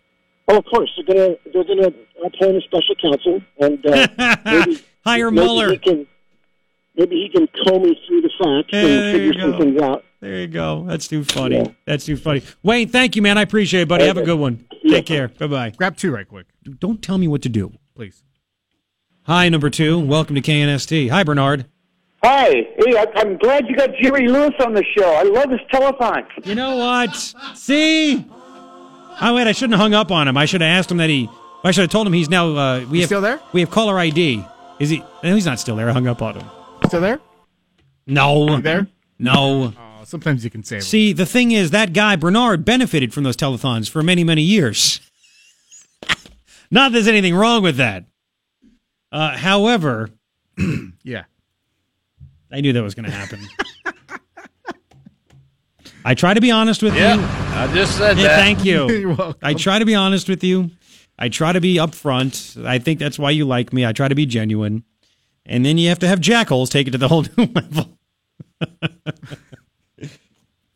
Oh, 0.49 0.59
of 0.59 0.65
course 0.67 0.91
they're 0.97 1.15
gonna 1.15 1.35
they're 1.53 1.65
gonna 1.65 1.93
appoint 2.25 2.57
a 2.57 2.61
special 2.63 2.95
counsel 3.01 3.41
and 3.61 3.85
uh, 3.87 4.37
maybe, 4.45 4.81
Hire 5.05 5.31
maybe 5.31 5.45
Mueller. 5.45 5.71
He 5.73 5.79
can, 5.79 6.07
maybe 6.97 7.17
he 7.17 7.29
can 7.29 7.49
comb 7.65 7.83
me 7.83 8.01
through 8.07 8.23
the 8.23 8.31
facts 8.39 8.69
There 8.71 8.85
and 8.87 9.13
figure 9.17 9.33
you 9.33 9.41
some 9.41 9.51
go. 9.53 9.59
things 9.59 9.83
out. 9.83 10.05
There 10.21 10.37
you 10.41 10.47
go. 10.47 10.85
That's 10.87 11.09
too 11.09 11.25
funny. 11.25 11.57
Yeah. 11.57 11.67
That's 11.85 12.07
too 12.07 12.17
funny. 12.17 12.43
Wayne, 12.63 12.89
thank 12.89 13.17
you, 13.17 13.23
man. 13.23 13.39
I 13.39 13.43
appreciate 13.43 13.83
it, 13.83 13.89
buddy. 13.89 14.07
Have 14.07 14.17
a 14.17 14.25
good 14.25 14.39
one. 14.39 14.67
Take 14.89 15.07
care. 15.07 15.29
Bye 15.29 15.47
bye. 15.49 15.71
Grab 15.71 15.97
two 15.97 16.13
right 16.13 16.27
quick. 16.29 16.47
Don't 16.79 17.03
tell 17.03 17.19
me 17.19 17.29
what 17.29 17.43
to 17.43 17.49
do. 17.49 17.73
Please. 17.95 18.23
Hi, 19.25 19.49
number 19.49 19.69
two. 19.71 19.99
Welcome 19.99 20.37
to 20.37 20.41
KNST. 20.41 21.11
Hi, 21.11 21.25
Bernard. 21.25 21.67
Hi. 22.23 22.49
Hey, 22.51 22.97
I, 22.97 23.07
I'm 23.17 23.37
glad 23.39 23.67
you 23.69 23.77
got 23.77 23.91
Jerry 24.01 24.29
Lewis 24.29 24.55
on 24.65 24.73
the 24.73 24.85
show. 24.97 25.13
I 25.13 25.23
love 25.25 25.51
his 25.51 25.61
telethon. 25.73 26.25
You 26.45 26.55
know 26.55 26.77
what? 26.77 27.15
See? 27.55 28.25
Oh 29.21 29.35
wait, 29.35 29.47
I 29.47 29.53
shouldn't 29.53 29.73
have 29.73 29.81
hung 29.81 29.95
up 29.95 30.11
on 30.11 30.29
him. 30.29 30.37
I 30.37 30.45
should 30.45 30.61
have 30.61 30.69
asked 30.79 30.91
him 30.91 30.99
that 30.99 31.09
he. 31.11 31.29
I 31.65 31.71
should 31.71 31.83
have 31.83 31.91
told 31.91 32.07
him 32.07 32.13
he's 32.13 32.29
now. 32.29 32.55
Uh, 32.55 32.81
we 32.81 32.99
He's 32.99 33.01
have, 33.03 33.09
still 33.09 33.21
there? 33.21 33.41
We 33.53 33.61
have 33.61 33.71
caller 33.71 33.99
ID. 33.99 34.45
Is 34.79 34.91
he? 34.91 35.03
No, 35.25 35.35
he's 35.35 35.47
not 35.47 35.59
still 35.59 35.77
there. 35.77 35.89
I 35.89 35.93
hung 35.93 36.07
up 36.07 36.21
on 36.23 36.37
him. 36.37 36.49
Still 36.87 37.01
there? 37.01 37.19
No. 38.07 38.61
there? 38.61 38.87
No. 39.19 39.73
Oh, 39.77 40.05
sometimes 40.05 40.45
you 40.45 40.51
can 40.51 40.63
save. 40.63 40.79
'em. 40.79 40.83
See, 40.83 41.13
the 41.13 41.27
thing 41.27 41.51
is, 41.51 41.71
that 41.71 41.93
guy 41.93 42.15
Bernard 42.17 42.65
benefited 42.65 43.13
from 43.15 43.25
those 43.25 43.37
telethons 43.37 43.89
for 43.89 44.03
many, 44.03 44.23
many 44.23 44.43
years. 44.43 45.01
Not 46.71 46.89
that 46.89 46.91
there's 46.93 47.09
anything 47.09 47.35
wrong 47.35 47.63
with 47.63 47.77
that. 47.79 48.05
Uh, 49.11 49.37
however, 49.37 50.11
Yeah. 51.03 51.25
I 52.53 52.61
knew 52.61 52.73
that 52.73 52.83
was 52.83 52.95
going 52.95 53.07
to 53.07 53.13
happen. 53.13 53.41
I 56.07 56.15
try 56.15 56.35
to 56.35 56.41
be 56.41 56.53
honest 56.53 56.85
with 56.85 56.95
Yeah, 56.95 57.17
you. 57.17 57.23
I 57.23 57.75
just 57.75 57.99
said 57.99 58.17
Yeah, 58.17 58.29
that. 58.29 58.37
Thank 58.39 58.65
you. 58.65 58.89
You're 58.91 59.15
welcome. 59.15 59.35
I 59.43 59.55
try 59.55 59.81
to 59.81 59.85
be 59.85 59.97
honest 59.97 60.29
with 60.29 60.45
you. 60.45 60.71
I 61.19 61.29
try 61.29 61.53
to 61.53 61.61
be 61.61 61.77
upfront. 61.77 62.65
I 62.65 62.79
think 62.79 63.01
that's 63.01 63.19
why 63.19 63.31
you 63.33 63.45
like 63.45 63.73
me. 63.73 63.85
I 63.85 63.93
try 63.93 64.07
to 64.07 64.15
be 64.15 64.25
genuine. 64.25 64.85
And 65.45 65.67
then 65.67 65.79
you 65.79 65.89
have 65.89 65.99
to 66.01 66.09
have 66.09 66.21
jackals 66.21 66.71
take 66.71 66.87
it 66.87 66.93
to 66.93 66.99
the 66.99 67.09
whole 67.09 67.23
new 67.37 67.47
level. 67.47 67.99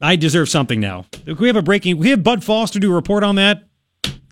I 0.01 0.17
deserve 0.17 0.49
something 0.49 0.81
now. 0.81 1.07
We 1.39 1.47
have 1.47 1.57
a 1.57 1.63
breaking. 1.63 1.99
We 1.99 2.11
have 2.11 2.25
Bud 2.25 2.43
Foster 2.43 2.79
do 2.81 2.91
a 2.91 2.95
report 2.95 3.23
on 3.23 3.37
that. 3.37 3.65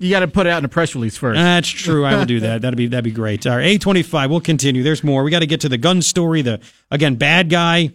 You 0.01 0.11
got 0.11 0.21
to 0.21 0.29
put 0.29 0.47
it 0.47 0.51
out 0.51 0.59
in 0.59 0.65
a 0.65 0.69
press 0.69 0.95
release 0.95 1.17
first. 1.17 1.37
That's 1.37 1.69
true. 1.69 2.05
I 2.05 2.17
will 2.17 2.25
do 2.25 2.41
that. 2.41 2.63
That'd 2.63 2.77
be 2.77 2.87
that'd 2.87 3.05
be 3.05 3.11
great. 3.11 3.47
All 3.47 3.57
right, 3.57 3.67
eight 3.67 3.81
twenty 3.81 4.03
five. 4.03 4.31
We'll 4.31 4.41
continue. 4.41 4.83
There's 4.83 5.03
more. 5.05 5.23
We 5.25 5.31
got 5.31 5.41
to 5.41 5.47
get 5.47 5.61
to 5.63 5.69
the 5.69 5.77
gun 5.79 6.03
story. 6.03 6.41
The 6.43 6.61
again 6.91 7.17
bad 7.17 7.51
guy 7.51 7.93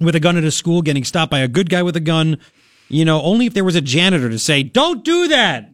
with 0.00 0.14
a 0.14 0.20
gun 0.20 0.36
at 0.36 0.44
a 0.44 0.50
school 0.50 0.82
getting 0.82 1.04
stopped 1.04 1.30
by 1.30 1.40
a 1.40 1.48
good 1.48 1.70
guy 1.70 1.82
with 1.82 1.96
a 1.96 2.00
gun. 2.00 2.38
You 2.88 3.04
know, 3.04 3.22
only 3.22 3.46
if 3.46 3.54
there 3.54 3.64
was 3.64 3.76
a 3.76 3.80
janitor 3.80 4.28
to 4.28 4.38
say, 4.38 4.62
"Don't 4.62 5.04
do 5.04 5.28
that." 5.28 5.70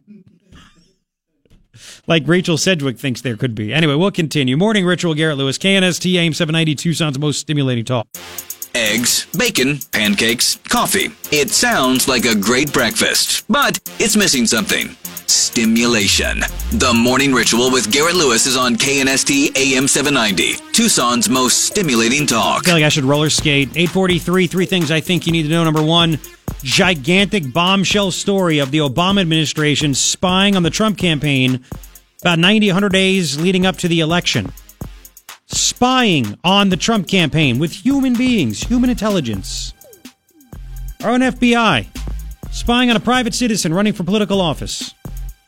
Like 2.07 2.27
Rachel 2.27 2.57
Sedgwick 2.57 2.97
thinks 2.97 3.21
there 3.21 3.37
could 3.37 3.55
be. 3.55 3.73
Anyway, 3.73 3.95
we'll 3.95 4.11
continue. 4.11 4.57
Morning 4.57 4.85
ritual. 4.85 5.13
Garrett 5.13 5.37
Lewis, 5.37 5.57
KNST 5.57 6.15
AM 6.17 6.33
seven 6.33 6.53
ninety 6.53 6.75
Tucson's 6.75 7.19
most 7.19 7.39
stimulating 7.39 7.85
talk. 7.85 8.07
Eggs, 8.73 9.27
bacon, 9.37 9.79
pancakes, 9.91 10.57
coffee. 10.69 11.09
It 11.31 11.49
sounds 11.49 12.07
like 12.07 12.25
a 12.25 12.35
great 12.35 12.71
breakfast, 12.71 13.43
but 13.49 13.79
it's 13.99 14.15
missing 14.15 14.45
something. 14.45 14.95
Stimulation. 15.31 16.39
The 16.73 16.93
Morning 16.93 17.33
Ritual 17.33 17.71
with 17.71 17.91
Garrett 17.91 18.15
Lewis 18.15 18.45
is 18.45 18.57
on 18.57 18.75
KNST 18.75 19.55
AM 19.57 19.87
790, 19.87 20.55
Tucson's 20.73 21.29
most 21.29 21.65
stimulating 21.65 22.23
I 22.23 22.25
talk. 22.25 22.65
feel 22.65 22.73
like 22.73 22.83
I 22.83 22.89
should 22.89 23.03
roller 23.05 23.29
skate. 23.29 23.69
843, 23.69 24.47
three 24.47 24.65
things 24.65 24.91
I 24.91 24.99
think 24.99 25.25
you 25.25 25.31
need 25.31 25.43
to 25.43 25.49
know. 25.49 25.63
Number 25.63 25.81
one, 25.81 26.19
gigantic 26.63 27.51
bombshell 27.53 28.11
story 28.11 28.59
of 28.59 28.71
the 28.71 28.79
Obama 28.79 29.21
administration 29.21 29.93
spying 29.93 30.55
on 30.55 30.63
the 30.63 30.69
Trump 30.69 30.97
campaign 30.97 31.63
about 32.21 32.37
90, 32.39 32.67
100 32.67 32.91
days 32.91 33.39
leading 33.39 33.65
up 33.65 33.77
to 33.77 33.87
the 33.87 33.99
election. 33.99 34.51
Spying 35.47 36.37
on 36.43 36.69
the 36.69 36.77
Trump 36.77 37.07
campaign 37.07 37.57
with 37.57 37.71
human 37.71 38.13
beings, 38.15 38.61
human 38.63 38.89
intelligence. 38.89 39.73
Our 41.03 41.11
own 41.11 41.21
FBI 41.21 41.87
spying 42.51 42.89
on 42.89 42.95
a 42.95 42.99
private 42.99 43.33
citizen 43.33 43.73
running 43.73 43.93
for 43.93 44.03
political 44.03 44.39
office. 44.39 44.93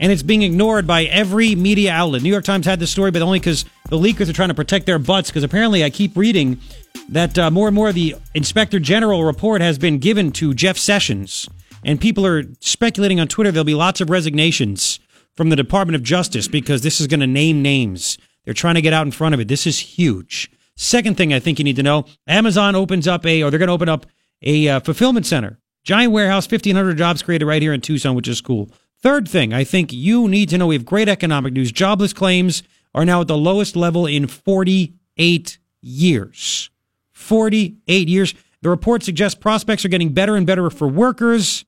And 0.04 0.12
it's 0.12 0.22
being 0.22 0.42
ignored 0.42 0.86
by 0.86 1.06
every 1.06 1.56
media 1.56 1.94
outlet. 1.94 2.24
New 2.24 2.30
York 2.30 2.44
Times 2.44 2.66
had 2.66 2.78
this 2.78 2.92
story, 2.92 3.10
but 3.10 3.22
only 3.22 3.40
because 3.40 3.64
the 3.88 3.98
leakers 3.98 4.28
are 4.28 4.34
trying 4.34 4.50
to 4.50 4.54
protect 4.54 4.86
their 4.86 5.00
butts. 5.00 5.30
Because 5.30 5.44
apparently, 5.44 5.82
I 5.82 5.90
keep 5.90 6.18
reading 6.18 6.60
that 7.08 7.40
uh, 7.40 7.50
more 7.50 7.70
and 7.70 7.76
more 7.76 7.88
of 7.88 7.96
the 7.96 8.18
Inspector 8.34 8.78
General 8.82 9.24
report 9.24 9.62
has 9.62 9.78
been 9.78 10.00
given 10.00 10.34
to 10.34 10.54
Jeff 10.54 10.78
Sessions. 10.78 11.48
And 11.86 12.02
people 12.02 12.26
are 12.26 12.44
speculating 12.60 13.22
on 13.22 13.30
Twitter 13.30 13.50
there'll 13.50 13.64
be 13.64 13.76
lots 13.76 14.02
of 14.02 14.10
resignations 14.10 15.00
from 15.38 15.48
the 15.50 15.56
Department 15.56 15.96
of 15.96 16.04
Justice 16.04 16.50
because 16.50 16.82
this 16.82 17.00
is 17.00 17.08
going 17.08 17.22
to 17.22 17.28
name 17.28 17.62
names. 17.62 18.18
They're 18.44 18.54
trying 18.54 18.76
to 18.76 18.82
get 18.82 18.92
out 18.92 19.08
in 19.08 19.12
front 19.14 19.34
of 19.34 19.40
it. 19.40 19.48
This 19.48 19.66
is 19.66 19.80
huge. 19.80 20.52
Second 20.76 21.16
thing 21.16 21.34
I 21.34 21.40
think 21.40 21.60
you 21.60 21.64
need 21.64 21.78
to 21.78 21.84
know 21.84 22.08
Amazon 22.28 22.76
opens 22.76 23.08
up 23.08 23.26
a, 23.26 23.42
or 23.42 23.50
they're 23.50 23.58
going 23.58 23.68
to 23.68 23.74
open 23.74 23.88
up 23.88 24.06
a 24.42 24.68
uh, 24.68 24.80
fulfillment 24.82 25.26
center. 25.26 25.60
Giant 25.86 26.12
warehouse, 26.12 26.46
1,500 26.52 26.98
jobs 26.98 27.22
created 27.22 27.46
right 27.46 27.62
here 27.62 27.72
in 27.72 27.80
Tucson, 27.80 28.16
which 28.16 28.28
is 28.28 28.42
cool. 28.42 28.70
Third 29.04 29.28
thing 29.28 29.54
I 29.54 29.66
think 29.66 29.92
you 29.92 30.30
need 30.30 30.48
to 30.50 30.58
know 30.58 30.68
we 30.68 30.76
have 30.76 30.86
great 30.86 31.10
economic 31.10 31.52
news. 31.52 31.74
Jobless 31.74 32.14
claims 32.14 32.64
are 32.96 33.04
now 33.04 33.20
at 33.20 33.28
the 33.28 33.38
lowest 33.38 33.76
level 33.76 34.06
in 34.06 34.28
48 34.28 35.58
years. 35.82 36.70
48 37.12 38.08
years. 38.08 38.34
The 38.62 38.70
report 38.70 39.04
suggests 39.04 39.38
prospects 39.38 39.84
are 39.84 39.90
getting 39.90 40.14
better 40.14 40.38
and 40.38 40.48
better 40.48 40.70
for 40.70 40.88
workers, 40.88 41.66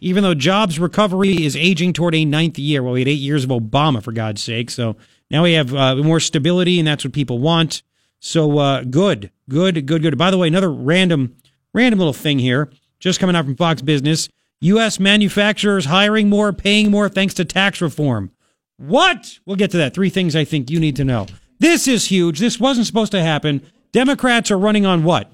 even 0.00 0.22
though 0.22 0.32
jobs 0.32 0.78
recovery 0.78 1.44
is 1.44 1.54
aging 1.54 1.92
toward 1.92 2.14
a 2.14 2.24
ninth 2.24 2.58
year. 2.58 2.82
Well, 2.82 2.94
we 2.94 3.00
had 3.00 3.08
eight 3.08 3.20
years 3.20 3.44
of 3.44 3.50
Obama, 3.50 4.02
for 4.02 4.12
God's 4.12 4.42
sake. 4.42 4.70
So 4.70 4.96
now 5.30 5.42
we 5.42 5.52
have 5.52 5.74
uh, 5.74 5.96
more 5.96 6.18
stability, 6.18 6.78
and 6.78 6.88
that's 6.88 7.04
what 7.04 7.12
people 7.12 7.40
want. 7.40 7.82
So 8.20 8.58
uh, 8.58 8.84
good, 8.84 9.30
good, 9.50 9.86
good, 9.86 10.00
good. 10.00 10.16
By 10.16 10.30
the 10.30 10.38
way, 10.38 10.48
another 10.48 10.72
random, 10.72 11.36
random 11.74 11.98
little 11.98 12.14
thing 12.14 12.38
here, 12.38 12.70
just 13.00 13.20
coming 13.20 13.36
out 13.36 13.44
from 13.44 13.56
Fox 13.56 13.82
Business. 13.82 14.30
U.S. 14.60 14.98
manufacturers 14.98 15.84
hiring 15.86 16.28
more, 16.28 16.52
paying 16.52 16.90
more 16.90 17.08
thanks 17.08 17.34
to 17.34 17.44
tax 17.44 17.80
reform. 17.80 18.32
What? 18.76 19.38
We'll 19.46 19.56
get 19.56 19.70
to 19.72 19.76
that. 19.78 19.94
Three 19.94 20.10
things 20.10 20.34
I 20.34 20.44
think 20.44 20.70
you 20.70 20.80
need 20.80 20.96
to 20.96 21.04
know. 21.04 21.26
This 21.58 21.88
is 21.88 22.06
huge. 22.06 22.38
This 22.38 22.60
wasn't 22.60 22.86
supposed 22.86 23.12
to 23.12 23.22
happen. 23.22 23.62
Democrats 23.92 24.50
are 24.50 24.58
running 24.58 24.86
on 24.86 25.04
what? 25.04 25.32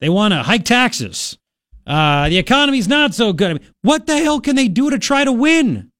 They 0.00 0.08
want 0.08 0.32
to 0.32 0.42
hike 0.42 0.64
taxes. 0.64 1.38
Uh, 1.86 2.28
the 2.28 2.38
economy's 2.38 2.88
not 2.88 3.14
so 3.14 3.32
good. 3.32 3.50
I 3.50 3.54
mean, 3.54 3.72
what 3.82 4.06
the 4.06 4.18
hell 4.18 4.40
can 4.40 4.56
they 4.56 4.68
do 4.68 4.90
to 4.90 4.98
try 4.98 5.24
to 5.24 5.32
win? 5.32 5.90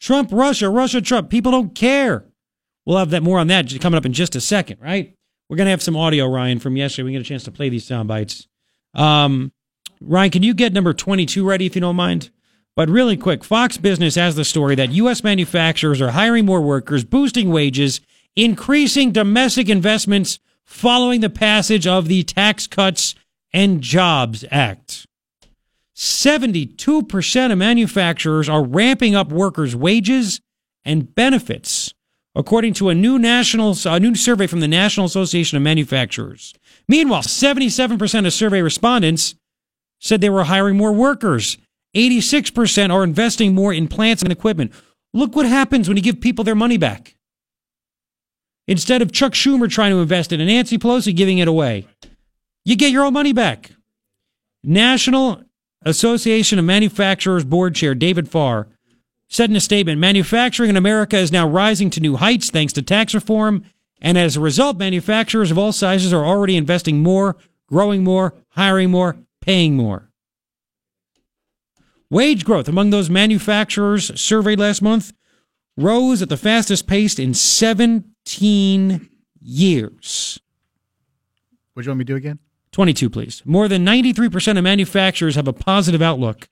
Trump, 0.00 0.30
Russia, 0.32 0.68
Russia, 0.68 1.00
Trump. 1.00 1.30
People 1.30 1.52
don't 1.52 1.74
care. 1.74 2.26
We'll 2.84 2.98
have 2.98 3.10
that 3.10 3.22
more 3.22 3.38
on 3.38 3.46
that 3.48 3.80
coming 3.80 3.96
up 3.96 4.06
in 4.06 4.12
just 4.12 4.36
a 4.36 4.40
second, 4.40 4.80
right? 4.80 5.14
We're 5.48 5.56
gonna 5.56 5.70
have 5.70 5.82
some 5.82 5.96
audio, 5.96 6.26
Ryan, 6.26 6.58
from 6.58 6.76
yesterday. 6.76 7.04
We 7.04 7.12
get 7.12 7.20
a 7.20 7.24
chance 7.24 7.44
to 7.44 7.52
play 7.52 7.68
these 7.68 7.84
sound 7.84 8.08
bites. 8.08 8.46
Um, 8.94 9.52
Ryan, 10.00 10.30
can 10.30 10.42
you 10.42 10.54
get 10.54 10.72
number 10.72 10.92
22 10.92 11.46
ready 11.46 11.66
if 11.66 11.74
you 11.74 11.80
don't 11.80 11.96
mind? 11.96 12.30
But 12.74 12.90
really 12.90 13.16
quick, 13.16 13.42
Fox 13.42 13.78
Business 13.78 14.16
has 14.16 14.36
the 14.36 14.44
story 14.44 14.74
that 14.74 14.92
U.S. 14.92 15.24
manufacturers 15.24 16.00
are 16.02 16.10
hiring 16.10 16.44
more 16.44 16.60
workers, 16.60 17.04
boosting 17.04 17.50
wages, 17.50 18.02
increasing 18.36 19.12
domestic 19.12 19.70
investments 19.70 20.38
following 20.64 21.20
the 21.22 21.30
passage 21.30 21.86
of 21.86 22.08
the 22.08 22.22
Tax 22.22 22.66
Cuts 22.66 23.14
and 23.52 23.80
Jobs 23.80 24.44
Act. 24.50 25.06
72% 25.94 27.52
of 27.52 27.56
manufacturers 27.56 28.48
are 28.50 28.62
ramping 28.62 29.14
up 29.14 29.32
workers' 29.32 29.74
wages 29.74 30.42
and 30.84 31.14
benefits, 31.14 31.94
according 32.34 32.74
to 32.74 32.90
a 32.90 32.94
new 32.94 33.18
national 33.18 33.74
a 33.86 33.98
new 33.98 34.14
survey 34.14 34.46
from 34.46 34.60
the 34.60 34.68
National 34.68 35.06
Association 35.06 35.56
of 35.56 35.62
Manufacturers. 35.62 36.52
Meanwhile, 36.86 37.22
77% 37.22 38.26
of 38.26 38.32
survey 38.34 38.60
respondents 38.60 39.34
said 39.98 40.20
they 40.20 40.30
were 40.30 40.44
hiring 40.44 40.76
more 40.76 40.92
workers. 40.92 41.58
86% 41.94 42.92
are 42.92 43.04
investing 43.04 43.54
more 43.54 43.72
in 43.72 43.88
plants 43.88 44.22
and 44.22 44.30
equipment. 44.30 44.72
Look 45.14 45.34
what 45.34 45.46
happens 45.46 45.88
when 45.88 45.96
you 45.96 46.02
give 46.02 46.20
people 46.20 46.44
their 46.44 46.54
money 46.54 46.76
back. 46.76 47.16
Instead 48.68 49.00
of 49.00 49.12
Chuck 49.12 49.32
Schumer 49.32 49.70
trying 49.70 49.92
to 49.92 50.00
invest 50.00 50.32
it 50.32 50.40
and 50.40 50.48
Nancy 50.48 50.76
Pelosi 50.76 51.14
giving 51.14 51.38
it 51.38 51.48
away, 51.48 51.86
you 52.64 52.76
get 52.76 52.92
your 52.92 53.04
own 53.04 53.12
money 53.12 53.32
back. 53.32 53.70
National 54.62 55.42
Association 55.84 56.58
of 56.58 56.64
Manufacturers 56.64 57.44
Board 57.44 57.76
Chair 57.76 57.94
David 57.94 58.28
Farr 58.28 58.66
said 59.28 59.50
in 59.50 59.56
a 59.56 59.60
statement 59.60 60.00
manufacturing 60.00 60.70
in 60.70 60.76
America 60.76 61.16
is 61.16 61.32
now 61.32 61.48
rising 61.48 61.90
to 61.90 62.00
new 62.00 62.16
heights 62.16 62.50
thanks 62.50 62.72
to 62.72 62.82
tax 62.82 63.14
reform. 63.14 63.64
And 64.00 64.18
as 64.18 64.36
a 64.36 64.40
result, 64.40 64.76
manufacturers 64.76 65.50
of 65.50 65.58
all 65.58 65.72
sizes 65.72 66.12
are 66.12 66.24
already 66.24 66.56
investing 66.56 67.02
more, 67.02 67.36
growing 67.68 68.04
more, 68.04 68.34
hiring 68.50 68.90
more, 68.90 69.16
paying 69.46 69.76
more. 69.76 70.10
Wage 72.10 72.44
growth 72.44 72.68
among 72.68 72.90
those 72.90 73.08
manufacturers 73.08 74.20
surveyed 74.20 74.58
last 74.58 74.82
month 74.82 75.12
rose 75.76 76.20
at 76.20 76.28
the 76.28 76.36
fastest 76.36 76.86
pace 76.86 77.18
in 77.18 77.32
17 77.32 79.08
years. 79.40 80.40
What 81.72 81.82
do 81.82 81.86
you 81.86 81.90
want 81.90 81.98
me 81.98 82.04
to 82.04 82.12
do 82.12 82.16
again? 82.16 82.38
22, 82.72 83.08
please. 83.10 83.42
More 83.44 83.68
than 83.68 83.84
93% 83.84 84.58
of 84.58 84.64
manufacturers 84.64 85.34
have 85.36 85.48
a 85.48 85.52
positive 85.52 86.02
outlook 86.02 86.48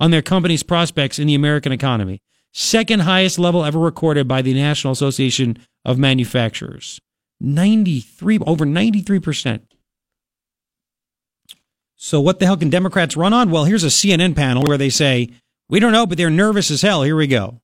on 0.00 0.10
their 0.10 0.22
company's 0.22 0.62
prospects 0.62 1.18
in 1.18 1.26
the 1.26 1.34
American 1.34 1.72
economy. 1.72 2.20
Second 2.52 3.00
highest 3.00 3.38
level 3.38 3.64
ever 3.64 3.78
recorded 3.78 4.28
by 4.28 4.42
the 4.42 4.54
National 4.54 4.92
Association 4.92 5.58
of 5.84 5.98
Manufacturers. 5.98 7.00
93, 7.40 8.38
over 8.40 8.64
93%. 8.64 9.62
So 12.04 12.20
what 12.20 12.40
the 12.40 12.46
hell 12.46 12.56
can 12.56 12.68
Democrats 12.68 13.16
run 13.16 13.32
on? 13.32 13.52
Well, 13.52 13.62
here's 13.62 13.84
a 13.84 13.86
CNN 13.86 14.34
panel 14.34 14.64
where 14.64 14.76
they 14.76 14.90
say, 14.90 15.28
we 15.68 15.78
don't 15.78 15.92
know, 15.92 16.04
but 16.04 16.18
they're 16.18 16.30
nervous 16.30 16.68
as 16.72 16.82
hell. 16.82 17.04
Here 17.04 17.14
we 17.14 17.28
go. 17.28 17.60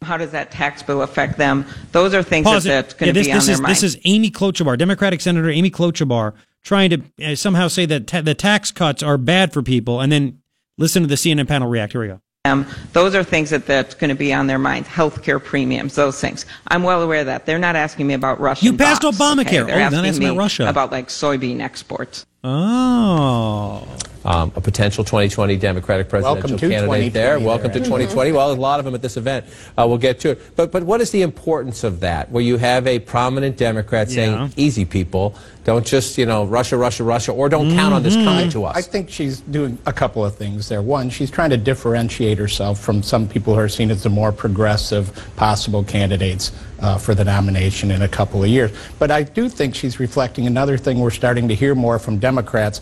How 0.00 0.16
does 0.16 0.30
that 0.30 0.52
tax 0.52 0.80
bill 0.80 1.02
affect 1.02 1.38
them? 1.38 1.66
Those 1.90 2.14
are 2.14 2.22
things 2.22 2.44
Pause 2.44 2.66
it. 2.66 2.68
that's 2.68 2.94
going 2.94 3.12
to 3.12 3.20
be 3.20 3.32
on 3.32 3.40
their 3.40 3.54
is, 3.54 3.60
mind. 3.60 3.72
This 3.72 3.82
is 3.82 3.98
Amy 4.04 4.30
Klobuchar, 4.30 4.78
Democratic 4.78 5.20
Senator 5.20 5.50
Amy 5.50 5.72
Klobuchar, 5.72 6.34
trying 6.62 6.90
to 6.90 7.02
uh, 7.32 7.34
somehow 7.34 7.66
say 7.66 7.84
that 7.86 8.06
ta- 8.06 8.20
the 8.20 8.34
tax 8.36 8.70
cuts 8.70 9.02
are 9.02 9.18
bad 9.18 9.52
for 9.52 9.60
people, 9.60 10.00
and 10.00 10.12
then 10.12 10.40
listen 10.78 11.02
to 11.02 11.08
the 11.08 11.16
CNN 11.16 11.48
panel 11.48 11.68
react. 11.68 11.94
Here 11.94 12.00
we 12.00 12.06
go. 12.06 12.20
Um, 12.44 12.66
those 12.92 13.16
are 13.16 13.24
things 13.24 13.50
that 13.50 13.66
that's 13.66 13.96
going 13.96 14.10
to 14.10 14.14
be 14.14 14.32
on 14.32 14.46
their 14.46 14.58
minds. 14.60 14.88
Healthcare 14.88 15.42
premiums, 15.42 15.96
those 15.96 16.20
things. 16.20 16.46
I'm 16.68 16.84
well 16.84 17.02
aware 17.02 17.20
of 17.20 17.26
that. 17.26 17.44
They're 17.44 17.58
not 17.58 17.74
asking 17.74 18.06
me 18.06 18.14
about 18.14 18.38
Russia. 18.38 18.66
You 18.66 18.76
passed 18.76 19.02
Obamacare. 19.02 19.62
Okay? 19.62 19.62
They're 19.64 19.78
Oh, 19.78 19.96
asking 20.04 20.20
me 20.20 20.26
about 20.26 20.36
Russia. 20.36 20.68
About 20.68 20.92
like 20.92 21.08
soybean 21.08 21.60
exports. 21.60 22.24
Oh. 22.46 23.88
Um, 24.26 24.52
a 24.56 24.60
potential 24.60 25.04
2020 25.04 25.56
Democratic 25.56 26.08
presidential 26.08 26.34
Welcome 26.42 26.58
candidate 26.58 26.80
2020 26.80 27.08
there. 27.10 27.38
Welcome 27.38 27.72
to 27.72 27.78
2020. 27.78 28.32
Well, 28.32 28.48
there's 28.48 28.58
a 28.58 28.60
lot 28.60 28.78
of 28.78 28.84
them 28.84 28.94
at 28.94 29.02
this 29.02 29.18
event. 29.18 29.46
Uh, 29.78 29.86
we'll 29.86 29.98
get 29.98 30.20
to 30.20 30.30
it. 30.30 30.56
But, 30.56 30.70
but 30.72 30.82
what 30.82 31.02
is 31.02 31.10
the 31.10 31.22
importance 31.22 31.84
of 31.84 32.00
that, 32.00 32.30
where 32.30 32.42
you 32.42 32.56
have 32.58 32.86
a 32.86 32.98
prominent 33.00 33.56
Democrat 33.58 34.08
Yeah. 34.08 34.14
saying, 34.14 34.52
easy 34.56 34.84
people, 34.86 35.34
don't 35.64 35.84
just, 35.86 36.16
you 36.16 36.24
know, 36.24 36.44
Russia, 36.44 36.76
Russia, 36.78 37.04
Russia, 37.04 37.32
or 37.32 37.50
don't 37.50 37.74
count 37.74 37.94
on 37.94 38.02
this 38.02 38.14
coming 38.14 38.50
to 38.50 38.64
us? 38.64 38.76
I 38.76 38.82
think 38.82 39.10
she's 39.10 39.40
doing 39.40 39.78
a 39.86 39.92
couple 39.92 40.24
of 40.24 40.36
things 40.36 40.68
there. 40.68 40.80
One, 40.82 41.10
she's 41.10 41.30
trying 41.30 41.50
to 41.50 41.58
differentiate 41.58 42.38
herself 42.38 42.80
from 42.80 43.02
some 43.02 43.28
people 43.28 43.54
who 43.54 43.60
are 43.60 43.68
seen 43.68 43.90
as 43.90 44.02
the 44.02 44.10
more 44.10 44.32
progressive 44.32 45.12
possible 45.36 45.84
candidates 45.84 46.50
uh, 46.80 46.98
for 46.98 47.14
the 47.14 47.24
nomination 47.24 47.90
in 47.90 48.02
a 48.02 48.08
couple 48.08 48.42
of 48.42 48.48
years. 48.48 48.70
But 48.98 49.10
I 49.10 49.22
do 49.22 49.48
think 49.48 49.74
she's 49.74 49.98
reflecting 50.00 50.46
another 50.46 50.76
thing 50.76 50.98
we're 51.00 51.10
starting 51.10 51.48
to 51.48 51.54
hear 51.54 51.74
more 51.74 51.98
from 51.98 52.18
Democrats. 52.18 52.80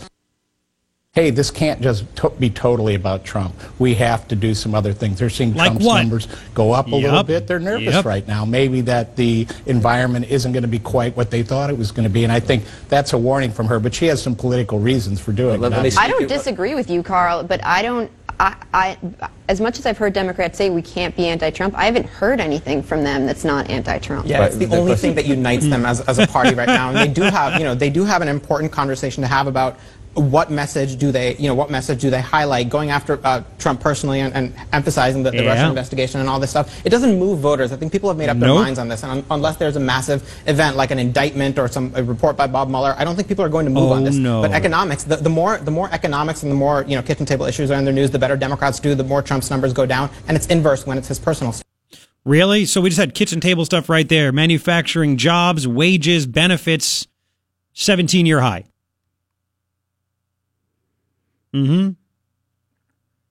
Hey, 1.15 1.29
this 1.29 1.51
can't 1.51 1.83
just 1.83 2.05
to- 2.17 2.31
be 2.31 2.49
totally 2.49 2.95
about 2.95 3.23
Trump. 3.23 3.55
We 3.79 3.93
have 3.97 4.27
to 4.29 4.35
do 4.35 4.55
some 4.55 4.75
other 4.75 4.95
things. 4.95 5.19
They're 5.19 5.29
seeing 5.29 5.53
Like 5.53 5.73
Trump's 5.73 5.85
what? 5.85 6.01
numbers 6.01 6.27
go 6.55 6.73
up 6.73 6.87
a 6.91 6.95
little 6.97 7.23
bit. 7.23 7.47
They're 7.47 7.61
nervous 7.61 7.93
Yep. 7.97 8.07
right 8.07 8.27
now. 8.27 8.47
Maybe 8.47 8.81
that 8.81 9.15
the 9.17 9.47
environment 9.67 10.29
isn't 10.31 10.53
going 10.53 10.63
to 10.63 10.69
be 10.69 10.79
quite 10.79 11.15
what 11.15 11.31
they 11.31 11.43
thought 11.43 11.69
it 11.69 11.77
was 11.77 11.91
going 11.93 12.05
to 12.05 12.11
be. 12.11 12.25
And 12.25 12.33
I 12.33 12.41
think 12.41 12.65
that's 12.89 13.13
a 13.13 13.19
warning 13.19 13.51
from 13.51 13.67
her. 13.67 13.79
But 13.79 13.93
she 13.93 14.07
has 14.07 14.23
some 14.23 14.35
political 14.35 14.79
reasons 14.79 15.21
for 15.21 15.33
doing 15.33 15.63
it. 15.63 15.99
I 15.99 16.09
don't 16.09 16.27
disagree 16.29 16.75
with 16.75 16.89
you, 16.89 17.03
Carl, 17.03 17.43
but 17.45 17.63
I 17.63 17.83
don't. 17.83 18.11
I, 18.43 18.57
I, 18.75 18.99
as 19.49 19.61
much 19.61 19.79
as 19.79 19.87
I've 19.87 19.99
heard 19.99 20.13
Democrats 20.13 20.59
say 20.59 20.69
we 20.69 20.83
can't 20.83 21.15
be 21.15 21.29
anti-Trump, 21.29 21.77
I 21.77 21.85
haven't 21.85 22.07
heard 22.07 22.41
anything 22.41 22.83
from 22.83 23.05
them 23.05 23.25
that's 23.25 23.45
not 23.45 23.71
anti-Trump. 23.71 24.27
Yeah, 24.27 24.45
it's 24.47 24.57
the 24.57 24.67
only 24.77 24.97
thing 24.97 25.15
that 25.15 25.27
unites 25.27 25.69
them 25.69 25.87
as, 25.87 26.01
as 26.09 26.19
a 26.19 26.27
party 26.27 26.53
right 26.53 26.67
now. 26.67 26.89
And 26.89 26.99
they 26.99 27.07
do 27.07 27.23
have, 27.23 27.61
you 27.61 27.65
know, 27.65 27.77
they 27.77 27.89
do 27.91 28.05
have 28.05 28.21
an 28.21 28.27
important 28.27 28.73
conversation 28.73 29.23
to 29.23 29.29
have 29.29 29.47
about 29.47 29.79
what 30.15 30.51
message 30.51 30.97
do 30.97 31.11
they, 31.11 31.35
you 31.37 31.49
know, 31.49 31.55
what 31.55 31.71
message 31.71 32.01
do 32.01 32.11
they 32.11 32.21
highlight 32.21 32.69
going 32.69 32.91
after 32.91 33.19
uh, 33.25 33.43
Trump 33.59 33.81
personally 33.81 34.21
and, 34.21 34.35
and 34.35 34.55
emphasizing 34.73 35.23
the, 35.23 35.31
the 35.31 35.43
Yeah. 35.43 35.49
Russian 35.51 35.69
investigation 35.71 36.21
and 36.21 36.29
all 36.29 36.39
this 36.39 36.51
stuff. 36.51 36.85
It 36.85 36.91
doesn't 36.91 37.19
move 37.19 37.39
voters. 37.39 37.73
I 37.73 37.77
think 37.77 37.93
people 37.93 38.11
have 38.11 38.19
made 38.19 38.29
up 38.29 38.39
their 38.39 38.53
minds 38.55 38.79
on 38.79 38.89
this. 38.89 39.03
And 39.03 39.13
un- 39.13 39.25
unless 39.31 39.57
there's 39.57 39.77
a 39.77 39.81
massive 39.81 40.23
event 40.47 40.77
like 40.77 40.91
an 40.91 40.99
indictment 40.99 41.59
or 41.59 41.67
some 41.69 41.93
a 41.95 42.03
report 42.03 42.37
by 42.37 42.47
Bob 42.47 42.69
Mueller, 42.69 42.95
I 42.99 43.05
don't 43.05 43.17
think 43.17 43.27
people 43.29 43.45
are 43.45 43.49
going 43.49 43.65
to 43.67 43.71
move 43.73 43.91
Oh, 43.91 43.95
on 43.95 44.05
this. 44.05 44.15
no. 44.17 44.43
But 44.43 44.53
economics, 44.53 45.05
the, 45.05 45.17
the 45.17 45.31
more 45.31 45.57
the 45.59 45.71
more 45.71 45.89
economics 45.93 46.43
and 46.43 46.53
the 46.53 46.57
more 46.57 46.85
you 46.87 46.95
know 46.97 47.03
kitchen 47.03 47.25
table 47.27 47.47
issues 47.47 47.71
are 47.71 47.79
in 47.79 47.85
the 47.85 47.93
news, 47.93 48.11
the 48.11 48.19
better 48.19 48.37
Democrats 48.37 48.81
do, 48.81 48.95
the 48.95 49.05
more 49.05 49.23
Trump's 49.23 49.51
numbers 49.51 49.73
go 49.73 49.87
down, 49.87 50.11
and 50.29 50.37
it's 50.37 50.47
inverse 50.49 50.87
when 50.87 50.99
it's 50.99 51.09
his 51.09 51.19
personal. 51.19 51.53
Stuff. 51.53 51.67
Really? 52.25 52.67
So 52.67 52.81
we 52.81 52.91
just 52.91 53.01
had 53.01 53.15
kitchen 53.15 53.41
table 53.41 53.65
stuff 53.65 53.89
right 53.89 54.09
there. 54.09 54.31
Manufacturing 54.31 55.17
jobs, 55.17 55.67
wages, 55.67 56.27
benefits, 56.27 57.07
17 57.73 58.27
year 58.27 58.41
high. 58.41 58.65
Hmm 61.53 61.91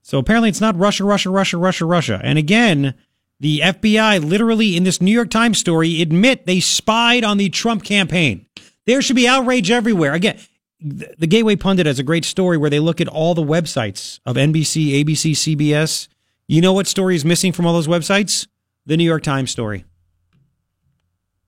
So 0.02 0.20
apparently 0.20 0.50
it's 0.50 0.62
not 0.62 0.78
Russia, 0.78 1.04
Russia, 1.04 1.30
Russia, 1.30 1.58
Russia, 1.58 1.86
Russia. 1.86 2.22
And 2.24 2.38
again, 2.38 2.96
the 3.40 3.60
FBI 3.60 4.24
literally 4.24 4.78
in 4.78 4.84
this 4.84 5.02
New 5.02 5.12
York 5.12 5.30
Times 5.30 5.58
story 5.58 6.02
admit 6.02 6.46
they 6.46 6.60
spied 6.60 7.24
on 7.24 7.38
the 7.38 7.50
Trump 7.50 7.84
campaign. 7.84 8.46
There 8.86 9.02
should 9.02 9.16
be 9.16 9.28
outrage 9.28 9.72
everywhere. 9.72 10.14
Again, 10.14 10.40
the 10.80 11.28
Gateway 11.28 11.56
Pundit 11.56 11.86
has 11.86 12.00
a 12.00 12.04
great 12.04 12.26
story 12.26 12.58
where 12.58 12.70
they 12.70 12.80
look 12.80 13.02
at 13.02 13.08
all 13.08 13.36
the 13.36 13.44
websites 13.44 14.20
of 14.26 14.36
NBC, 14.36 15.04
ABC, 15.04 15.32
CBS. 15.32 16.08
You 16.48 16.62
know 16.62 16.74
what 16.74 16.88
story 16.88 17.16
is 17.16 17.24
missing 17.24 17.52
from 17.52 17.66
all 17.66 17.74
those 17.74 17.88
websites? 17.88 18.48
The 18.86 18.98
New 18.98 19.04
York 19.04 19.24
Times 19.24 19.52
story. 19.52 19.86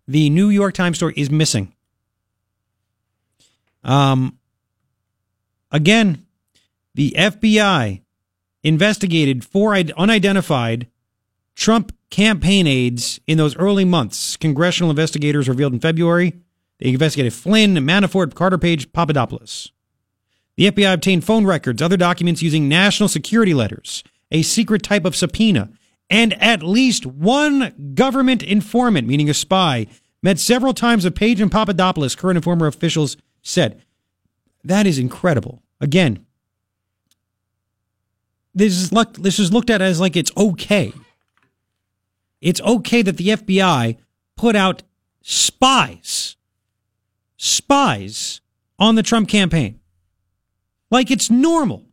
The 0.07 0.29
New 0.29 0.49
York 0.49 0.73
Times 0.73 0.97
story 0.97 1.13
is 1.17 1.31
missing. 1.31 1.73
Um, 3.83 4.37
again, 5.71 6.25
the 6.95 7.13
FBI 7.17 8.01
investigated 8.63 9.43
four 9.43 9.75
unidentified 9.75 10.87
Trump 11.55 11.95
campaign 12.09 12.67
aides 12.67 13.19
in 13.27 13.37
those 13.37 13.55
early 13.57 13.85
months. 13.85 14.37
Congressional 14.37 14.89
investigators 14.89 15.49
revealed 15.49 15.73
in 15.73 15.79
February 15.79 16.33
they 16.83 16.89
investigated 16.89 17.33
Flynn, 17.33 17.75
Manafort, 17.75 18.35
Carter 18.35 18.57
Page, 18.57 18.91
Papadopoulos. 18.91 19.71
The 20.57 20.69
FBI 20.69 20.93
obtained 20.93 21.23
phone 21.23 21.45
records, 21.45 21.81
other 21.81 21.97
documents 21.97 22.41
using 22.41 22.67
national 22.67 23.09
security 23.09 23.53
letters, 23.53 24.03
a 24.31 24.41
secret 24.41 24.83
type 24.83 25.05
of 25.05 25.15
subpoena, 25.15 25.69
and 26.09 26.33
at 26.43 26.61
least 26.61 27.05
one 27.05 27.93
government 27.95 28.43
informant, 28.43 29.07
meaning 29.07 29.29
a 29.29 29.33
spy, 29.33 29.87
met 30.21 30.39
several 30.39 30.73
times 30.73 31.05
with 31.05 31.15
Page 31.15 31.39
and 31.39 31.51
Papadopoulos, 31.51 32.15
current 32.15 32.37
and 32.37 32.43
former 32.43 32.67
officials 32.67 33.15
said. 33.41 33.81
That 34.63 34.85
is 34.85 34.99
incredible. 34.99 35.63
Again, 35.79 36.25
this 38.53 38.73
is 38.73 38.91
look, 38.91 39.13
this 39.13 39.39
is 39.39 39.51
looked 39.51 39.69
at 39.69 39.81
as 39.81 39.99
like 39.99 40.15
it's 40.15 40.31
okay. 40.38 40.93
It's 42.41 42.61
okay 42.61 43.01
that 43.01 43.17
the 43.17 43.30
FBI 43.30 43.97
put 44.35 44.55
out 44.55 44.84
spies, 45.21 46.35
spies 47.38 48.41
on 48.77 48.95
the 48.95 49.03
Trump 49.03 49.30
campaign. 49.30 49.80
Like 50.91 51.09
it's 51.09 51.30
normal 51.30 51.85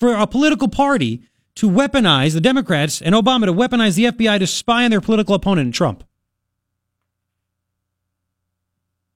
for 0.00 0.14
a 0.14 0.26
political 0.26 0.68
party 0.68 1.22
to 1.56 1.68
weaponize 1.68 2.34
the 2.34 2.40
Democrats 2.40 3.02
and 3.02 3.14
Obama 3.14 3.46
to 3.46 3.52
weaponize 3.52 3.96
the 3.96 4.04
FBI 4.06 4.38
to 4.38 4.46
spy 4.46 4.84
on 4.84 4.90
their 4.90 5.00
political 5.00 5.34
opponent, 5.34 5.74
Trump. 5.74 6.04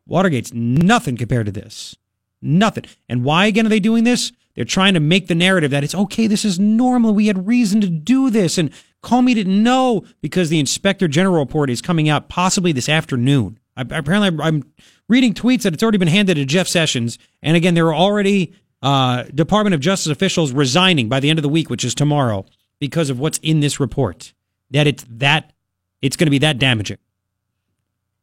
Watergate's 0.07 0.53
nothing 0.53 1.17
compared 1.17 1.47
to 1.47 1.53
this. 1.53 1.97
Nothing. 2.43 2.85
And 3.09 3.25
why 3.25 3.47
again 3.47 3.67
are 3.67 3.71
they 3.71 3.81
doing 3.81 4.05
this? 4.05 4.33
They're 4.55 4.65
trying 4.65 4.95
to 4.95 5.01
make 5.01 5.29
the 5.29 5.35
narrative 5.35 5.71
that 5.71 5.85
it's 5.85 5.95
okay, 5.95 6.27
this 6.27 6.45
is 6.45 6.59
normal, 6.59 7.15
we 7.15 7.29
had 7.29 7.47
reason 7.47 7.81
to 7.81 7.89
do 7.89 8.31
this, 8.31 8.59
and 8.59 8.71
Comey 9.03 9.35
didn't 9.35 9.63
know 9.63 10.05
because 10.21 10.49
the 10.49 10.61
Inspector 10.61 11.07
General 11.09 11.39
report 11.39 11.71
is 11.71 11.81
coming 11.81 12.09
out 12.09 12.29
possibly 12.29 12.73
this 12.73 12.89
afternoon. 12.89 13.59
I, 13.77 13.83
apparently, 13.83 14.39
I'm 14.43 14.63
reading 15.09 15.35
tweets 15.35 15.63
that 15.63 15.75
it's 15.75 15.83
already 15.83 15.99
been 15.99 16.09
handed 16.09 16.35
to 16.35 16.45
Jeff 16.45 16.69
Sessions. 16.69 17.19
And 17.43 17.57
again, 17.57 17.75
there 17.75 17.87
are 17.87 17.95
already 17.95 18.55
uh, 18.83 19.25
Department 19.35 19.75
of 19.75 19.81
Justice 19.81 20.13
officials 20.13 20.53
resigning 20.53 21.09
by 21.09 21.21
the 21.21 21.31
end 21.31 21.39
of 21.39 21.43
the 21.43 21.49
week, 21.49 21.71
which 21.71 21.85
is 21.85 21.95
tomorrow, 21.95 22.45
because 22.79 23.11
of 23.11 23.19
what's 23.19 23.39
in 23.39 23.61
this 23.61 23.81
report. 23.81 24.35
That 24.71 24.87
it's 24.87 25.05
that 25.09 25.53
it's 26.01 26.17
going 26.17 26.27
to 26.27 26.31
be 26.31 26.39
that 26.39 26.59
damaging. 26.59 26.99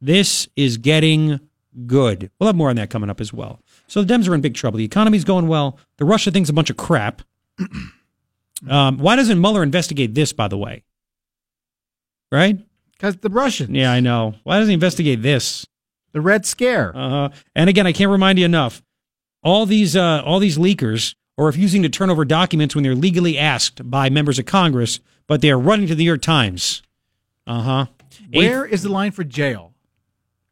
This 0.01 0.47
is 0.55 0.77
getting 0.77 1.39
good. 1.85 2.31
We'll 2.39 2.47
have 2.47 2.55
more 2.55 2.69
on 2.69 2.75
that 2.77 2.89
coming 2.89 3.09
up 3.09 3.21
as 3.21 3.33
well. 3.33 3.61
So 3.87 4.03
the 4.03 4.13
Dems 4.13 4.27
are 4.27 4.35
in 4.35 4.41
big 4.41 4.55
trouble. 4.55 4.77
The 4.77 4.85
economy's 4.85 5.23
going 5.23 5.47
well. 5.47 5.77
The 5.97 6.05
Russia 6.05 6.31
thing's 6.31 6.49
a 6.49 6.53
bunch 6.53 6.69
of 6.69 6.77
crap. 6.77 7.21
um, 8.69 8.97
why 8.97 9.15
doesn't 9.15 9.39
Mueller 9.39 9.63
investigate 9.63 10.13
this, 10.13 10.33
by 10.33 10.47
the 10.47 10.57
way? 10.57 10.83
Right? 12.31 12.59
Because 12.93 13.17
the 13.17 13.29
Russians. 13.29 13.71
Yeah, 13.71 13.91
I 13.91 13.99
know. 13.99 14.35
Why 14.43 14.57
doesn't 14.57 14.69
he 14.69 14.73
investigate 14.73 15.21
this? 15.21 15.65
The 16.11 16.21
Red 16.21 16.45
Scare. 16.45 16.95
Uh 16.95 17.09
huh. 17.09 17.29
And 17.55 17.69
again, 17.69 17.87
I 17.87 17.93
can't 17.93 18.11
remind 18.11 18.39
you 18.39 18.45
enough. 18.45 18.81
All 19.41 19.65
these, 19.65 19.95
uh, 19.95 20.21
all 20.25 20.39
these 20.39 20.57
leakers 20.57 21.15
are 21.37 21.45
refusing 21.45 21.81
to 21.83 21.89
turn 21.89 22.09
over 22.09 22.25
documents 22.25 22.75
when 22.75 22.83
they're 22.83 22.95
legally 22.95 23.37
asked 23.37 23.89
by 23.89 24.09
members 24.09 24.37
of 24.37 24.45
Congress, 24.45 24.99
but 25.27 25.41
they 25.41 25.49
are 25.49 25.59
running 25.59 25.87
to 25.87 25.95
the 25.95 26.03
New 26.03 26.07
York 26.07 26.21
Times. 26.21 26.83
Uh 27.47 27.61
huh. 27.61 27.85
Where 28.33 28.65
is 28.65 28.83
the 28.83 28.89
line 28.89 29.11
for 29.11 29.23
jail? 29.23 29.73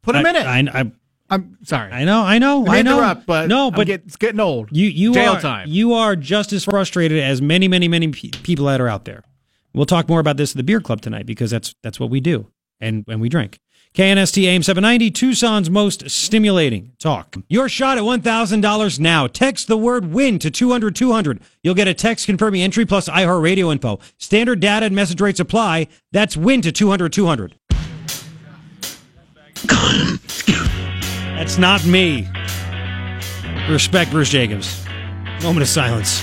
Put 0.01 0.13
them 0.13 0.25
I, 0.25 0.29
in 0.29 0.35
it. 0.35 0.45
I, 0.45 0.79
I, 0.79 0.91
I'm 1.29 1.57
sorry. 1.63 1.91
I 1.91 2.05
know, 2.05 2.21
I 2.23 2.37
know, 2.39 2.65
I 2.67 2.77
I 2.77 2.81
know. 2.81 2.97
interrupt, 2.97 3.25
but 3.25 3.49
no, 3.49 3.69
but 3.71 3.87
get- 3.87 4.03
it's 4.05 4.15
getting 4.15 4.39
old. 4.39 4.69
You, 4.71 4.87
you 4.87 5.13
Jail 5.13 5.33
are, 5.33 5.41
time. 5.41 5.67
You 5.69 5.93
are 5.93 6.15
just 6.15 6.53
as 6.53 6.63
frustrated 6.63 7.19
as 7.21 7.41
many, 7.41 7.67
many, 7.67 7.87
many 7.87 8.07
pe- 8.09 8.29
people 8.43 8.65
that 8.67 8.79
are 8.79 8.87
out 8.87 9.05
there. 9.05 9.23
We'll 9.73 9.85
talk 9.85 10.07
more 10.07 10.19
about 10.19 10.37
this 10.37 10.51
at 10.51 10.57
the 10.57 10.63
beer 10.63 10.79
club 10.81 11.01
tonight 11.01 11.25
because 11.25 11.51
that's 11.51 11.75
that's 11.83 11.99
what 11.99 12.09
we 12.09 12.19
do 12.21 12.47
and 12.79 13.03
and 13.07 13.19
we 13.21 13.29
drink. 13.29 13.59
KNST 13.93 14.43
AM 14.43 14.61
790, 14.63 15.09
Tucson's 15.11 15.69
most 15.69 16.09
stimulating 16.09 16.91
talk. 16.99 17.35
Your 17.47 17.67
shot 17.67 17.97
at 17.97 18.03
$1,000 18.03 18.99
now. 18.99 19.25
Text 19.27 19.67
the 19.67 19.77
word 19.77 20.11
WIN 20.11 20.37
to 20.39 20.51
200 20.51 20.95
200. 20.95 21.39
You'll 21.63 21.73
get 21.73 21.87
a 21.87 21.93
text 21.95 22.25
confirming 22.27 22.61
entry 22.61 22.85
plus 22.85 23.09
iHeartRadio 23.09 23.71
info. 23.71 23.99
Standard 24.17 24.59
data 24.59 24.85
and 24.87 24.95
message 24.95 25.19
rates 25.21 25.39
apply. 25.39 25.87
That's 26.11 26.37
WIN 26.37 26.61
to 26.63 26.71
200 26.71 27.11
200. 27.11 27.55
That's 31.37 31.59
not 31.59 31.85
me. 31.85 32.27
Respect 33.69 34.09
Bruce 34.09 34.29
Jacobs. 34.29 34.83
Moment 35.43 35.61
of 35.61 35.67
silence. 35.69 36.19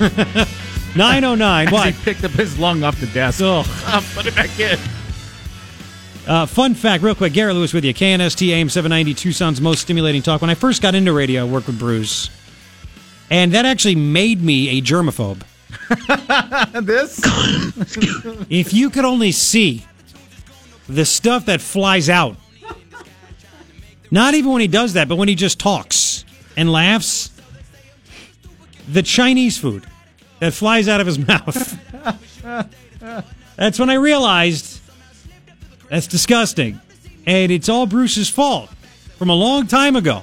909. 0.96 1.66
As 1.66 1.72
What? 1.72 1.94
He 1.94 2.02
picked 2.02 2.24
up 2.24 2.30
his 2.30 2.58
lung 2.58 2.82
off 2.82 2.98
the 2.98 3.08
desk. 3.08 3.40
Oh. 3.42 3.62
put 4.14 4.24
it 4.24 4.34
back 4.34 4.58
in. 4.58 4.78
Uh, 6.26 6.46
fun 6.46 6.74
fact, 6.74 7.02
real 7.02 7.14
quick. 7.14 7.34
Garrett 7.34 7.56
Lewis 7.56 7.74
with 7.74 7.84
you. 7.84 7.92
KNST 7.92 8.48
AM 8.48 8.70
790, 8.70 9.12
Tucson's 9.12 9.60
most 9.60 9.82
stimulating 9.82 10.22
talk. 10.22 10.40
When 10.40 10.48
I 10.48 10.54
first 10.54 10.80
got 10.80 10.94
into 10.94 11.12
radio, 11.12 11.42
I 11.42 11.44
worked 11.44 11.66
with 11.66 11.78
Bruce. 11.78 12.30
And 13.30 13.52
that 13.52 13.66
actually 13.66 13.96
made 13.96 14.42
me 14.42 14.78
a 14.78 14.82
germaphobe. 14.82 15.42
this? 16.86 17.20
If 18.48 18.72
you 18.72 18.88
could 18.88 19.04
only 19.04 19.30
see 19.30 19.84
the 20.88 21.04
stuff 21.04 21.44
that 21.46 21.60
flies 21.60 22.08
out, 22.08 22.36
not 24.16 24.32
even 24.34 24.50
when 24.50 24.62
he 24.62 24.66
does 24.66 24.94
that, 24.94 25.08
but 25.08 25.16
when 25.16 25.28
he 25.28 25.34
just 25.34 25.60
talks 25.60 26.24
and 26.56 26.72
laughs, 26.72 27.30
the 28.88 29.02
Chinese 29.02 29.58
food 29.58 29.84
that 30.40 30.54
flies 30.54 30.88
out 30.88 31.00
of 31.02 31.06
his 31.06 31.18
mouth. 31.28 31.78
That's 33.56 33.78
when 33.78 33.90
I 33.90 33.94
realized 33.94 34.80
that's 35.90 36.06
disgusting. 36.06 36.80
And 37.26 37.52
it's 37.52 37.68
all 37.68 37.86
Bruce's 37.86 38.30
fault 38.30 38.70
from 39.18 39.28
a 39.28 39.34
long 39.34 39.66
time 39.66 39.96
ago 39.96 40.22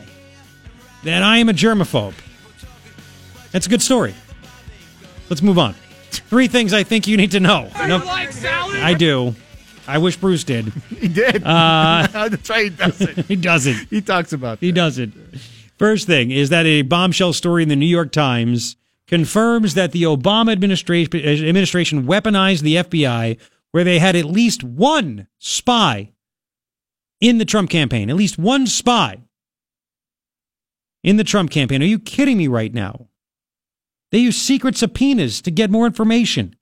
that 1.03 1.22
I 1.22 1.38
am 1.38 1.49
a 1.49 1.53
germaphobe. 1.53 2.15
That's 3.52 3.68
a 3.68 3.70
good 3.70 3.82
story. 3.82 4.15
Let's 5.30 5.44
move 5.44 5.60
on. 5.60 5.76
Three 6.10 6.48
things 6.48 6.74
I 6.74 6.82
think 6.84 7.06
you 7.07 7.15
need 7.18 7.32
to 7.32 7.40
know. 7.40 7.70
No- 7.88 7.99
I 8.84 8.95
do. 8.98 9.36
I 9.88 9.97
wish 9.97 10.18
Bruce 10.18 10.43
did. 10.43 10.72
He 10.99 11.07
did. 11.10 11.43
Uh, 11.43 12.07
That's 12.11 12.49
right. 12.49 12.72
He 12.72 12.77
doesn't. 12.77 13.26
he 13.27 13.35
doesn't. 13.35 13.89
He 13.89 14.01
talks 14.01 14.31
about 14.34 14.60
that. 14.60 14.65
He 14.65 14.72
doesn't. 14.72 15.14
First 15.77 16.07
thing 16.07 16.31
is 16.31 16.49
that 16.49 16.65
a 16.65 16.84
bombshell 16.84 17.34
story 17.34 17.64
in 17.64 17.69
the 17.69 17.76
New 17.76 17.85
York 17.85 18.11
Times 18.11 18.77
confirms 19.07 19.73
that 19.73 19.91
the 19.91 20.03
Obama 20.03 20.51
administration, 20.53 21.19
administration 21.19 22.03
weaponized 22.03 22.61
the 22.61 22.76
FBI, 22.76 23.38
where 23.72 23.84
they 23.84 23.99
had 23.99 24.15
at 24.15 24.26
least 24.26 24.64
one 24.64 25.27
spy 25.39 26.11
in 27.19 27.38
the 27.38 27.45
Trump 27.45 27.69
campaign. 27.69 28.10
At 28.10 28.15
least 28.15 28.38
one 28.38 28.65
spy 28.65 29.23
in 31.03 31.18
the 31.18 31.23
Trump 31.23 31.51
campaign. 31.51 31.81
Are 31.81 31.88
you 31.88 31.99
kidding 31.99 32.38
me 32.38 32.47
right 32.47 32.73
now? 32.73 33.07
They 34.11 34.19
use 34.19 34.38
secret 34.38 34.77
subpoenas 34.77 35.41
to 35.41 35.51
get 35.51 35.72
more 35.72 35.85
information. 35.85 36.55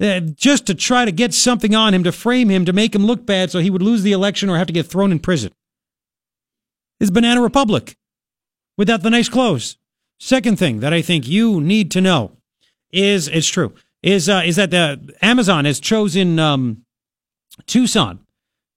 Uh, 0.00 0.20
just 0.20 0.66
to 0.66 0.74
try 0.74 1.04
to 1.04 1.10
get 1.10 1.34
something 1.34 1.74
on 1.74 1.92
him, 1.92 2.04
to 2.04 2.12
frame 2.12 2.48
him, 2.48 2.64
to 2.64 2.72
make 2.72 2.94
him 2.94 3.04
look 3.04 3.26
bad 3.26 3.50
so 3.50 3.58
he 3.58 3.70
would 3.70 3.82
lose 3.82 4.02
the 4.02 4.12
election 4.12 4.48
or 4.48 4.56
have 4.56 4.68
to 4.68 4.72
get 4.72 4.86
thrown 4.86 5.10
in 5.10 5.18
prison. 5.18 5.52
Is 7.00 7.10
Banana 7.10 7.42
Republic 7.42 7.96
without 8.76 9.02
the 9.02 9.10
nice 9.10 9.28
clothes. 9.28 9.76
Second 10.20 10.58
thing 10.58 10.80
that 10.80 10.92
I 10.92 11.02
think 11.02 11.28
you 11.28 11.60
need 11.60 11.90
to 11.92 12.00
know 12.00 12.32
is 12.92 13.28
it's 13.28 13.48
true 13.48 13.74
is 14.02 14.28
uh, 14.28 14.42
is 14.44 14.56
that 14.56 14.70
the 14.70 15.14
Amazon 15.20 15.64
has 15.64 15.80
chosen 15.80 16.38
um, 16.38 16.84
Tucson 17.66 18.20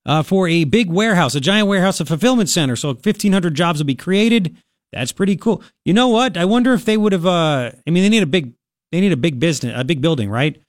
uh, 0.06 0.24
for 0.24 0.48
a 0.48 0.64
big 0.64 0.90
warehouse, 0.90 1.36
a 1.36 1.40
giant 1.40 1.68
warehouse, 1.68 2.00
a 2.00 2.06
fulfillment 2.06 2.50
center. 2.50 2.76
So 2.76 2.90
1,500 2.90 3.54
jobs 3.54 3.80
will 3.80 3.86
be 3.86 3.96
created. 3.96 4.58
That's 4.92 5.12
pretty 5.12 5.38
cool. 5.38 5.64
You 5.86 5.94
know 5.94 6.10
what? 6.10 6.36
I 6.38 6.46
wonder 6.46 6.74
if 6.74 6.86
they 6.86 6.98
would 6.98 7.14
have. 7.14 7.26
Uh, 7.26 7.72
I 7.88 7.92
mean, 7.92 8.04
they 8.04 8.10
need 8.10 8.24
a 8.24 8.28
big 8.28 8.54
they 8.92 9.00
need 9.00 9.14
a 9.14 9.18
big 9.18 9.40
business, 9.40 9.74
a 9.76 9.84
big 9.84 10.02
building, 10.02 10.30
right? 10.30 10.62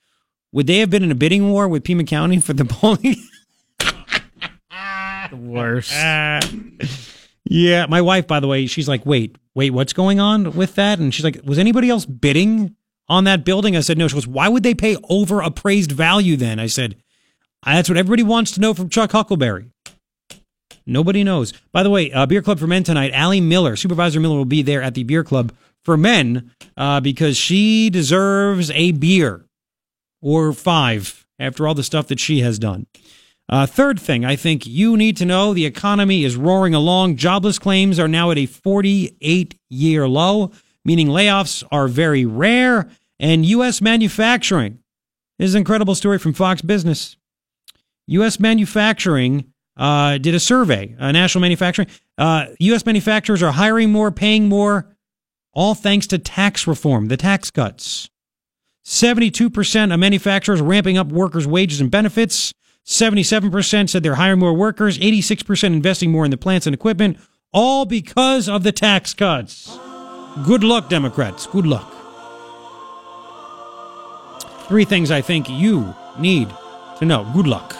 Would 0.52 0.66
they 0.66 0.78
have 0.78 0.90
been 0.90 1.02
in 1.02 1.10
a 1.10 1.14
bidding 1.14 1.50
war 1.50 1.66
with 1.66 1.84
Pima 1.84 2.04
County 2.04 2.40
for 2.40 2.52
the 2.52 2.64
bowling? 2.64 3.16
The 5.30 5.36
worst. 5.36 5.92
Yeah, 7.44 7.86
my 7.86 8.00
wife, 8.00 8.26
by 8.26 8.40
the 8.40 8.46
way, 8.46 8.66
she's 8.66 8.88
like, 8.88 9.04
wait, 9.04 9.36
wait, 9.54 9.70
what's 9.70 9.92
going 9.92 10.20
on 10.20 10.52
with 10.52 10.76
that? 10.76 10.98
And 10.98 11.12
she's 11.12 11.24
like, 11.24 11.40
was 11.44 11.58
anybody 11.58 11.90
else 11.90 12.06
bidding 12.06 12.76
on 13.08 13.24
that 13.24 13.44
building? 13.44 13.76
I 13.76 13.80
said, 13.80 13.98
no. 13.98 14.08
She 14.08 14.14
goes, 14.14 14.28
why 14.28 14.48
would 14.48 14.62
they 14.62 14.74
pay 14.74 14.96
over 15.10 15.40
appraised 15.40 15.92
value 15.92 16.36
then? 16.36 16.58
I 16.60 16.66
said, 16.66 16.96
that's 17.64 17.88
what 17.88 17.98
everybody 17.98 18.22
wants 18.22 18.52
to 18.52 18.60
know 18.60 18.72
from 18.72 18.88
Chuck 18.88 19.10
Huckelberry. 19.10 19.70
Nobody 20.86 21.24
knows. 21.24 21.52
By 21.72 21.82
the 21.82 21.90
way, 21.90 22.12
uh, 22.12 22.26
Beer 22.26 22.42
Club 22.42 22.58
for 22.58 22.66
Men 22.68 22.84
tonight, 22.84 23.10
Ally 23.12 23.40
Miller, 23.40 23.76
Supervisor 23.76 24.20
Miller 24.20 24.36
will 24.36 24.44
be 24.44 24.62
there 24.62 24.80
at 24.80 24.94
the 24.94 25.04
Beer 25.04 25.24
Club 25.24 25.52
for 25.84 25.96
Men 25.96 26.52
uh, 26.76 27.00
because 27.00 27.36
she 27.36 27.90
deserves 27.90 28.70
a 28.70 28.92
beer 28.92 29.44
or 30.22 30.52
five 30.52 31.26
after 31.38 31.66
all 31.66 31.74
the 31.74 31.82
stuff 31.82 32.06
that 32.08 32.20
she 32.20 32.40
has 32.40 32.58
done. 32.58 32.86
Uh, 33.48 33.66
third 33.66 34.00
thing, 34.00 34.24
I 34.24 34.36
think 34.36 34.66
you 34.66 34.96
need 34.96 35.16
to 35.18 35.26
know 35.26 35.52
the 35.52 35.66
economy 35.66 36.24
is 36.24 36.36
roaring 36.36 36.74
along. 36.74 37.16
Jobless 37.16 37.58
claims 37.58 37.98
are 37.98 38.08
now 38.08 38.30
at 38.30 38.38
a 38.38 38.46
48 38.46 39.58
year 39.68 40.08
low, 40.08 40.52
meaning 40.84 41.08
layoffs 41.08 41.62
are 41.70 41.88
very 41.88 42.24
rare. 42.24 42.88
And 43.20 43.44
U.S. 43.44 43.82
manufacturing 43.82 44.78
this 45.42 45.48
is 45.48 45.54
an 45.56 45.58
incredible 45.58 45.96
story 45.96 46.18
from 46.18 46.34
Fox 46.34 46.62
Business. 46.62 47.16
U.S. 48.06 48.38
manufacturing 48.38 49.52
uh, 49.76 50.18
did 50.18 50.36
a 50.36 50.38
survey, 50.40 50.94
uh, 51.00 51.10
national 51.10 51.42
manufacturing. 51.42 51.88
Uh, 52.16 52.46
U.S. 52.60 52.86
manufacturers 52.86 53.42
are 53.42 53.50
hiring 53.50 53.90
more, 53.90 54.12
paying 54.12 54.48
more, 54.48 54.94
all 55.52 55.74
thanks 55.74 56.06
to 56.06 56.18
tax 56.18 56.68
reform, 56.68 57.08
the 57.08 57.16
tax 57.16 57.50
cuts. 57.50 58.08
72% 58.84 59.94
of 59.94 60.00
manufacturers 60.00 60.60
ramping 60.60 60.98
up 60.98 61.08
workers' 61.08 61.46
wages 61.46 61.80
and 61.80 61.90
benefits. 61.90 62.52
77% 62.84 63.88
said 63.88 64.02
they're 64.02 64.16
hiring 64.16 64.40
more 64.40 64.52
workers. 64.54 64.98
86% 64.98 65.64
investing 65.66 66.10
more 66.10 66.24
in 66.24 66.30
the 66.30 66.36
plants 66.36 66.66
and 66.66 66.74
equipment, 66.74 67.16
all 67.52 67.84
because 67.84 68.48
of 68.48 68.64
the 68.64 68.72
tax 68.72 69.14
cuts. 69.14 69.78
Good 70.44 70.64
luck, 70.64 70.88
Democrats. 70.88 71.46
Good 71.46 71.66
luck. 71.66 71.88
Three 74.66 74.84
things 74.84 75.10
I 75.10 75.20
think 75.20 75.48
you 75.48 75.94
need 76.18 76.48
to 76.98 77.04
know. 77.04 77.30
Good 77.34 77.46
luck. 77.46 77.76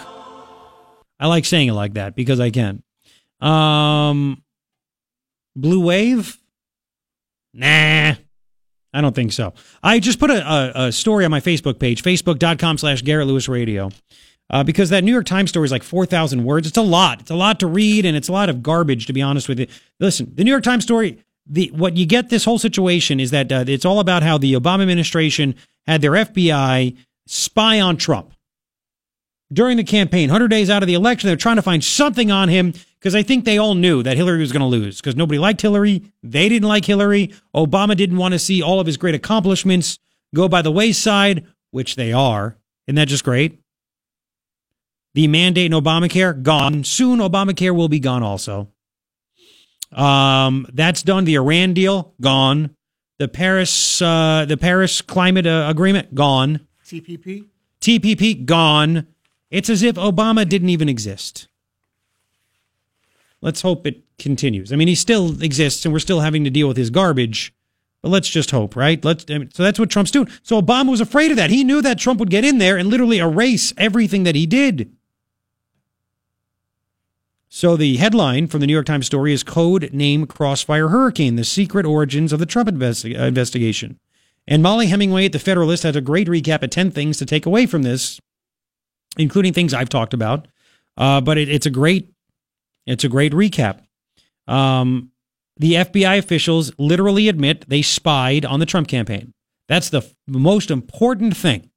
I 1.19 1.27
like 1.27 1.45
saying 1.45 1.69
it 1.69 1.73
like 1.73 1.93
that 1.93 2.15
because 2.15 2.39
I 2.39 2.49
can. 2.49 2.83
Um, 3.41 4.43
Blue 5.55 5.81
Wave? 5.81 6.37
Nah. 7.53 8.15
I 8.93 9.01
don't 9.01 9.15
think 9.15 9.31
so. 9.31 9.53
I 9.81 9.99
just 9.99 10.19
put 10.19 10.29
a, 10.29 10.47
a, 10.47 10.87
a 10.87 10.91
story 10.91 11.25
on 11.25 11.31
my 11.31 11.39
Facebook 11.39 11.79
page, 11.79 12.03
facebook.com 12.03 12.77
slash 12.77 13.01
Garrett 13.01 13.27
Lewis 13.27 13.49
Radio, 13.49 13.89
uh, 14.49 14.63
because 14.63 14.89
that 14.91 15.03
New 15.03 15.11
York 15.11 15.25
Times 15.25 15.49
story 15.49 15.65
is 15.65 15.71
like 15.71 15.83
4,000 15.83 16.43
words. 16.43 16.67
It's 16.67 16.77
a 16.77 16.81
lot. 16.81 17.21
It's 17.21 17.31
a 17.31 17.35
lot 17.35 17.59
to 17.61 17.67
read, 17.67 18.05
and 18.05 18.15
it's 18.15 18.27
a 18.27 18.31
lot 18.31 18.49
of 18.49 18.61
garbage, 18.61 19.07
to 19.07 19.13
be 19.13 19.21
honest 19.21 19.49
with 19.49 19.59
you. 19.59 19.67
Listen, 19.99 20.31
the 20.35 20.43
New 20.43 20.51
York 20.51 20.63
Times 20.63 20.83
story, 20.83 21.17
the 21.45 21.71
what 21.73 21.97
you 21.97 22.05
get 22.05 22.29
this 22.29 22.45
whole 22.45 22.59
situation 22.59 23.19
is 23.19 23.31
that 23.31 23.51
uh, 23.51 23.65
it's 23.67 23.85
all 23.85 23.99
about 23.99 24.23
how 24.23 24.37
the 24.37 24.53
Obama 24.53 24.83
administration 24.83 25.55
had 25.87 26.01
their 26.01 26.11
FBI 26.11 26.95
spy 27.25 27.81
on 27.81 27.97
Trump 27.97 28.33
during 29.51 29.77
the 29.77 29.83
campaign, 29.83 30.29
100 30.29 30.47
days 30.47 30.69
out 30.69 30.83
of 30.83 30.87
the 30.87 30.93
election. 30.93 31.27
They're 31.27 31.35
trying 31.37 31.57
to 31.57 31.61
find 31.61 31.83
something 31.83 32.31
on 32.31 32.49
him 32.49 32.73
because 33.03 33.15
I 33.15 33.21
think 33.21 33.43
they 33.43 33.57
all 33.57 33.75
knew 33.75 34.01
that 34.01 34.15
Hillary 34.15 34.39
was 34.39 34.53
going 34.53 34.61
to 34.61 34.65
lose 34.65 35.01
because 35.01 35.17
nobody 35.17 35.37
liked 35.37 35.59
Hillary. 35.59 36.03
They 36.23 36.47
didn't 36.47 36.69
like 36.69 36.85
Hillary. 36.85 37.33
Obama 37.53 37.97
didn't 37.97 38.15
want 38.15 38.31
to 38.31 38.39
see 38.39 38.63
all 38.63 38.79
of 38.79 38.87
his 38.87 38.95
great 38.95 39.13
accomplishments 39.13 39.99
go 40.33 40.47
by 40.47 40.61
the 40.61 40.71
wayside, 40.71 41.45
which 41.71 41.97
they 41.97 42.13
are. 42.13 42.55
Isn't 42.87 42.95
that 42.95 43.09
just 43.09 43.25
great? 43.25 43.59
The 45.15 45.27
mandate 45.27 45.65
in 45.65 45.73
Obamacare 45.73 46.41
gone. 46.43 46.85
Soon, 46.85 47.19
Obamacare 47.19 47.75
will 47.75 47.89
be 47.89 47.99
gone 47.99 48.23
also. 48.23 48.69
Um, 49.91 50.65
that's 50.71 51.03
done. 51.03 51.25
The 51.25 51.35
Iran 51.35 51.73
deal 51.73 52.13
gone. 52.21 52.73
The 53.19 53.27
Paris, 53.27 54.01
uh, 54.01 54.45
the 54.47 54.55
Paris 54.55 55.01
Climate 55.01 55.45
uh, 55.45 55.65
Agreement 55.69 56.15
gone. 56.15 56.61
TPP. 56.85 57.47
TPP 57.81 58.45
gone. 58.45 59.07
It's 59.51 59.69
as 59.69 59.83
if 59.83 59.95
Obama 59.95 60.47
didn't 60.47 60.69
even 60.69 60.87
exist. 60.87 61.49
Let's 63.43 63.61
hope 63.61 63.85
it 63.85 64.01
continues. 64.17 64.71
I 64.71 64.77
mean, 64.77 64.87
he 64.87 64.95
still 64.95 65.43
exists, 65.43 65.83
and 65.83 65.91
we're 65.91 65.99
still 65.99 66.21
having 66.21 66.45
to 66.45 66.49
deal 66.49 66.69
with 66.69 66.77
his 66.77 66.89
garbage. 66.89 67.53
But 68.01 68.09
let's 68.09 68.29
just 68.29 68.51
hope, 68.51 68.73
right? 68.73 69.03
Let's. 69.03 69.25
I 69.29 69.37
mean, 69.37 69.51
so 69.51 69.63
that's 69.63 69.77
what 69.77 69.89
Trump's 69.89 70.11
doing. 70.11 70.29
So 70.43 70.61
Obama 70.61 70.89
was 70.91 71.01
afraid 71.01 71.29
of 71.29 71.35
that. 71.37 71.49
He 71.49 71.65
knew 71.65 71.81
that 71.81 71.99
Trump 71.99 72.21
would 72.21 72.29
get 72.29 72.45
in 72.45 72.57
there 72.57 72.77
and 72.77 72.89
literally 72.89 73.19
erase 73.19 73.73
everything 73.77 74.23
that 74.23 74.35
he 74.35 74.45
did. 74.45 74.95
So 77.49 77.75
the 77.75 77.97
headline 77.97 78.47
from 78.47 78.61
the 78.61 78.67
New 78.67 78.73
York 78.73 78.85
Times 78.85 79.05
story 79.07 79.33
is 79.33 79.43
Code 79.43 79.91
Name 79.91 80.25
Crossfire 80.25 80.87
Hurricane, 80.87 81.35
the 81.35 81.43
secret 81.43 81.85
origins 81.85 82.31
of 82.31 82.39
the 82.39 82.45
Trump 82.45 82.69
investi- 82.69 83.19
uh, 83.19 83.25
investigation. 83.25 83.99
And 84.47 84.63
Mollie 84.63 84.87
Hemingway 84.87 85.25
at 85.25 85.33
The 85.33 85.39
Federalist 85.39 85.83
has 85.83 85.95
a 85.97 86.01
great 86.01 86.27
recap 86.27 86.63
of 86.63 86.69
10 86.69 86.91
things 86.91 87.17
to 87.17 87.25
take 87.25 87.45
away 87.45 87.65
from 87.65 87.83
this, 87.83 88.19
including 89.17 89.51
things 89.51 89.73
I've 89.73 89.89
talked 89.89 90.13
about. 90.13 90.47
Uh, 90.97 91.19
but 91.19 91.37
it, 91.37 91.49
it's 91.49 91.65
a 91.65 91.69
great, 91.69 92.12
it's 92.85 93.03
a 93.03 93.09
great 93.09 93.31
recap. 93.31 93.79
Um, 94.47 95.11
the 95.57 95.73
FBI 95.73 96.17
officials 96.17 96.71
literally 96.77 97.27
admit 97.27 97.65
they 97.67 97.81
spied 97.81 98.45
on 98.45 98.59
the 98.59 98.65
Trump 98.65 98.87
campaign. 98.87 99.33
That's 99.67 99.89
the 99.89 99.99
f- 99.99 100.13
most 100.27 100.71
important 100.71 101.37
thing. 101.37 101.69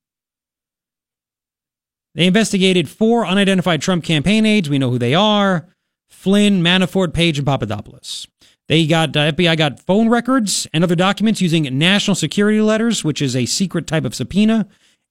They 2.15 2.27
investigated 2.27 2.89
four 2.89 3.27
unidentified 3.27 3.83
Trump 3.83 4.03
campaign 4.03 4.47
aides. 4.47 4.70
We 4.70 4.78
know 4.78 4.91
who 4.91 4.99
they 4.99 5.15
are 5.15 5.69
Flynn, 6.09 6.62
Manafort, 6.62 7.12
Page, 7.12 7.39
and 7.39 7.47
Papadopoulos. 7.47 8.27
They 8.69 8.87
got, 8.87 9.16
uh, 9.16 9.33
FBI 9.33 9.57
got 9.57 9.81
phone 9.81 10.09
records 10.09 10.66
and 10.73 10.83
other 10.83 10.97
documents 10.97 11.41
using 11.41 11.65
national 11.78 12.15
security 12.15 12.61
letters, 12.61 13.05
which 13.05 13.23
is 13.23 13.37
a 13.37 13.47
secret 13.47 13.87
type 13.87 14.05
of 14.05 14.15
subpoena. 14.15 14.66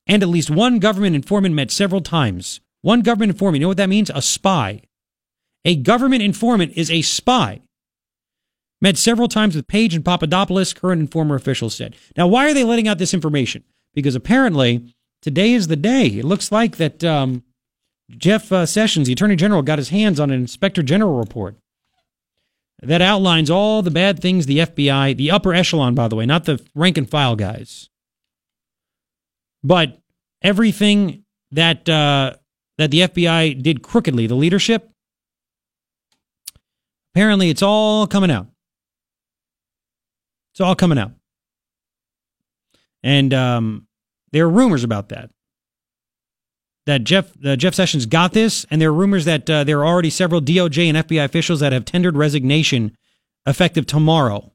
And 0.08 0.22
at 0.24 0.30
least 0.30 0.50
one 0.50 0.80
government 0.80 1.16
informant 1.16 1.56
met 1.56 1.72
several 1.72 2.02
times. 2.02 2.60
One 2.82 3.02
government 3.02 3.32
informant, 3.32 3.60
you 3.60 3.62
know 3.62 3.70
what 3.70 3.78
that 3.78 3.90
means? 3.90 4.12
A 4.14 4.22
spy. 4.22 4.82
A 5.66 5.76
government 5.76 6.22
informant 6.22 6.74
is 6.76 6.92
a 6.92 7.02
spy. 7.02 7.62
Met 8.82 8.98
several 8.98 9.28
times 9.28 9.56
with 9.56 9.68
Page 9.68 9.96
and 9.96 10.06
Papadopoulos, 10.06 10.74
current 10.74 11.00
and 11.00 11.12
former 11.12 11.36
officials 11.36 11.76
said. 11.76 11.96
Now, 12.16 12.28
why 12.28 12.50
are 12.50 12.54
they 12.54 12.64
letting 12.64 12.88
out 12.88 13.00
this 13.00 13.14
information? 13.14 13.64
Because 13.94 14.16
apparently 14.16 14.94
today 15.22 15.54
is 15.54 15.68
the 15.68 15.76
day. 15.76 16.06
It 16.06 16.26
looks 16.26 16.52
like 16.52 16.78
that 16.78 17.04
um, 17.04 17.44
Jeff 18.12 18.52
uh, 18.52 18.66
Sessions, 18.66 19.08
the 19.08 19.14
Attorney 19.14 19.36
General, 19.36 19.64
got 19.64 19.80
his 19.80 19.90
hands 19.90 20.20
on 20.20 20.30
an 20.30 20.40
Inspector 20.40 20.82
General 20.84 21.18
report 21.18 21.56
that 22.82 23.02
outlines 23.02 23.50
all 23.50 23.82
the 23.82 23.92
bad 23.92 24.20
things 24.20 24.46
the 24.46 24.60
FBI, 24.60 25.18
the 25.18 25.32
upper 25.32 25.54
echelon, 25.54 25.96
by 25.96 26.08
the 26.08 26.16
way, 26.16 26.26
not 26.26 26.46
the 26.46 26.62
rank 26.76 26.98
and 26.98 27.10
file 27.10 27.36
guys, 27.36 27.90
but 29.64 29.98
everything 30.42 31.24
that 31.52 31.88
uh, 31.90 32.34
that 32.78 32.92
the 32.92 33.02
FBI 33.02 33.62
did 33.62 33.82
crookedly, 33.82 34.28
the 34.28 34.36
leadership. 34.36 34.92
Apparently, 37.16 37.50
it's 37.50 37.62
all 37.62 38.08
coming 38.08 38.30
out. 38.30 38.48
It's 40.52 40.60
all 40.60 40.76
coming 40.76 40.98
out, 40.98 41.12
and 43.04 43.34
um, 43.34 43.88
there 44.34 44.46
are 44.46 44.50
rumors 44.50 44.84
about 44.84 45.10
that. 45.10 45.30
That 46.88 47.06
Jeff 47.06 47.32
uh, 47.46 47.56
Jeff 47.56 47.74
Sessions 47.74 48.06
got 48.06 48.34
this, 48.34 48.66
and 48.70 48.82
there 48.82 48.90
are 48.90 48.94
rumors 48.94 49.24
that 49.26 49.50
uh, 49.50 49.64
there 49.64 49.80
are 49.80 49.86
already 49.86 50.10
several 50.10 50.42
DOJ 50.42 50.90
and 50.90 50.98
FBI 50.98 51.24
officials 51.24 51.62
that 51.62 51.72
have 51.72 51.86
tendered 51.86 52.18
resignation 52.18 52.98
effective 53.46 53.86
tomorrow 53.86 54.52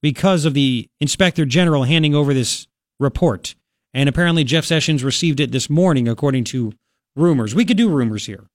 because 0.00 0.44
of 0.44 0.54
the 0.54 0.88
inspector 1.00 1.44
general 1.44 1.84
handing 1.84 2.14
over 2.14 2.32
this 2.32 2.68
report. 3.00 3.56
And 3.92 4.08
apparently, 4.08 4.44
Jeff 4.44 4.64
Sessions 4.64 5.02
received 5.02 5.40
it 5.40 5.50
this 5.50 5.68
morning, 5.68 6.06
according 6.06 6.44
to 6.44 6.72
rumors. 7.16 7.52
We 7.52 7.64
could 7.64 7.76
do 7.76 7.88
rumors 7.88 8.26
here. 8.26 8.46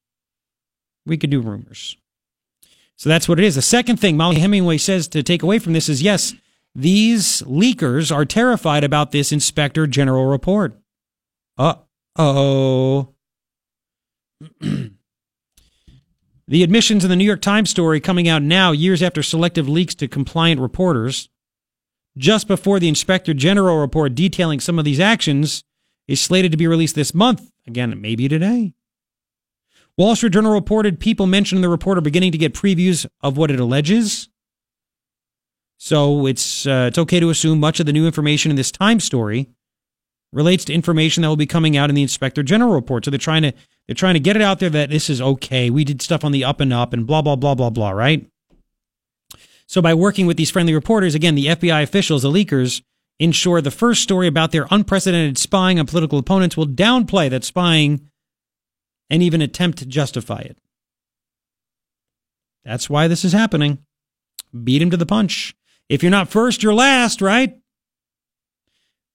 We 1.04 1.18
could 1.18 1.30
do 1.30 1.42
rumors. 1.42 1.98
So 2.96 3.08
that's 3.08 3.28
what 3.28 3.38
it 3.38 3.44
is. 3.44 3.54
The 3.54 3.62
second 3.62 3.98
thing 3.98 4.16
Mollie 4.16 4.40
Hemingway 4.40 4.78
says 4.78 5.06
to 5.08 5.22
take 5.22 5.42
away 5.42 5.58
from 5.58 5.74
this 5.74 5.88
is 5.88 6.02
yes, 6.02 6.34
these 6.74 7.42
leakers 7.42 8.14
are 8.14 8.24
terrified 8.24 8.84
about 8.84 9.12
this 9.12 9.32
inspector 9.32 9.86
general 9.86 10.26
report. 10.26 10.78
Uh 11.58 11.74
oh. 12.16 13.14
the 14.60 14.92
admissions 16.62 17.04
in 17.04 17.10
the 17.10 17.16
New 17.16 17.24
York 17.24 17.40
Times 17.40 17.70
story 17.70 18.00
coming 18.00 18.28
out 18.28 18.42
now, 18.42 18.72
years 18.72 19.02
after 19.02 19.22
selective 19.22 19.68
leaks 19.68 19.94
to 19.96 20.08
compliant 20.08 20.60
reporters, 20.60 21.28
just 22.16 22.48
before 22.48 22.78
the 22.78 22.88
inspector 22.88 23.34
general 23.34 23.78
report 23.78 24.14
detailing 24.14 24.60
some 24.60 24.78
of 24.78 24.84
these 24.84 25.00
actions 25.00 25.64
is 26.08 26.20
slated 26.20 26.52
to 26.52 26.58
be 26.58 26.66
released 26.66 26.94
this 26.94 27.14
month. 27.14 27.50
Again, 27.66 28.00
maybe 28.00 28.28
today. 28.28 28.74
Wall 29.98 30.14
Street 30.14 30.32
Journal 30.32 30.52
reported 30.52 31.00
people 31.00 31.26
mentioned 31.26 31.58
in 31.58 31.62
the 31.62 31.68
report 31.68 31.96
are 31.96 32.02
beginning 32.02 32.32
to 32.32 32.38
get 32.38 32.52
previews 32.52 33.06
of 33.22 33.36
what 33.36 33.50
it 33.50 33.58
alleges. 33.58 34.28
So 35.78 36.26
it's 36.26 36.66
uh, 36.66 36.86
it's 36.88 36.98
okay 36.98 37.20
to 37.20 37.30
assume 37.30 37.60
much 37.60 37.80
of 37.80 37.86
the 37.86 37.92
new 37.92 38.06
information 38.06 38.50
in 38.50 38.56
this 38.56 38.70
Time 38.70 39.00
story 39.00 39.48
relates 40.32 40.64
to 40.66 40.74
information 40.74 41.22
that 41.22 41.28
will 41.28 41.36
be 41.36 41.46
coming 41.46 41.76
out 41.76 41.88
in 41.88 41.96
the 41.96 42.02
Inspector 42.02 42.42
General 42.42 42.72
report. 42.72 43.04
So 43.04 43.10
they're 43.10 43.18
trying 43.18 43.42
to 43.42 43.52
they're 43.86 43.94
trying 43.94 44.14
to 44.14 44.20
get 44.20 44.36
it 44.36 44.42
out 44.42 44.58
there 44.58 44.70
that 44.70 44.90
this 44.90 45.08
is 45.08 45.20
okay. 45.20 45.70
We 45.70 45.84
did 45.84 46.02
stuff 46.02 46.24
on 46.24 46.32
the 46.32 46.44
up 46.44 46.60
and 46.60 46.72
up 46.72 46.92
and 46.92 47.06
blah 47.06 47.22
blah 47.22 47.36
blah 47.36 47.54
blah 47.54 47.70
blah. 47.70 47.90
Right. 47.90 48.28
So 49.66 49.82
by 49.82 49.94
working 49.94 50.26
with 50.26 50.36
these 50.36 50.50
friendly 50.50 50.74
reporters, 50.74 51.14
again, 51.14 51.34
the 51.34 51.46
FBI 51.46 51.82
officials, 51.82 52.22
the 52.22 52.30
leakers, 52.30 52.82
ensure 53.18 53.60
the 53.60 53.70
first 53.70 54.02
story 54.02 54.26
about 54.26 54.52
their 54.52 54.66
unprecedented 54.70 55.38
spying 55.38 55.78
on 55.78 55.86
political 55.86 56.18
opponents 56.18 56.56
will 56.56 56.66
downplay 56.66 57.28
that 57.30 57.44
spying 57.44 58.10
and 59.10 59.22
even 59.22 59.40
attempt 59.40 59.78
to 59.78 59.86
justify 59.86 60.40
it. 60.40 60.56
That's 62.64 62.90
why 62.90 63.08
this 63.08 63.24
is 63.24 63.32
happening. 63.32 63.78
Beat 64.64 64.82
him 64.82 64.90
to 64.90 64.96
the 64.96 65.06
punch. 65.06 65.54
If 65.88 66.02
you're 66.02 66.10
not 66.10 66.28
first, 66.28 66.62
you're 66.62 66.74
last, 66.74 67.22
right? 67.22 67.56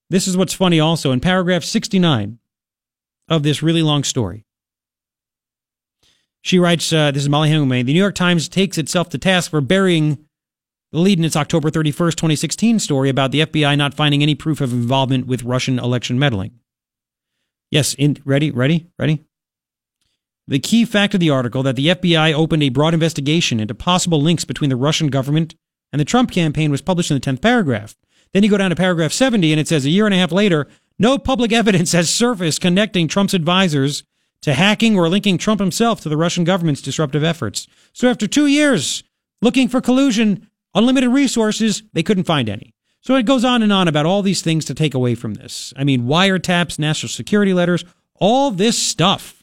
This 0.09 0.27
is 0.27 0.38
what's 0.38 0.53
funny 0.53 0.80
also. 0.80 1.11
In 1.11 1.19
paragraph 1.19 1.63
69 1.63 2.39
of 3.30 3.43
this 3.43 3.61
really 3.61 3.81
long 3.81 4.03
story, 4.03 4.45
she 6.41 6.59
writes 6.59 6.91
uh, 6.91 7.11
this 7.11 7.23
is 7.23 7.30
Mollie 7.30 7.49
Hemingway. 7.49 7.84
The 7.84 7.93
New 7.93 7.99
York 7.99 8.15
Times 8.15 8.49
takes 8.49 8.77
itself 8.77 9.09
to 9.09 9.18
task 9.18 9.51
for 9.51 9.61
burying 9.61 10.26
the 10.91 10.99
lead 10.99 11.19
in 11.19 11.26
its 11.26 11.35
October 11.35 11.69
31st, 11.69 12.15
2016 12.15 12.80
story 12.80 13.09
about 13.09 13.31
the 13.31 13.41
FBI 13.41 13.77
not 13.77 13.93
finding 13.93 14.22
any 14.22 14.35
proof 14.35 14.59
of 14.59 14.73
involvement 14.73 15.27
with 15.27 15.43
Russian 15.43 15.80
election 15.80 16.19
meddling. 16.19 16.59
Yes, 17.69 17.93
in, 17.93 18.18
ready, 18.26 18.51
ready, 18.51 18.88
ready? 18.99 19.23
The 20.52 20.60
key 20.60 20.84
fact 20.84 21.14
of 21.14 21.22
the 21.22 21.30
article 21.30 21.64
that 21.64 21.78
the 21.78 21.88
FBI 21.88 22.34
opened 22.34 22.61
a 22.61 22.68
broad 22.68 22.94
investigation 22.94 23.61
into 23.61 23.73
possible 23.73 24.22
links 24.22 24.44
between 24.44 24.69
the 24.69 24.76
Russian 24.76 25.07
government 25.07 25.56
and 25.94 25.99
the 26.02 26.03
Trump 26.03 26.30
campaign 26.30 26.72
was 26.72 26.82
published 26.82 27.10
in 27.10 27.15
the 27.15 27.22
10th 27.22 27.41
paragraph. 27.41 27.95
Then 28.34 28.44
you 28.44 28.49
go 28.49 28.57
down 28.57 28.69
to 28.69 28.76
paragraph 28.76 29.14
70 29.14 29.53
and 29.53 29.61
it 29.61 29.69
says 29.69 29.86
a 29.86 29.90
year 29.90 30.06
and 30.06 30.14
a 30.14 30.18
half 30.18 30.34
later, 30.34 30.68
no 30.99 31.18
public 31.18 31.53
evidence 31.53 31.94
has 31.94 32.10
surfaced 32.10 32.60
connecting 32.60 33.07
Trump's 33.07 33.34
advisors 33.34 34.03
to 34.41 34.53
hacking 34.53 34.99
or 34.99 35.07
linking 35.07 35.38
Trump 35.38 35.61
himself 35.61 36.02
to 36.02 36.10
the 36.10 36.18
Russian 36.18 36.44
government's 36.44 36.82
disruptive 36.82 37.23
efforts. 37.23 37.65
So 37.94 38.10
after 38.10 38.28
two 38.28 38.48
years 38.48 39.06
looking 39.41 39.69
for 39.69 39.80
collusion, 39.80 40.49
unlimited 40.76 41.11
resources, 41.11 41.84
they 41.94 42.03
couldn't 42.03 42.26
find 42.26 42.49
any. 42.49 42.73
So 42.99 43.15
it 43.15 43.26
goes 43.26 43.45
on 43.45 43.64
and 43.64 43.72
on 43.72 43.88
about 43.88 44.06
all 44.06 44.22
these 44.22 44.41
things 44.41 44.65
to 44.65 44.73
take 44.73 44.95
away 44.95 45.15
from 45.15 45.36
this. 45.36 45.73
I 45.78 45.86
mean, 45.86 46.07
wiretaps, 46.07 46.78
national 46.78 47.07
security 47.07 47.53
letters, 47.53 47.86
all 48.15 48.52
this 48.52 48.78
stuff. 48.78 49.40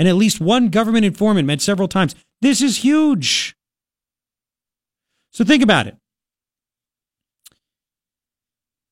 And 0.00 0.08
at 0.08 0.16
least 0.16 0.40
one 0.40 0.70
government 0.70 1.04
informant 1.04 1.46
met 1.46 1.60
several 1.60 1.86
times. 1.86 2.14
This 2.40 2.62
is 2.62 2.78
huge. 2.78 3.54
So 5.30 5.44
think 5.44 5.62
about 5.62 5.88
it. 5.88 5.96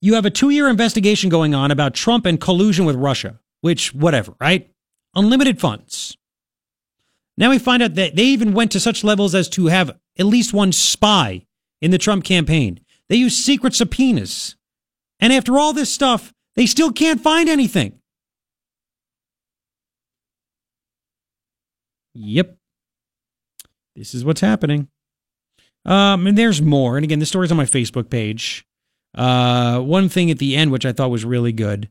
You 0.03 0.17
have 0.17 0.27
a 0.27 0.31
two 0.31 0.51
year 0.51 0.69
investigation 0.69 1.31
going 1.31 1.55
on 1.55 1.71
about 1.71 1.95
Trump 1.95 2.27
and 2.27 2.39
collusion 2.39 2.85
with 2.85 2.95
Russia, 2.95 3.41
which, 3.63 3.95
whatever, 3.95 4.35
right? 4.39 4.71
Unlimited 5.15 5.59
funds. 5.59 6.15
Now 7.39 7.49
we 7.49 7.59
find 7.59 7.83
out 7.83 7.95
that 7.95 8.15
they 8.15 8.25
even 8.25 8.53
went 8.53 8.71
to 8.73 8.79
such 8.79 9.03
levels 9.03 9.35
as 9.35 9.49
to 9.51 9.69
have 9.69 9.99
at 10.19 10.27
least 10.27 10.53
one 10.53 10.73
spy 10.73 11.47
in 11.81 11.91
the 11.91 11.97
Trump 11.97 12.23
campaign. 12.23 12.81
They 13.09 13.17
use 13.17 13.35
secret 13.35 13.75
subpoenas. 13.75 14.57
And 15.21 15.33
after 15.33 15.57
all 15.57 15.73
this 15.73 15.91
stuff, 15.91 16.35
they 16.55 16.67
still 16.67 16.93
can't 16.93 17.23
find 17.23 17.49
anything. 17.49 17.99
Yep. 22.19 22.57
This 23.95 24.15
is 24.15 24.25
what's 24.25 24.41
happening. 24.41 24.89
Um, 25.85 26.27
and 26.27 26.37
there's 26.37 26.61
more. 26.61 26.97
And 26.97 27.05
again, 27.05 27.21
the 27.21 27.27
story's 27.27 27.51
on 27.51 27.57
my 27.57 27.65
Facebook 27.65 28.11
page. 28.11 28.67
Uh, 29.17 29.81
one 29.81 30.09
thing 30.09 30.31
at 30.31 30.39
the 30.39 30.57
end, 30.57 30.71
which 30.71 30.85
I 30.85 30.93
thought 30.93 31.11
was 31.11 31.25
really 31.25 31.53
good, 31.53 31.89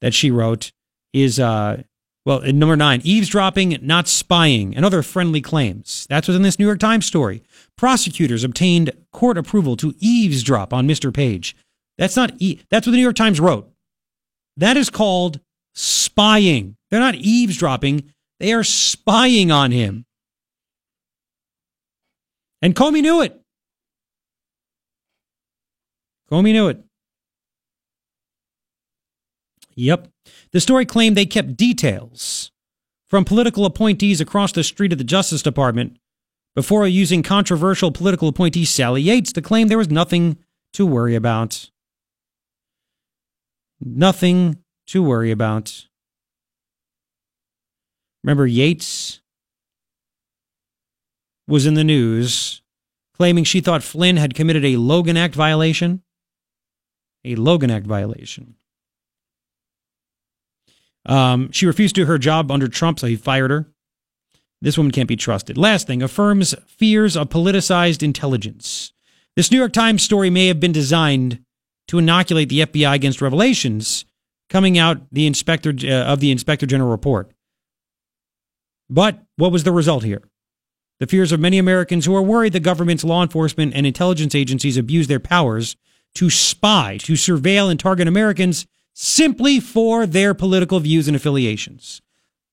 that 0.00 0.14
she 0.14 0.30
wrote 0.30 0.72
is, 1.12 1.38
uh, 1.38 1.82
well, 2.24 2.40
number 2.40 2.76
nine, 2.76 3.00
eavesdropping, 3.04 3.78
not 3.82 4.08
spying, 4.08 4.74
and 4.74 4.84
other 4.84 5.02
friendly 5.02 5.40
claims. 5.40 6.06
That's 6.08 6.26
what's 6.26 6.36
in 6.36 6.42
this 6.42 6.58
New 6.58 6.66
York 6.66 6.78
Times 6.78 7.06
story. 7.06 7.42
Prosecutors 7.76 8.44
obtained 8.44 8.92
court 9.12 9.38
approval 9.38 9.76
to 9.76 9.94
eavesdrop 10.00 10.72
on 10.72 10.88
Mr. 10.88 11.12
Page. 11.12 11.56
That's 11.98 12.16
not, 12.16 12.32
e- 12.38 12.60
that's 12.70 12.86
what 12.86 12.92
the 12.92 12.96
New 12.96 13.02
York 13.02 13.16
Times 13.16 13.40
wrote. 13.40 13.70
That 14.56 14.76
is 14.76 14.90
called 14.90 15.40
spying. 15.74 16.76
They're 16.90 17.00
not 17.00 17.14
eavesdropping, 17.14 18.12
they 18.40 18.52
are 18.52 18.64
spying 18.64 19.52
on 19.52 19.70
him. 19.70 20.06
And 22.62 22.74
Comey 22.74 23.02
knew 23.02 23.20
it. 23.20 23.38
Comey 26.30 26.52
knew 26.52 26.68
it. 26.68 26.82
Yep. 29.74 30.08
The 30.52 30.60
story 30.60 30.84
claimed 30.84 31.16
they 31.16 31.26
kept 31.26 31.56
details 31.56 32.50
from 33.08 33.24
political 33.24 33.64
appointees 33.64 34.20
across 34.20 34.52
the 34.52 34.64
street 34.64 34.92
at 34.92 34.98
the 34.98 35.04
Justice 35.04 35.42
Department 35.42 35.98
before 36.54 36.86
using 36.86 37.22
controversial 37.22 37.92
political 37.92 38.28
appointee 38.28 38.64
Sally 38.64 39.02
Yates 39.02 39.32
to 39.32 39.42
claim 39.42 39.68
there 39.68 39.78
was 39.78 39.90
nothing 39.90 40.38
to 40.72 40.86
worry 40.86 41.14
about. 41.14 41.70
Nothing 43.80 44.58
to 44.88 45.02
worry 45.02 45.30
about. 45.30 45.86
Remember, 48.22 48.46
Yates 48.46 49.20
was 51.48 51.66
in 51.66 51.74
the 51.74 51.84
news 51.84 52.62
claiming 53.14 53.44
she 53.44 53.60
thought 53.60 53.82
Flynn 53.82 54.16
had 54.16 54.34
committed 54.34 54.64
a 54.64 54.76
Logan 54.76 55.16
Act 55.16 55.34
violation. 55.34 56.02
A 57.24 57.34
Logan 57.34 57.70
Act 57.70 57.86
violation. 57.86 58.54
Um, 61.06 61.50
she 61.52 61.66
refused 61.66 61.94
to 61.96 62.02
do 62.02 62.06
her 62.06 62.18
job 62.18 62.50
under 62.50 62.68
Trump, 62.68 62.98
so 62.98 63.06
he 63.06 63.16
fired 63.16 63.50
her. 63.50 63.66
This 64.62 64.76
woman 64.76 64.92
can't 64.92 65.08
be 65.08 65.16
trusted. 65.16 65.56
Last 65.56 65.86
thing 65.86 66.02
affirms 66.02 66.54
fears 66.66 67.16
of 67.16 67.30
politicized 67.30 68.02
intelligence. 68.02 68.92
This 69.36 69.50
New 69.50 69.58
York 69.58 69.72
Times 69.72 70.02
story 70.02 70.28
may 70.28 70.48
have 70.48 70.60
been 70.60 70.72
designed 70.72 71.42
to 71.88 71.98
inoculate 71.98 72.48
the 72.48 72.60
FBI 72.60 72.94
against 72.94 73.22
revelations 73.22 74.04
coming 74.48 74.78
out 74.78 75.00
the 75.10 75.26
inspector 75.26 75.72
uh, 75.84 76.04
of 76.04 76.20
the 76.20 76.30
Inspector 76.30 76.66
General 76.66 76.90
report. 76.90 77.32
But 78.90 79.22
what 79.36 79.52
was 79.52 79.62
the 79.62 79.72
result 79.72 80.02
here? 80.02 80.22
The 80.98 81.06
fears 81.06 81.32
of 81.32 81.40
many 81.40 81.56
Americans 81.56 82.04
who 82.04 82.14
are 82.14 82.22
worried 82.22 82.52
the 82.52 82.60
government's 82.60 83.04
law 83.04 83.22
enforcement 83.22 83.72
and 83.74 83.86
intelligence 83.86 84.34
agencies 84.34 84.76
abuse 84.76 85.06
their 85.06 85.20
powers 85.20 85.76
to 86.16 86.28
spy, 86.28 86.98
to 87.02 87.12
surveil, 87.14 87.70
and 87.70 87.78
target 87.78 88.08
Americans 88.08 88.66
simply 88.92 89.60
for 89.60 90.06
their 90.06 90.34
political 90.34 90.80
views 90.80 91.06
and 91.06 91.16
affiliations. 91.16 92.02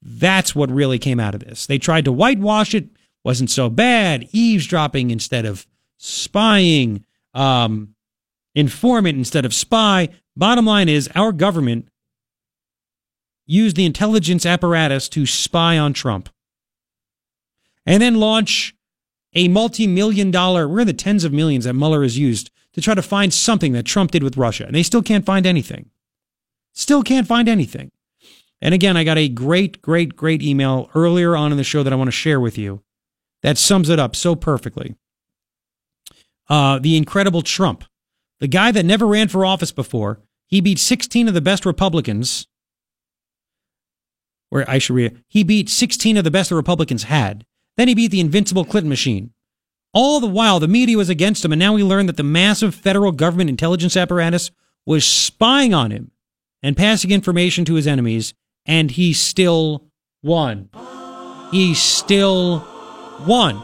That's 0.01 0.55
what 0.55 0.71
really 0.71 0.99
came 0.99 1.19
out 1.19 1.33
of 1.33 1.41
this. 1.41 1.65
They 1.65 1.79
tried 1.79 2.05
to 2.05 2.11
whitewash 2.11 2.75
it, 2.75 2.87
wasn't 3.23 3.49
so 3.49 3.69
bad, 3.69 4.29
eavesdropping 4.31 5.09
instead 5.09 5.45
of 5.45 5.65
spying, 5.97 7.03
um, 7.33 7.95
informant 8.53 9.17
instead 9.17 9.43
of 9.43 9.53
spy. 9.53 10.09
Bottom 10.37 10.65
line 10.65 10.87
is, 10.87 11.09
our 11.15 11.31
government 11.31 11.89
used 13.47 13.75
the 13.75 13.85
intelligence 13.85 14.45
apparatus 14.45 15.09
to 15.09 15.25
spy 15.25 15.77
on 15.77 15.93
Trump 15.93 16.29
and 17.87 18.01
then 18.03 18.15
launch 18.15 18.75
a 19.33 19.47
multi 19.47 19.87
million 19.87 20.29
dollar, 20.29 20.67
we're 20.67 20.81
in 20.81 20.87
the 20.87 20.93
tens 20.93 21.23
of 21.23 21.33
millions 21.33 21.65
that 21.65 21.73
Mueller 21.73 22.03
has 22.03 22.17
used 22.17 22.51
to 22.73 22.81
try 22.81 22.93
to 22.93 23.01
find 23.01 23.33
something 23.33 23.71
that 23.73 23.85
Trump 23.85 24.11
did 24.11 24.21
with 24.21 24.37
Russia. 24.37 24.65
And 24.65 24.75
they 24.75 24.83
still 24.83 25.01
can't 25.01 25.25
find 25.25 25.47
anything. 25.47 25.89
Still 26.73 27.01
can't 27.01 27.25
find 27.25 27.49
anything. 27.49 27.91
And 28.61 28.73
again, 28.73 28.97
I 28.97 29.03
got 29.03 29.17
a 29.17 29.29
great, 29.29 29.81
great, 29.81 30.15
great 30.15 30.43
email 30.43 30.89
earlier 30.93 31.35
on 31.35 31.51
in 31.51 31.57
the 31.57 31.63
show 31.63 31.83
that 31.83 31.93
I 31.93 31.95
want 31.95 32.07
to 32.07 32.11
share 32.11 32.39
with 32.39 32.57
you 32.57 32.83
that 33.41 33.57
sums 33.57 33.89
it 33.89 33.99
up 33.99 34.15
so 34.15 34.35
perfectly. 34.35 34.95
Uh, 36.49 36.79
the 36.79 36.97
incredible 36.97 37.41
Trump, 37.41 37.83
the 38.39 38.47
guy 38.47 38.71
that 38.71 38.85
never 38.85 39.05
ran 39.05 39.27
for 39.27 39.45
office 39.45 39.71
before, 39.71 40.19
he 40.47 40.61
beat 40.61 40.79
16 40.79 41.27
of 41.27 41.33
the 41.33 41.41
best 41.41 41.65
Republicans. 41.65 42.47
Where 44.49 44.69
I 44.69 44.77
should 44.77 44.95
read, 44.95 45.21
he 45.27 45.43
beat 45.43 45.69
16 45.69 46.17
of 46.17 46.23
the 46.23 46.31
best 46.31 46.49
the 46.49 46.55
Republicans 46.55 47.03
had. 47.03 47.45
Then 47.75 47.87
he 47.87 47.95
beat 47.95 48.11
the 48.11 48.19
invincible 48.19 48.65
Clinton 48.65 48.89
machine. 48.89 49.31
All 49.93 50.19
the 50.19 50.27
while, 50.27 50.59
the 50.59 50.67
media 50.67 50.97
was 50.97 51.09
against 51.09 51.43
him, 51.43 51.51
and 51.51 51.59
now 51.59 51.73
we 51.73 51.83
learn 51.83 52.05
that 52.05 52.17
the 52.17 52.23
massive 52.23 52.75
federal 52.75 53.11
government 53.11 53.49
intelligence 53.49 53.97
apparatus 53.97 54.51
was 54.85 55.05
spying 55.05 55.73
on 55.73 55.91
him 55.91 56.11
and 56.63 56.77
passing 56.77 57.11
information 57.11 57.65
to 57.65 57.75
his 57.75 57.87
enemies, 57.87 58.33
and 58.65 58.91
he 58.91 59.13
still 59.13 59.85
won. 60.23 60.69
He 61.51 61.73
still 61.73 62.65
won. 63.25 63.63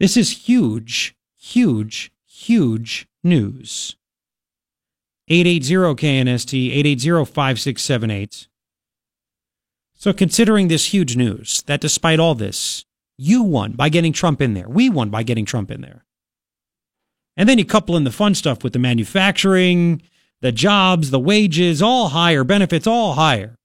This 0.00 0.16
is 0.16 0.30
huge, 0.48 1.14
huge, 1.38 2.10
huge 2.46 3.06
news. 3.22 3.96
880-KNST, 5.30 6.74
880-5678. 6.84 8.48
So 9.94 10.12
considering 10.12 10.68
this 10.68 10.92
huge 10.92 11.16
news, 11.16 11.62
that 11.62 11.80
despite 11.80 12.20
all 12.20 12.34
this, 12.34 12.84
you 13.16 13.42
won 13.42 13.72
by 13.72 13.88
getting 13.88 14.12
Trump 14.12 14.42
in 14.42 14.54
there. 14.54 14.68
We 14.68 14.90
won 14.90 15.08
by 15.08 15.22
getting 15.22 15.46
Trump 15.46 15.70
in 15.70 15.80
there. 15.80 16.04
And 17.36 17.48
then 17.48 17.58
you 17.58 17.64
couple 17.64 17.96
in 17.96 18.04
the 18.04 18.10
fun 18.10 18.34
stuff 18.34 18.62
with 18.62 18.74
the 18.74 18.78
manufacturing, 18.78 20.02
the 20.40 20.52
jobs, 20.52 21.10
the 21.10 21.18
wages, 21.18 21.80
all 21.80 22.10
higher, 22.10 22.44
benefits 22.44 22.86
all 22.86 23.14
higher. 23.14 23.56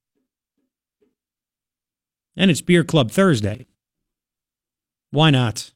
And 2.37 2.49
it's 2.49 2.61
Beer 2.61 2.85
Club 2.85 3.11
Thursday. 3.11 3.67
Why 5.11 5.29
not? 5.29 5.71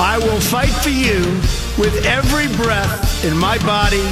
I 0.00 0.16
will 0.18 0.40
fight 0.40 0.70
for 0.70 0.90
you 0.90 1.18
with 1.74 2.06
every 2.06 2.46
breath 2.54 3.24
in 3.24 3.36
my 3.36 3.58
body, 3.66 4.06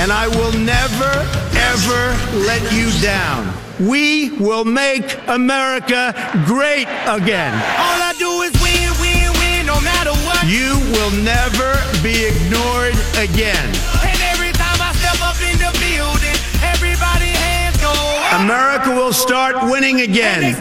and 0.00 0.10
I 0.10 0.26
will 0.26 0.52
never, 0.56 1.12
ever 1.52 2.02
let 2.48 2.64
you 2.72 2.88
down. 3.04 3.52
We 3.78 4.30
will 4.40 4.64
make 4.64 5.04
America 5.28 6.16
great 6.46 6.88
again. 7.04 7.52
All 7.76 8.00
I 8.00 8.14
do 8.16 8.40
is 8.40 8.56
win, 8.64 8.88
win, 9.04 9.28
win, 9.36 9.66
no 9.66 9.78
matter 9.84 10.16
what. 10.24 10.48
You 10.48 10.80
will 10.96 11.12
never 11.20 11.76
be 12.00 12.24
ignored 12.24 12.96
again. 13.20 13.68
And 14.00 14.20
every 14.32 14.56
time 14.56 14.80
I 14.80 14.96
step 14.96 15.20
up 15.20 15.36
in 15.44 15.60
the 15.60 15.72
building, 15.76 16.40
everybody 16.64 17.28
hands 17.36 17.76
go 17.76 17.92
up. 17.92 18.40
America 18.40 18.96
will 18.96 19.12
start 19.12 19.56
winning 19.70 20.00
again. 20.00 20.56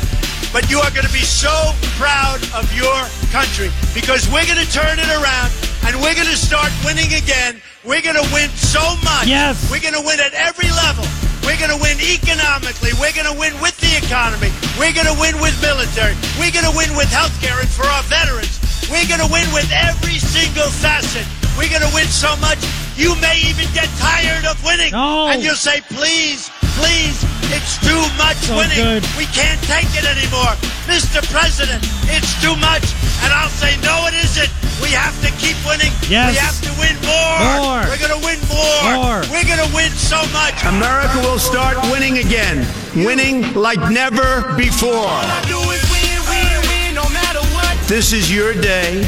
But 0.51 0.67
you 0.71 0.79
are 0.79 0.91
going 0.91 1.07
to 1.07 1.13
be 1.13 1.23
so 1.23 1.51
proud 1.99 2.39
of 2.51 2.67
your 2.75 2.95
country 3.31 3.71
because 3.93 4.27
we're 4.31 4.47
going 4.47 4.59
to 4.59 4.71
turn 4.71 4.99
it 4.99 5.11
around 5.11 5.51
and 5.83 5.95
we're 5.99 6.15
going 6.15 6.27
to 6.31 6.39
start 6.39 6.71
winning 6.83 7.11
again. 7.15 7.59
We're 7.83 8.01
going 8.01 8.15
to 8.19 8.27
win 8.31 8.47
so 8.55 8.83
much. 9.03 9.27
Yes. 9.27 9.59
We're 9.71 9.83
going 9.83 9.95
to 9.95 10.03
win 10.03 10.19
at 10.19 10.33
every 10.35 10.71
level. 10.71 11.03
We're 11.43 11.59
going 11.59 11.71
to 11.71 11.79
win 11.79 11.99
economically. 11.99 12.91
We're 12.99 13.15
going 13.15 13.27
to 13.27 13.35
win 13.35 13.55
with 13.59 13.75
the 13.79 13.91
economy. 13.99 14.51
We're 14.79 14.95
going 14.95 15.07
to 15.07 15.15
win 15.19 15.35
with 15.39 15.55
military. 15.63 16.15
We're 16.39 16.51
going 16.51 16.67
to 16.67 16.75
win 16.75 16.95
with 16.95 17.07
health 17.11 17.35
care 17.39 17.59
and 17.59 17.69
for 17.71 17.87
our 17.87 18.03
veterans. 18.07 18.55
We're 18.87 19.07
going 19.07 19.23
to 19.23 19.31
win 19.31 19.47
with 19.51 19.67
every 19.71 20.19
single 20.19 20.67
facet. 20.67 21.27
We're 21.55 21.71
going 21.71 21.83
to 21.83 21.93
win 21.95 22.07
so 22.07 22.35
much, 22.39 22.59
you 22.97 23.13
may 23.21 23.37
even 23.45 23.69
get 23.73 23.87
tired 24.01 24.45
of 24.45 24.57
winning. 24.65 24.91
No. 24.91 25.27
And 25.29 25.41
you'll 25.43 25.55
say, 25.55 25.81
please, 25.93 26.49
please, 26.81 27.15
it's 27.53 27.77
too 27.79 28.01
much 28.17 28.37
So 28.49 28.57
winning. 28.57 28.75
good. 28.77 29.03
We 29.17 29.25
can't 29.31 29.61
take 29.69 29.87
it 29.95 30.03
anymore. 30.03 30.57
Mr. 30.89 31.21
President, 31.31 31.83
it's 32.09 32.33
too 32.41 32.55
much. 32.57 32.83
And 33.23 33.29
I'll 33.33 33.53
say, 33.53 33.77
no, 33.85 34.07
it 34.09 34.15
isn't. 34.17 34.49
We 34.81 34.89
have 34.93 35.13
to 35.25 35.29
keep 35.41 35.57
winning. 35.65 35.91
Yes. 36.09 36.33
We 36.33 36.37
have 36.41 36.59
to 36.65 36.71
win 36.81 36.95
more. 37.05 37.37
More. 37.61 37.81
We're 37.89 38.01
going 38.01 38.13
to 38.17 38.23
win 38.25 38.39
more. 38.49 38.93
More. 38.93 39.21
We're 39.29 39.45
going 39.45 39.61
to 39.61 39.71
win 39.73 39.89
so 39.93 40.17
much. 40.33 40.53
America 40.65 41.17
will 41.25 41.39
start 41.39 41.77
winning 41.91 42.19
again. 42.19 42.65
Winning 42.95 43.53
like 43.53 43.79
never 43.89 44.41
before. 44.57 45.17
Do 45.49 45.57
is 45.73 45.81
win, 45.89 46.17
win, 46.29 46.53
win, 46.69 46.89
no 46.95 47.05
matter 47.09 47.41
what. 47.53 47.73
This 47.87 48.13
is 48.13 48.31
your 48.33 48.53
day. 48.53 49.01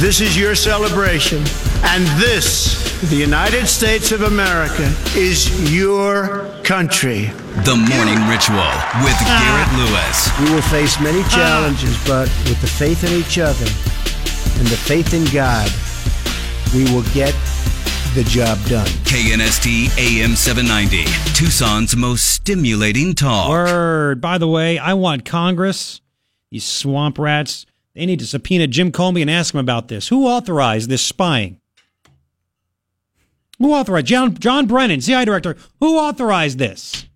This 0.00 0.22
is 0.22 0.34
your 0.34 0.54
celebration. 0.54 1.44
And 1.82 2.06
this, 2.18 2.98
the 3.10 3.16
United 3.16 3.66
States 3.66 4.12
of 4.12 4.22
America, 4.22 4.90
is 5.14 5.70
your 5.70 6.48
country. 6.64 7.26
The 7.66 7.76
Morning 7.76 8.16
Ritual 8.26 8.72
with 9.04 9.20
ah. 9.20 9.36
Garrett 9.44 9.70
Lewis. 9.76 10.30
We 10.40 10.54
will 10.54 10.62
face 10.62 10.98
many 11.00 11.20
ah. 11.20 11.28
challenges, 11.28 12.02
but 12.06 12.28
with 12.48 12.58
the 12.62 12.66
faith 12.66 13.04
in 13.04 13.12
each 13.12 13.38
other 13.38 13.66
and 14.58 14.66
the 14.68 14.80
faith 14.88 15.12
in 15.12 15.26
God, 15.34 15.70
we 16.72 16.84
will 16.90 17.04
get 17.12 17.34
the 18.14 18.24
job 18.24 18.56
done. 18.70 18.86
KNST 19.04 19.98
AM 19.98 20.34
790, 20.34 21.04
Tucson's 21.34 21.94
most 21.94 22.24
stimulating 22.24 23.14
talk. 23.14 23.50
Word. 23.50 24.22
By 24.22 24.38
the 24.38 24.48
way, 24.48 24.78
I 24.78 24.94
want 24.94 25.26
Congress, 25.26 26.00
these 26.50 26.64
swamp 26.64 27.18
rats, 27.18 27.66
they 27.94 28.06
need 28.06 28.20
to 28.20 28.26
subpoena 28.26 28.66
Jim 28.66 28.92
Comey 28.92 29.20
and 29.20 29.30
ask 29.30 29.52
him 29.54 29.60
about 29.60 29.88
this. 29.88 30.08
Who 30.08 30.26
authorized 30.26 30.88
this 30.88 31.02
spying? 31.02 31.60
Who 33.58 33.74
authorized? 33.74 34.06
John, 34.06 34.34
John 34.34 34.66
Brennan, 34.66 35.00
CIA 35.00 35.24
director, 35.24 35.56
who 35.80 35.98
authorized 35.98 36.58
this? 36.58 37.06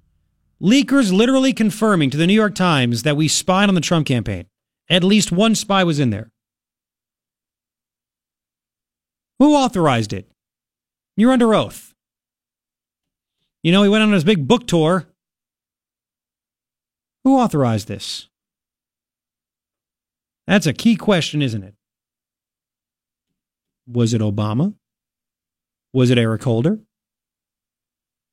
Leakers 0.60 1.12
literally 1.12 1.52
confirming 1.52 2.10
to 2.10 2.16
the 2.16 2.26
New 2.26 2.34
York 2.34 2.54
Times 2.54 3.02
that 3.02 3.16
we 3.16 3.28
spied 3.28 3.68
on 3.68 3.74
the 3.74 3.80
Trump 3.80 4.06
campaign. 4.06 4.46
At 4.90 5.04
least 5.04 5.32
one 5.32 5.54
spy 5.54 5.84
was 5.84 5.98
in 5.98 6.10
there. 6.10 6.30
Who 9.38 9.54
authorized 9.54 10.12
it? 10.12 10.30
You're 11.16 11.32
under 11.32 11.54
oath. 11.54 11.94
You 13.62 13.72
know, 13.72 13.82
he 13.82 13.88
went 13.88 14.02
on 14.02 14.12
his 14.12 14.24
big 14.24 14.46
book 14.46 14.66
tour. 14.66 15.06
Who 17.24 17.38
authorized 17.38 17.88
this? 17.88 18.28
That's 20.46 20.66
a 20.66 20.72
key 20.72 20.96
question, 20.96 21.42
isn't 21.42 21.62
it? 21.62 21.74
Was 23.86 24.14
it 24.14 24.20
Obama? 24.20 24.74
Was 25.92 26.10
it 26.10 26.18
Eric 26.18 26.42
Holder? 26.42 26.80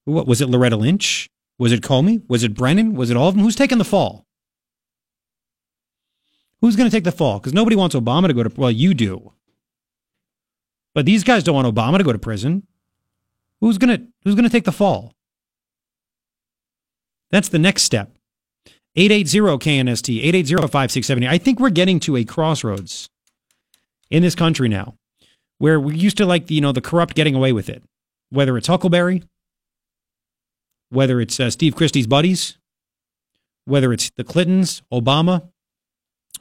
What 0.05 0.27
was 0.27 0.41
it 0.41 0.49
Loretta 0.49 0.77
Lynch? 0.77 1.29
Was 1.57 1.71
it 1.71 1.81
Comey? 1.81 2.23
Was 2.27 2.43
it 2.43 2.55
Brennan? 2.55 2.95
Was 2.95 3.11
it 3.11 3.17
all 3.17 3.29
of 3.29 3.35
them? 3.35 3.43
Who's 3.43 3.55
taking 3.55 3.77
the 3.77 3.83
fall? 3.83 4.25
Who's 6.59 6.75
going 6.75 6.89
to 6.89 6.95
take 6.95 7.03
the 7.03 7.11
fall? 7.11 7.39
Because 7.39 7.53
nobody 7.53 7.75
wants 7.75 7.95
Obama 7.95 8.27
to 8.27 8.33
go 8.33 8.43
to 8.43 8.51
well, 8.55 8.71
you 8.71 8.93
do. 8.93 9.33
But 10.93 11.05
these 11.05 11.23
guys 11.23 11.43
don't 11.43 11.55
want 11.55 11.73
Obama 11.73 11.97
to 11.97 12.03
go 12.03 12.13
to 12.13 12.19
prison. 12.19 12.67
Who's 13.61 13.77
going 13.77 13.97
to 13.97 14.07
who's 14.23 14.35
going 14.35 14.43
to 14.43 14.49
take 14.49 14.65
the 14.65 14.71
fall? 14.71 15.13
That's 17.29 17.49
the 17.49 17.59
next 17.59 17.83
step. 17.83 18.15
880 18.95 19.57
KNST, 19.57 20.23
880-5670. 20.33 21.27
I 21.27 21.37
think 21.37 21.59
we're 21.59 21.69
getting 21.69 21.99
to 22.01 22.17
a 22.17 22.25
crossroads 22.25 23.09
in 24.09 24.21
this 24.21 24.35
country 24.35 24.67
now 24.67 24.95
where 25.59 25.79
we 25.79 25.95
used 25.95 26.17
to 26.17 26.25
like, 26.25 26.51
you 26.51 26.59
know, 26.59 26.71
the 26.71 26.81
corrupt 26.81 27.15
getting 27.15 27.35
away 27.35 27.53
with 27.53 27.69
it. 27.69 27.83
Whether 28.29 28.57
it's 28.57 28.67
Huckelberry, 28.67 29.23
whether 30.89 31.21
it's 31.21 31.39
uh, 31.39 31.49
Steve 31.49 31.75
Christie's 31.75 32.07
buddies, 32.07 32.57
whether 33.65 33.93
it's 33.93 34.11
the 34.17 34.23
Clintons, 34.23 34.81
Obama, 34.91 35.49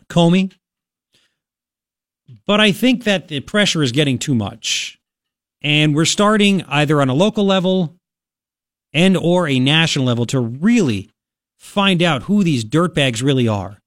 Comey. 0.08 0.52
But 2.46 2.60
I 2.60 2.72
think 2.72 3.04
that 3.04 3.28
the 3.28 3.40
pressure 3.40 3.82
is 3.82 3.92
getting 3.92 4.18
too 4.18 4.34
much. 4.34 4.98
And 5.62 5.94
we're 5.94 6.04
starting 6.04 6.62
either 6.64 7.00
on 7.00 7.08
a 7.08 7.14
local 7.14 7.44
level 7.44 7.96
and 8.92 9.16
or 9.16 9.46
a 9.46 9.60
national 9.60 10.06
level 10.06 10.26
to 10.26 10.40
really 10.40 11.10
find 11.60 12.02
out 12.02 12.22
who 12.22 12.42
these 12.42 12.64
dirtbags 12.64 13.22
really 13.22 13.46
are. 13.46 13.80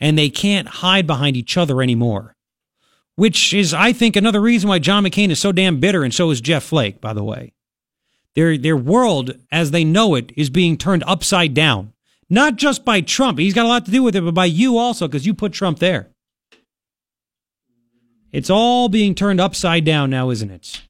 And 0.00 0.18
they 0.18 0.28
can't 0.28 0.66
hide 0.66 1.06
behind 1.06 1.36
each 1.36 1.56
other 1.56 1.80
anymore. 1.80 2.34
Which 3.14 3.54
is, 3.54 3.72
I 3.72 3.92
think, 3.92 4.16
another 4.16 4.40
reason 4.40 4.68
why 4.68 4.78
John 4.78 5.04
McCain 5.04 5.30
is 5.30 5.38
so 5.38 5.52
damn 5.52 5.78
bitter, 5.78 6.02
and 6.02 6.12
so 6.12 6.30
is 6.30 6.40
Jeff 6.40 6.64
Flake, 6.64 7.00
by 7.00 7.12
the 7.12 7.22
way. 7.22 7.52
Their, 8.34 8.56
their 8.58 8.76
world, 8.76 9.36
as 9.52 9.70
they 9.70 9.84
know 9.84 10.14
it, 10.14 10.32
is 10.36 10.50
being 10.50 10.76
turned 10.76 11.04
upside 11.06 11.54
down. 11.54 11.92
Not 12.28 12.56
just 12.56 12.84
by 12.84 13.00
Trump. 13.00 13.38
He's 13.38 13.54
got 13.54 13.66
a 13.66 13.68
lot 13.68 13.84
to 13.84 13.90
do 13.90 14.02
with 14.02 14.16
it, 14.16 14.24
but 14.24 14.34
by 14.34 14.46
you 14.46 14.78
also, 14.78 15.06
because 15.06 15.26
you 15.26 15.34
put 15.34 15.52
Trump 15.52 15.78
there. 15.78 16.08
It's 18.32 18.50
all 18.50 18.88
being 18.88 19.14
turned 19.14 19.40
upside 19.40 19.84
down 19.84 20.10
now, 20.10 20.30
isn't 20.30 20.50
it? 20.50 20.82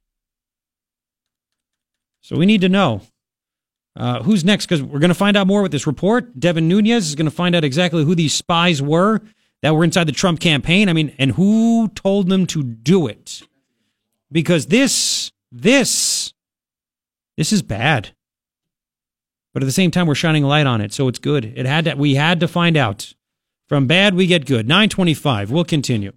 So 2.21 2.37
we 2.37 2.47
need 2.47 2.61
to 2.61 2.69
know 2.69 3.03
uh, 4.01 4.22
who's 4.22 4.47
next 4.47 4.64
because 4.64 4.82
we're 4.82 4.98
going 4.98 5.10
to 5.10 5.14
find 5.14 5.36
out 5.36 5.47
more 5.47 5.60
with 5.60 5.72
this 5.72 5.86
report. 5.86 6.40
Devin 6.40 6.66
Nunes 6.66 7.06
is 7.06 7.14
going 7.14 7.27
to 7.27 7.31
find 7.31 7.55
out 7.55 7.64
exactly 7.64 8.02
who 8.02 8.14
these 8.14 8.32
spies 8.32 8.81
were 8.81 9.20
that 9.60 9.74
were 9.74 9.85
inside 9.85 10.05
the 10.05 10.12
Trump 10.12 10.40
campaign. 10.40 10.89
I 10.89 10.94
mean, 10.94 11.14
and 11.18 11.32
who 11.32 11.89
told 11.89 12.31
them 12.31 12.47
to 12.47 12.62
do 12.62 13.06
it? 13.06 13.43
Because 14.32 14.68
this, 14.68 15.32
this, 15.52 16.32
this 17.36 17.52
is 17.52 17.60
bad. 17.60 18.14
But 19.52 19.62
at 19.62 19.66
the 19.66 19.72
same 19.72 19.90
time, 19.90 20.06
we're 20.06 20.14
shining 20.14 20.44
a 20.44 20.48
light 20.48 20.66
on 20.66 20.81
it, 20.81 20.94
so 20.94 21.06
it's 21.06 21.18
good. 21.18 21.44
It 21.44 21.66
had 21.66 21.85
to, 21.85 21.94
we 21.94 22.14
had 22.14 22.40
to 22.40 22.48
find 22.48 22.78
out. 22.78 23.12
From 23.68 23.86
bad, 23.86 24.14
we 24.14 24.27
get 24.27 24.47
good. 24.47 24.66
925. 24.66 25.51
We'll 25.51 25.64
continue. 25.64 26.12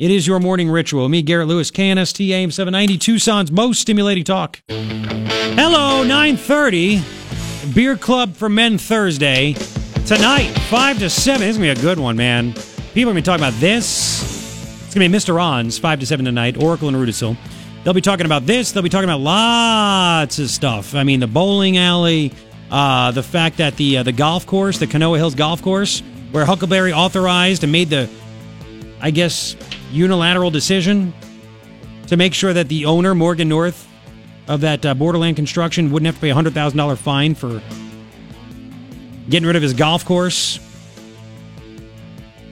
It 0.00 0.10
is 0.10 0.26
your 0.26 0.40
morning 0.40 0.70
ritual. 0.70 1.10
Me, 1.10 1.20
Garrett 1.20 1.46
Lewis, 1.48 1.70
KNST 1.70 2.30
AM 2.30 2.50
790, 2.50 2.96
Tucson's 2.96 3.52
most 3.52 3.82
stimulating 3.82 4.24
talk. 4.24 4.62
Hello, 4.66 6.02
930. 6.02 7.02
Beer 7.74 7.96
Club 7.98 8.34
for 8.34 8.48
Men 8.48 8.78
Thursday. 8.78 9.52
Tonight, 10.06 10.48
5 10.70 11.00
to 11.00 11.10
7. 11.10 11.40
This 11.42 11.50
is 11.50 11.58
going 11.58 11.74
to 11.74 11.74
be 11.74 11.80
a 11.80 11.82
good 11.82 11.98
one, 11.98 12.16
man. 12.16 12.54
People 12.94 13.10
are 13.10 13.12
going 13.12 13.16
to 13.16 13.20
be 13.20 13.22
talking 13.22 13.44
about 13.44 13.60
this. 13.60 14.22
It's 14.86 14.94
going 14.94 15.04
to 15.04 15.18
be 15.18 15.22
Mr. 15.22 15.38
An's 15.38 15.78
5 15.78 16.00
to 16.00 16.06
7 16.06 16.24
tonight, 16.24 16.56
Oracle 16.56 16.88
and 16.88 16.96
Rudasill. 16.96 17.36
They'll 17.84 17.92
be 17.92 18.00
talking 18.00 18.24
about 18.24 18.46
this. 18.46 18.72
They'll 18.72 18.82
be 18.82 18.88
talking 18.88 19.04
about 19.04 19.20
lots 19.20 20.38
of 20.38 20.48
stuff. 20.48 20.94
I 20.94 21.04
mean, 21.04 21.20
the 21.20 21.26
bowling 21.26 21.76
alley, 21.76 22.32
uh, 22.70 23.10
the 23.10 23.22
fact 23.22 23.58
that 23.58 23.76
the 23.76 23.98
uh, 23.98 24.02
the 24.04 24.12
golf 24.12 24.46
course, 24.46 24.78
the 24.78 24.86
Canoa 24.86 25.18
Hills 25.18 25.34
Golf 25.34 25.60
Course, 25.60 26.02
where 26.32 26.46
Huckelberry 26.46 26.92
authorized 26.92 27.64
and 27.64 27.70
made 27.70 27.90
the, 27.90 28.08
I 29.00 29.10
guess, 29.10 29.56
unilateral 29.90 30.50
decision 30.50 31.12
to 32.06 32.16
make 32.16 32.34
sure 32.34 32.52
that 32.52 32.68
the 32.68 32.86
owner, 32.86 33.14
Morgan 33.14 33.48
North, 33.48 33.86
of 34.48 34.62
that 34.62 34.84
uh, 34.84 34.94
Borderland 34.94 35.36
construction 35.36 35.90
wouldn't 35.90 36.06
have 36.06 36.16
to 36.16 36.20
pay 36.20 36.30
a 36.30 36.34
hundred 36.34 36.54
thousand 36.54 36.76
dollar 36.76 36.96
fine 36.96 37.34
for 37.34 37.62
getting 39.28 39.46
rid 39.46 39.56
of 39.56 39.62
his 39.62 39.74
golf 39.74 40.04
course. 40.04 40.58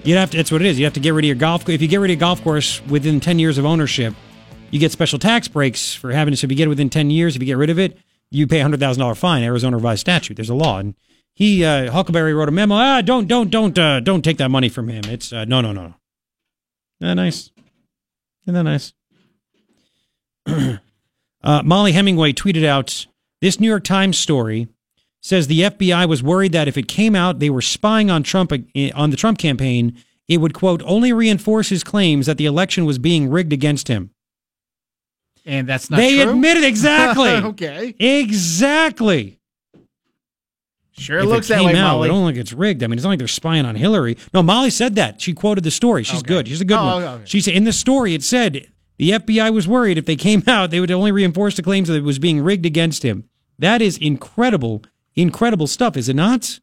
You'd 0.05 0.17
have 0.17 0.31
to. 0.31 0.37
That's 0.37 0.53
what 0.53 0.63
it 0.63 0.67
is. 0.67 0.79
You 0.79 0.85
have 0.85 0.95
to 0.95 1.01
get 1.01 1.11
rid 1.11 1.25
of 1.25 1.27
your 1.27 1.37
golf. 1.37 1.65
Course 1.65 1.75
if 1.75 1.83
you 1.83 1.89
get 1.89 1.99
rid 1.99 2.11
of 2.11 2.17
your 2.17 2.21
golf 2.21 2.43
course 2.43 2.81
within 2.87 3.19
ten 3.19 3.39
years 3.39 3.59
of 3.59 3.67
ownership, 3.67 4.15
you 4.71 4.79
get 4.79 4.93
special 4.93 5.19
tax 5.19 5.49
breaks 5.49 5.95
for 5.95 6.13
having 6.13 6.35
it. 6.35 6.37
So 6.39 6.47
if 6.47 6.51
you 6.51 6.57
get 6.57 6.67
it 6.67 6.69
within 6.69 6.91
10 6.91 7.11
years, 7.11 7.37
if 7.37 7.43
you 7.43 7.47
get 7.47 7.57
rid 7.57 7.71
of 7.71 7.79
it, 7.79 7.97
you 8.31 8.47
pay 8.47 8.61
a 8.61 8.65
$100,000 8.65 9.17
fine, 9.17 9.43
Arizona 9.43 9.77
revised 9.77 10.01
statute. 10.01 10.35
There's 10.35 10.51
a 10.51 10.55
law. 10.55 10.79
And 10.79 10.95
he, 11.35 11.65
uh, 11.65 11.91
Huckelberry 11.91 12.37
wrote 12.37 12.49
a 12.49 12.53
memo. 12.53 12.75
Ah, 12.75 13.01
don't, 13.01 13.27
don't, 13.27 13.51
don't, 13.51 13.79
uh, 13.79 14.01
don't 14.01 14.23
take 14.23 14.37
that 14.39 14.51
money 14.51 14.69
from 14.69 14.89
him. 14.89 15.05
It's, 15.07 15.33
uh, 15.33 15.45
no, 15.45 15.61
no, 15.61 15.73
no. 15.73 15.95
Isn't 17.01 17.17
nice? 17.17 17.51
Isn't 18.45 18.55
that 18.55 18.63
nice? 18.63 18.93
uh, 21.43 21.63
Mollie 21.63 21.93
Hemingway 21.93 22.33
tweeted 22.33 22.65
out 22.65 23.07
this 23.41 23.61
New 23.61 23.69
York 23.69 23.85
Times 23.85 24.19
story 24.19 24.69
says 25.21 25.47
the 25.47 25.61
FBI 25.61 26.09
was 26.09 26.23
worried 26.23 26.53
that 26.53 26.69
if 26.69 26.79
it 26.79 26.89
came 26.89 27.15
out 27.15 27.39
they 27.39 27.51
were 27.51 27.61
spying 27.61 28.11
on 28.11 28.23
Trump 28.23 28.53
uh, 28.53 28.57
on 28.95 29.11
the 29.11 29.17
Trump 29.17 29.39
campaign, 29.39 29.97
it 30.29 30.39
would 30.39 30.55
quote 30.55 30.83
only 30.85 31.13
reinforce 31.13 31.69
his 31.69 31.85
claims 31.85 32.27
that 32.27 32.37
the 32.37 32.47
election 32.47 32.85
was 32.85 32.99
being 32.99 33.31
rigged 33.31 33.53
against 33.53 33.89
him. 33.89 34.11
And 35.45 35.67
that's 35.67 35.89
not 35.89 35.97
they 35.97 36.23
true? 36.23 36.33
admitted 36.33 36.65
exactly. 36.65 37.31
okay. 37.31 37.95
Exactly. 37.99 39.38
Sure 40.99 41.21
If 41.21 41.27
looks 41.27 41.49
it 41.51 41.55
that 41.55 41.65
way, 41.65 41.75
out, 41.77 41.95
Mollie. 41.95 42.09
It 42.09 42.13
only 42.13 42.33
gets 42.33 42.53
rigged. 42.53 42.83
I 42.83 42.87
mean, 42.89 42.95
it's 42.99 43.05
not 43.05 43.11
like 43.11 43.19
they're 43.19 43.29
spying 43.29 43.65
on 43.65 43.77
Hillary. 43.77 44.17
No, 44.35 44.43
Mollie 44.43 44.71
said 44.71 44.95
that. 44.97 45.21
She 45.21 45.33
quoted 45.33 45.63
the 45.65 45.71
story. 45.71 46.03
She's 46.03 46.23
good. 46.23 46.49
She's 46.49 46.61
a 46.61 46.65
good 46.65 46.77
Oh, 46.79 46.85
one. 46.85 47.03
okay, 47.03 47.13
okay. 47.15 47.23
She 47.27 47.41
said 47.41 47.55
in 47.55 47.65
the 47.65 47.73
story 47.73 48.15
it 48.15 48.23
said 48.23 48.67
the 48.97 49.11
FBI 49.11 49.53
was 49.53 49.69
worried 49.69 49.97
if 49.97 50.07
they 50.07 50.17
came 50.17 50.43
out, 50.49 50.71
they 50.71 50.81
would 50.81 50.91
only 50.91 51.13
reinforce 51.13 51.57
the 51.57 51.63
claims 51.63 51.89
that 51.89 51.95
it 51.95 52.03
was 52.05 52.19
being 52.19 52.41
rigged 52.41 52.67
against 52.67 53.05
him. 53.05 53.25
That 53.59 53.81
is 53.81 53.97
incredible, 53.99 54.83
incredible 55.15 55.67
stuff, 55.67 55.97
is 55.97 56.09
it 56.09 56.17
not? 56.17 56.59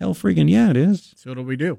Hell 0.00 0.14
freaking 0.14 0.50
yeah, 0.50 0.70
it 0.70 0.76
is. 0.76 1.14
So 1.16 1.30
what 1.30 1.36
do 1.36 1.42
we 1.42 1.56
do? 1.56 1.78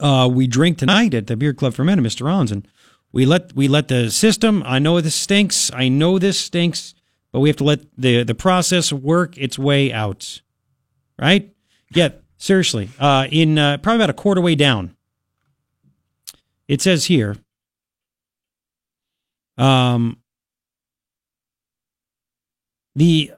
uh, 0.00 0.28
we 0.32 0.46
drink 0.46 0.78
tonight 0.78 1.14
at 1.14 1.26
the 1.28 1.36
Beer 1.36 1.52
Club 1.54 1.74
for 1.74 1.84
Men 1.84 2.00
Mr. 2.00 2.30
An's, 2.30 2.50
and 2.50 2.66
we 3.12 3.24
let 3.26 3.54
we 3.54 3.68
let 3.68 3.88
the 3.88 4.10
system. 4.10 4.62
I 4.66 4.78
know 4.78 5.00
this 5.00 5.14
stinks. 5.14 5.70
I 5.72 5.88
know 5.88 6.18
this 6.18 6.38
stinks, 6.40 6.94
but 7.32 7.40
we 7.40 7.48
have 7.48 7.56
to 7.56 7.64
let 7.64 7.80
the 7.96 8.22
the 8.22 8.34
process 8.34 8.92
work 8.92 9.36
its 9.38 9.58
way 9.58 9.92
out. 9.92 10.40
Right? 11.18 11.54
Yeah. 11.94 12.10
Seriously. 12.38 12.90
Uh, 12.98 13.28
in 13.30 13.58
uh, 13.58 13.78
probably 13.78 13.98
about 13.98 14.10
a 14.10 14.14
quarter 14.14 14.40
way 14.40 14.54
down, 14.54 14.96
it 16.68 16.80
says 16.80 17.06
here. 17.06 17.36
Um. 19.56 20.18
The 22.94 23.32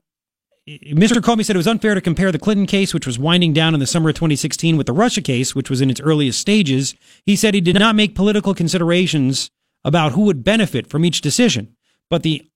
Mr. 0.66 1.20
Comey 1.20 1.44
said 1.44 1.54
it 1.54 1.58
was 1.58 1.66
unfair 1.66 1.94
to 1.94 2.00
compare 2.00 2.32
the 2.32 2.38
Clinton 2.38 2.66
case, 2.66 2.94
which 2.94 3.06
was 3.06 3.18
winding 3.18 3.52
down 3.52 3.74
in 3.74 3.80
the 3.80 3.86
summer 3.86 4.08
of 4.08 4.14
2016, 4.14 4.78
with 4.78 4.86
the 4.86 4.94
Russia 4.94 5.20
case, 5.20 5.54
which 5.54 5.68
was 5.68 5.82
in 5.82 5.90
its 5.90 6.00
earliest 6.00 6.40
stages. 6.40 6.94
He 7.26 7.36
said 7.36 7.52
he 7.52 7.60
did 7.60 7.78
not 7.78 7.94
make 7.94 8.14
political 8.14 8.54
considerations 8.54 9.50
about 9.84 10.12
who 10.12 10.22
would 10.22 10.42
benefit 10.42 10.88
from 10.88 11.04
each 11.04 11.20
decision, 11.20 11.76
but 12.08 12.22
the 12.22 12.48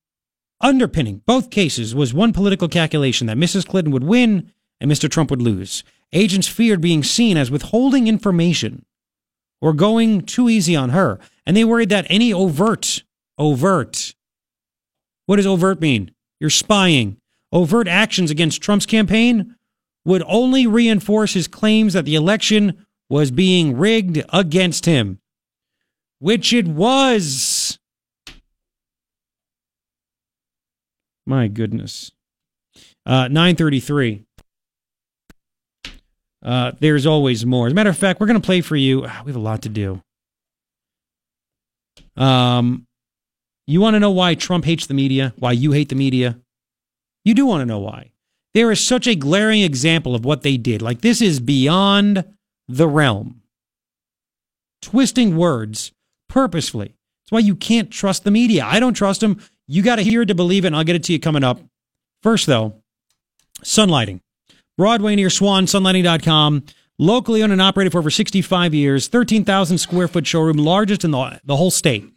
underpinning 0.61 1.23
both 1.27 1.51
cases 1.51 1.95
was 1.95 2.13
one 2.13 2.33
political 2.33 2.69
calculation 2.69 3.27
that 3.27 3.37
Mrs. 3.37 3.67
Clinton 3.67 3.93
would 3.93 4.05
win 4.05 4.53
and 4.81 4.91
Mr. 4.91 5.11
Trump 5.11 5.31
would 5.31 5.43
lose. 5.43 5.85
Agents 6.13 6.49
feared 6.49 6.81
being 6.81 7.03
seen 7.03 7.37
as 7.37 7.51
withholding 7.51 8.07
information 8.09 8.85
or 9.61 9.73
going 9.73 10.23
too 10.23 10.49
easy 10.49 10.77
on 10.77 10.91
her, 10.91 11.19
And 11.45 11.57
they 11.57 11.65
worried 11.65 11.89
that 11.89 12.07
any 12.09 12.33
overt, 12.33 13.03
overt, 13.39 14.15
what 15.27 15.37
does 15.37 15.47
overt 15.47 15.81
mean? 15.81 16.13
You're 16.41 16.49
spying. 16.49 17.19
Overt 17.53 17.87
actions 17.87 18.31
against 18.31 18.63
Trump's 18.63 18.87
campaign 18.87 19.57
would 20.05 20.23
only 20.27 20.67
reinforce 20.67 21.35
his 21.35 21.49
claims 21.49 21.93
that 21.93 22.07
the 22.07 22.15
election 22.15 22.87
was 23.11 23.31
being 23.31 23.77
rigged 23.77 24.25
against 24.33 24.87
him, 24.87 25.19
which 26.19 26.55
it 26.55 26.67
was. 26.67 27.79
My 31.29 31.47
goodness. 31.47 32.11
Uh, 33.05 33.29
933. 33.29 34.25
Uh, 36.43 36.73
there's 36.81 37.05
always 37.05 37.45
more. 37.45 37.67
As 37.67 37.73
a 37.73 37.75
matter 37.75 37.91
of 37.91 37.99
fact, 37.99 38.19
we're 38.19 38.27
going 38.27 38.41
to 38.41 38.45
play 38.47 38.63
for 38.63 38.77
you. 38.77 39.05
Ah, 39.05 39.23
We 39.27 39.31
have 39.31 39.37
a 39.37 39.41
lot 39.41 39.61
to 39.63 39.69
do. 39.69 40.01
Um, 42.17 42.87
you 43.67 43.83
want 43.83 43.95
to 43.95 44.01
know 44.01 44.11
why 44.11 44.35
Trump 44.37 44.65
hates 44.65 44.87
the 44.87 44.95
media? 44.95 45.35
Why 45.39 45.53
you 45.53 45.73
hate 45.73 45.91
the 45.91 45.95
media? 45.95 46.39
You 47.27 47.35
do 47.35 47.45
want 47.45 47.61
to 47.61 47.67
know 47.67 47.81
why. 47.81 48.13
There 48.55 48.73
is 48.73 48.83
such 48.83 49.07
a 49.07 49.15
glaring 49.15 49.61
example 49.61 50.15
of 50.15 50.25
what 50.25 50.41
they 50.41 50.57
did. 50.57 50.81
Like, 50.81 51.03
this 51.03 51.21
is 51.21 51.41
beyond 51.41 52.25
the 52.69 52.89
realm. 52.89 53.43
Twisting 54.81 55.37
words 55.37 55.93
purposefully. 56.27 56.95
That's 57.25 57.33
why 57.33 57.41
you 57.41 57.55
can't 57.55 57.91
trust 57.91 58.25
the 58.25 58.31
media. 58.31 58.65
I 58.65 58.81
don't 58.81 58.95
trust 58.95 59.21
them. 59.21 59.39
You 59.69 59.83
got 59.83 59.97
to 59.97 60.03
hear 60.03 60.25
to 60.25 60.35
believe 60.35 60.65
it, 60.65 60.69
and 60.69 60.77
I'll 60.77 60.83
get 60.83 60.97
it 60.97 61.05
to 61.05 61.13
you 61.13 61.21
coming 61.21 61.45
up. 61.45 61.61
First, 62.23 62.47
though, 62.47 62.83
sunlighting. 63.63 64.21
Broadway 64.77 65.15
near 65.15 65.31
Swan, 65.31 65.67
sunlighting.com. 65.67 66.65
Locally 66.99 67.43
owned 67.43 67.53
and 67.53 67.63
operated 67.63 67.93
for 67.93 67.99
over 67.99 68.11
65 68.11 68.75
years, 68.75 69.07
13,000 69.07 69.79
square 69.79 70.09
foot 70.09 70.27
showroom, 70.27 70.57
largest 70.57 71.05
in 71.05 71.13
the, 71.13 71.41
the 71.45 71.57
whole 71.57 71.71
state. 71.71 72.13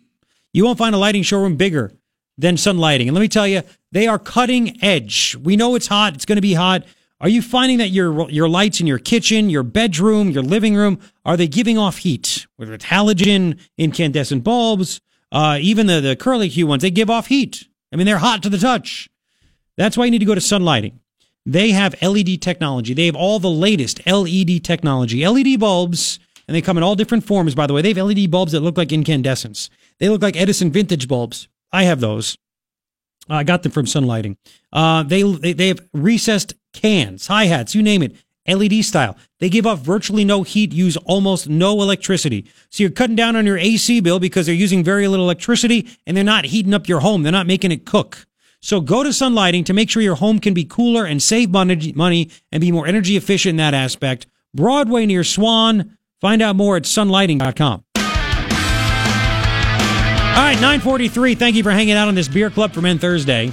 You 0.54 0.66
won't 0.66 0.80
find 0.80 0.96
a 0.96 0.98
lighting 0.98 1.24
showroom 1.24 1.56
bigger 1.56 1.92
than 2.38 2.56
Sunlighting. 2.56 3.06
And 3.08 3.14
let 3.14 3.22
me 3.22 3.28
tell 3.28 3.48
you, 3.48 3.62
they 3.92 4.08
are 4.08 4.18
cutting 4.18 4.84
edge. 4.84 5.36
We 5.36 5.56
know 5.56 5.76
it's 5.76 5.88
hot. 5.88 6.16
It's 6.16 6.26
going 6.26 6.38
to 6.38 6.42
be 6.42 6.54
hot. 6.54 6.86
Are 7.20 7.30
you 7.30 7.44
finding 7.44 7.78
that 7.78 7.90
your 7.90 8.28
your 8.32 8.50
lights 8.50 8.82
in 8.82 8.88
your 8.88 8.98
kitchen, 8.98 9.52
your 9.52 9.62
bedroom, 9.62 10.32
your 10.32 10.42
living 10.42 10.76
room, 10.76 11.00
are 11.24 11.38
they 11.38 11.48
giving 11.48 11.78
off 11.78 11.98
heat? 11.98 12.48
Whether 12.56 12.74
it's 12.74 12.86
halogen, 12.86 13.60
incandescent 13.78 14.44
bulbs, 14.44 15.02
uh, 15.32 15.58
even 15.62 15.88
the, 15.88 16.02
the 16.02 16.16
curly 16.16 16.48
hue 16.48 16.68
ones, 16.68 16.82
they 16.82 16.92
give 16.92 17.10
off 17.10 17.28
heat. 17.28 17.66
I 17.92 17.96
mean, 17.96 18.06
they're 18.06 18.18
hot 18.18 18.44
to 18.44 18.50
the 18.50 18.58
touch. 18.58 19.10
That's 19.78 19.98
why 19.98 20.06
you 20.06 20.12
need 20.12 20.20
to 20.20 20.26
go 20.26 20.36
to 20.36 20.42
sunlighting. 20.42 21.00
They 21.46 21.72
have 21.72 22.00
LED 22.02 22.42
technology. 22.42 22.94
They 22.94 23.08
have 23.08 23.16
all 23.16 23.40
the 23.40 23.50
latest 23.50 24.06
LED 24.06 24.64
technology. 24.64 25.26
LED 25.28 25.60
bulbs, 25.60 26.20
and 26.48 26.56
they 26.56 26.62
come 26.62 26.78
in 26.78 26.84
all 26.84 26.96
different 26.96 27.26
forms, 27.26 27.56
by 27.56 27.66
the 27.68 27.74
way. 27.74 27.82
They 27.82 27.94
have 27.94 27.98
LED 27.98 28.30
bulbs 28.30 28.52
that 28.52 28.60
look 28.60 28.78
like 28.78 28.92
incandescents. 28.92 29.70
They 30.00 30.10
look 30.10 30.22
like 30.22 30.36
Edison 30.36 30.72
vintage 30.72 31.08
bulbs. 31.08 31.48
I 31.72 31.84
have 31.84 32.00
those. 32.00 32.38
I 33.30 33.44
got 33.44 33.64
them 33.64 33.72
from 33.72 33.86
Sunlighting. 33.86 34.38
Uh, 34.74 35.04
they, 35.04 35.24
they 35.24 35.54
they 35.54 35.68
have 35.70 35.80
recessed 35.94 36.54
cans, 36.74 37.28
hi 37.28 37.46
hats, 37.46 37.76
you 37.76 37.84
name 37.84 38.04
it, 38.04 38.16
LED 38.48 38.84
style. 38.84 39.18
They 39.40 39.50
give 39.50 39.68
off 39.68 39.80
virtually 39.80 40.26
no 40.26 40.44
heat, 40.44 40.74
use 40.74 40.98
almost 40.98 41.48
no 41.48 41.82
electricity. 41.82 42.46
So 42.70 42.84
you're 42.84 42.92
cutting 42.92 43.16
down 43.16 43.36
on 43.36 43.46
your 43.46 43.58
AC 43.58 44.00
bill 44.02 44.20
because 44.20 44.46
they're 44.46 44.56
using 44.56 44.84
very 44.84 45.08
little 45.08 45.26
electricity 45.26 45.88
and 46.08 46.16
they're 46.16 46.24
not 46.24 46.46
heating 46.46 46.74
up 46.74 46.88
your 46.88 47.02
home. 47.02 47.24
They're 47.24 47.32
not 47.32 47.48
making 47.48 47.72
it 47.72 47.86
cook. 47.86 48.26
So 48.62 48.80
go 48.80 49.04
to 49.04 49.12
Sun 49.12 49.34
Lighting 49.34 49.64
to 49.66 49.74
make 49.74 49.90
sure 49.90 50.04
your 50.04 50.16
home 50.16 50.40
can 50.40 50.54
be 50.54 50.66
cooler 50.66 51.06
and 51.06 51.22
save 51.22 51.50
money, 51.50 51.94
money 51.96 52.30
and 52.52 52.62
be 52.62 52.72
more 52.72 52.86
energy 52.86 53.18
efficient 53.18 53.52
in 53.52 53.58
that 53.58 53.74
aspect. 53.74 54.28
Broadway 54.54 55.06
near 55.06 55.24
Swan. 55.24 55.98
Find 56.20 56.42
out 56.42 56.56
more 56.56 56.78
at 56.78 56.84
sunlighting.com. 56.84 57.84
All 60.32 60.38
right, 60.38 60.56
943. 60.56 61.36
Thank 61.36 61.56
you 61.56 61.64
for 61.64 61.72
hanging 61.72 61.96
out 61.96 62.08
on 62.08 62.16
this 62.16 62.28
Beer 62.28 62.50
Club 62.50 62.74
for 62.74 62.82
Men 62.82 63.00
Thursday. 63.00 63.52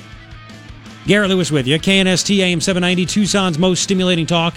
Garrett 1.06 1.30
Lewis 1.30 1.50
with 1.50 1.66
you. 1.66 1.78
KNST 1.78 2.38
AM 2.38 2.60
790, 2.60 3.06
Tucson's 3.06 3.58
most 3.58 3.82
stimulating 3.82 4.26
talk. 4.26 4.54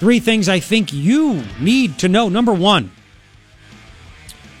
Three 0.00 0.18
things 0.18 0.48
I 0.48 0.60
think 0.60 0.92
you 0.92 1.44
need 1.60 1.98
to 1.98 2.08
know. 2.08 2.28
Number 2.28 2.54
one, 2.54 2.90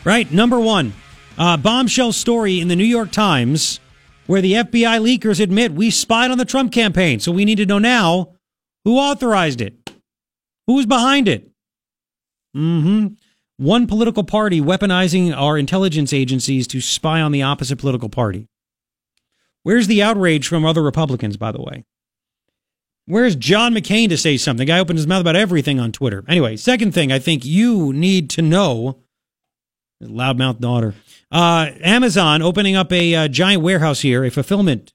right? 0.04 0.30
Number 0.30 0.60
one, 0.60 0.92
uh, 1.38 1.56
bombshell 1.56 2.12
story 2.12 2.60
in 2.60 2.68
the 2.68 2.76
New 2.76 2.84
York 2.84 3.10
Times 3.10 3.80
where 4.26 4.42
the 4.42 4.52
FBI 4.52 5.00
leakers 5.00 5.40
admit 5.40 5.72
we 5.72 5.90
spied 5.90 6.30
on 6.30 6.38
the 6.38 6.44
Trump 6.44 6.72
campaign. 6.72 7.18
So 7.20 7.32
we 7.32 7.44
need 7.44 7.56
to 7.56 7.66
know 7.66 7.78
now 7.78 8.34
who 8.84 8.98
authorized 8.98 9.60
it, 9.60 9.92
who 10.66 10.74
was 10.74 10.86
behind 10.86 11.26
it. 11.26 11.50
Mm-hmm. 12.54 13.14
One 13.56 13.86
political 13.86 14.24
party 14.24 14.60
weaponizing 14.60 15.36
our 15.36 15.58
intelligence 15.58 16.12
agencies 16.12 16.66
to 16.68 16.80
spy 16.80 17.20
on 17.20 17.32
the 17.32 17.42
opposite 17.42 17.78
political 17.78 18.08
party. 18.08 18.46
Where's 19.62 19.86
the 19.86 20.02
outrage 20.02 20.46
from 20.46 20.64
other 20.64 20.82
Republicans, 20.82 21.36
by 21.36 21.52
the 21.52 21.60
way? 21.60 21.84
Where's 23.10 23.34
John 23.34 23.74
McCain 23.74 24.08
to 24.10 24.16
say 24.16 24.36
something? 24.36 24.64
The 24.64 24.72
guy 24.72 24.78
opened 24.78 24.98
his 24.98 25.06
mouth 25.06 25.20
about 25.20 25.34
everything 25.34 25.80
on 25.80 25.90
Twitter. 25.90 26.24
Anyway, 26.28 26.56
second 26.56 26.94
thing 26.94 27.10
I 27.10 27.18
think 27.18 27.44
you 27.44 27.92
need 27.92 28.30
to 28.30 28.42
know 28.42 29.00
loudmouth 30.00 30.60
daughter. 30.60 30.94
Uh, 31.30 31.70
Amazon 31.82 32.40
opening 32.40 32.76
up 32.76 32.92
a 32.92 33.14
uh, 33.14 33.28
giant 33.28 33.62
warehouse 33.62 34.00
here, 34.00 34.24
a 34.24 34.30
fulfillment 34.30 34.92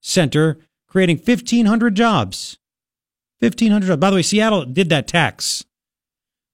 center, 0.00 0.58
creating 0.88 1.16
1,500 1.16 1.94
jobs. 1.94 2.58
1,500 3.38 3.86
jobs. 3.86 4.00
By 4.00 4.10
the 4.10 4.16
way, 4.16 4.22
Seattle 4.22 4.64
did 4.64 4.88
that 4.88 5.06
tax, 5.06 5.64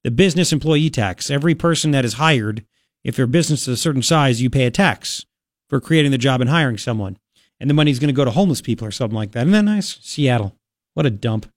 the 0.05 0.11
business 0.11 0.53
employee 0.53 0.91
tax. 0.91 1.31
Every 1.31 1.55
person 1.55 1.91
that 1.93 2.05
is 2.05 2.15
hired, 2.15 2.67
if 3.03 3.17
their 3.17 3.27
business 3.27 3.63
is 3.63 3.69
a 3.69 3.77
certain 3.79 4.03
size, 4.03 4.43
you 4.43 4.51
pay 4.51 4.67
a 4.67 4.71
tax 4.71 5.25
for 5.71 5.81
creating 5.81 6.13
the 6.13 6.19
job 6.19 6.43
and 6.43 6.51
hiring 6.51 6.77
someone. 6.77 7.19
And 7.59 7.69
the 7.69 7.75
money's 7.75 7.99
going 7.99 8.09
to 8.09 8.15
go 8.15 8.25
to 8.27 8.31
homeless 8.31 8.61
people 8.61 8.87
or 8.87 8.91
something 8.91 9.17
like 9.17 9.33
that. 9.33 9.41
Isn't 9.41 9.53
that 9.53 9.63
nice? 9.63 9.99
Seattle. 10.03 10.58
What 10.99 11.07
a 11.07 11.11
dump. 11.11 11.49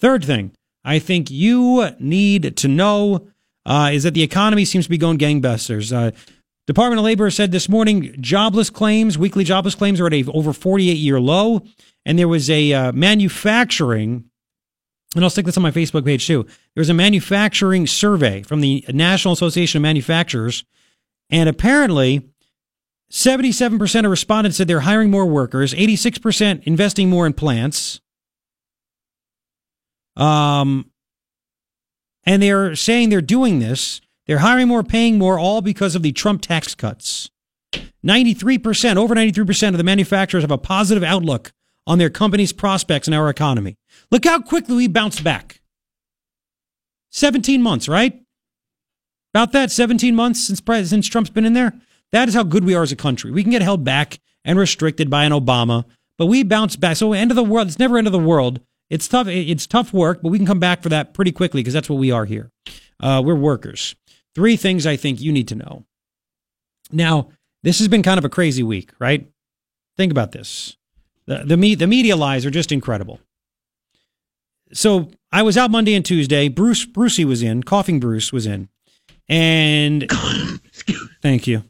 Third 0.00 0.24
thing 0.24 0.50
I 0.82 0.98
think 0.98 1.30
you 1.30 1.88
need 2.00 2.56
to 2.56 2.66
know 2.66 3.28
uh, 3.64 3.90
is 3.92 4.02
that 4.02 4.14
the 4.14 4.24
economy 4.24 4.64
seems 4.64 4.86
to 4.86 4.90
be 4.90 4.98
going 4.98 5.18
gangbusters. 5.18 5.96
Uh, 5.96 6.10
Department 6.66 6.98
of 6.98 7.04
Labor 7.04 7.30
said 7.30 7.52
this 7.52 7.68
morning 7.68 8.12
jobless 8.20 8.70
claims, 8.70 9.16
weekly 9.16 9.44
jobless 9.44 9.76
claims 9.76 10.00
are 10.00 10.08
at 10.08 10.14
a 10.14 10.24
over 10.32 10.52
48 10.52 10.94
year 10.94 11.20
low. 11.20 11.62
And 12.04 12.18
there 12.18 12.26
was 12.26 12.50
a 12.50 12.72
uh, 12.72 12.90
manufacturing, 12.90 14.24
and 15.14 15.22
I'll 15.22 15.30
stick 15.30 15.46
this 15.46 15.56
on 15.56 15.62
my 15.62 15.70
Facebook 15.70 16.04
page 16.04 16.26
too. 16.26 16.42
There 16.74 16.80
was 16.80 16.90
a 16.90 16.94
manufacturing 16.94 17.86
survey 17.86 18.42
from 18.42 18.62
the 18.62 18.84
National 18.88 19.32
Association 19.32 19.78
of 19.78 19.82
Manufacturers. 19.82 20.64
And 21.30 21.48
apparently, 21.48 22.28
77% 23.12 24.04
of 24.04 24.10
respondents 24.10 24.56
said 24.56 24.66
they're 24.66 24.80
hiring 24.80 25.12
more 25.12 25.26
workers, 25.26 25.72
86% 25.72 26.64
investing 26.64 27.08
more 27.08 27.28
in 27.28 27.32
plants. 27.32 28.00
Um, 30.18 30.90
and 32.24 32.42
they're 32.42 32.74
saying 32.74 33.08
they're 33.08 33.22
doing 33.22 33.60
this. 33.60 34.02
They're 34.26 34.38
hiring 34.38 34.68
more, 34.68 34.82
paying 34.82 35.16
more, 35.16 35.38
all 35.38 35.62
because 35.62 35.94
of 35.94 36.02
the 36.02 36.12
Trump 36.12 36.42
tax 36.42 36.74
cuts. 36.74 37.30
93%, 38.04 38.96
over 38.96 39.14
93% 39.14 39.68
of 39.68 39.78
the 39.78 39.84
manufacturers 39.84 40.42
have 40.42 40.50
a 40.50 40.58
positive 40.58 41.02
outlook 41.02 41.52
on 41.86 41.98
their 41.98 42.10
company's 42.10 42.52
prospects 42.52 43.08
in 43.08 43.14
our 43.14 43.30
economy. 43.30 43.76
Look 44.10 44.26
how 44.26 44.42
quickly 44.42 44.76
we 44.76 44.88
bounced 44.88 45.24
back. 45.24 45.60
17 47.10 47.62
months, 47.62 47.88
right? 47.88 48.20
About 49.32 49.52
that, 49.52 49.70
17 49.70 50.14
months 50.14 50.46
since, 50.46 50.62
since 50.88 51.08
Trump's 51.08 51.30
been 51.30 51.46
in 51.46 51.54
there. 51.54 51.72
That 52.12 52.28
is 52.28 52.34
how 52.34 52.42
good 52.42 52.64
we 52.64 52.74
are 52.74 52.82
as 52.82 52.92
a 52.92 52.96
country. 52.96 53.30
We 53.30 53.42
can 53.42 53.52
get 53.52 53.62
held 53.62 53.84
back 53.84 54.20
and 54.44 54.58
restricted 54.58 55.10
by 55.10 55.24
an 55.24 55.32
Obama, 55.32 55.84
but 56.16 56.26
we 56.26 56.42
bounce 56.42 56.76
back. 56.76 56.96
So 56.96 57.12
end 57.12 57.30
of 57.30 57.36
the 57.36 57.44
world, 57.44 57.68
it's 57.68 57.78
never 57.78 57.98
end 57.98 58.06
of 58.06 58.12
the 58.12 58.18
world. 58.18 58.60
It's 58.90 59.06
tough. 59.06 59.26
It's 59.28 59.66
tough 59.66 59.92
work, 59.92 60.20
but 60.22 60.30
we 60.30 60.38
can 60.38 60.46
come 60.46 60.60
back 60.60 60.82
for 60.82 60.88
that 60.88 61.12
pretty 61.12 61.32
quickly 61.32 61.60
because 61.60 61.74
that's 61.74 61.90
what 61.90 61.98
we 61.98 62.10
are 62.10 62.24
here. 62.24 62.50
Uh, 63.00 63.22
we're 63.24 63.34
workers. 63.34 63.94
Three 64.34 64.56
things 64.56 64.86
I 64.86 64.96
think 64.96 65.20
you 65.20 65.32
need 65.32 65.48
to 65.48 65.54
know. 65.54 65.84
Now, 66.90 67.28
this 67.62 67.78
has 67.78 67.88
been 67.88 68.02
kind 68.02 68.18
of 68.18 68.24
a 68.24 68.30
crazy 68.30 68.62
week, 68.62 68.92
right? 68.98 69.28
Think 69.96 70.10
about 70.10 70.32
this. 70.32 70.76
The 71.26 71.44
the, 71.44 71.56
me, 71.56 71.74
the 71.74 71.86
media 71.86 72.16
lies 72.16 72.46
are 72.46 72.50
just 72.50 72.72
incredible. 72.72 73.20
So 74.72 75.10
I 75.32 75.42
was 75.42 75.56
out 75.56 75.70
Monday 75.70 75.94
and 75.94 76.04
Tuesday. 76.04 76.48
Bruce 76.48 76.84
Brucey 76.84 77.24
was 77.24 77.42
in. 77.42 77.62
Coughing 77.62 78.00
Bruce 78.00 78.32
was 78.32 78.46
in, 78.46 78.68
and 79.28 80.10
thank 81.22 81.46
you. 81.46 81.64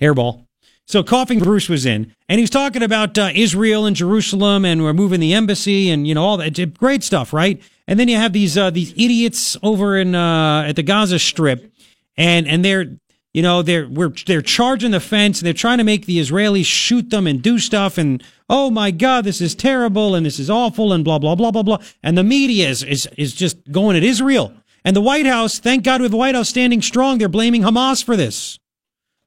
Hairball. 0.00 0.47
So 0.88 1.02
coughing 1.02 1.38
Bruce 1.38 1.68
was 1.68 1.84
in, 1.84 2.14
and 2.30 2.38
he 2.38 2.42
was 2.42 2.48
talking 2.48 2.82
about 2.82 3.18
uh, 3.18 3.28
Israel 3.34 3.84
and 3.84 3.94
Jerusalem, 3.94 4.64
and 4.64 4.82
we're 4.82 4.94
moving 4.94 5.20
the 5.20 5.34
embassy, 5.34 5.90
and 5.90 6.06
you 6.06 6.14
know 6.14 6.24
all 6.24 6.38
that 6.38 6.78
great 6.78 7.04
stuff, 7.04 7.34
right? 7.34 7.62
And 7.86 8.00
then 8.00 8.08
you 8.08 8.16
have 8.16 8.32
these 8.32 8.56
uh, 8.56 8.70
these 8.70 8.92
idiots 8.92 9.54
over 9.62 9.98
in 9.98 10.14
uh, 10.14 10.64
at 10.66 10.76
the 10.76 10.82
Gaza 10.82 11.18
Strip, 11.18 11.70
and 12.16 12.48
and 12.48 12.64
they're 12.64 12.86
you 13.34 13.42
know 13.42 13.60
they're 13.60 13.86
we're 13.86 14.14
they're 14.26 14.40
charging 14.40 14.92
the 14.92 14.98
fence, 14.98 15.40
and 15.40 15.46
they're 15.46 15.52
trying 15.52 15.76
to 15.76 15.84
make 15.84 16.06
the 16.06 16.20
Israelis 16.20 16.64
shoot 16.64 17.10
them 17.10 17.26
and 17.26 17.42
do 17.42 17.58
stuff, 17.58 17.98
and 17.98 18.24
oh 18.48 18.70
my 18.70 18.90
God, 18.90 19.24
this 19.24 19.42
is 19.42 19.54
terrible, 19.54 20.14
and 20.14 20.24
this 20.24 20.38
is 20.38 20.48
awful, 20.48 20.94
and 20.94 21.04
blah 21.04 21.18
blah 21.18 21.34
blah 21.34 21.50
blah 21.50 21.64
blah, 21.64 21.78
and 22.02 22.16
the 22.16 22.24
media 22.24 22.66
is 22.66 22.82
is 22.82 23.06
is 23.18 23.34
just 23.34 23.58
going 23.70 23.94
at 23.94 24.02
Israel. 24.02 24.54
And 24.86 24.96
the 24.96 25.02
White 25.02 25.26
House, 25.26 25.58
thank 25.58 25.84
God 25.84 26.00
with 26.00 26.12
the 26.12 26.16
White 26.16 26.34
House 26.34 26.48
standing 26.48 26.80
strong, 26.80 27.18
they're 27.18 27.28
blaming 27.28 27.60
Hamas 27.60 28.02
for 28.02 28.16
this. 28.16 28.58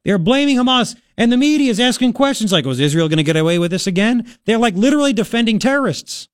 They're 0.04 0.18
blaming 0.18 0.58
Hamas. 0.58 0.96
And 1.22 1.32
the 1.32 1.38
media 1.38 1.70
is 1.70 1.80
asking 1.80 2.14
questions 2.14 2.52
like, 2.52 2.66
was 2.66 2.80
Israel 2.80 3.08
going 3.08 3.18
to 3.18 3.24
get 3.24 3.36
away 3.36 3.60
with 3.60 3.70
this 3.70 3.86
again? 3.86 4.28
They're 4.46 4.58
like 4.58 4.74
literally 4.74 5.14
defending 5.14 5.60
terrorists. 5.60 6.28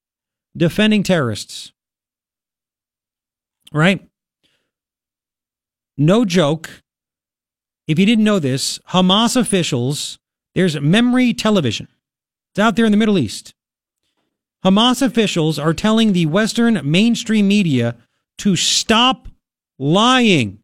Defending 0.56 1.04
terrorists. 1.04 1.74
Right? 3.74 4.08
No 5.98 6.24
joke. 6.24 6.84
If 7.86 8.00
you 8.00 8.06
didn't 8.06 8.24
know 8.24 8.40
this, 8.40 8.80
Hamas 8.92 9.36
officials, 9.36 10.20
there's 10.56 10.78
MEMRI 10.78 11.38
television. 11.38 11.90
It's 12.54 12.60
out 12.60 12.78
there 12.78 12.86
in 12.86 12.94
the 12.94 12.98
Middle 12.98 13.20
East. 13.20 13.54
Hamas 14.64 15.02
officials 15.02 15.60
are 15.60 15.74
telling 15.74 16.14
the 16.14 16.28
Western 16.28 16.80
mainstream 16.90 17.50
media 17.50 17.98
to 18.38 18.56
stop 18.56 19.28
lying. 19.78 20.64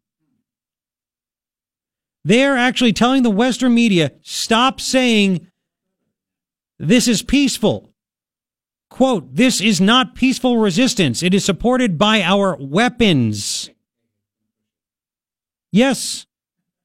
They're 2.24 2.56
actually 2.56 2.92
telling 2.92 3.22
the 3.22 3.30
Western 3.30 3.74
media, 3.74 4.12
stop 4.22 4.80
saying 4.80 5.46
this 6.78 7.06
is 7.06 7.22
peaceful. 7.22 7.90
Quote, 8.88 9.34
this 9.34 9.60
is 9.60 9.80
not 9.80 10.14
peaceful 10.14 10.58
resistance. 10.58 11.22
It 11.22 11.34
is 11.34 11.44
supported 11.44 11.98
by 11.98 12.22
our 12.22 12.56
weapons. 12.58 13.70
Yes, 15.72 16.26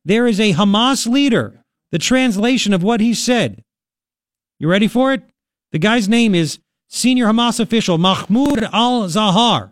there 0.04 0.28
is 0.28 0.40
a 0.40 0.54
Hamas 0.54 1.08
leader. 1.08 1.64
The 1.92 2.00
translation 2.00 2.74
of 2.74 2.84
what 2.84 3.00
he 3.00 3.14
said. 3.14 3.64
You 4.60 4.68
ready 4.68 4.88
for 4.88 5.14
it? 5.14 5.24
The 5.72 5.80
guy's 5.80 6.10
name 6.10 6.36
is 6.36 6.60
senior 6.88 7.28
Hamas 7.28 7.60
official 7.60 7.98
Mahmoud 7.98 8.64
al 8.74 9.08
Zahar. 9.08 9.72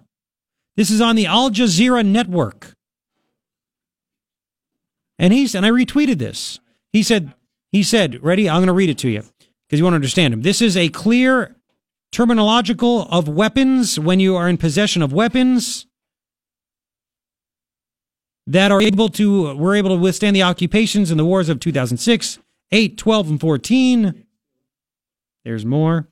This 0.76 0.91
is 0.91 1.02
on 1.02 1.15
the 1.15 1.26
Al 1.26 1.49
Jazeera 1.49 2.06
network. 2.06 2.77
And 5.19 5.34
he's 5.34 5.56
and 5.56 5.65
I 5.65 5.69
retweeted 5.69 6.18
this. 6.18 6.60
He 6.94 7.03
said 7.03 7.34
he 7.72 7.84
said, 7.84 8.23
ready? 8.23 8.49
I'm 8.49 8.57
going 8.57 8.68
to 8.68 8.73
read 8.73 8.89
it 8.89 8.98
to 8.99 9.10
you 9.10 9.23
because 9.68 9.80
you 9.80 9.84
want 9.84 9.94
to 9.94 9.98
understand 9.98 10.34
him. 10.34 10.41
This 10.41 10.61
is 10.61 10.77
a 10.77 10.89
clear 10.89 11.56
terminological 12.11 13.07
of 13.11 13.27
weapons 13.27 13.99
when 13.99 14.19
you 14.19 14.35
are 14.35 14.48
in 14.48 14.57
possession 14.57 15.02
of 15.02 15.11
weapons 15.11 15.85
that 18.45 18.72
are 18.72 18.81
able 18.81 19.10
to 19.10 19.56
were 19.56 19.76
able 19.76 19.89
to 19.89 20.02
withstand 20.02 20.35
the 20.35 20.44
occupations 20.44 21.11
and 21.11 21.19
the 21.19 21.26
wars 21.26 21.49
of 21.49 21.60
2006, 21.60 22.39
8, 22.72 22.98
12 22.98 23.30
and 23.30 23.41
14. 23.41 24.26
There's 25.44 25.65
more. 25.65 26.07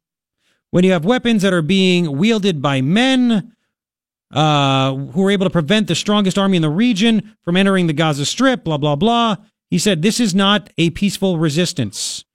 When 0.71 0.83
you 0.83 0.91
have 0.91 1.05
weapons 1.05 1.41
that 1.43 1.53
are 1.53 1.61
being 1.61 2.17
wielded 2.17 2.61
by 2.61 2.81
men 2.81 3.54
uh, 4.31 4.93
who 4.93 5.25
are 5.25 5.31
able 5.31 5.45
to 5.45 5.51
prevent 5.51 5.87
the 5.87 5.95
strongest 5.95 6.37
army 6.37 6.55
in 6.57 6.61
the 6.61 6.69
region 6.69 7.35
from 7.43 7.57
entering 7.57 7.87
the 7.87 7.93
Gaza 7.93 8.25
Strip, 8.25 8.63
blah, 8.63 8.77
blah, 8.77 8.95
blah. 8.95 9.37
He 9.69 9.77
said, 9.77 10.01
This 10.01 10.19
is 10.19 10.33
not 10.33 10.69
a 10.77 10.89
peaceful 10.91 11.37
resistance. 11.37 12.25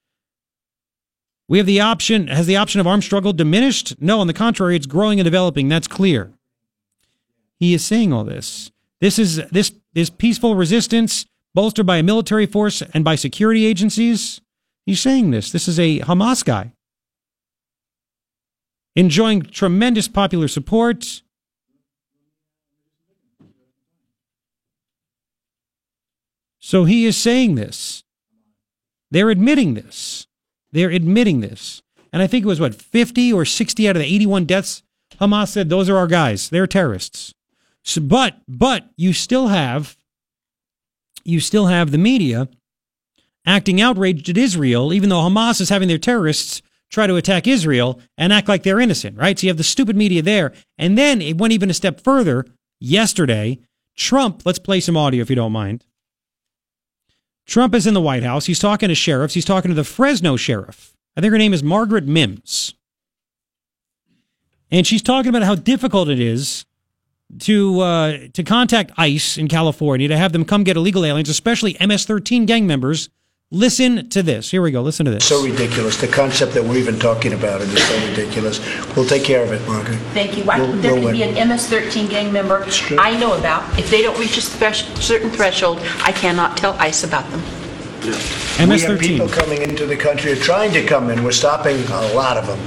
We 1.48 1.58
have 1.58 1.66
the 1.66 1.80
option, 1.80 2.28
has 2.28 2.46
the 2.46 2.56
option 2.56 2.80
of 2.80 2.86
armed 2.86 3.02
struggle 3.02 3.32
diminished? 3.32 4.00
No, 4.00 4.20
on 4.20 4.28
the 4.28 4.32
contrary, 4.32 4.76
it's 4.76 4.86
growing 4.86 5.18
and 5.18 5.24
developing. 5.24 5.68
That's 5.68 5.88
clear. 5.88 6.32
He 7.58 7.74
is 7.74 7.84
saying 7.84 8.12
all 8.12 8.24
this. 8.24 8.70
This 9.00 9.18
is 9.18 9.36
this 9.50 9.72
is 9.94 10.10
peaceful 10.10 10.54
resistance 10.54 11.26
bolstered 11.54 11.86
by 11.86 11.96
a 11.96 12.02
military 12.02 12.46
force 12.46 12.82
and 12.94 13.04
by 13.04 13.16
security 13.16 13.66
agencies. 13.66 14.40
He's 14.86 15.00
saying 15.00 15.30
this. 15.30 15.50
This 15.50 15.68
is 15.68 15.78
a 15.78 16.00
Hamas 16.00 16.44
guy. 16.44 16.72
Enjoying 18.96 19.42
tremendous 19.42 20.08
popular 20.08 20.48
support. 20.48 21.22
So 26.60 26.84
he 26.84 27.06
is 27.06 27.16
saying 27.16 27.56
this. 27.56 28.04
They're 29.10 29.30
admitting 29.30 29.74
this. 29.74 30.26
They're 30.72 30.90
admitting 30.90 31.40
this. 31.40 31.82
And 32.12 32.22
I 32.22 32.26
think 32.26 32.44
it 32.44 32.48
was 32.48 32.60
what, 32.60 32.74
50 32.74 33.32
or 33.32 33.44
60 33.44 33.88
out 33.88 33.96
of 33.96 34.02
the 34.02 34.14
81 34.14 34.44
deaths, 34.44 34.82
Hamas 35.20 35.48
said 35.48 35.68
those 35.68 35.88
are 35.88 35.96
our 35.96 36.06
guys. 36.06 36.50
They're 36.50 36.66
terrorists. 36.66 37.34
So, 37.82 38.00
but, 38.00 38.36
but 38.46 38.88
you 38.96 39.12
still 39.12 39.48
have, 39.48 39.96
you 41.24 41.40
still 41.40 41.66
have 41.66 41.90
the 41.90 41.98
media 41.98 42.48
acting 43.46 43.80
outraged 43.80 44.28
at 44.28 44.36
Israel, 44.36 44.92
even 44.92 45.08
though 45.08 45.16
Hamas 45.16 45.60
is 45.60 45.70
having 45.70 45.88
their 45.88 45.98
terrorists 45.98 46.62
try 46.90 47.06
to 47.06 47.16
attack 47.16 47.46
Israel 47.46 48.00
and 48.18 48.32
act 48.32 48.48
like 48.48 48.64
they're 48.64 48.80
innocent, 48.80 49.16
right? 49.16 49.38
So 49.38 49.46
you 49.46 49.50
have 49.50 49.56
the 49.56 49.64
stupid 49.64 49.96
media 49.96 50.22
there. 50.22 50.52
And 50.76 50.98
then 50.98 51.22
it 51.22 51.38
went 51.38 51.52
even 51.52 51.70
a 51.70 51.74
step 51.74 52.02
further 52.02 52.44
yesterday. 52.80 53.60
Trump, 53.96 54.42
let's 54.44 54.58
play 54.58 54.80
some 54.80 54.96
audio 54.96 55.22
if 55.22 55.30
you 55.30 55.36
don't 55.36 55.52
mind. 55.52 55.84
Trump 57.46 57.74
is 57.74 57.86
in 57.86 57.94
the 57.94 58.00
White 58.00 58.22
House. 58.22 58.46
He's 58.46 58.58
talking 58.58 58.88
to 58.88 58.94
sheriffs. 58.94 59.34
He's 59.34 59.44
talking 59.44 59.70
to 59.70 59.74
the 59.74 59.84
Fresno 59.84 60.36
sheriff. 60.36 60.94
I 61.16 61.20
think 61.20 61.32
her 61.32 61.38
name 61.38 61.52
is 61.52 61.62
Margaret 61.62 62.06
Mims. 62.06 62.74
And 64.70 64.86
she's 64.86 65.02
talking 65.02 65.28
about 65.28 65.42
how 65.42 65.56
difficult 65.56 66.08
it 66.08 66.20
is 66.20 66.64
to 67.40 67.80
uh, 67.80 68.18
to 68.32 68.42
contact 68.42 68.92
ICE 68.96 69.38
in 69.38 69.48
California 69.48 70.08
to 70.08 70.16
have 70.16 70.32
them 70.32 70.44
come 70.44 70.64
get 70.64 70.76
illegal 70.76 71.04
aliens, 71.04 71.28
especially 71.28 71.76
MS-13 71.80 72.46
gang 72.46 72.66
members. 72.66 73.08
Listen 73.52 74.08
to 74.10 74.22
this. 74.22 74.48
Here 74.52 74.62
we 74.62 74.70
go. 74.70 74.80
Listen 74.80 75.04
to 75.06 75.10
this. 75.10 75.24
So 75.24 75.42
ridiculous. 75.44 76.00
The 76.00 76.06
concept 76.06 76.54
that 76.54 76.62
we're 76.62 76.76
even 76.76 77.00
talking 77.00 77.32
about 77.32 77.60
it 77.60 77.68
is 77.68 77.82
so 77.84 78.08
ridiculous. 78.08 78.60
We'll 78.94 79.04
take 79.06 79.24
care 79.24 79.42
of 79.42 79.50
it, 79.50 79.66
Margaret. 79.66 79.96
Thank 80.14 80.36
you. 80.36 80.44
Why 80.44 80.60
We'll- 80.60 80.70
would 80.70 80.82
there 80.82 80.94
we'll 80.94 81.02
could 81.06 81.12
be 81.14 81.18
win. 81.20 81.30
an 81.30 81.36
MS-13 81.48 82.08
gang 82.08 82.32
member 82.32 82.64
I 82.96 83.18
know 83.18 83.32
about? 83.36 83.64
If 83.76 83.90
they 83.90 84.02
don't 84.02 84.16
reach 84.20 84.36
a 84.36 84.40
spec- 84.40 84.76
certain 85.00 85.30
threshold, 85.32 85.80
I 86.04 86.12
cannot 86.12 86.56
tell 86.58 86.76
ICE 86.78 87.02
about 87.02 87.28
them. 87.32 87.42
We 88.04 88.10
have 88.12 88.68
MS-13. 88.68 88.98
people 89.00 89.28
coming 89.28 89.62
into 89.62 89.84
the 89.84 89.96
country, 89.96 90.30
or 90.30 90.36
trying 90.36 90.72
to 90.72 90.84
come 90.84 91.10
in. 91.10 91.24
We're 91.24 91.32
stopping 91.32 91.76
a 91.90 92.14
lot 92.14 92.36
of 92.36 92.46
them. 92.46 92.60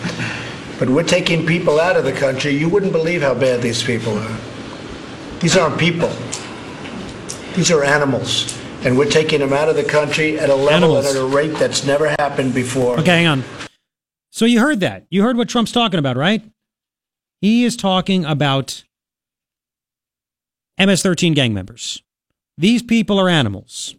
But 0.79 0.89
we're 0.89 1.03
taking 1.03 1.45
people 1.45 1.79
out 1.79 1.95
of 1.95 2.03
the 2.03 2.11
country. 2.11 2.57
You 2.57 2.67
wouldn't 2.67 2.91
believe 2.91 3.21
how 3.21 3.35
bad 3.35 3.61
these 3.61 3.81
people 3.81 4.17
are. 4.17 4.35
These 5.39 5.55
aren't 5.55 5.77
people. 5.77 6.11
These 7.55 7.71
are 7.71 7.85
animals. 7.85 8.53
And 8.85 8.97
we're 8.97 9.09
taking 9.09 9.39
them 9.39 9.53
out 9.53 9.69
of 9.69 9.75
the 9.75 9.83
country 9.83 10.37
at 10.37 10.49
a 10.49 10.55
level 10.55 10.69
Animals. 10.97 11.05
and 11.07 11.17
at 11.17 11.21
a 11.23 11.25
rate 11.25 11.53
that's 11.57 11.85
never 11.85 12.09
happened 12.19 12.53
before. 12.53 12.99
Okay, 12.99 13.23
hang 13.23 13.27
on. 13.27 13.43
So 14.29 14.45
you 14.45 14.59
heard 14.59 14.79
that. 14.81 15.05
You 15.09 15.23
heard 15.23 15.37
what 15.37 15.47
Trump's 15.47 15.71
talking 15.71 15.99
about, 15.99 16.17
right? 16.17 16.43
He 17.39 17.63
is 17.63 17.77
talking 17.77 18.25
about 18.25 18.83
MS 20.79 21.01
13 21.01 21.33
gang 21.33 21.53
members. 21.53 22.01
These 22.57 22.83
people 22.83 23.19
are 23.19 23.29
animals. 23.29 23.95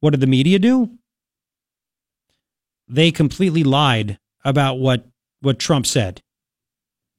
What 0.00 0.10
did 0.10 0.20
the 0.20 0.26
media 0.26 0.58
do? 0.58 0.90
They 2.88 3.12
completely 3.12 3.62
lied 3.62 4.18
about 4.44 4.78
what, 4.78 5.06
what 5.40 5.58
Trump 5.58 5.86
said. 5.86 6.22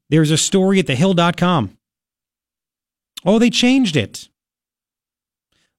There's 0.10 0.32
a 0.32 0.38
story 0.38 0.80
at 0.80 0.88
thehill.com. 0.88 1.78
Oh, 3.24 3.40
they 3.40 3.50
changed 3.50 3.96
it. 3.96 4.28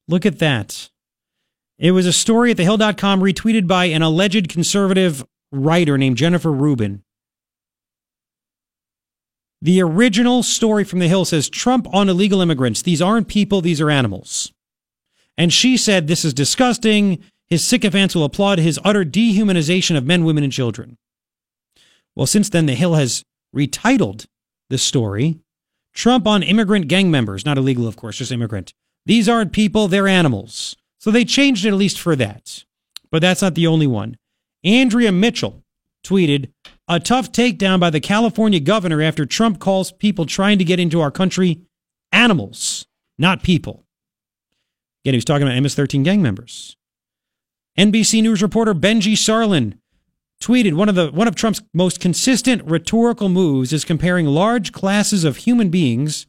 Look 0.09 0.27
at 0.27 0.39
that. 0.41 0.91
It 1.79 1.93
was 1.93 2.07
a 2.07 2.13
story 2.13 2.51
at 2.51 2.57
thehill.com 2.57 3.21
retweeted 3.21 3.67
by 3.67 3.87
an 3.87 4.03
alleged 4.03 4.49
conservative 4.49 5.25
writer 5.51 5.99
named 5.99 6.17
Jennifer 6.17 6.53
Rubin. 6.53 7.03
The 9.61 9.81
original 9.81 10.43
story 10.43 10.83
from 10.83 10.99
the 10.99 11.09
Hill 11.09 11.25
says 11.25 11.49
Trump 11.49 11.87
on 11.95 12.09
illegal 12.09 12.41
immigrants. 12.41 12.83
These 12.83 13.01
aren't 13.01 13.29
people, 13.29 13.61
these 13.61 13.81
are 13.81 13.91
animals. 13.91 14.53
And 15.39 15.53
she 15.53 15.77
said 15.77 16.07
this 16.07 16.25
is 16.25 16.35
disgusting. 16.35 17.23
His 17.49 17.65
sycophants 17.65 18.15
will 18.15 18.25
applaud 18.25 18.59
his 18.59 18.81
utter 18.83 19.05
dehumanization 19.05 19.97
of 19.97 20.05
men, 20.05 20.25
women, 20.25 20.43
and 20.43 20.53
children. 20.53 20.99
Well, 22.17 22.27
since 22.27 22.49
then, 22.49 22.67
the 22.67 22.75
Hill 22.75 22.95
has 22.95 23.25
retitled 23.55 24.27
the 24.69 24.79
story 24.79 25.39
Trump 25.95 26.27
on 26.27 26.43
immigrant 26.43 26.89
gang 26.89 27.11
members. 27.11 27.45
Not 27.45 27.59
illegal, 27.59 27.87
of 27.87 27.97
course, 27.97 28.19
just 28.19 28.33
immigrant. 28.33 28.73
These 29.07 29.29
aren't 29.29 29.53
people, 29.53 29.89
they're 29.89 30.09
animals. 30.09 30.77
So 30.99 31.11
they 31.11 31.25
changed 31.25 31.65
it 31.65 31.69
at 31.69 31.75
least 31.75 31.99
for 31.99 32.15
that. 32.17 32.65
But 33.11 33.23
that's 33.23 33.43
not 33.43 33.55
the 33.55 33.67
only 33.67 33.87
one. 33.87 34.17
Andrea 34.65 35.13
Mitchell 35.13 35.63
tweeted 36.05 36.51
a 36.89 37.01
tough 37.01 37.33
takedown 37.33 37.81
by 37.81 37.91
the 37.91 38.01
California 38.01 38.61
governor 38.61 39.03
after 39.03 39.27
Trump 39.27 39.59
calls 39.59 39.93
people 39.93 40.27
trying 40.27 40.59
to 40.59 40.65
get 40.65 40.81
into 40.81 41.01
our 41.01 41.11
country 41.11 41.61
animals, 42.13 42.87
not 43.19 43.43
people. 43.43 43.85
Again, 45.05 45.15
he 45.15 45.17
was 45.17 45.25
talking 45.25 45.47
about 45.47 45.61
MS 45.61 45.75
13 45.75 46.03
gang 46.03 46.23
members. 46.23 46.77
NBC 47.79 48.23
News 48.23 48.43
reporter 48.43 48.75
Benjy 48.75 49.15
Sarlin 49.15 49.79
tweeted 50.43 50.75
one 50.75 50.89
of 50.89 50.95
the 50.95 51.11
one 51.11 51.29
of 51.29 51.35
Trump's 51.35 51.63
most 51.73 52.01
consistent 52.01 52.63
rhetorical 52.65 53.29
moves 53.29 53.73
is 53.73 53.85
comparing 53.85 54.27
large 54.27 54.73
classes 54.73 55.25
of 55.25 55.39
human 55.39 55.71
beings 55.71 56.27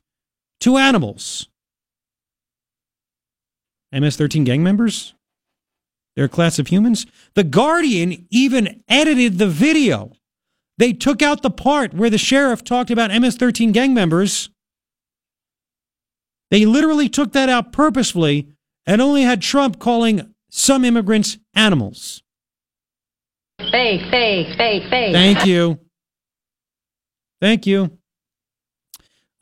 to 0.61 0.77
animals. 0.77 1.49
MS-13 3.93 4.45
gang 4.45 4.63
members? 4.63 5.13
They're 6.15 6.25
a 6.25 6.29
class 6.29 6.59
of 6.59 6.67
humans? 6.67 7.05
The 7.35 7.43
Guardian 7.43 8.27
even 8.29 8.83
edited 8.87 9.37
the 9.37 9.47
video. 9.47 10.11
They 10.77 10.93
took 10.93 11.21
out 11.21 11.41
the 11.41 11.51
part 11.51 11.93
where 11.93 12.09
the 12.09 12.17
sheriff 12.17 12.63
talked 12.63 12.91
about 12.91 13.11
MS-13 13.11 13.73
gang 13.73 13.93
members 13.93 14.49
They 16.51 16.65
literally 16.65 17.09
took 17.09 17.31
that 17.33 17.49
out 17.49 17.71
purposefully 17.71 18.47
and 18.85 19.01
only 19.01 19.23
had 19.23 19.41
Trump 19.41 19.79
calling 19.79 20.35
some 20.51 20.85
immigrants 20.85 21.37
animals. 21.55 22.21
Fake, 23.59 24.01
fake, 24.11 24.55
fake, 24.57 24.83
fake. 24.89 25.13
Thank 25.13 25.45
you. 25.47 25.79
Thank 27.41 27.65
you. 27.65 27.97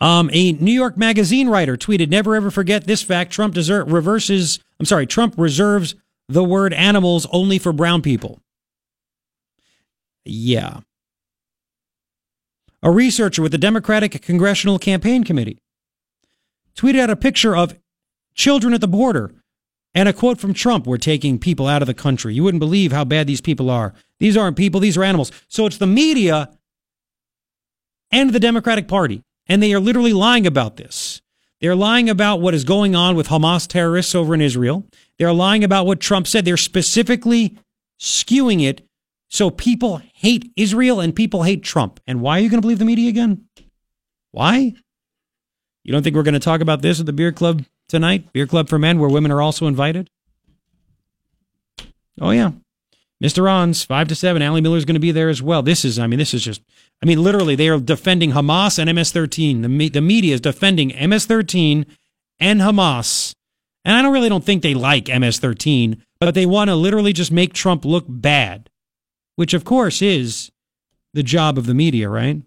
Um, 0.01 0.29
a 0.33 0.53
New 0.53 0.73
York 0.73 0.97
Magazine 0.97 1.47
writer 1.47 1.77
tweeted, 1.77 2.09
"Never 2.09 2.35
ever 2.35 2.51
forget 2.51 2.85
this 2.85 3.03
fact. 3.03 3.31
Trump 3.31 3.53
desert 3.53 3.85
reverses. 3.85 4.59
I'm 4.79 4.85
sorry. 4.85 5.05
Trump 5.05 5.35
reserves 5.37 5.95
the 6.27 6.43
word 6.43 6.73
animals 6.73 7.27
only 7.31 7.59
for 7.59 7.71
brown 7.71 8.01
people." 8.01 8.41
Yeah. 10.25 10.79
A 12.83 12.89
researcher 12.89 13.43
with 13.43 13.51
the 13.51 13.59
Democratic 13.59 14.19
Congressional 14.23 14.79
Campaign 14.79 15.23
Committee 15.23 15.59
tweeted 16.75 16.99
out 16.99 17.09
a 17.11 17.15
picture 17.15 17.55
of 17.55 17.77
children 18.33 18.73
at 18.73 18.81
the 18.81 18.87
border 18.87 19.31
and 19.93 20.09
a 20.09 20.13
quote 20.13 20.39
from 20.39 20.53
Trump 20.53 20.87
We're 20.87 20.97
taking 20.97 21.37
people 21.37 21.67
out 21.67 21.83
of 21.83 21.87
the 21.87 21.93
country. 21.93 22.33
You 22.33 22.43
wouldn't 22.43 22.59
believe 22.59 22.91
how 22.91 23.05
bad 23.05 23.27
these 23.27 23.41
people 23.41 23.69
are. 23.69 23.93
These 24.17 24.35
aren't 24.35 24.57
people, 24.57 24.79
these 24.79 24.97
are 24.97 25.03
animals. 25.03 25.31
So 25.47 25.67
it's 25.67 25.77
the 25.77 25.85
media 25.85 26.49
and 28.09 28.31
the 28.31 28.39
Democratic 28.39 28.87
Party. 28.87 29.21
And 29.47 29.61
they 29.61 29.73
are 29.73 29.79
literally 29.79 30.13
lying 30.13 30.47
about 30.47 30.77
this. 30.77 31.21
They're 31.59 31.75
lying 31.75 32.09
about 32.09 32.41
what 32.41 32.53
is 32.53 32.63
going 32.63 32.95
on 32.95 33.15
with 33.15 33.27
Hamas 33.27 33.67
terrorists 33.67 34.15
over 34.15 34.33
in 34.33 34.41
Israel. 34.41 34.87
They're 35.19 35.33
lying 35.33 35.63
about 35.63 35.85
what 35.85 35.99
Trump 35.99 36.27
said. 36.27 36.45
They're 36.45 36.57
specifically 36.57 37.57
skewing 37.99 38.63
it 38.63 38.87
so 39.29 39.49
people 39.49 40.01
hate 40.13 40.51
Israel 40.55 40.99
and 40.99 41.15
people 41.15 41.43
hate 41.43 41.63
Trump. 41.63 41.99
And 42.07 42.21
why 42.21 42.37
are 42.37 42.41
you 42.41 42.49
going 42.49 42.57
to 42.57 42.65
believe 42.65 42.79
the 42.79 42.85
media 42.85 43.09
again? 43.09 43.45
Why? 44.31 44.73
You 45.83 45.91
don't 45.91 46.03
think 46.03 46.15
we're 46.15 46.23
going 46.23 46.33
to 46.33 46.39
talk 46.39 46.61
about 46.61 46.81
this 46.81 46.99
at 46.99 47.05
the 47.05 47.13
beer 47.13 47.31
club 47.31 47.63
tonight? 47.87 48.33
Beer 48.33 48.47
club 48.47 48.67
for 48.67 48.79
men, 48.79 48.99
where 48.99 49.09
women 49.09 49.31
are 49.31 49.41
also 49.41 49.67
invited? 49.67 50.09
Oh, 52.19 52.31
yeah. 52.31 52.51
Mr. 53.21 53.49
An's, 53.49 53.83
5 53.83 54.07
to 54.07 54.15
7. 54.15 54.41
Allie 54.41 54.61
Miller's 54.61 54.85
going 54.85 54.95
to 54.95 54.99
be 54.99 55.11
there 55.11 55.29
as 55.29 55.41
well. 55.41 55.61
This 55.61 55.85
is, 55.85 55.99
I 55.99 56.07
mean, 56.07 56.17
this 56.17 56.33
is 56.33 56.43
just, 56.43 56.61
I 57.03 57.05
mean, 57.05 57.21
literally, 57.23 57.55
they 57.55 57.69
are 57.69 57.79
defending 57.79 58.31
Hamas 58.31 58.79
and 58.79 58.93
MS 58.93 59.11
13. 59.11 59.61
The, 59.61 59.69
me, 59.69 59.89
the 59.89 60.01
media 60.01 60.33
is 60.33 60.41
defending 60.41 60.93
MS 61.09 61.25
13 61.27 61.85
and 62.39 62.61
Hamas. 62.61 63.35
And 63.85 63.95
I 63.95 64.01
don't 64.01 64.13
really 64.13 64.29
don't 64.29 64.43
think 64.43 64.63
they 64.63 64.73
like 64.73 65.07
MS 65.07 65.39
13, 65.39 66.03
but 66.19 66.33
they 66.33 66.45
want 66.45 66.69
to 66.69 66.75
literally 66.75 67.13
just 67.13 67.31
make 67.31 67.53
Trump 67.53 67.85
look 67.85 68.05
bad, 68.07 68.69
which, 69.35 69.53
of 69.53 69.63
course, 69.65 70.01
is 70.01 70.51
the 71.13 71.23
job 71.23 71.57
of 71.57 71.67
the 71.67 71.73
media, 71.73 72.09
right? 72.09 72.41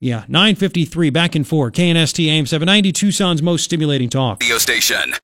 Yeah, 0.00 0.24
953 0.28 1.10
back 1.10 1.34
and 1.34 1.46
forth. 1.46 1.72
KNST 1.74 2.26
AM 2.28 2.46
790, 2.46 2.92
Tucson's 2.92 3.42
most 3.42 3.64
stimulating 3.64 4.10
talk. 4.10 4.40
Radio 4.42 4.58
station. 4.58 5.14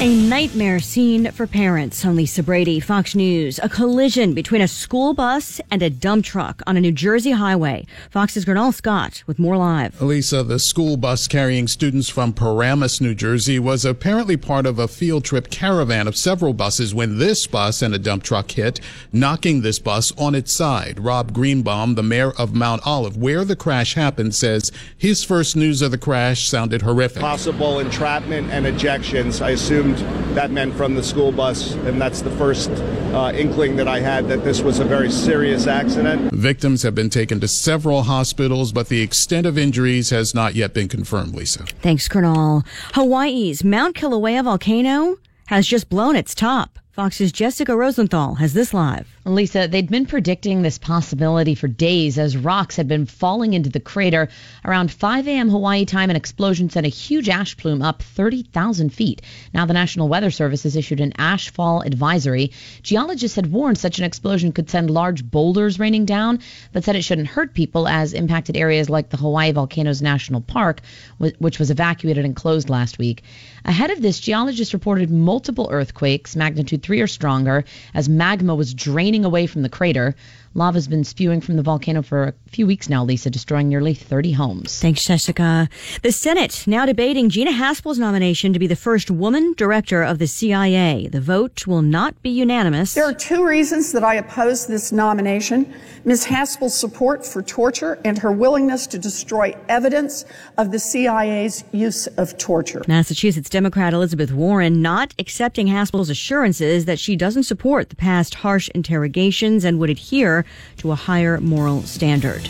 A 0.00 0.14
nightmare 0.28 0.78
scene 0.78 1.32
for 1.32 1.48
parents 1.48 2.04
on 2.04 2.14
Lisa 2.14 2.40
Brady, 2.44 2.78
Fox 2.78 3.16
News. 3.16 3.58
A 3.64 3.68
collision 3.68 4.32
between 4.32 4.62
a 4.62 4.68
school 4.68 5.12
bus 5.12 5.60
and 5.72 5.82
a 5.82 5.90
dump 5.90 6.24
truck 6.24 6.62
on 6.68 6.76
a 6.76 6.80
New 6.80 6.92
Jersey 6.92 7.32
highway. 7.32 7.84
Fox's 8.08 8.44
Gernal 8.44 8.70
Scott 8.70 9.24
with 9.26 9.40
more 9.40 9.56
live. 9.56 10.00
Elisa, 10.00 10.44
the 10.44 10.60
school 10.60 10.96
bus 10.96 11.26
carrying 11.26 11.66
students 11.66 12.08
from 12.08 12.32
Paramus, 12.32 13.00
New 13.00 13.12
Jersey 13.12 13.58
was 13.58 13.84
apparently 13.84 14.36
part 14.36 14.66
of 14.66 14.78
a 14.78 14.86
field 14.86 15.24
trip 15.24 15.50
caravan 15.50 16.06
of 16.06 16.16
several 16.16 16.52
buses 16.52 16.94
when 16.94 17.18
this 17.18 17.48
bus 17.48 17.82
and 17.82 17.92
a 17.92 17.98
dump 17.98 18.22
truck 18.22 18.52
hit, 18.52 18.78
knocking 19.12 19.62
this 19.62 19.80
bus 19.80 20.12
on 20.16 20.36
its 20.36 20.52
side. 20.52 21.00
Rob 21.00 21.32
Greenbaum, 21.32 21.96
the 21.96 22.04
mayor 22.04 22.30
of 22.38 22.54
Mount 22.54 22.86
Olive, 22.86 23.16
where 23.16 23.44
the 23.44 23.56
crash 23.56 23.94
happened, 23.94 24.36
says 24.36 24.70
his 24.96 25.24
first 25.24 25.56
news 25.56 25.82
of 25.82 25.90
the 25.90 25.98
crash 25.98 26.46
sounded 26.48 26.82
horrific. 26.82 27.20
Possible 27.20 27.80
entrapment 27.80 28.48
and 28.52 28.64
ejections. 28.64 29.42
I 29.42 29.56
assumed 29.94 30.36
that 30.36 30.50
meant 30.50 30.74
from 30.74 30.94
the 30.94 31.02
school 31.02 31.32
bus, 31.32 31.74
and 31.74 32.00
that's 32.00 32.22
the 32.22 32.30
first 32.32 32.70
uh, 32.70 33.32
inkling 33.34 33.76
that 33.76 33.88
I 33.88 34.00
had 34.00 34.28
that 34.28 34.44
this 34.44 34.60
was 34.60 34.78
a 34.78 34.84
very 34.84 35.10
serious 35.10 35.66
accident. 35.66 36.32
Victims 36.32 36.82
have 36.82 36.94
been 36.94 37.10
taken 37.10 37.40
to 37.40 37.48
several 37.48 38.02
hospitals, 38.02 38.72
but 38.72 38.88
the 38.88 39.00
extent 39.00 39.46
of 39.46 39.58
injuries 39.58 40.10
has 40.10 40.34
not 40.34 40.54
yet 40.54 40.74
been 40.74 40.88
confirmed, 40.88 41.34
Lisa. 41.34 41.64
Thanks, 41.82 42.08
Colonel. 42.08 42.64
Hawaii's 42.94 43.64
Mount 43.64 43.96
Kilauea 43.96 44.44
volcano 44.44 45.16
has 45.46 45.66
just 45.66 45.88
blown 45.88 46.16
its 46.16 46.34
top. 46.34 46.78
Fox's 46.92 47.30
Jessica 47.30 47.76
Rosenthal 47.76 48.34
has 48.36 48.54
this 48.54 48.74
live. 48.74 49.17
Lisa, 49.34 49.68
they'd 49.68 49.90
been 49.90 50.06
predicting 50.06 50.62
this 50.62 50.78
possibility 50.78 51.54
for 51.54 51.68
days 51.68 52.18
as 52.18 52.36
rocks 52.36 52.76
had 52.76 52.88
been 52.88 53.06
falling 53.06 53.54
into 53.54 53.70
the 53.70 53.80
crater. 53.80 54.28
Around 54.64 54.90
5 54.90 55.28
a.m. 55.28 55.48
Hawaii 55.48 55.84
time, 55.84 56.10
an 56.10 56.16
explosion 56.16 56.70
sent 56.70 56.86
a 56.86 56.90
huge 56.90 57.28
ash 57.28 57.56
plume 57.56 57.82
up 57.82 58.02
30,000 58.02 58.90
feet. 58.90 59.22
Now, 59.52 59.66
the 59.66 59.72
National 59.72 60.08
Weather 60.08 60.30
Service 60.30 60.62
has 60.62 60.76
issued 60.76 61.00
an 61.00 61.12
ash 61.18 61.50
fall 61.50 61.82
advisory. 61.82 62.52
Geologists 62.82 63.36
had 63.36 63.52
warned 63.52 63.78
such 63.78 63.98
an 63.98 64.04
explosion 64.04 64.52
could 64.52 64.70
send 64.70 64.90
large 64.90 65.24
boulders 65.24 65.78
raining 65.78 66.04
down, 66.04 66.40
but 66.72 66.84
said 66.84 66.96
it 66.96 67.02
shouldn't 67.02 67.28
hurt 67.28 67.54
people 67.54 67.88
as 67.88 68.12
impacted 68.12 68.56
areas 68.56 68.88
like 68.88 69.10
the 69.10 69.16
Hawaii 69.16 69.52
Volcanoes 69.52 70.02
National 70.02 70.40
Park, 70.40 70.80
which 71.18 71.58
was 71.58 71.70
evacuated 71.70 72.24
and 72.24 72.36
closed 72.36 72.70
last 72.70 72.98
week. 72.98 73.22
Ahead 73.64 73.90
of 73.90 74.00
this, 74.00 74.20
geologists 74.20 74.74
reported 74.74 75.10
multiple 75.10 75.68
earthquakes, 75.70 76.36
magnitude 76.36 76.82
3 76.82 77.00
or 77.00 77.06
stronger, 77.06 77.64
as 77.94 78.08
magma 78.08 78.54
was 78.54 78.72
draining 78.72 79.17
away 79.24 79.46
from 79.46 79.62
the 79.62 79.68
crater. 79.68 80.14
Lava's 80.58 80.88
been 80.88 81.04
spewing 81.04 81.40
from 81.40 81.54
the 81.54 81.62
volcano 81.62 82.02
for 82.02 82.24
a 82.24 82.34
few 82.50 82.66
weeks 82.66 82.88
now, 82.88 83.04
Lisa, 83.04 83.30
destroying 83.30 83.68
nearly 83.68 83.94
30 83.94 84.32
homes. 84.32 84.80
Thanks, 84.80 85.06
Jessica. 85.06 85.68
The 86.02 86.10
Senate 86.10 86.64
now 86.66 86.84
debating 86.84 87.30
Gina 87.30 87.52
Haspel's 87.52 87.96
nomination 87.96 88.52
to 88.52 88.58
be 88.58 88.66
the 88.66 88.74
first 88.74 89.08
woman 89.08 89.54
director 89.56 90.02
of 90.02 90.18
the 90.18 90.26
CIA. 90.26 91.06
The 91.06 91.20
vote 91.20 91.68
will 91.68 91.82
not 91.82 92.20
be 92.22 92.30
unanimous. 92.30 92.94
There 92.94 93.08
are 93.08 93.14
two 93.14 93.46
reasons 93.46 93.92
that 93.92 94.02
I 94.02 94.14
oppose 94.14 94.66
this 94.66 94.90
nomination. 94.90 95.72
Ms. 96.04 96.24
Haspel's 96.24 96.74
support 96.74 97.24
for 97.24 97.40
torture 97.40 98.00
and 98.04 98.18
her 98.18 98.32
willingness 98.32 98.88
to 98.88 98.98
destroy 98.98 99.54
evidence 99.68 100.24
of 100.56 100.72
the 100.72 100.80
CIA's 100.80 101.62
use 101.70 102.08
of 102.16 102.36
torture. 102.36 102.82
Massachusetts 102.88 103.48
Democrat 103.48 103.94
Elizabeth 103.94 104.32
Warren 104.32 104.82
not 104.82 105.14
accepting 105.20 105.68
Haspel's 105.68 106.10
assurances 106.10 106.86
that 106.86 106.98
she 106.98 107.14
doesn't 107.14 107.44
support 107.44 107.90
the 107.90 107.96
past 107.96 108.34
harsh 108.34 108.68
interrogations 108.74 109.64
and 109.64 109.78
would 109.78 109.90
adhere 109.90 110.44
to 110.78 110.92
a 110.92 110.94
higher 110.94 111.40
moral 111.40 111.82
standard. 111.82 112.46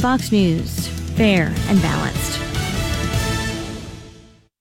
Fox 0.00 0.30
News, 0.32 0.88
fair 1.16 1.52
and 1.68 1.80
balanced. 1.82 2.53